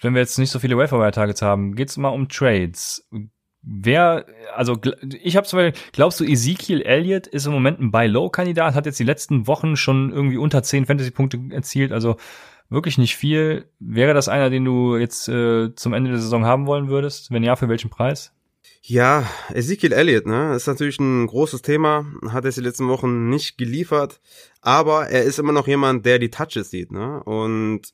wenn 0.01 0.15
wir 0.15 0.21
jetzt 0.21 0.39
nicht 0.39 0.51
so 0.51 0.59
viele 0.59 0.77
Waiver 0.77 0.99
Wire 0.99 1.13
Targets 1.13 1.43
haben, 1.43 1.75
geht's 1.75 1.97
mal 1.97 2.09
um 2.09 2.29
Trades. 2.29 3.09
Wer, 3.63 4.25
also 4.55 4.79
ich 5.23 5.37
habe 5.37 5.47
zum 5.47 5.59
Beispiel, 5.59 5.83
glaubst 5.93 6.19
du, 6.19 6.25
Ezekiel 6.25 6.81
Elliott 6.81 7.27
ist 7.27 7.47
im 7.47 7.53
Moment 7.53 7.81
ein 7.81 7.91
Buy-Low-Kandidat, 7.91 8.75
hat 8.75 8.87
jetzt 8.87 8.99
die 8.99 9.05
letzten 9.05 9.47
Wochen 9.47 9.77
schon 9.77 10.13
irgendwie 10.13 10.39
unter 10.39 10.63
10 10.63 10.87
Fantasy-Punkte 10.87 11.39
erzielt, 11.51 11.93
also 11.93 12.17
wirklich 12.71 12.97
nicht 12.97 13.17
viel. 13.17 13.67
Wäre 13.79 14.15
das 14.15 14.29
einer, 14.29 14.49
den 14.49 14.65
du 14.65 14.97
jetzt 14.97 15.29
äh, 15.29 15.75
zum 15.75 15.93
Ende 15.93 16.11
der 16.11 16.21
Saison 16.21 16.47
haben 16.47 16.67
wollen 16.67 16.89
würdest? 16.89 17.31
Wenn 17.31 17.43
ja, 17.43 17.57
für 17.57 17.69
welchen 17.69 17.91
Preis? 17.91 18.33
Ja, 18.83 19.29
Ezekiel 19.55 19.93
Elliott, 19.93 20.27
ne, 20.27 20.55
ist 20.55 20.67
natürlich 20.67 20.99
ein 20.99 21.27
großes 21.27 21.63
Thema, 21.63 22.07
hat 22.29 22.45
es 22.45 22.57
die 22.57 22.61
letzten 22.61 22.89
Wochen 22.89 23.29
nicht 23.29 23.57
geliefert, 23.57 24.21
aber 24.61 25.09
er 25.09 25.23
ist 25.23 25.39
immer 25.39 25.53
noch 25.53 25.67
jemand, 25.67 26.05
der 26.07 26.19
die 26.19 26.31
Touches 26.31 26.71
sieht, 26.71 26.91
ne, 26.91 27.23
und 27.25 27.93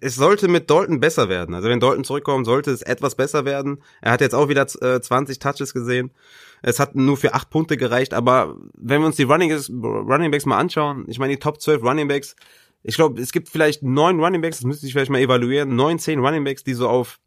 es 0.00 0.14
sollte 0.14 0.48
mit 0.48 0.70
Dalton 0.70 1.00
besser 1.00 1.28
werden. 1.28 1.54
Also 1.54 1.68
wenn 1.68 1.80
Dalton 1.80 2.04
zurückkommt, 2.04 2.46
sollte 2.46 2.70
es 2.70 2.82
etwas 2.82 3.14
besser 3.14 3.44
werden. 3.44 3.82
Er 4.00 4.12
hat 4.12 4.20
jetzt 4.20 4.34
auch 4.34 4.48
wieder 4.48 4.66
20 4.66 5.36
äh, 5.36 5.38
Touches 5.38 5.72
gesehen. 5.72 6.10
Es 6.62 6.78
hat 6.78 6.94
nur 6.94 7.16
für 7.16 7.34
8 7.34 7.48
Punkte 7.48 7.76
gereicht, 7.76 8.12
aber 8.12 8.56
wenn 8.74 9.00
wir 9.00 9.06
uns 9.06 9.16
die 9.16 9.22
Running, 9.22 9.50
Running 9.52 10.42
mal 10.44 10.58
anschauen, 10.58 11.06
ich 11.08 11.18
meine 11.18 11.32
die 11.32 11.38
Top 11.38 11.60
12 11.60 11.82
Running 11.82 12.08
Backs, 12.08 12.36
ich 12.82 12.96
glaube, 12.96 13.20
es 13.20 13.32
gibt 13.32 13.48
vielleicht 13.48 13.82
neun 13.82 14.20
Running 14.20 14.42
Backs, 14.42 14.58
das 14.58 14.66
müsste 14.66 14.86
ich 14.86 14.92
vielleicht 14.92 15.10
mal 15.10 15.20
evaluieren, 15.20 15.74
neun, 15.74 15.98
zehn 15.98 16.20
Running 16.20 16.44
Backs, 16.44 16.62
die 16.62 16.74
so 16.74 16.88
auf 16.88 17.18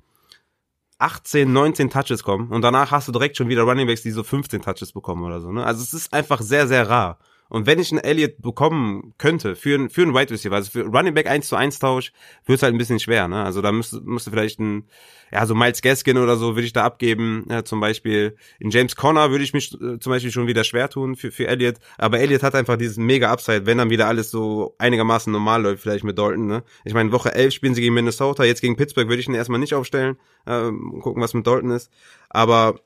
18, 0.99 1.51
19 1.51 1.89
Touches 1.89 2.23
kommen 2.23 2.49
und 2.49 2.61
danach 2.61 2.91
hast 2.91 3.07
du 3.07 3.11
direkt 3.11 3.37
schon 3.37 3.49
wieder 3.49 3.63
Running 3.63 3.87
Backs, 3.87 4.03
die 4.03 4.11
so 4.11 4.23
15 4.23 4.61
Touches 4.61 4.91
bekommen 4.91 5.23
oder 5.23 5.41
so. 5.41 5.51
Ne? 5.51 5.65
Also 5.65 5.81
es 5.81 5.93
ist 5.93 6.13
einfach 6.13 6.41
sehr, 6.41 6.67
sehr 6.67 6.89
rar. 6.89 7.17
Und 7.49 7.67
wenn 7.67 7.79
ich 7.79 7.91
einen 7.91 8.03
Elliott 8.03 8.41
bekommen 8.41 9.13
könnte 9.17 9.55
für, 9.55 9.89
für 9.89 10.01
einen 10.01 10.13
Wide 10.13 10.31
Receiver, 10.31 10.55
also 10.55 10.71
für 10.71 10.85
Running 10.85 11.13
Back 11.13 11.27
1 11.27 11.47
zu 11.47 11.55
1 11.55 11.79
Tausch, 11.79 12.11
wird 12.45 12.57
es 12.57 12.63
halt 12.63 12.73
ein 12.73 12.77
bisschen 12.77 12.99
schwer, 12.99 13.27
ne? 13.27 13.43
Also 13.43 13.61
da 13.61 13.71
müsste, 13.71 14.01
müsste 14.01 14.31
vielleicht 14.31 14.59
ein, 14.59 14.87
ja, 15.31 15.45
so 15.45 15.53
Miles 15.53 15.81
Gaskin 15.81 16.17
oder 16.17 16.35
so 16.37 16.55
würde 16.55 16.65
ich 16.65 16.73
da 16.73 16.83
abgeben, 16.83 17.45
ja, 17.49 17.63
zum 17.63 17.79
Beispiel. 17.79 18.35
In 18.59 18.69
James 18.69 18.95
Conner 18.95 19.29
würde 19.31 19.43
ich 19.43 19.53
mich 19.53 19.73
äh, 19.73 19.99
zum 19.99 20.11
Beispiel 20.11 20.31
schon 20.31 20.47
wieder 20.47 20.63
schwer 20.63 20.89
tun 20.89 21.15
für, 21.15 21.31
für 21.31 21.47
Elliott. 21.47 21.75
Aber 21.97 22.19
Elliott 22.19 22.43
hat 22.43 22.55
einfach 22.55 22.77
dieses 22.77 22.97
mega 22.97 23.31
Upside, 23.31 23.65
wenn 23.65 23.77
dann 23.77 23.89
wieder 23.89 24.07
alles 24.07 24.31
so 24.31 24.75
einigermaßen 24.77 25.31
normal 25.31 25.61
läuft, 25.61 25.83
vielleicht 25.83 26.03
mit 26.03 26.17
Dalton, 26.17 26.47
ne? 26.47 26.63
Ich 26.85 26.93
meine, 26.93 27.11
Woche 27.11 27.33
11 27.35 27.53
spielen 27.53 27.75
sie 27.75 27.81
gegen 27.81 27.93
Minnesota, 27.93 28.43
jetzt 28.43 28.61
gegen 28.61 28.75
Pittsburgh 28.75 29.09
würde 29.09 29.21
ich 29.21 29.27
ihn 29.27 29.35
erstmal 29.35 29.59
nicht 29.59 29.75
aufstellen, 29.75 30.17
ähm, 30.47 30.99
gucken, 31.01 31.21
was 31.21 31.33
mit 31.33 31.45
Dalton 31.45 31.71
ist. 31.71 31.91
Aber, 32.29 32.79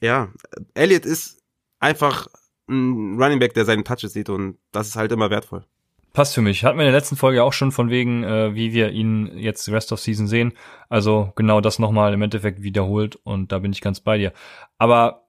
ja, 0.00 0.32
Elliott 0.74 1.06
ist 1.06 1.42
einfach 1.80 2.28
ein 2.72 3.22
Running 3.22 3.38
Back, 3.38 3.54
der 3.54 3.64
seine 3.64 3.84
Touches 3.84 4.12
sieht 4.12 4.28
und 4.28 4.58
das 4.72 4.88
ist 4.88 4.96
halt 4.96 5.12
immer 5.12 5.30
wertvoll. 5.30 5.64
Passt 6.12 6.34
für 6.34 6.42
mich. 6.42 6.64
Hatten 6.64 6.76
wir 6.76 6.84
in 6.84 6.92
der 6.92 6.98
letzten 6.98 7.16
Folge 7.16 7.42
auch 7.42 7.54
schon 7.54 7.72
von 7.72 7.88
wegen, 7.88 8.22
äh, 8.22 8.54
wie 8.54 8.74
wir 8.74 8.90
ihn 8.90 9.38
jetzt 9.38 9.68
Rest 9.70 9.92
of 9.92 10.00
Season 10.00 10.26
sehen. 10.26 10.52
Also 10.90 11.32
genau 11.36 11.62
das 11.62 11.78
nochmal 11.78 12.12
im 12.12 12.20
Endeffekt 12.20 12.62
wiederholt 12.62 13.16
und 13.16 13.50
da 13.50 13.58
bin 13.60 13.72
ich 13.72 13.80
ganz 13.80 14.00
bei 14.00 14.18
dir. 14.18 14.32
Aber 14.76 15.26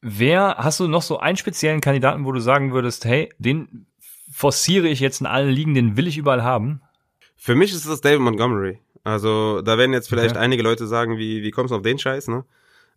wer, 0.00 0.56
hast 0.58 0.80
du 0.80 0.88
noch 0.88 1.02
so 1.02 1.18
einen 1.18 1.36
speziellen 1.36 1.80
Kandidaten, 1.80 2.24
wo 2.24 2.32
du 2.32 2.40
sagen 2.40 2.72
würdest, 2.72 3.04
hey, 3.04 3.30
den 3.38 3.86
forciere 4.32 4.88
ich 4.88 4.98
jetzt 4.98 5.20
in 5.20 5.26
allen 5.26 5.50
Ligen, 5.50 5.74
den 5.74 5.96
will 5.96 6.08
ich 6.08 6.18
überall 6.18 6.42
haben? 6.42 6.80
Für 7.36 7.54
mich 7.54 7.72
ist 7.72 7.88
das 7.88 8.00
David 8.00 8.20
Montgomery. 8.20 8.78
Also 9.04 9.60
da 9.60 9.78
werden 9.78 9.92
jetzt 9.92 10.08
vielleicht 10.08 10.34
okay. 10.34 10.44
einige 10.44 10.62
Leute 10.62 10.86
sagen, 10.88 11.18
wie, 11.18 11.42
wie 11.42 11.50
kommst 11.50 11.70
du 11.70 11.76
auf 11.76 11.82
den 11.82 11.98
Scheiß, 11.98 12.26
ne? 12.28 12.44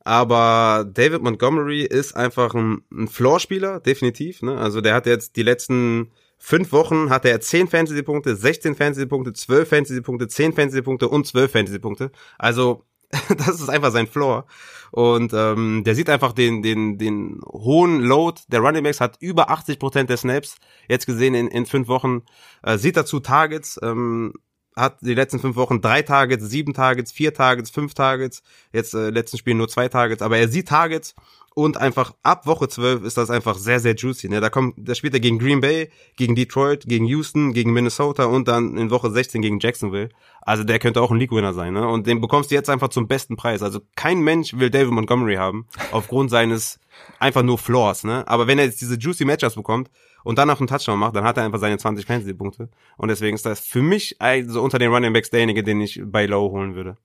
Aber 0.03 0.89
David 0.91 1.21
Montgomery 1.21 1.83
ist 1.83 2.15
einfach 2.15 2.53
ein, 2.53 2.81
ein 2.91 3.07
Floor-Spieler, 3.07 3.79
definitiv. 3.79 4.41
Ne? 4.41 4.57
Also 4.57 4.81
der 4.81 4.93
hat 4.93 5.05
jetzt 5.05 5.35
die 5.35 5.43
letzten 5.43 6.11
fünf 6.37 6.71
Wochen 6.71 7.09
hat 7.09 7.25
er 7.25 7.41
10 7.41 7.67
Fantasy-Punkte, 7.67 8.35
16 8.35 8.75
Fantasy-Punkte, 8.75 9.33
12 9.33 9.69
Fantasy-Punkte, 9.69 10.27
10 10.27 10.53
Fantasy-Punkte 10.53 11.09
und 11.09 11.25
12 11.25 11.51
Fantasy-Punkte. 11.51 12.11
Also 12.37 12.85
das 13.37 13.61
ist 13.61 13.69
einfach 13.69 13.91
sein 13.91 14.07
Floor. 14.07 14.45
Und 14.91 15.33
ähm, 15.33 15.83
der 15.85 15.95
sieht 15.95 16.09
einfach 16.09 16.33
den, 16.33 16.61
den, 16.61 16.97
den 16.97 17.41
hohen 17.45 18.01
Load 18.01 18.41
der 18.47 18.61
Running 18.61 18.83
Backs, 18.83 19.01
hat 19.01 19.17
über 19.19 19.49
80% 19.49 20.03
der 20.03 20.17
Snaps 20.17 20.55
jetzt 20.87 21.05
gesehen 21.05 21.33
in, 21.33 21.47
in 21.47 21.65
fünf 21.65 21.87
Wochen, 21.87 22.23
äh, 22.63 22.77
sieht 22.77 22.97
dazu 22.97 23.19
Targets, 23.19 23.79
ähm, 23.81 24.33
hat 24.77 24.97
die 25.01 25.15
letzten 25.15 25.39
fünf 25.39 25.55
Wochen 25.55 25.81
drei 25.81 26.03
Targets, 26.03 26.45
sieben 26.45 26.73
Targets, 26.73 27.11
vier 27.11 27.33
Targets, 27.33 27.69
fünf 27.69 27.93
Targets. 27.93 28.43
Jetzt 28.71 28.93
äh, 28.93 29.09
letzten 29.09 29.37
Spiel 29.37 29.55
nur 29.55 29.67
zwei 29.67 29.89
Targets, 29.89 30.21
aber 30.21 30.37
er 30.37 30.47
sieht 30.47 30.69
Targets 30.69 31.15
und 31.57 31.77
einfach 31.77 32.13
ab 32.21 32.45
Woche 32.45 32.67
zwölf 32.67 33.03
ist 33.03 33.17
das 33.17 33.31
einfach 33.31 33.57
sehr, 33.57 33.79
sehr 33.79 33.95
juicy. 33.95 34.29
Ne? 34.29 34.41
Da 34.41 34.51
kommt, 34.51 34.75
da 34.77 34.93
spielt 34.93 35.15
er 35.15 35.19
gegen 35.19 35.39
Green 35.39 35.59
Bay, 35.59 35.89
gegen 36.15 36.35
Detroit, 36.35 36.85
gegen 36.85 37.05
Houston, 37.05 37.51
gegen 37.51 37.73
Minnesota 37.73 38.25
und 38.25 38.47
dann 38.47 38.77
in 38.77 38.91
Woche 38.91 39.09
16 39.09 39.41
gegen 39.41 39.59
Jacksonville. 39.59 40.09
Also 40.41 40.63
der 40.63 40.77
könnte 40.77 41.01
auch 41.01 41.09
ein 41.09 41.17
League-Winner 41.17 41.55
sein, 41.55 41.73
ne? 41.73 41.87
Und 41.87 42.05
den 42.05 42.21
bekommst 42.21 42.51
du 42.51 42.55
jetzt 42.55 42.69
einfach 42.69 42.89
zum 42.89 43.07
besten 43.07 43.37
Preis. 43.37 43.63
Also 43.63 43.79
kein 43.95 44.19
Mensch 44.19 44.53
will 44.53 44.69
David 44.69 44.91
Montgomery 44.91 45.37
haben, 45.37 45.65
aufgrund 45.91 46.29
seines 46.29 46.79
einfach 47.17 47.41
nur 47.41 47.57
Floors, 47.57 48.03
ne? 48.03 48.27
Aber 48.27 48.45
wenn 48.45 48.59
er 48.59 48.65
jetzt 48.65 48.79
diese 48.79 48.93
juicy 48.93 49.25
Matchups 49.25 49.55
bekommt, 49.55 49.89
und 50.27 50.37
dann 50.37 50.49
noch 50.49 50.59
einen 50.59 50.67
Touchdown 50.67 50.99
macht, 50.99 51.15
dann 51.15 51.23
hat 51.23 51.37
er 51.37 51.45
einfach 51.45 51.59
seine 51.59 51.77
20 51.77 52.05
Fantasy-Punkte. 52.05 52.69
Und 52.97 53.07
deswegen 53.07 53.35
ist 53.35 53.45
das 53.45 53.61
für 53.61 53.81
mich 53.81 54.17
also 54.19 54.61
unter 54.61 54.77
den 54.77 54.91
Running 54.91 55.13
Backs 55.13 55.29
derjenige, 55.29 55.63
den 55.63 55.79
ich 55.79 56.01
bei 56.03 56.25
Low 56.25 56.51
holen 56.51 56.75
würde. 56.75 56.97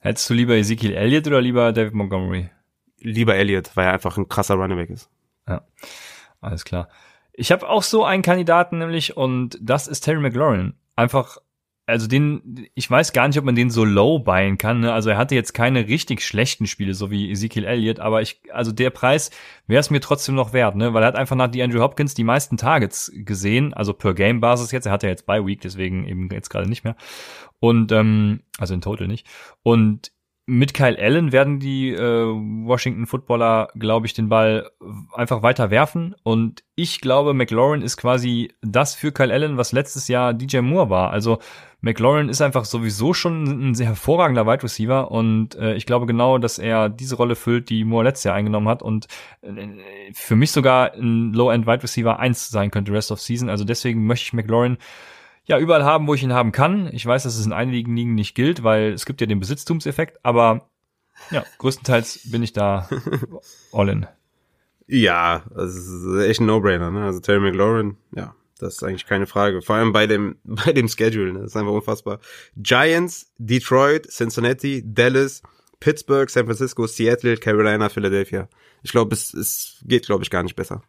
Hättest 0.00 0.28
du 0.28 0.34
lieber 0.34 0.56
Ezekiel 0.56 0.92
Elliott 0.92 1.28
oder 1.28 1.40
lieber 1.40 1.72
David 1.72 1.94
Montgomery? 1.94 2.50
Lieber 2.98 3.36
Elliott, 3.36 3.70
weil 3.74 3.86
er 3.86 3.92
einfach 3.92 4.16
ein 4.18 4.28
krasser 4.28 4.56
Running 4.56 4.78
Back 4.78 4.90
ist. 4.90 5.08
Ja, 5.46 5.64
alles 6.40 6.64
klar. 6.64 6.88
Ich 7.32 7.52
habe 7.52 7.68
auch 7.68 7.84
so 7.84 8.04
einen 8.04 8.22
Kandidaten 8.22 8.78
nämlich 8.78 9.16
und 9.16 9.58
das 9.60 9.86
ist 9.86 10.00
Terry 10.00 10.20
McLaurin. 10.20 10.74
Einfach 10.96 11.38
also 11.86 12.08
den, 12.08 12.66
ich 12.74 12.90
weiß 12.90 13.12
gar 13.12 13.28
nicht, 13.28 13.38
ob 13.38 13.44
man 13.44 13.54
den 13.54 13.70
so 13.70 13.84
low 13.84 14.18
buyen 14.18 14.58
kann. 14.58 14.80
Ne? 14.80 14.92
Also 14.92 15.10
er 15.10 15.16
hatte 15.16 15.36
jetzt 15.36 15.54
keine 15.54 15.86
richtig 15.86 16.20
schlechten 16.22 16.66
Spiele, 16.66 16.94
so 16.94 17.10
wie 17.12 17.30
Ezekiel 17.30 17.64
Elliott, 17.64 18.00
aber 18.00 18.22
ich, 18.22 18.40
also 18.52 18.72
der 18.72 18.90
Preis 18.90 19.30
wäre 19.68 19.80
es 19.80 19.90
mir 19.90 20.00
trotzdem 20.00 20.34
noch 20.34 20.52
wert, 20.52 20.74
ne? 20.74 20.94
Weil 20.94 21.04
er 21.04 21.08
hat 21.08 21.16
einfach 21.16 21.36
nach 21.36 21.48
die 21.48 21.62
Andrew 21.62 21.80
Hopkins 21.80 22.14
die 22.14 22.24
meisten 22.24 22.56
Targets 22.56 23.12
gesehen, 23.14 23.72
also 23.72 23.92
per 23.92 24.14
Game 24.14 24.40
Basis 24.40 24.72
jetzt. 24.72 24.86
Er 24.86 24.92
hat 24.92 25.04
ja 25.04 25.08
jetzt 25.08 25.26
bei 25.26 25.44
Week, 25.46 25.60
deswegen 25.60 26.06
eben 26.08 26.28
jetzt 26.32 26.50
gerade 26.50 26.68
nicht 26.68 26.82
mehr. 26.82 26.96
Und 27.60 27.92
ähm, 27.92 28.40
also 28.58 28.74
in 28.74 28.80
Total 28.80 29.06
nicht. 29.06 29.26
Und 29.62 30.10
mit 30.48 30.74
Kyle 30.74 30.96
Allen 30.96 31.32
werden 31.32 31.58
die 31.58 31.90
äh, 31.90 31.98
Washington 31.98 33.06
Footballer, 33.06 33.68
glaube 33.74 34.06
ich, 34.06 34.14
den 34.14 34.28
Ball 34.28 34.70
einfach 35.12 35.42
weiter 35.42 35.70
werfen. 35.72 36.14
Und 36.22 36.62
ich 36.76 37.00
glaube, 37.00 37.34
McLaurin 37.34 37.82
ist 37.82 37.96
quasi 37.96 38.52
das 38.62 38.94
für 38.94 39.10
Kyle 39.10 39.32
Allen, 39.32 39.56
was 39.56 39.72
letztes 39.72 40.06
Jahr 40.06 40.32
DJ 40.32 40.58
Moore 40.58 40.88
war. 40.88 41.10
Also 41.10 41.38
McLaurin 41.80 42.28
ist 42.28 42.40
einfach 42.40 42.64
sowieso 42.64 43.12
schon 43.12 43.70
ein 43.70 43.74
sehr 43.74 43.86
hervorragender 43.88 44.46
Wide 44.46 44.62
Receiver 44.62 45.10
und 45.10 45.56
äh, 45.56 45.74
ich 45.74 45.84
glaube 45.84 46.06
genau, 46.06 46.38
dass 46.38 46.58
er 46.58 46.88
diese 46.88 47.16
Rolle 47.16 47.34
füllt, 47.36 47.68
die 47.68 47.84
Moore 47.84 48.04
letztes 48.04 48.24
Jahr 48.24 48.34
eingenommen 48.34 48.68
hat 48.68 48.82
und 48.82 49.06
äh, 49.42 49.66
für 50.14 50.36
mich 50.36 50.52
sogar 50.52 50.94
ein 50.94 51.32
Low-End 51.32 51.66
Wide 51.66 51.82
Receiver 51.82 52.18
1 52.18 52.48
sein 52.48 52.70
könnte 52.70 52.92
Rest 52.92 53.12
of 53.12 53.20
Season. 53.20 53.50
Also 53.50 53.64
deswegen 53.64 54.06
möchte 54.06 54.24
ich 54.24 54.32
McLaurin 54.32 54.78
ja 55.46 55.58
überall 55.58 55.84
haben, 55.84 56.06
wo 56.06 56.14
ich 56.14 56.22
ihn 56.22 56.32
haben 56.32 56.52
kann. 56.52 56.88
Ich 56.92 57.06
weiß, 57.06 57.22
dass 57.22 57.38
es 57.38 57.46
in 57.46 57.52
einigen 57.52 57.96
Ligen 57.96 58.14
nicht 58.14 58.34
gilt, 58.34 58.62
weil 58.62 58.92
es 58.92 59.06
gibt 59.06 59.20
ja 59.20 59.26
den 59.26 59.40
Besitztumseffekt, 59.40 60.18
aber 60.22 60.68
ja, 61.30 61.44
größtenteils 61.58 62.30
bin 62.30 62.42
ich 62.42 62.52
da 62.52 62.88
all 63.72 63.88
in. 63.88 64.06
Ja, 64.86 65.44
das 65.54 65.74
ist 65.74 66.20
echt 66.20 66.40
ein 66.40 66.46
No-Brainer, 66.46 66.90
ne? 66.90 67.04
Also 67.04 67.20
Terry 67.20 67.40
McLaurin, 67.40 67.96
ja, 68.14 68.34
Das 68.58 68.74
ist 68.74 68.82
eigentlich 68.84 69.06
keine 69.06 69.26
Frage. 69.26 69.62
Vor 69.62 69.76
allem 69.76 69.92
bei 69.92 70.06
dem, 70.06 70.36
bei 70.44 70.72
dem 70.72 70.88
Schedule, 70.88 71.32
ne? 71.32 71.40
Das 71.40 71.52
ist 71.52 71.56
einfach 71.56 71.72
unfassbar. 71.72 72.20
Giants, 72.56 73.32
Detroit, 73.38 74.08
Cincinnati, 74.10 74.82
Dallas, 74.84 75.42
Pittsburgh, 75.80 76.30
San 76.30 76.46
Francisco, 76.46 76.86
Seattle, 76.86 77.36
Carolina, 77.36 77.88
Philadelphia. 77.88 78.48
Ich 78.82 78.92
glaube, 78.92 79.14
es, 79.14 79.34
es 79.34 79.82
geht, 79.84 80.06
glaube 80.06 80.22
ich, 80.22 80.30
gar 80.30 80.42
nicht 80.42 80.56
besser. 80.56 80.82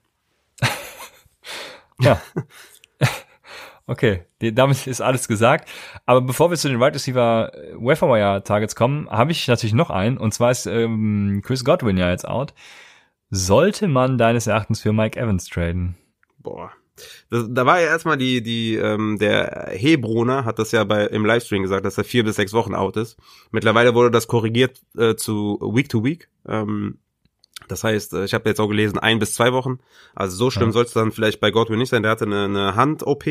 ja. 1.99 2.21
Okay, 3.89 4.25
damit 4.39 4.85
ist 4.85 4.99
alles 4.99 5.29
gesagt. 5.29 5.69
Aber 6.05 6.21
bevor 6.21 6.49
wir 6.49 6.57
zu 6.57 6.67
den 6.67 6.77
Wide 6.77 6.85
right 6.85 6.95
Receiver 6.95 7.51
äh, 7.53 7.73
Waferwire 7.75 8.43
Targets 8.43 8.75
kommen, 8.75 9.09
habe 9.09 9.31
ich 9.31 9.47
natürlich 9.47 9.73
noch 9.73 9.89
einen. 9.89 10.17
Und 10.17 10.33
zwar 10.33 10.51
ist 10.51 10.65
ähm, 10.65 11.41
Chris 11.43 11.63
Godwin 11.63 11.97
ja 11.97 12.09
jetzt 12.09 12.27
out. 12.27 12.53
Sollte 13.29 13.87
man 13.87 14.17
deines 14.17 14.45
Erachtens 14.45 14.81
für 14.81 14.91
Mike 14.91 15.17
Evans 15.17 15.47
traden? 15.47 15.95
Boah. 16.39 16.71
Das, 17.29 17.45
da 17.49 17.65
war 17.65 17.79
ja 17.79 17.87
erstmal 17.87 18.17
die, 18.17 18.41
die, 18.41 18.75
ähm, 18.75 19.17
der 19.19 19.69
Hebroner 19.71 20.43
hat 20.43 20.59
das 20.59 20.71
ja 20.71 20.83
bei 20.83 21.05
im 21.05 21.25
Livestream 21.25 21.61
gesagt, 21.61 21.85
dass 21.85 21.97
er 21.97 22.03
vier 22.03 22.25
bis 22.25 22.35
sechs 22.35 22.53
Wochen 22.53 22.73
out 22.73 22.97
ist. 22.97 23.17
Mittlerweile 23.51 23.93
wurde 23.93 24.11
das 24.11 24.27
korrigiert 24.27 24.81
äh, 24.97 25.15
zu 25.15 25.59
Week 25.61 25.87
to 25.87 26.03
Week. 26.03 26.29
Ähm, 26.47 26.97
das 27.67 27.83
heißt, 27.83 28.13
äh, 28.13 28.25
ich 28.25 28.33
habe 28.33 28.49
jetzt 28.49 28.59
auch 28.59 28.67
gelesen, 28.67 28.99
ein 28.99 29.19
bis 29.19 29.33
zwei 29.33 29.53
Wochen. 29.53 29.79
Also 30.15 30.35
so 30.35 30.51
schlimm 30.51 30.69
ja. 30.69 30.73
soll 30.73 30.85
es 30.85 30.93
dann 30.93 31.11
vielleicht 31.11 31.39
bei 31.39 31.51
Godwin 31.51 31.79
nicht 31.79 31.89
sein. 31.89 32.03
Der 32.03 32.11
hatte 32.11 32.25
eine, 32.25 32.45
eine 32.45 32.75
Hand-OP. 32.75 33.25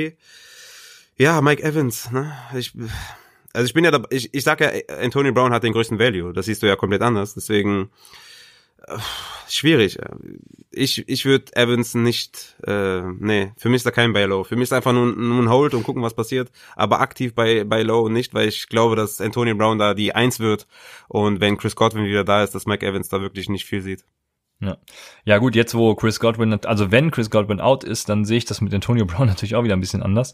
Ja, 1.16 1.41
Mike 1.41 1.62
Evans, 1.62 2.11
ne? 2.11 2.32
Ich, 2.55 2.72
also 3.53 3.66
ich 3.66 3.72
bin 3.72 3.84
ja, 3.84 3.91
da, 3.91 4.03
ich, 4.11 4.34
ich 4.34 4.45
sag 4.45 4.61
ja, 4.61 4.70
Antonio 5.01 5.32
Brown 5.32 5.53
hat 5.53 5.62
den 5.62 5.72
größten 5.72 5.99
Value. 5.99 6.32
Das 6.32 6.47
siehst 6.47 6.62
du 6.62 6.66
ja 6.66 6.76
komplett 6.76 7.03
anders. 7.03 7.34
Deswegen 7.34 7.91
äh, 8.87 8.99
schwierig. 9.49 9.99
Ich, 10.70 11.09
ich 11.09 11.24
würde 11.24 11.57
Evans 11.57 11.95
nicht, 11.95 12.57
äh, 12.66 13.01
nee, 13.01 13.53
für 13.57 13.68
mich 13.70 13.76
ist 13.76 13.87
da 13.87 13.91
kein 13.91 14.12
Buy 14.12 14.24
Low. 14.24 14.45
Für 14.45 14.57
mich 14.57 14.64
ist 14.64 14.72
einfach 14.72 14.93
nur, 14.93 15.07
nur 15.07 15.43
ein 15.43 15.49
Hold 15.49 15.72
und 15.72 15.84
gucken, 15.84 16.03
was 16.03 16.14
passiert. 16.14 16.51
Aber 16.74 17.01
aktiv 17.01 17.34
bei, 17.34 17.64
bei 17.64 17.82
Low 17.82 18.09
nicht, 18.11 18.34
weil 18.34 18.49
ich 18.49 18.68
glaube, 18.68 18.95
dass 18.95 19.20
Antonio 19.20 19.55
Brown 19.55 19.78
da 19.78 19.95
die 19.95 20.14
Eins 20.14 20.39
wird. 20.39 20.66
Und 21.09 21.41
wenn 21.41 21.57
Chris 21.57 21.76
Godwin 21.76 22.05
wieder 22.05 22.24
da 22.24 22.43
ist, 22.45 22.55
dass 22.55 22.66
Mike 22.66 22.87
Evans 22.87 23.09
da 23.09 23.20
wirklich 23.20 23.49
nicht 23.49 23.64
viel 23.64 23.80
sieht. 23.80 24.05
Ja. 24.61 24.78
ja 25.24 25.38
gut, 25.38 25.54
jetzt 25.54 25.74
wo 25.74 25.94
Chris 25.94 26.18
Godwin, 26.18 26.59
also 26.64 26.90
wenn 26.90 27.11
Chris 27.11 27.30
Godwin 27.30 27.61
out 27.61 27.84
ist, 27.84 28.09
dann 28.09 28.24
sehe 28.24 28.38
ich 28.38 28.46
das 28.46 28.61
mit 28.61 28.72
Antonio 28.72 29.04
Brown 29.04 29.26
natürlich 29.26 29.54
auch 29.54 29.64
wieder 29.64 29.76
ein 29.76 29.80
bisschen 29.80 30.02
anders. 30.02 30.32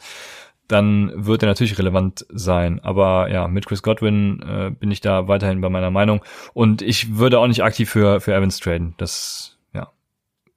Dann 0.69 1.13
wird 1.27 1.43
er 1.43 1.49
natürlich 1.49 1.77
relevant 1.79 2.25
sein. 2.31 2.81
Aber 2.81 3.29
ja, 3.31 3.49
mit 3.49 3.67
Chris 3.67 3.83
Godwin 3.83 4.41
äh, 4.43 4.71
bin 4.71 4.91
ich 4.91 5.01
da 5.01 5.27
weiterhin 5.29 5.61
bei 5.61 5.69
meiner 5.69 5.91
Meinung. 5.91 6.25
Und 6.55 6.83
ich 6.83 7.17
würde 7.17 7.41
auch 7.41 7.49
nicht 7.49 7.65
aktiv 7.65 7.91
für, 7.91 8.21
für 8.21 8.33
Evans 8.33 8.61
traden. 8.61 8.95
Das, 8.97 9.59
ja, 9.75 9.93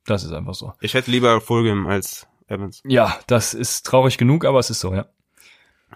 das 0.06 0.24
ist 0.24 0.32
einfach 0.32 0.54
so. 0.54 0.74
Ich 0.80 0.94
hätte 0.94 1.10
lieber 1.10 1.42
Fulgham 1.42 1.88
als 1.88 2.28
Evans. 2.48 2.82
Ja, 2.86 3.18
das 3.28 3.54
ist 3.56 3.86
traurig 3.86 4.18
genug, 4.18 4.46
aber 4.46 4.60
es 4.60 4.70
ist 4.70 4.80
so, 4.80 4.94
ja. 4.94 5.08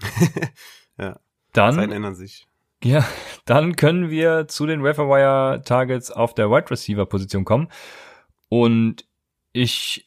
ja. 0.97 1.19
Dann. 1.53 1.75
Zeiten 1.75 1.91
ändern 1.91 2.15
sich. 2.15 2.48
Ja, 2.83 3.05
dann 3.45 3.75
können 3.75 4.09
wir 4.09 4.47
zu 4.47 4.65
den 4.65 4.83
Wire 4.83 5.61
Targets 5.65 6.11
auf 6.11 6.33
der 6.33 6.49
Wide 6.49 6.71
Receiver 6.71 7.05
Position 7.05 7.43
kommen. 7.43 7.67
Und 8.47 9.05
ich 9.51 10.05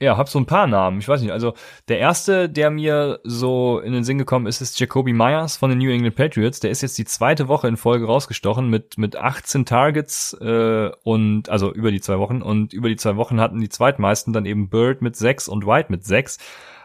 ja, 0.00 0.16
hab 0.16 0.30
so 0.30 0.38
ein 0.38 0.46
paar 0.46 0.66
Namen. 0.66 0.98
Ich 0.98 1.08
weiß 1.08 1.20
nicht. 1.20 1.30
Also 1.30 1.52
der 1.88 1.98
erste, 1.98 2.48
der 2.48 2.70
mir 2.70 3.20
so 3.22 3.80
in 3.80 3.92
den 3.92 4.02
Sinn 4.02 4.16
gekommen 4.16 4.46
ist, 4.46 4.62
ist 4.62 4.80
Jacoby 4.80 5.12
Myers 5.12 5.58
von 5.58 5.68
den 5.68 5.78
New 5.78 5.90
England 5.90 6.16
Patriots. 6.16 6.58
Der 6.60 6.70
ist 6.70 6.80
jetzt 6.80 6.96
die 6.96 7.04
zweite 7.04 7.48
Woche 7.48 7.68
in 7.68 7.76
Folge 7.76 8.06
rausgestochen 8.06 8.70
mit 8.70 8.96
mit 8.96 9.16
18 9.16 9.66
Targets 9.66 10.32
äh, 10.40 10.90
und 11.04 11.50
also 11.50 11.72
über 11.72 11.90
die 11.90 12.00
zwei 12.00 12.18
Wochen 12.18 12.40
und 12.40 12.72
über 12.72 12.88
die 12.88 12.96
zwei 12.96 13.16
Wochen 13.16 13.40
hatten 13.40 13.60
die 13.60 13.68
zweitmeisten 13.68 14.32
dann 14.32 14.46
eben 14.46 14.70
Bird 14.70 15.02
mit 15.02 15.16
sechs 15.16 15.48
und 15.48 15.66
White 15.66 15.92
mit 15.92 16.04
sechs 16.04 16.38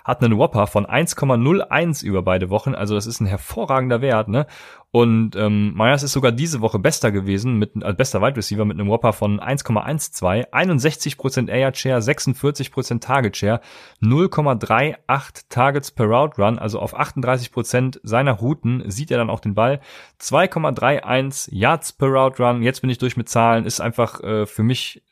hat 0.06 0.24
einen 0.24 0.38
Whopper 0.38 0.68
von 0.68 0.86
1,01 0.86 2.06
über 2.06 2.22
beide 2.22 2.52
Wochen. 2.52 2.76
Also 2.76 2.94
das 2.94 3.08
ist 3.08 3.20
ein 3.20 3.26
hervorragender 3.26 4.02
Wert, 4.02 4.30
ne? 4.30 4.46
Und 4.92 5.36
ähm, 5.36 5.74
Myers 5.74 6.04
ist 6.04 6.14
sogar 6.14 6.32
diese 6.32 6.62
Woche 6.62 6.80
bester 6.80 7.12
gewesen, 7.12 7.58
mit 7.58 7.84
als 7.84 7.98
bester 7.98 8.22
Wide 8.22 8.38
Receiver 8.38 8.64
mit 8.64 8.80
einem 8.80 8.88
Whopper 8.88 9.12
von 9.12 9.42
1,12, 9.42 10.52
61% 10.52 11.50
Air 11.50 11.74
Share, 11.74 12.00
46% 12.00 13.02
Target 13.02 13.36
Share, 13.36 13.60
0,38 14.02 15.50
Targets 15.50 15.92
per 15.92 16.06
Route 16.06 16.42
Run, 16.42 16.60
also 16.60 16.80
auf 16.80 16.98
38% 16.98 18.00
seiner 18.04 18.32
Routen 18.34 18.90
sieht 18.90 19.12
er 19.12 19.18
dann 19.18 19.30
auch 19.30 19.42
den 19.42 19.54
Ball, 19.54 19.82
2,31 20.22 21.50
Yards 21.52 21.92
per 21.92 22.08
Route 22.08 22.42
Run. 22.42 22.62
Jetzt 22.62 22.80
bin 22.80 22.90
ich 22.90 23.00
durch 23.00 23.18
mit 23.18 23.28
Zahlen, 23.28 23.66
ist 23.66 23.82
einfach 23.82 24.22
äh, 24.24 24.46
für 24.46 24.64
mich 24.64 25.04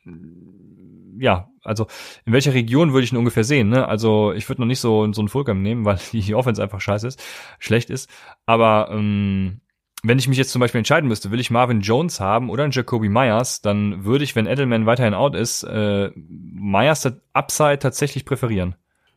ja, 1.18 1.50
also 1.64 1.88
in 2.26 2.34
welcher 2.34 2.53
Region 2.53 2.93
würde 2.93 3.05
ich 3.05 3.11
ihn 3.11 3.18
ungefähr 3.18 3.43
sehen, 3.43 3.70
ne? 3.70 3.88
Also 3.88 4.34
ich 4.34 4.47
würde 4.49 4.61
noch 4.61 4.68
nicht 4.68 4.80
so, 4.80 5.11
so 5.14 5.22
einen 5.22 5.30
Fulcrum 5.30 5.61
nehmen, 5.61 5.86
weil 5.86 5.99
die 6.11 6.36
Offense 6.36 6.61
einfach 6.61 6.82
scheiße 6.82 7.07
ist, 7.07 7.24
schlecht 7.59 7.89
ist. 7.89 8.09
Aber 8.45 8.89
ähm, 8.91 9.61
wenn 10.03 10.20
ich 10.20 10.28
mich 10.28 10.38
jetzt 10.38 10.51
zum 10.51 10.59
Beispiel 10.59 10.80
entscheiden 10.80 11.07
müsste, 11.07 11.32
will 11.32 11.39
ich 11.39 11.49
Marvin 11.49 11.82
Jones 11.82 12.20
haben 12.20 12.49
oder 12.49 12.64
einen 12.64 12.74
Jacoby 12.74 13.07
Myers, 13.07 13.61
dann 13.61 14.03
würde 14.03 14.26
ich, 14.26 14.36
wenn 14.36 14.47
Edelman 14.47 14.86
weiterhin 14.86 15.14
out 15.14 15.34
ist, 15.34 15.64
äh, 15.64 16.11
Myers 16.16 17.09
Upside 17.32 17.80
tatsächlich 17.80 18.26
präferieren. 18.26 18.76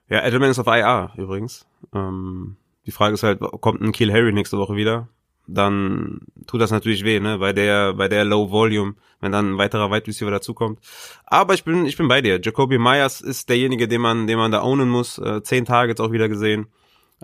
Ja, 0.09 0.24
Edelman 0.24 0.51
ist 0.51 0.61
auf 0.61 0.68
IA 0.68 1.12
übrigens. 1.16 1.66
Ähm, 1.92 2.57
die 2.86 2.92
Frage 2.92 3.14
ist 3.14 3.24
halt, 3.24 3.40
kommt 3.40 3.80
ein 3.80 3.90
Kill 3.90 4.12
Harry 4.12 4.32
nächste 4.32 4.59
Woche 4.59 4.76
wieder? 4.76 5.09
Dann 5.47 6.20
tut 6.47 6.61
das 6.61 6.70
natürlich 6.70 7.05
weh, 7.05 7.20
ne, 7.20 7.38
bei 7.38 7.53
der, 7.53 7.94
bei 7.94 8.09
der 8.09 8.24
Low 8.24 8.51
Volume, 8.51 8.94
wenn 9.20 9.32
dann 9.32 9.55
ein 9.55 9.59
weiterer 9.59 9.90
Wide 9.90 10.07
Receiver 10.07 10.30
dazukommt. 10.30 10.80
Aber 11.24 11.55
ich 11.55 11.64
bin, 11.64 11.86
ich 11.86 11.97
bin 11.97 12.09
bei 12.09 12.20
dir. 12.20 12.40
Jacoby 12.42 12.78
Myers 12.78 13.20
ist 13.20 13.49
derjenige, 13.49 13.88
den 13.88 14.01
man, 14.01 14.26
den 14.26 14.38
man 14.38 14.53
da 14.53 14.62
ownen 14.62 14.88
muss. 14.88 15.18
Äh, 15.18 15.42
zehn 15.42 15.64
Targets 15.64 16.01
auch 16.01 16.12
wieder 16.12 16.28
gesehen. 16.28 16.66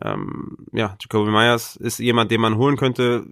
Ähm, 0.00 0.56
ja, 0.72 0.96
Jacoby 1.00 1.30
Myers 1.30 1.76
ist 1.76 1.98
jemand, 1.98 2.30
den 2.30 2.40
man 2.40 2.56
holen 2.56 2.76
könnte, 2.76 3.24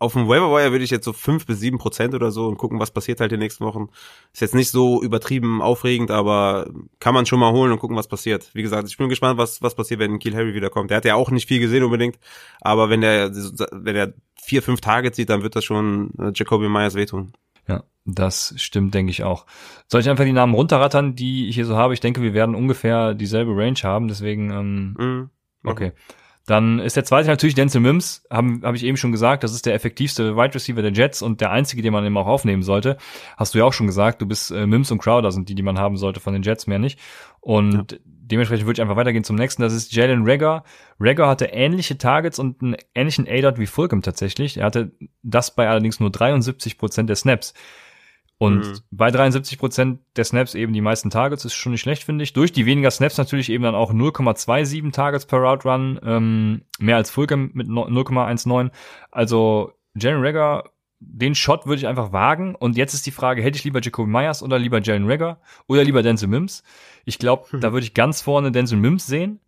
auf 0.00 0.14
dem 0.14 0.28
Waiver 0.28 0.50
würde 0.72 0.82
ich 0.82 0.90
jetzt 0.90 1.04
so 1.04 1.12
fünf 1.12 1.44
bis 1.44 1.60
sieben 1.60 1.76
Prozent 1.76 2.14
oder 2.14 2.30
so 2.30 2.48
und 2.48 2.56
gucken, 2.56 2.80
was 2.80 2.90
passiert 2.90 3.20
halt 3.20 3.32
in 3.32 3.38
den 3.38 3.44
nächsten 3.44 3.66
Wochen. 3.66 3.90
Ist 4.32 4.40
jetzt 4.40 4.54
nicht 4.54 4.70
so 4.70 5.02
übertrieben 5.02 5.60
aufregend, 5.60 6.10
aber 6.10 6.70
kann 7.00 7.12
man 7.12 7.26
schon 7.26 7.38
mal 7.38 7.52
holen 7.52 7.70
und 7.70 7.80
gucken, 7.80 7.98
was 7.98 8.08
passiert. 8.08 8.50
Wie 8.54 8.62
gesagt, 8.62 8.88
ich 8.88 8.96
bin 8.96 9.10
gespannt, 9.10 9.38
was, 9.38 9.60
was 9.60 9.74
passiert, 9.74 10.00
wenn 10.00 10.18
Kiel 10.18 10.34
Harry 10.34 10.54
wiederkommt. 10.54 10.90
Der 10.90 10.96
hat 10.96 11.04
ja 11.04 11.16
auch 11.16 11.30
nicht 11.30 11.46
viel 11.46 11.60
gesehen 11.60 11.84
unbedingt, 11.84 12.18
aber 12.62 12.88
wenn 12.88 13.02
der, 13.02 13.30
wenn 13.34 13.94
der 13.94 14.14
vier, 14.42 14.62
fünf 14.62 14.80
Targets 14.80 15.16
sieht, 15.16 15.28
dann 15.28 15.42
wird 15.42 15.54
das 15.54 15.64
schon 15.64 16.12
äh, 16.18 16.32
Jacoby 16.34 16.70
Myers 16.70 16.94
wehtun. 16.94 17.34
Ja, 17.68 17.84
das 18.06 18.54
stimmt, 18.56 18.94
denke 18.94 19.10
ich 19.10 19.22
auch. 19.22 19.44
Soll 19.86 20.00
ich 20.00 20.08
einfach 20.08 20.24
die 20.24 20.32
Namen 20.32 20.54
runterrattern, 20.54 21.14
die 21.14 21.50
ich 21.50 21.56
hier 21.56 21.66
so 21.66 21.76
habe? 21.76 21.92
Ich 21.92 22.00
denke, 22.00 22.22
wir 22.22 22.32
werden 22.32 22.54
ungefähr 22.54 23.12
dieselbe 23.12 23.54
Range 23.54 23.78
haben, 23.82 24.08
deswegen, 24.08 24.50
ähm, 24.50 25.30
mm, 25.64 25.68
okay. 25.68 25.92
Dann 26.50 26.80
ist 26.80 26.96
der 26.96 27.04
zweite 27.04 27.28
natürlich 27.28 27.54
Denzel 27.54 27.80
Mims, 27.80 28.26
habe 28.28 28.58
hab 28.64 28.74
ich 28.74 28.82
eben 28.82 28.96
schon 28.96 29.12
gesagt, 29.12 29.44
das 29.44 29.54
ist 29.54 29.66
der 29.66 29.74
effektivste 29.74 30.34
Wide 30.36 30.52
Receiver 30.52 30.82
der 30.82 30.90
Jets 30.90 31.22
und 31.22 31.40
der 31.40 31.52
einzige, 31.52 31.80
den 31.80 31.92
man 31.92 32.04
eben 32.04 32.16
auch 32.16 32.26
aufnehmen 32.26 32.64
sollte. 32.64 32.96
Hast 33.36 33.54
du 33.54 33.60
ja 33.60 33.64
auch 33.64 33.72
schon 33.72 33.86
gesagt, 33.86 34.20
du 34.20 34.26
bist 34.26 34.50
äh, 34.50 34.66
Mims 34.66 34.90
und 34.90 34.98
Crowder 34.98 35.30
sind 35.30 35.48
die, 35.48 35.54
die 35.54 35.62
man 35.62 35.78
haben 35.78 35.96
sollte 35.96 36.18
von 36.18 36.32
den 36.32 36.42
Jets, 36.42 36.66
mehr 36.66 36.80
nicht. 36.80 36.98
Und 37.38 37.92
ja. 37.92 37.98
dementsprechend 38.04 38.66
würde 38.66 38.78
ich 38.78 38.82
einfach 38.82 38.96
weitergehen 38.96 39.22
zum 39.22 39.36
nächsten, 39.36 39.62
das 39.62 39.72
ist 39.72 39.94
Jalen 39.94 40.28
Rager. 40.28 40.64
Rager 40.98 41.28
hatte 41.28 41.44
ähnliche 41.44 41.98
Targets 41.98 42.40
und 42.40 42.60
einen 42.62 42.74
ähnlichen 42.96 43.28
A-Dot 43.28 43.60
wie 43.60 43.66
Fulcum 43.66 44.02
tatsächlich. 44.02 44.56
Er 44.56 44.64
hatte 44.64 44.90
das 45.22 45.54
bei 45.54 45.68
allerdings 45.68 46.00
nur 46.00 46.10
73 46.10 46.78
Prozent 46.78 47.08
der 47.08 47.14
Snaps. 47.14 47.54
Und 48.40 48.66
mhm. 48.66 48.78
bei 48.90 49.10
73 49.10 49.58
Prozent 49.58 50.00
der 50.16 50.24
Snaps 50.24 50.54
eben 50.54 50.72
die 50.72 50.80
meisten 50.80 51.10
Targets 51.10 51.44
ist 51.44 51.52
schon 51.52 51.72
nicht 51.72 51.82
schlecht, 51.82 52.04
finde 52.04 52.24
ich. 52.24 52.32
Durch 52.32 52.52
die 52.52 52.64
weniger 52.64 52.90
Snaps 52.90 53.18
natürlich 53.18 53.50
eben 53.50 53.64
dann 53.64 53.74
auch 53.74 53.92
0,27 53.92 54.92
Targets 54.92 55.26
per 55.26 55.40
Route 55.40 55.68
Run, 55.68 56.00
ähm, 56.02 56.62
mehr 56.78 56.96
als 56.96 57.10
Fulcam 57.10 57.50
mit 57.52 57.68
0,19. 57.68 58.70
Also 59.10 59.74
Jalen 59.94 60.24
Rager, 60.24 60.64
den 61.00 61.34
Shot 61.34 61.66
würde 61.66 61.80
ich 61.80 61.86
einfach 61.86 62.14
wagen. 62.14 62.54
Und 62.54 62.78
jetzt 62.78 62.94
ist 62.94 63.04
die 63.04 63.10
Frage, 63.10 63.42
hätte 63.42 63.58
ich 63.58 63.64
lieber 63.64 63.82
Jacoby 63.82 64.10
Myers 64.10 64.42
oder 64.42 64.58
lieber 64.58 64.80
Jalen 64.80 65.06
Rager 65.06 65.38
oder 65.66 65.84
lieber 65.84 66.02
Denzel 66.02 66.28
Mims? 66.28 66.62
Ich 67.04 67.18
glaube, 67.18 67.44
hm. 67.50 67.60
da 67.60 67.74
würde 67.74 67.84
ich 67.84 67.92
ganz 67.92 68.22
vorne 68.22 68.52
Denzel 68.52 68.78
Mims 68.78 69.06
sehen. 69.06 69.40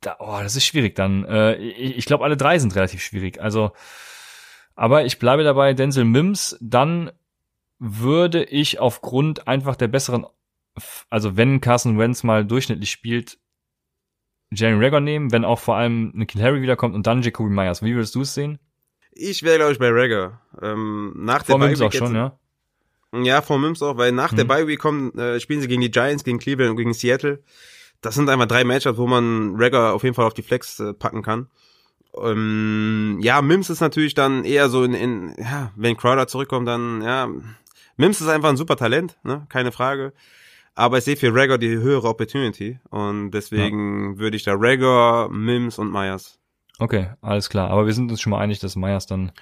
Da, 0.00 0.16
oh, 0.20 0.38
das 0.42 0.56
ist 0.56 0.64
schwierig 0.64 0.94
dann. 0.94 1.26
Äh, 1.26 1.56
ich 1.56 1.98
ich 1.98 2.06
glaube, 2.06 2.24
alle 2.24 2.38
drei 2.38 2.58
sind 2.58 2.74
relativ 2.74 3.02
schwierig. 3.02 3.42
Also 3.42 3.72
aber 4.74 5.04
ich 5.04 5.18
bleibe 5.18 5.44
dabei, 5.44 5.74
Denzel 5.74 6.04
Mims, 6.04 6.56
dann 6.60 7.10
würde 7.78 8.44
ich 8.44 8.78
aufgrund 8.78 9.48
einfach 9.48 9.76
der 9.76 9.88
besseren, 9.88 10.26
also 11.10 11.36
wenn 11.36 11.60
Carson 11.60 11.98
Wentz 11.98 12.22
mal 12.22 12.44
durchschnittlich 12.44 12.90
spielt, 12.90 13.38
Jalen 14.54 14.82
Rager 14.82 15.00
nehmen, 15.00 15.32
wenn 15.32 15.44
auch 15.44 15.58
vor 15.58 15.76
allem 15.76 16.12
Nikhil 16.14 16.42
Harry 16.42 16.62
wiederkommt 16.62 16.94
und 16.94 17.06
dann 17.06 17.22
Jacoby 17.22 17.50
Myers. 17.50 17.82
Wie 17.82 17.94
würdest 17.94 18.14
du 18.14 18.20
es 18.20 18.34
sehen? 18.34 18.58
Ich 19.12 19.42
wäre, 19.42 19.56
glaube 19.56 19.72
ich, 19.72 19.78
bei 19.78 19.90
Rager. 19.90 20.40
Ähm, 20.60 21.12
nach 21.16 21.44
vor 21.44 21.58
der 21.58 21.68
Mims 21.68 21.80
auch 21.80 21.92
schon, 21.92 22.14
ja? 22.14 22.38
Ja, 23.14 23.42
vor 23.42 23.58
Mims 23.58 23.82
auch, 23.82 23.98
weil 23.98 24.12
nach 24.12 24.30
hm. 24.30 24.38
der 24.38 24.44
Bye 24.44 24.66
Week 24.66 24.78
kommen, 24.78 25.16
äh, 25.18 25.38
spielen 25.40 25.60
sie 25.60 25.68
gegen 25.68 25.82
die 25.82 25.90
Giants, 25.90 26.24
gegen 26.24 26.38
Cleveland 26.38 26.70
und 26.70 26.76
gegen 26.76 26.94
Seattle. 26.94 27.42
Das 28.00 28.14
sind 28.14 28.28
einfach 28.28 28.46
drei 28.46 28.64
Matchups, 28.64 28.98
wo 28.98 29.06
man 29.06 29.54
Rager 29.56 29.92
auf 29.92 30.02
jeden 30.02 30.14
Fall 30.14 30.26
auf 30.26 30.34
die 30.34 30.42
Flex 30.42 30.80
äh, 30.80 30.94
packen 30.94 31.22
kann. 31.22 31.48
Ähm, 32.20 33.18
ja, 33.22 33.40
Mims 33.40 33.70
ist 33.70 33.80
natürlich 33.80 34.14
dann 34.14 34.44
eher 34.44 34.68
so 34.68 34.84
in, 34.84 34.94
in, 34.94 35.34
ja, 35.38 35.72
wenn 35.76 35.96
Crowder 35.96 36.26
zurückkommt, 36.26 36.68
dann, 36.68 37.02
ja, 37.02 37.28
Mims 37.96 38.20
ist 38.20 38.28
einfach 38.28 38.50
ein 38.50 38.56
super 38.56 38.76
Talent, 38.76 39.18
ne, 39.22 39.46
keine 39.48 39.72
Frage. 39.72 40.12
Aber 40.74 40.98
ich 40.98 41.04
sehe 41.04 41.16
für 41.16 41.34
Rager 41.34 41.58
die 41.58 41.68
höhere 41.68 42.08
Opportunity 42.08 42.78
und 42.90 43.30
deswegen 43.32 44.14
ja. 44.14 44.18
würde 44.18 44.36
ich 44.36 44.42
da 44.42 44.54
Rager, 44.56 45.28
Mims 45.30 45.78
und 45.78 45.90
Myers. 45.90 46.38
Okay, 46.78 47.10
alles 47.20 47.50
klar. 47.50 47.70
Aber 47.70 47.86
wir 47.86 47.92
sind 47.92 48.10
uns 48.10 48.20
schon 48.20 48.30
mal 48.30 48.38
einig, 48.38 48.58
dass 48.58 48.76
Myers 48.76 49.06
dann. 49.06 49.32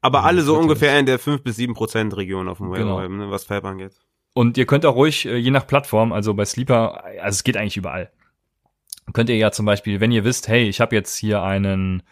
Aber 0.00 0.24
alle 0.24 0.42
so 0.42 0.58
ungefähr 0.58 0.98
in 0.98 1.04
der 1.04 1.18
5 1.18 1.42
bis 1.42 1.56
7 1.56 1.74
Prozent 1.74 2.16
Region 2.16 2.48
auf 2.48 2.58
dem 2.58 2.72
genau. 2.72 2.98
Web, 2.98 3.10
ne, 3.10 3.30
was 3.30 3.44
Fab 3.44 3.64
angeht. 3.64 3.92
Und 4.32 4.56
ihr 4.56 4.64
könnt 4.64 4.86
auch 4.86 4.94
ruhig, 4.94 5.26
äh, 5.26 5.36
je 5.36 5.50
nach 5.50 5.66
Plattform, 5.66 6.12
also 6.12 6.32
bei 6.34 6.44
Sleeper, 6.44 7.04
also 7.04 7.36
es 7.36 7.44
geht 7.44 7.56
eigentlich 7.56 7.76
überall. 7.76 8.10
Könnt 9.12 9.30
ihr 9.30 9.36
ja 9.36 9.50
zum 9.50 9.66
Beispiel, 9.66 10.00
wenn 10.00 10.12
ihr 10.12 10.24
wisst, 10.24 10.48
hey, 10.48 10.68
ich 10.68 10.80
habe 10.80 10.94
jetzt 10.94 11.16
hier 11.16 11.42
einen, 11.42 12.02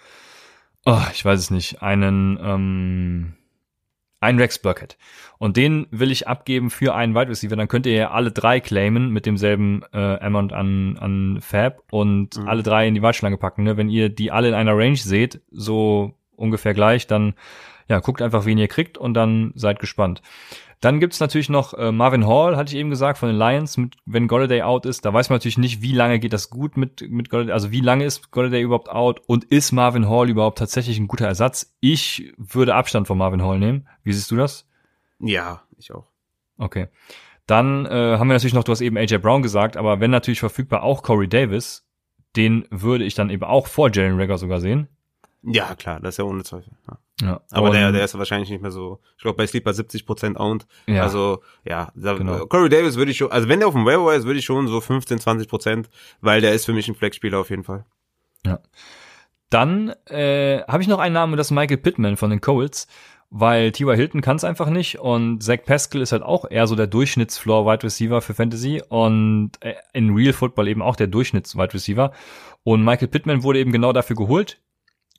oh, 0.85 1.03
ich 1.13 1.25
weiß 1.25 1.39
es 1.39 1.51
nicht, 1.51 1.83
einen, 1.83 2.39
ähm, 2.43 3.35
einen 4.21 4.39
Rex 4.39 4.59
Burkett. 4.59 4.97
Und 5.39 5.57
den 5.57 5.87
will 5.91 6.11
ich 6.11 6.27
abgeben 6.27 6.71
für 6.71 6.95
einen 6.95 7.15
Wide 7.15 7.31
Receiver. 7.31 7.55
Dann 7.57 7.69
könnt 7.69 7.87
ihr 7.87 7.95
ja 7.95 8.11
alle 8.11 8.33
drei 8.33 8.59
claimen 8.61 9.11
mit 9.11 9.27
demselben 9.27 9.83
äh, 9.93 10.19
Amount 10.19 10.53
an, 10.53 10.99
an 10.99 11.39
Fab 11.41 11.83
und 11.93 12.37
mhm. 12.37 12.49
alle 12.49 12.63
drei 12.63 12.89
in 12.89 12.95
die 12.95 13.03
Warteschlange 13.03 13.37
packen. 13.37 13.63
Ne? 13.63 13.77
Wenn 13.77 13.89
ihr 13.89 14.09
die 14.09 14.33
alle 14.33 14.49
in 14.49 14.55
einer 14.55 14.77
Range 14.77 14.97
seht, 14.97 15.41
so 15.51 16.15
ungefähr 16.35 16.75
gleich, 16.75 17.07
dann 17.07 17.35
ja, 17.89 18.01
guckt 18.01 18.21
einfach, 18.21 18.45
wen 18.45 18.59
ihr 18.59 18.69
kriegt 18.69 18.99
und 18.99 19.15
dann 19.15 19.53
seid 19.55 19.79
gespannt. 19.79 20.23
Dann 20.81 21.01
gibt's 21.01 21.19
natürlich 21.19 21.49
noch 21.49 21.75
äh, 21.75 21.91
Marvin 21.91 22.27
Hall, 22.27 22.57
hatte 22.57 22.73
ich 22.73 22.79
eben 22.79 22.91
gesagt, 22.91 23.19
von 23.19 23.29
den 23.29 23.37
Lions, 23.37 23.77
mit, 23.77 23.97
wenn 24.07 24.29
Golladay 24.29 24.63
out 24.63 24.87
ist. 24.87 25.05
Da 25.05 25.13
weiß 25.13 25.29
man 25.29 25.37
natürlich 25.37 25.59
nicht, 25.59 25.83
wie 25.83 25.93
lange 25.93 26.21
geht 26.21 26.33
das 26.33 26.51
gut 26.51 26.77
mit, 26.77 27.11
mit 27.11 27.31
Golladay, 27.31 27.53
also 27.53 27.73
wie 27.73 27.81
lange 27.81 28.05
ist 28.05 28.31
Golladay 28.31 28.63
überhaupt 28.63 28.89
out 28.89 29.21
und 29.27 29.45
ist 29.45 29.73
Marvin 29.73 30.09
Hall 30.09 30.31
überhaupt 30.31 30.59
tatsächlich 30.59 30.99
ein 30.99 31.09
guter 31.09 31.27
Ersatz? 31.27 31.75
Ich 31.81 32.33
würde 32.37 32.75
Abstand 32.75 33.09
von 33.09 33.19
Marvin 33.19 33.43
Hall 33.43 33.59
nehmen. 33.59 33.89
Wie 34.05 34.13
siehst 34.13 34.31
du 34.31 34.37
das? 34.37 34.69
Ja, 35.19 35.63
ich 35.77 35.93
auch. 35.93 36.07
Okay. 36.59 36.89
Dann 37.47 37.87
äh, 37.87 38.19
haben 38.19 38.29
wir 38.29 38.35
natürlich 38.35 38.55
noch, 38.55 38.65
du 38.65 38.73
hast 38.73 38.83
eben 38.83 38.97
AJ 38.97 39.19
Brown 39.19 39.43
gesagt, 39.43 39.77
aber 39.77 40.01
wenn 40.01 40.11
natürlich 40.11 40.41
verfügbar 40.41 40.83
auch 40.83 41.03
Corey 41.03 41.29
Davis, 41.29 41.89
den 42.37 42.67
würde 42.71 43.05
ich 43.05 43.15
dann 43.15 43.31
eben 43.31 43.43
auch 43.43 43.67
vor 43.67 43.91
Jalen 43.93 44.21
Rager 44.21 44.39
sogar 44.39 44.61
sehen. 44.61 44.87
Ja, 45.43 45.75
klar, 45.75 45.99
das 45.99 46.15
ist 46.15 46.19
ja 46.19 46.25
ohne 46.25 46.45
Zweifel. 46.45 46.73
Ja. 46.87 46.99
Ja, 47.21 47.41
aber 47.51 47.71
der, 47.71 47.91
der 47.91 48.05
ist 48.05 48.17
wahrscheinlich 48.17 48.49
nicht 48.49 48.63
mehr 48.63 48.71
so. 48.71 49.01
Ich 49.17 49.23
glaube, 49.23 49.37
bei 49.37 49.47
Sleeper 49.47 49.73
70 49.73 50.07
Prozent 50.07 50.39
owned. 50.39 50.67
Ja, 50.87 51.03
also 51.03 51.43
ja, 51.65 51.91
da, 51.95 52.15
genau. 52.15 52.47
Corey 52.47 52.69
Davis 52.69 52.97
würde 52.97 53.11
ich 53.11 53.17
schon, 53.17 53.33
also 53.33 53.49
wenn 53.49 53.59
der 53.59 53.69
auf 53.69 53.75
dem 53.75 53.85
Waiver 53.85 54.15
ist, 54.15 54.25
würde 54.25 54.39
ich 54.39 54.45
schon 54.45 54.69
so 54.69 54.81
15, 54.81 55.19
20 55.19 55.49
Prozent, 55.49 55.91
weil 56.21 56.41
der 56.41 56.53
ist 56.53 56.65
für 56.65 56.73
mich 56.73 56.87
ein 56.89 56.95
Flexspieler 56.95 57.41
auf 57.41 57.51
jeden 57.51 57.65
Fall. 57.65 57.85
Ja. 58.47 58.61
Dann 59.51 59.95
äh, 60.07 60.63
habe 60.69 60.83
ich 60.83 60.89
noch 60.89 61.01
einen 61.01 61.15
Namen, 61.15 61.37
das 61.37 61.49
ist 61.49 61.51
Michael 61.53 61.79
Pittman 61.79 62.17
von 62.17 62.31
den 62.31 62.41
Colts, 62.41 62.87
weil 63.31 63.73
T.Y. 63.73 63.97
Hilton 63.97 64.21
kann 64.21 64.37
es 64.37 64.45
einfach 64.45 64.69
nicht 64.71 65.01
und 65.01 65.43
Zach 65.43 65.59
Pascal 65.65 66.03
ist 66.03 66.13
halt 66.13 66.23
auch 66.23 66.49
eher 66.49 66.67
so 66.67 66.77
der 66.77 66.87
Durchschnittsfloor-Wide 66.87 67.83
Receiver 67.83 68.21
für 68.21 68.35
Fantasy 68.35 68.81
und 68.89 69.53
äh, 69.61 69.75
in 69.93 70.15
Real 70.15 70.33
Football 70.33 70.69
eben 70.69 70.83
auch 70.83 70.97
der 70.97 71.09
Durchschnitts-Wide 71.09 71.75
Receiver. 71.75 72.13
Und 72.63 72.85
Michael 72.85 73.09
Pittman 73.09 73.43
wurde 73.43 73.59
eben 73.59 73.73
genau 73.73 73.93
dafür 73.93 74.15
geholt 74.15 74.61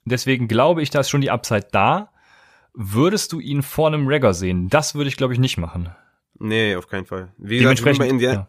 Deswegen 0.10 0.48
glaube 0.48 0.82
ich, 0.82 0.90
da 0.90 1.00
ist 1.00 1.10
schon 1.10 1.22
die 1.22 1.32
Upside 1.32 1.68
da. 1.72 2.10
Würdest 2.74 3.32
du 3.32 3.40
ihn 3.40 3.62
vor 3.62 3.88
einem 3.88 4.08
Ragger 4.08 4.34
sehen? 4.34 4.70
Das 4.70 4.96
würde 4.96 5.10
ich, 5.10 5.18
glaube 5.18 5.34
ich, 5.34 5.40
nicht 5.40 5.58
machen. 5.58 5.90
Nee, 6.40 6.76
auf 6.76 6.88
keinen 6.88 7.06
Fall. 7.06 7.34
Wie 7.38 7.58
gesagt, 7.58 7.80
ich 7.80 7.86
bin 7.86 7.98
bei, 7.98 8.08
Indiana 8.08 8.48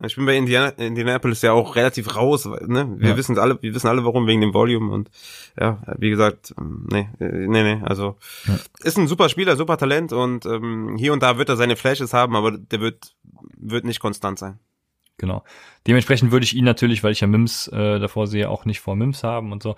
ja. 0.00 0.06
ich 0.06 0.16
bin 0.16 0.26
bei 0.26 0.36
Indiana 0.36 0.68
Indianapolis 0.70 1.42
ja 1.42 1.52
auch 1.52 1.76
relativ 1.76 2.16
raus. 2.16 2.46
Ne? 2.46 2.94
Wir 2.98 3.10
ja. 3.10 3.16
wissen 3.16 3.38
alle, 3.38 3.62
wir 3.62 3.74
wissen 3.74 3.86
alle, 3.86 4.04
warum 4.04 4.26
wegen 4.26 4.40
dem 4.40 4.54
Volume 4.54 4.92
und 4.92 5.10
ja, 5.60 5.80
wie 5.98 6.10
gesagt, 6.10 6.54
nee, 6.58 7.08
nee, 7.18 7.62
nee. 7.62 7.80
Also 7.84 8.16
ja. 8.46 8.58
ist 8.82 8.98
ein 8.98 9.06
super 9.06 9.28
Spieler, 9.28 9.56
super 9.56 9.76
Talent 9.76 10.12
und 10.12 10.46
ähm, 10.46 10.96
hier 10.98 11.12
und 11.12 11.22
da 11.22 11.38
wird 11.38 11.48
er 11.48 11.56
seine 11.56 11.76
Flashes 11.76 12.12
haben, 12.12 12.34
aber 12.34 12.52
der 12.52 12.80
wird 12.80 13.14
wird 13.56 13.84
nicht 13.84 14.00
konstant 14.00 14.38
sein. 14.38 14.58
Genau. 15.18 15.44
Dementsprechend 15.86 16.30
würde 16.30 16.44
ich 16.44 16.54
ihn 16.54 16.64
natürlich, 16.64 17.02
weil 17.02 17.12
ich 17.12 17.20
ja 17.20 17.26
Mims 17.26 17.68
äh, 17.68 17.98
davor 17.98 18.26
sehe, 18.26 18.48
auch 18.48 18.64
nicht 18.64 18.80
vor 18.80 18.96
Mims 18.96 19.24
haben 19.24 19.52
und 19.52 19.62
so. 19.62 19.74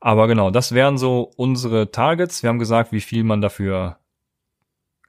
Aber 0.00 0.28
genau, 0.28 0.50
das 0.50 0.72
wären 0.72 0.98
so 0.98 1.30
unsere 1.36 1.90
Targets. 1.90 2.42
Wir 2.42 2.48
haben 2.48 2.58
gesagt, 2.58 2.92
wie 2.92 3.00
viel 3.00 3.24
man 3.24 3.40
dafür 3.40 3.98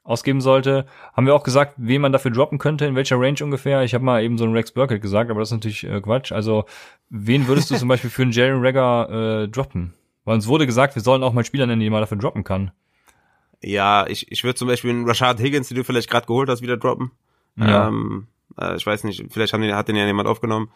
ausgeben 0.02 0.40
sollte. 0.40 0.86
Haben 1.14 1.26
wir 1.26 1.34
auch 1.34 1.42
gesagt, 1.42 1.74
wen 1.76 2.00
man 2.00 2.12
dafür 2.12 2.30
droppen 2.30 2.58
könnte, 2.58 2.86
in 2.86 2.94
welcher 2.94 3.18
Range 3.18 3.38
ungefähr. 3.42 3.82
Ich 3.82 3.94
habe 3.94 4.04
mal 4.04 4.22
eben 4.22 4.38
so 4.38 4.44
einen 4.44 4.54
Rex 4.54 4.72
Burkett 4.72 5.02
gesagt, 5.02 5.30
aber 5.30 5.40
das 5.40 5.48
ist 5.48 5.54
natürlich 5.54 5.84
äh, 5.84 6.00
Quatsch. 6.00 6.32
Also, 6.32 6.64
wen 7.10 7.46
würdest 7.48 7.70
du 7.70 7.76
zum 7.76 7.88
Beispiel 7.88 8.10
für 8.10 8.22
einen 8.22 8.32
Jalen 8.32 8.64
Rager 8.64 9.42
äh, 9.42 9.48
droppen? 9.48 9.94
Weil 10.24 10.34
uns 10.34 10.46
wurde 10.46 10.66
gesagt, 10.66 10.94
wir 10.94 11.02
sollen 11.02 11.22
auch 11.22 11.32
mal 11.32 11.44
Spieler 11.44 11.66
nennen, 11.66 11.80
die 11.80 11.90
man 11.90 12.00
dafür 12.00 12.18
droppen 12.18 12.44
kann. 12.44 12.72
Ja, 13.62 14.06
ich, 14.06 14.30
ich 14.30 14.44
würde 14.44 14.56
zum 14.56 14.68
Beispiel 14.68 14.90
einen 14.90 15.06
Rashad 15.06 15.40
Higgins, 15.40 15.68
den 15.68 15.76
du 15.76 15.84
vielleicht 15.84 16.10
gerade 16.10 16.26
geholt 16.26 16.48
hast, 16.48 16.62
wieder 16.62 16.76
droppen. 16.76 17.12
Ja. 17.56 17.88
Ähm, 17.88 18.26
äh, 18.60 18.76
ich 18.76 18.86
weiß 18.86 19.04
nicht, 19.04 19.24
vielleicht 19.30 19.52
haben 19.52 19.62
den, 19.62 19.74
hat 19.74 19.88
den 19.88 19.96
ja 19.96 20.06
jemand 20.06 20.28
aufgenommen. 20.28 20.70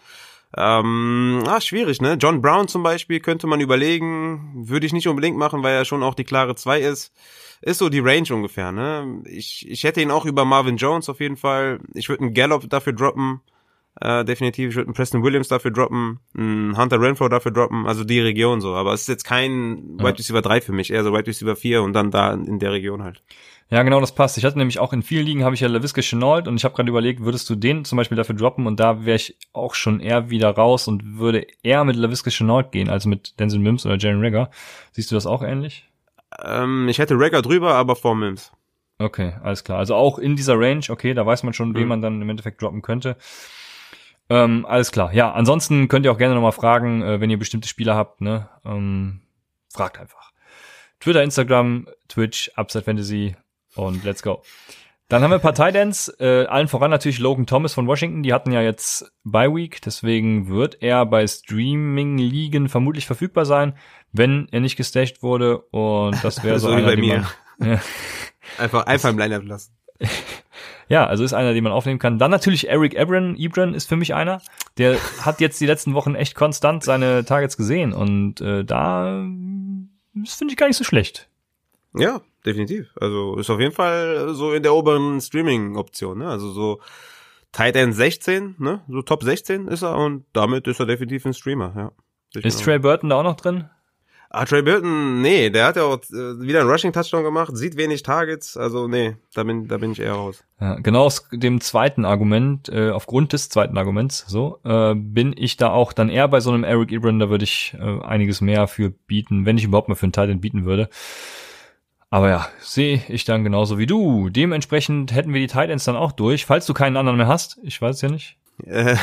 Ähm, 0.56 1.44
ah, 1.46 1.60
schwierig, 1.60 2.00
ne? 2.00 2.14
John 2.14 2.42
Brown 2.42 2.66
zum 2.66 2.82
Beispiel 2.82 3.20
könnte 3.20 3.46
man 3.46 3.60
überlegen, 3.60 4.66
würde 4.66 4.84
ich 4.84 4.92
nicht 4.92 5.06
unbedingt 5.06 5.36
machen, 5.36 5.62
weil 5.62 5.74
er 5.74 5.84
schon 5.84 6.02
auch 6.02 6.14
die 6.14 6.24
klare 6.24 6.56
2 6.56 6.80
ist. 6.80 7.12
Ist 7.62 7.78
so 7.78 7.88
die 7.88 8.00
Range 8.00 8.26
ungefähr, 8.34 8.72
ne? 8.72 9.22
Ich, 9.26 9.68
ich 9.68 9.84
hätte 9.84 10.00
ihn 10.00 10.10
auch 10.10 10.24
über 10.24 10.44
Marvin 10.44 10.76
Jones 10.76 11.08
auf 11.08 11.20
jeden 11.20 11.36
Fall. 11.36 11.80
Ich 11.94 12.08
würde 12.08 12.24
einen 12.24 12.34
Gallup 12.34 12.68
dafür 12.68 12.94
droppen. 12.94 13.40
Äh, 14.00 14.24
definitiv. 14.24 14.70
Ich 14.70 14.76
würde 14.76 14.86
einen 14.86 14.94
Preston 14.94 15.22
Williams 15.22 15.48
dafür 15.48 15.70
droppen, 15.72 16.20
einen 16.34 16.76
Hunter 16.78 17.00
Renfro 17.00 17.28
dafür 17.28 17.50
droppen, 17.50 17.86
also 17.86 18.04
die 18.04 18.20
Region 18.20 18.60
so. 18.60 18.74
Aber 18.74 18.94
es 18.94 19.02
ist 19.02 19.08
jetzt 19.08 19.24
kein 19.24 19.98
Wide 19.98 20.18
Receiver 20.18 20.40
3 20.40 20.60
für 20.60 20.72
mich, 20.72 20.90
eher 20.90 21.04
so 21.04 21.12
Wide 21.12 21.26
Receiver 21.26 21.56
4 21.56 21.82
und 21.82 21.92
dann 21.92 22.10
da 22.10 22.32
in 22.32 22.58
der 22.58 22.72
Region 22.72 23.02
halt. 23.02 23.22
Ja, 23.70 23.84
genau, 23.84 24.00
das 24.00 24.12
passt. 24.12 24.36
Ich 24.36 24.44
hatte 24.44 24.58
nämlich 24.58 24.80
auch 24.80 24.92
in 24.92 25.02
vielen 25.02 25.24
Ligen 25.24 25.44
habe 25.44 25.54
ich 25.54 25.60
ja 25.60 25.68
LaVisca 25.68 26.00
Chenault 26.00 26.48
und 26.48 26.56
ich 26.56 26.64
habe 26.64 26.74
gerade 26.74 26.88
überlegt, 26.88 27.20
würdest 27.20 27.48
du 27.48 27.54
den 27.54 27.84
zum 27.84 27.96
Beispiel 27.96 28.16
dafür 28.16 28.34
droppen 28.34 28.66
und 28.66 28.80
da 28.80 29.04
wäre 29.04 29.14
ich 29.14 29.36
auch 29.52 29.74
schon 29.74 30.00
eher 30.00 30.28
wieder 30.28 30.50
raus 30.50 30.88
und 30.88 31.18
würde 31.18 31.46
eher 31.62 31.84
mit 31.84 31.94
LaVisca 31.94 32.30
Chenault 32.30 32.72
gehen 32.72 32.88
als 32.88 33.06
mit 33.06 33.38
Denzel 33.38 33.60
Mims 33.60 33.86
oder 33.86 33.96
Jaren 33.96 34.24
Rager. 34.24 34.50
Siehst 34.90 35.12
du 35.12 35.14
das 35.14 35.24
auch 35.24 35.42
ähnlich? 35.42 35.88
Ähm, 36.44 36.88
ich 36.88 36.98
hätte 36.98 37.14
Rager 37.16 37.42
drüber, 37.42 37.74
aber 37.74 37.94
vor 37.94 38.16
Mims. 38.16 38.52
Okay, 38.98 39.34
alles 39.42 39.62
klar. 39.62 39.78
Also 39.78 39.94
auch 39.94 40.18
in 40.18 40.34
dieser 40.34 40.58
Range, 40.58 40.84
okay, 40.88 41.14
da 41.14 41.24
weiß 41.24 41.44
man 41.44 41.54
schon, 41.54 41.70
mhm. 41.70 41.74
wen 41.76 41.88
man 41.88 42.02
dann 42.02 42.20
im 42.20 42.28
Endeffekt 42.28 42.60
droppen 42.60 42.82
könnte. 42.82 43.16
Ähm, 44.28 44.66
alles 44.66 44.90
klar. 44.90 45.12
Ja, 45.12 45.32
ansonsten 45.32 45.88
könnt 45.88 46.04
ihr 46.04 46.12
auch 46.12 46.18
gerne 46.18 46.34
nochmal 46.34 46.52
fragen, 46.52 47.02
äh, 47.02 47.20
wenn 47.20 47.30
ihr 47.30 47.38
bestimmte 47.38 47.68
Spieler 47.68 47.94
habt, 47.94 48.20
ne? 48.20 48.48
Ähm, 48.64 49.22
fragt 49.72 49.98
einfach. 49.98 50.32
Twitter, 51.00 51.22
Instagram, 51.22 51.88
Twitch, 52.08 52.50
Upside 52.56 52.84
Fantasy, 52.84 53.36
und 53.74 54.04
let's 54.04 54.22
go. 54.22 54.42
Dann 55.10 55.24
haben 55.24 55.30
wir 55.32 55.36
ein 55.36 55.40
paar 55.40 55.54
Titans, 55.54 56.08
äh, 56.20 56.46
allen 56.46 56.68
voran 56.68 56.92
natürlich 56.92 57.18
Logan 57.18 57.44
Thomas 57.44 57.74
von 57.74 57.88
Washington, 57.88 58.22
die 58.22 58.32
hatten 58.32 58.52
ja 58.52 58.62
jetzt 58.62 59.12
Bye 59.24 59.52
Week, 59.52 59.82
deswegen 59.82 60.48
wird 60.48 60.82
er 60.82 61.04
bei 61.04 61.26
Streaming-Ligen 61.26 62.68
vermutlich 62.68 63.06
verfügbar 63.06 63.44
sein, 63.44 63.74
wenn 64.12 64.46
er 64.52 64.60
nicht 64.60 64.76
gestasht 64.76 65.20
wurde 65.24 65.58
und 65.58 66.22
das 66.22 66.44
wäre 66.44 66.58
so, 66.60 66.68
so 66.68 66.74
einer, 66.74 66.86
bei 66.86 66.96
mir. 66.96 67.26
Man, 67.58 67.70
ja. 67.72 67.80
Einfach, 68.58 68.86
einfach 68.86 69.10
im 69.10 69.18
Lineup 69.18 69.44
lassen. 69.44 69.76
Ja, 70.88 71.06
also 71.06 71.22
ist 71.22 71.34
einer, 71.34 71.54
den 71.54 71.62
man 71.62 71.72
aufnehmen 71.72 72.00
kann. 72.00 72.18
Dann 72.18 72.32
natürlich 72.32 72.68
Eric 72.68 72.94
Ebron. 72.94 73.36
Ebron 73.36 73.74
ist 73.74 73.88
für 73.88 73.94
mich 73.94 74.12
einer. 74.12 74.42
Der 74.76 74.98
hat 75.20 75.40
jetzt 75.40 75.60
die 75.60 75.66
letzten 75.66 75.94
Wochen 75.94 76.16
echt 76.16 76.34
konstant 76.34 76.82
seine 76.82 77.24
Targets 77.24 77.56
gesehen 77.56 77.92
und 77.92 78.40
äh, 78.40 78.64
da 78.64 79.24
das 80.14 80.34
finde 80.34 80.52
ich 80.52 80.56
gar 80.56 80.66
nicht 80.66 80.76
so 80.76 80.82
schlecht. 80.82 81.28
Ja, 81.94 82.22
definitiv. 82.44 82.90
Also 83.00 83.36
ist 83.36 83.50
auf 83.50 83.60
jeden 83.60 83.74
Fall 83.74 84.34
so 84.34 84.52
in 84.52 84.62
der 84.62 84.74
oberen 84.74 85.20
Streaming-Option, 85.20 86.18
ne? 86.18 86.28
Also 86.28 86.50
so 86.50 86.80
Tight 87.52 87.76
End 87.76 87.94
16, 87.94 88.56
ne? 88.58 88.82
So 88.88 89.02
Top 89.02 89.22
16 89.22 89.68
ist 89.68 89.82
er 89.82 89.96
und 89.96 90.24
damit 90.32 90.66
ist 90.66 90.80
er 90.80 90.86
definitiv 90.86 91.26
ein 91.26 91.34
Streamer, 91.34 91.72
ja. 91.76 91.92
Ist. 92.40 92.62
Trey 92.62 92.78
Burton 92.78 93.10
da 93.10 93.16
auch 93.16 93.24
noch 93.24 93.36
drin? 93.36 93.68
Ah, 94.32 94.44
Trey 94.44 94.62
Burton, 94.62 95.20
nee, 95.22 95.50
der 95.50 95.66
hat 95.66 95.74
ja 95.74 95.82
auch 95.82 95.96
äh, 95.96 96.40
wieder 96.40 96.60
einen 96.60 96.70
Rushing-Touchdown 96.70 97.24
gemacht, 97.24 97.56
sieht 97.56 97.76
wenig 97.76 98.04
Targets, 98.04 98.56
also 98.56 98.86
nee, 98.86 99.16
da 99.34 99.42
bin, 99.42 99.66
da 99.66 99.78
bin 99.78 99.90
ich 99.90 99.98
eher 99.98 100.12
raus. 100.12 100.44
Ja, 100.60 100.76
genau 100.76 101.02
aus 101.06 101.28
dem 101.32 101.60
zweiten 101.60 102.04
Argument, 102.04 102.68
äh, 102.68 102.90
aufgrund 102.90 103.32
des 103.32 103.48
zweiten 103.48 103.76
Arguments, 103.76 104.24
so, 104.28 104.60
äh, 104.62 104.94
bin 104.94 105.34
ich 105.36 105.56
da 105.56 105.70
auch 105.70 105.92
dann 105.92 106.10
eher 106.10 106.28
bei 106.28 106.38
so 106.38 106.52
einem 106.52 106.62
Eric 106.62 106.92
Ebron, 106.92 107.18
da 107.18 107.28
würde 107.28 107.42
ich 107.42 107.74
äh, 107.76 108.02
einiges 108.02 108.40
mehr 108.40 108.68
für 108.68 108.90
bieten, 108.90 109.46
wenn 109.46 109.58
ich 109.58 109.64
überhaupt 109.64 109.88
mal 109.88 109.96
für 109.96 110.04
einen 110.04 110.12
Titan 110.12 110.40
bieten 110.40 110.64
würde. 110.64 110.88
Aber 112.10 112.28
ja, 112.28 112.48
sehe 112.60 113.02
ich 113.08 113.24
dann 113.24 113.44
genauso 113.44 113.78
wie 113.78 113.86
du. 113.86 114.28
Dementsprechend 114.30 115.14
hätten 115.14 115.32
wir 115.32 115.40
die 115.40 115.46
Titans 115.46 115.84
dann 115.84 115.94
auch 115.94 116.10
durch, 116.10 116.44
falls 116.44 116.66
du 116.66 116.74
keinen 116.74 116.96
anderen 116.96 117.16
mehr 117.16 117.28
hast. 117.28 117.60
Ich 117.62 117.80
weiß 117.80 118.02
ja 118.02 118.08
nicht. 118.08 118.36
Äh, 118.66 118.96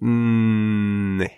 nee. 0.00 1.30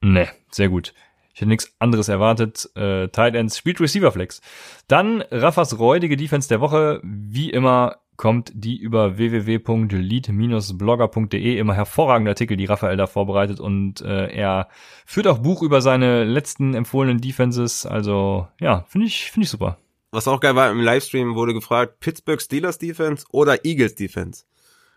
Nee, 0.00 0.28
sehr 0.50 0.70
gut. 0.70 0.94
Ich 1.34 1.42
hätte 1.42 1.50
nichts 1.50 1.74
anderes 1.78 2.08
erwartet. 2.08 2.70
Äh, 2.74 3.08
Tight 3.08 3.34
Ends 3.34 3.58
spielt 3.58 3.78
Receiver 3.80 4.10
Flex. 4.10 4.40
Dann 4.88 5.22
Raffas 5.30 5.78
räudige 5.78 6.16
Defense 6.16 6.48
der 6.48 6.62
Woche. 6.62 7.02
Wie 7.02 7.50
immer 7.50 7.96
kommt 8.16 8.52
die 8.54 8.78
über 8.78 9.18
www.lead-blogger.de. 9.18 11.58
Immer 11.58 11.74
hervorragende 11.74 12.30
Artikel, 12.30 12.56
die 12.56 12.64
Raphael 12.64 12.96
da 12.96 13.06
vorbereitet. 13.06 13.60
Und 13.60 14.00
äh, 14.00 14.34
er 14.34 14.68
führt 15.04 15.26
auch 15.26 15.36
Buch 15.38 15.60
über 15.62 15.82
seine 15.82 16.24
letzten 16.24 16.72
empfohlenen 16.74 17.20
Defenses. 17.20 17.84
Also 17.84 18.48
ja, 18.58 18.86
finde 18.88 19.06
ich, 19.06 19.30
finde 19.30 19.44
ich 19.44 19.50
super. 19.50 19.76
Was 20.12 20.26
auch 20.26 20.40
geil 20.40 20.56
war, 20.56 20.70
im 20.70 20.80
Livestream 20.80 21.34
wurde 21.34 21.54
gefragt, 21.54 22.00
Pittsburgh 22.00 22.40
Steelers 22.40 22.78
Defense 22.78 23.24
oder 23.30 23.64
Eagles 23.64 23.94
Defense. 23.94 24.44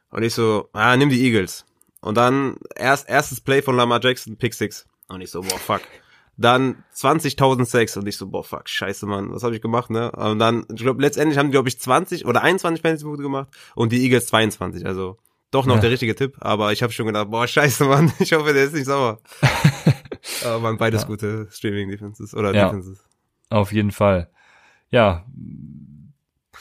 Und 0.10 0.23
ich 0.23 0.34
so, 0.34 0.69
ah, 0.73 0.95
nimm 0.98 1.10
die 1.10 1.23
Eagles. 1.23 1.65
Und 2.02 2.15
dann 2.18 2.57
erst 2.76 3.07
erstes 3.07 3.40
Play 3.41 3.61
von 3.61 3.76
Lamar 3.76 3.99
Jackson, 4.03 4.38
Pick 4.38 4.53
6. 4.53 4.85
Und 5.10 5.22
ich 5.22 5.30
so, 5.31 5.41
boah, 5.41 5.57
fuck. 5.60 5.81
Dann 6.35 6.84
20.000 6.95 7.65
Sex 7.65 7.95
und 7.95 8.07
ich 8.07 8.18
so, 8.18 8.27
boah, 8.27 8.44
fuck, 8.44 8.68
scheiße, 8.68 9.06
Mann, 9.06 9.31
was 9.31 9.44
habe 9.44 9.53
ich 9.56 9.61
gemacht, 9.61 9.91
ne? 9.91 10.11
Und 10.14 10.40
dann, 10.40 10.65
ich 10.73 10.81
glaube, 10.81 10.99
letztendlich 11.02 11.38
haben 11.38 11.48
die, 11.48 11.52
glaube 11.52 11.69
ich, 11.69 11.80
20 11.80 12.26
oder 12.26 12.41
21 12.41 12.81
Fantasy-Punkte 12.81 13.22
gemacht 13.22 13.49
und 13.76 13.91
die 13.91 14.02
Eagles 14.03 14.26
22, 14.27 14.84
also 14.88 15.18
doch 15.52 15.68
noch 15.68 15.76
Ja. 15.76 15.81
der 15.81 15.91
richtige 15.91 16.15
Tipp, 16.15 16.38
aber 16.40 16.72
ich 16.73 16.81
habe 16.81 16.91
schon 16.91 17.06
gedacht, 17.06 17.30
boah, 17.30 17.45
scheiße, 17.48 17.85
Mann, 17.85 18.11
ich 18.19 18.34
hoffe, 18.34 18.52
der 18.52 18.64
ist 18.64 18.73
nicht 18.73 18.85
sauer. 18.88 19.19
aber 20.44 20.64
waren 20.64 20.77
beides 20.77 21.03
Ja. 21.03 21.07
gute 21.07 21.48
Streaming-Defenses 21.52 22.34
oder 22.34 22.52
Ja. 22.53 22.65
Defenses. 22.65 23.03
Auf 23.52 23.72
jeden 23.72 23.91
Fall. 23.91 24.30
Ja. 24.94 25.26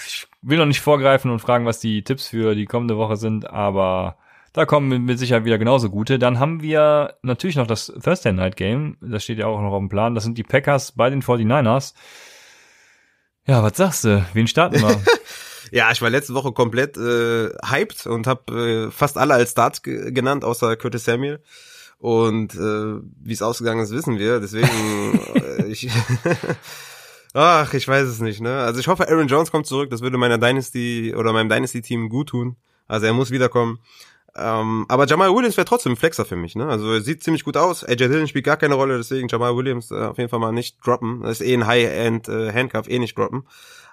Ich 0.07 0.27
will 0.41 0.57
noch 0.57 0.65
nicht 0.67 0.81
vorgreifen 0.81 1.31
und 1.31 1.39
fragen, 1.41 1.67
was 1.67 1.81
die 1.81 2.03
Tipps 2.03 2.29
für 2.29 2.55
die 2.55 2.65
kommende 2.65 2.97
Woche 2.97 3.17
sind, 3.17 3.51
aber 3.51 4.17
da 4.55 4.65
kommen 4.65 5.05
mit- 5.05 5.19
Sicherheit 5.19 5.45
wieder 5.45 5.59
genauso 5.59 5.91
gute. 5.91 6.19
Dann 6.19 6.39
haben 6.39 6.63
wir 6.63 7.15
natürlich 7.23 7.57
noch 7.57 7.67
das 7.67 7.93
Thursday 8.03 8.33
Night 8.33 8.57
Game. 8.57 8.97
Das 9.03 9.23
steht 9.23 9.39
ja 9.39 9.47
auch 9.47 9.61
noch 9.61 9.73
auf 9.73 9.79
dem 9.81 9.91
Plan. 9.91 10.15
Das 10.15 10.25
sind 10.25 10.39
die 10.39 10.43
Packers 10.45 10.93
bei 10.93 11.11
den 11.11 11.23
49ers. 11.23 11.93
Ja, 13.47 13.63
was 13.63 13.77
sagst 13.77 14.05
du? 14.05 14.25
Wen 14.33 14.47
starten 14.49 14.81
wir? 14.81 14.99
Ja, 15.71 15.91
ich 15.91 16.03
war 16.03 16.11
letzte 16.11 16.35
Woche 16.35 16.53
komplett 16.53 16.99
äh, 16.99 17.49
hyped 17.67 18.07
und 18.07 18.27
habe 18.27 18.89
äh, 18.89 18.91
fast 18.91 19.17
alle 19.17 19.33
als 19.33 19.53
Starts 19.53 19.83
ge 19.83 20.11
genannt, 20.13 20.45
außer 20.45 20.77
Curtis 20.77 21.07
Samuel. 21.07 21.43
Und 21.97 22.55
äh, 22.55 23.01
wie 23.23 23.33
es 23.33 23.41
ausgegangen 23.41 23.81
ist, 23.83 23.91
wissen 23.91 24.19
wir. 24.19 24.39
Deswegen, 24.41 24.69
äh, 25.35 25.65
ich, 25.69 25.89
ach, 27.35 27.75
ich 27.75 27.87
weiß 27.87 28.07
es 28.09 28.21
nicht. 28.21 28.41
Ne? 28.41 28.59
Also 28.59 28.81
ich 28.81 28.89
hoffe, 28.89 29.09
Aaron 29.09 29.29
Jones 29.29 29.51
kommt 29.51 29.67
zurück. 29.67 29.91
Das 29.91 30.01
würde 30.03 30.19
meiner 30.19 30.39
Dynasty 30.39 31.15
oder 31.17 31.33
meinem 31.33 31.49
Dynasty-Team 31.49 32.09
gut 32.09 32.31
tun. 32.31 32.57
Also 32.89 33.07
er 33.07 33.13
muss 33.13 33.31
wiederkommen. 33.31 33.79
Ähm, 34.35 34.87
aber 34.89 35.07
Jamal 35.07 35.35
Williams 35.35 35.59
wäre 35.59 35.67
trotzdem 35.67 35.93
ein 35.93 35.97
Flexer 35.97 36.25
für 36.25 36.37
mich. 36.37 36.57
Ne? 36.57 36.67
Also 36.67 36.91
er 36.93 37.01
sieht 37.03 37.23
ziemlich 37.23 37.45
gut 37.45 37.57
aus. 37.57 37.85
AJ 37.85 37.97
Dillon 38.09 38.29
spielt 38.29 38.47
gar 38.47 38.57
keine 38.57 38.75
Rolle, 38.75 38.97
deswegen 38.97 39.29
Jamal 39.29 39.55
Williams 39.57 39.91
äh, 39.91 39.95
auf 39.95 40.17
jeden 40.17 40.31
Fall 40.31 40.39
mal 40.39 40.53
nicht 40.53 40.79
droppen. 40.85 41.21
Das 41.23 41.41
ist 41.41 41.47
eh 41.47 41.53
ein 41.55 41.67
High-End 41.67 42.29
äh, 42.29 42.53
Handcuff, 42.53 42.89
eh 42.89 42.99
nicht 42.99 43.17
droppen. 43.19 43.47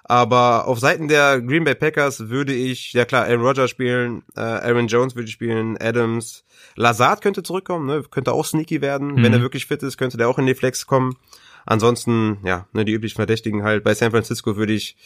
Aber 0.04 0.66
auf 0.66 0.80
Seiten 0.80 1.08
der 1.08 1.40
Green 1.42 1.64
Bay 1.64 1.74
Packers 1.74 2.30
würde 2.30 2.52
ich, 2.54 2.94
ja 2.94 3.04
klar, 3.04 3.26
Aaron 3.26 3.42
Rodgers 3.42 3.70
spielen, 3.70 4.22
äh, 4.34 4.40
Aaron 4.40 4.86
Jones 4.88 5.14
würde 5.14 5.26
ich 5.26 5.32
spielen, 5.32 5.76
Adams, 5.78 6.44
Lazard 6.74 7.20
könnte 7.20 7.42
zurückkommen, 7.42 7.86
ne? 7.86 8.02
könnte 8.10 8.32
auch 8.32 8.44
sneaky 8.46 8.80
werden, 8.80 9.14
Mhm. 9.14 9.22
wenn 9.22 9.32
er 9.34 9.42
wirklich 9.42 9.66
fit 9.66 9.82
ist, 9.82 9.98
könnte 9.98 10.16
der 10.16 10.28
auch 10.28 10.38
in 10.38 10.46
die 10.46 10.54
Flex 10.54 10.86
kommen. 10.86 11.16
Ansonsten, 11.66 12.38
ja, 12.44 12.66
ne, 12.72 12.84
die 12.84 12.92
üblichen 12.92 13.16
Verdächtigen 13.16 13.62
halt. 13.62 13.84
Bei 13.84 13.94
San 13.94 14.10
Francisco 14.10 14.56
würde 14.56 14.72
ich, 14.72 14.96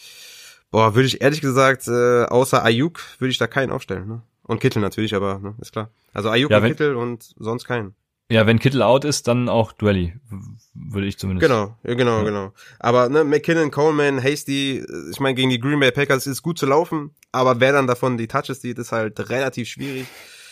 boah, 0.71 0.95
würde 0.95 1.07
ich 1.07 1.21
ehrlich 1.21 1.41
gesagt, 1.41 1.87
äh, 1.87 2.23
außer 2.25 2.63
Ayuk 2.63 3.01
würde 3.19 3.31
ich 3.31 3.37
da 3.37 3.47
keinen 3.47 3.71
aufstellen. 3.71 4.07
Ne? 4.07 4.21
Und 4.43 4.59
Kittel 4.61 4.81
natürlich, 4.81 5.15
aber 5.15 5.39
ne, 5.39 5.55
ist 5.61 5.71
klar. 5.71 5.89
Also 6.13 6.29
Ayuk 6.29 6.51
Ja, 6.51 6.57
und 6.59 6.67
Kittel 6.67 6.95
und 6.95 7.33
sonst 7.37 7.65
keinen. 7.65 7.95
ja, 8.29 8.45
wenn 8.47 8.59
Kittel 8.59 8.81
out 8.81 9.05
ist, 9.05 9.27
dann 9.27 9.49
auch 9.49 9.71
Duelli. 9.73 10.13
w- 10.29 10.37
Würde 10.73 11.07
ich 11.07 11.17
zumindest. 11.17 11.47
Genau, 11.49 11.75
genau, 11.83 12.19
Ja. 12.19 12.23
genau. 12.23 12.53
Aber 12.79 13.09
ne, 13.09 13.23
McKinnon, 13.23 13.71
Coleman, 13.71 14.21
Hasty, 14.23 14.79
äh, 14.79 15.09
ich 15.11 15.19
meine, 15.19 15.35
gegen 15.35 15.49
die 15.49 15.59
Green 15.59 15.79
Bay 15.79 15.91
Packers 15.91 16.27
ist 16.27 16.41
gut 16.41 16.57
zu 16.59 16.65
laufen, 16.65 17.11
aber 17.31 17.59
wer 17.59 17.71
dann 17.73 17.87
davon 17.87 18.17
die 18.17 18.27
Touches 18.27 18.61
sieht, 18.61 18.77
ist 18.79 18.91
halt 18.91 19.29
relativ 19.29 19.67
schwierig. 19.69 20.07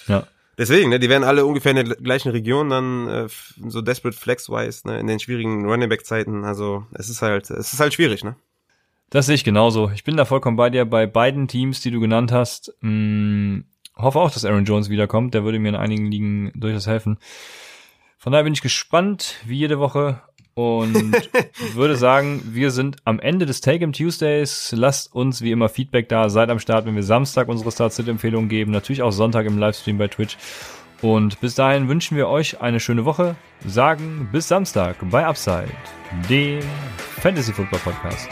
Ja. 0.07 0.25
Deswegen, 0.57 0.89
ne, 0.89 0.99
die 0.99 1.09
werden 1.09 1.23
alle 1.23 1.45
ungefähr 1.45 1.71
in 1.71 1.87
der 1.87 1.95
gleichen 1.95 2.29
Region 2.29 2.69
dann 2.69 3.07
äh, 3.07 3.27
so 3.67 3.81
desperate 3.81 4.17
flex-wise, 4.17 4.87
ne, 4.87 4.99
in 4.99 5.07
den 5.07 5.19
schwierigen 5.19 5.67
Running 5.67 5.89
Back 5.89 6.05
Zeiten. 6.05 6.45
Also 6.45 6.85
es 6.93 7.09
ist 7.09 7.21
halt, 7.21 7.49
es 7.49 7.73
ist 7.73 7.79
halt 7.79 7.93
schwierig, 7.93 8.23
ne? 8.23 8.35
Das 9.09 9.27
sehe 9.27 9.35
ich 9.35 9.43
genauso. 9.43 9.91
Ich 9.93 10.03
bin 10.03 10.17
da 10.17 10.25
vollkommen 10.25 10.57
bei 10.57 10.69
dir. 10.69 10.85
Bei 10.85 11.05
beiden 11.05 11.47
Teams, 11.47 11.81
die 11.81 11.91
du 11.91 11.99
genannt 11.99 12.31
hast, 12.31 12.73
mh, 12.81 13.61
hoffe 13.95 14.19
auch, 14.19 14.31
dass 14.31 14.45
Aaron 14.45 14.65
Jones 14.65 14.89
wiederkommt. 14.89 15.33
Der 15.33 15.43
würde 15.43 15.59
mir 15.59 15.69
in 15.69 15.75
einigen 15.75 16.09
Ligen 16.09 16.51
durchaus 16.55 16.87
helfen. 16.87 17.19
Von 18.17 18.31
daher 18.31 18.43
bin 18.43 18.53
ich 18.53 18.61
gespannt, 18.61 19.35
wie 19.45 19.57
jede 19.57 19.79
Woche. 19.79 20.21
Und 20.55 21.13
würde 21.73 21.95
sagen, 21.95 22.41
wir 22.45 22.71
sind 22.71 22.97
am 23.05 23.19
Ende 23.19 23.45
des 23.45 23.61
Take-Em 23.61 23.93
Tuesdays. 23.93 24.73
Lasst 24.75 25.13
uns 25.13 25.41
wie 25.41 25.51
immer 25.51 25.69
Feedback 25.69 26.09
da. 26.09 26.29
Seid 26.29 26.49
am 26.49 26.59
Start, 26.59 26.85
wenn 26.85 26.95
wir 26.95 27.03
Samstag 27.03 27.47
unsere 27.47 27.71
Start-Sit-Empfehlungen 27.71 28.49
geben. 28.49 28.71
Natürlich 28.71 29.01
auch 29.01 29.11
Sonntag 29.11 29.45
im 29.45 29.57
Livestream 29.57 29.97
bei 29.97 30.07
Twitch. 30.07 30.37
Und 31.01 31.41
bis 31.41 31.55
dahin 31.55 31.89
wünschen 31.89 32.15
wir 32.15 32.29
euch 32.29 32.61
eine 32.61 32.79
schöne 32.79 33.03
Woche. 33.03 33.35
Sagen 33.65 34.29
bis 34.31 34.47
Samstag 34.47 34.95
bei 35.11 35.25
Upside, 35.25 35.67
dem 36.29 36.61
Fantasy 37.21 37.51
Football 37.51 37.79
Podcast. 37.79 38.29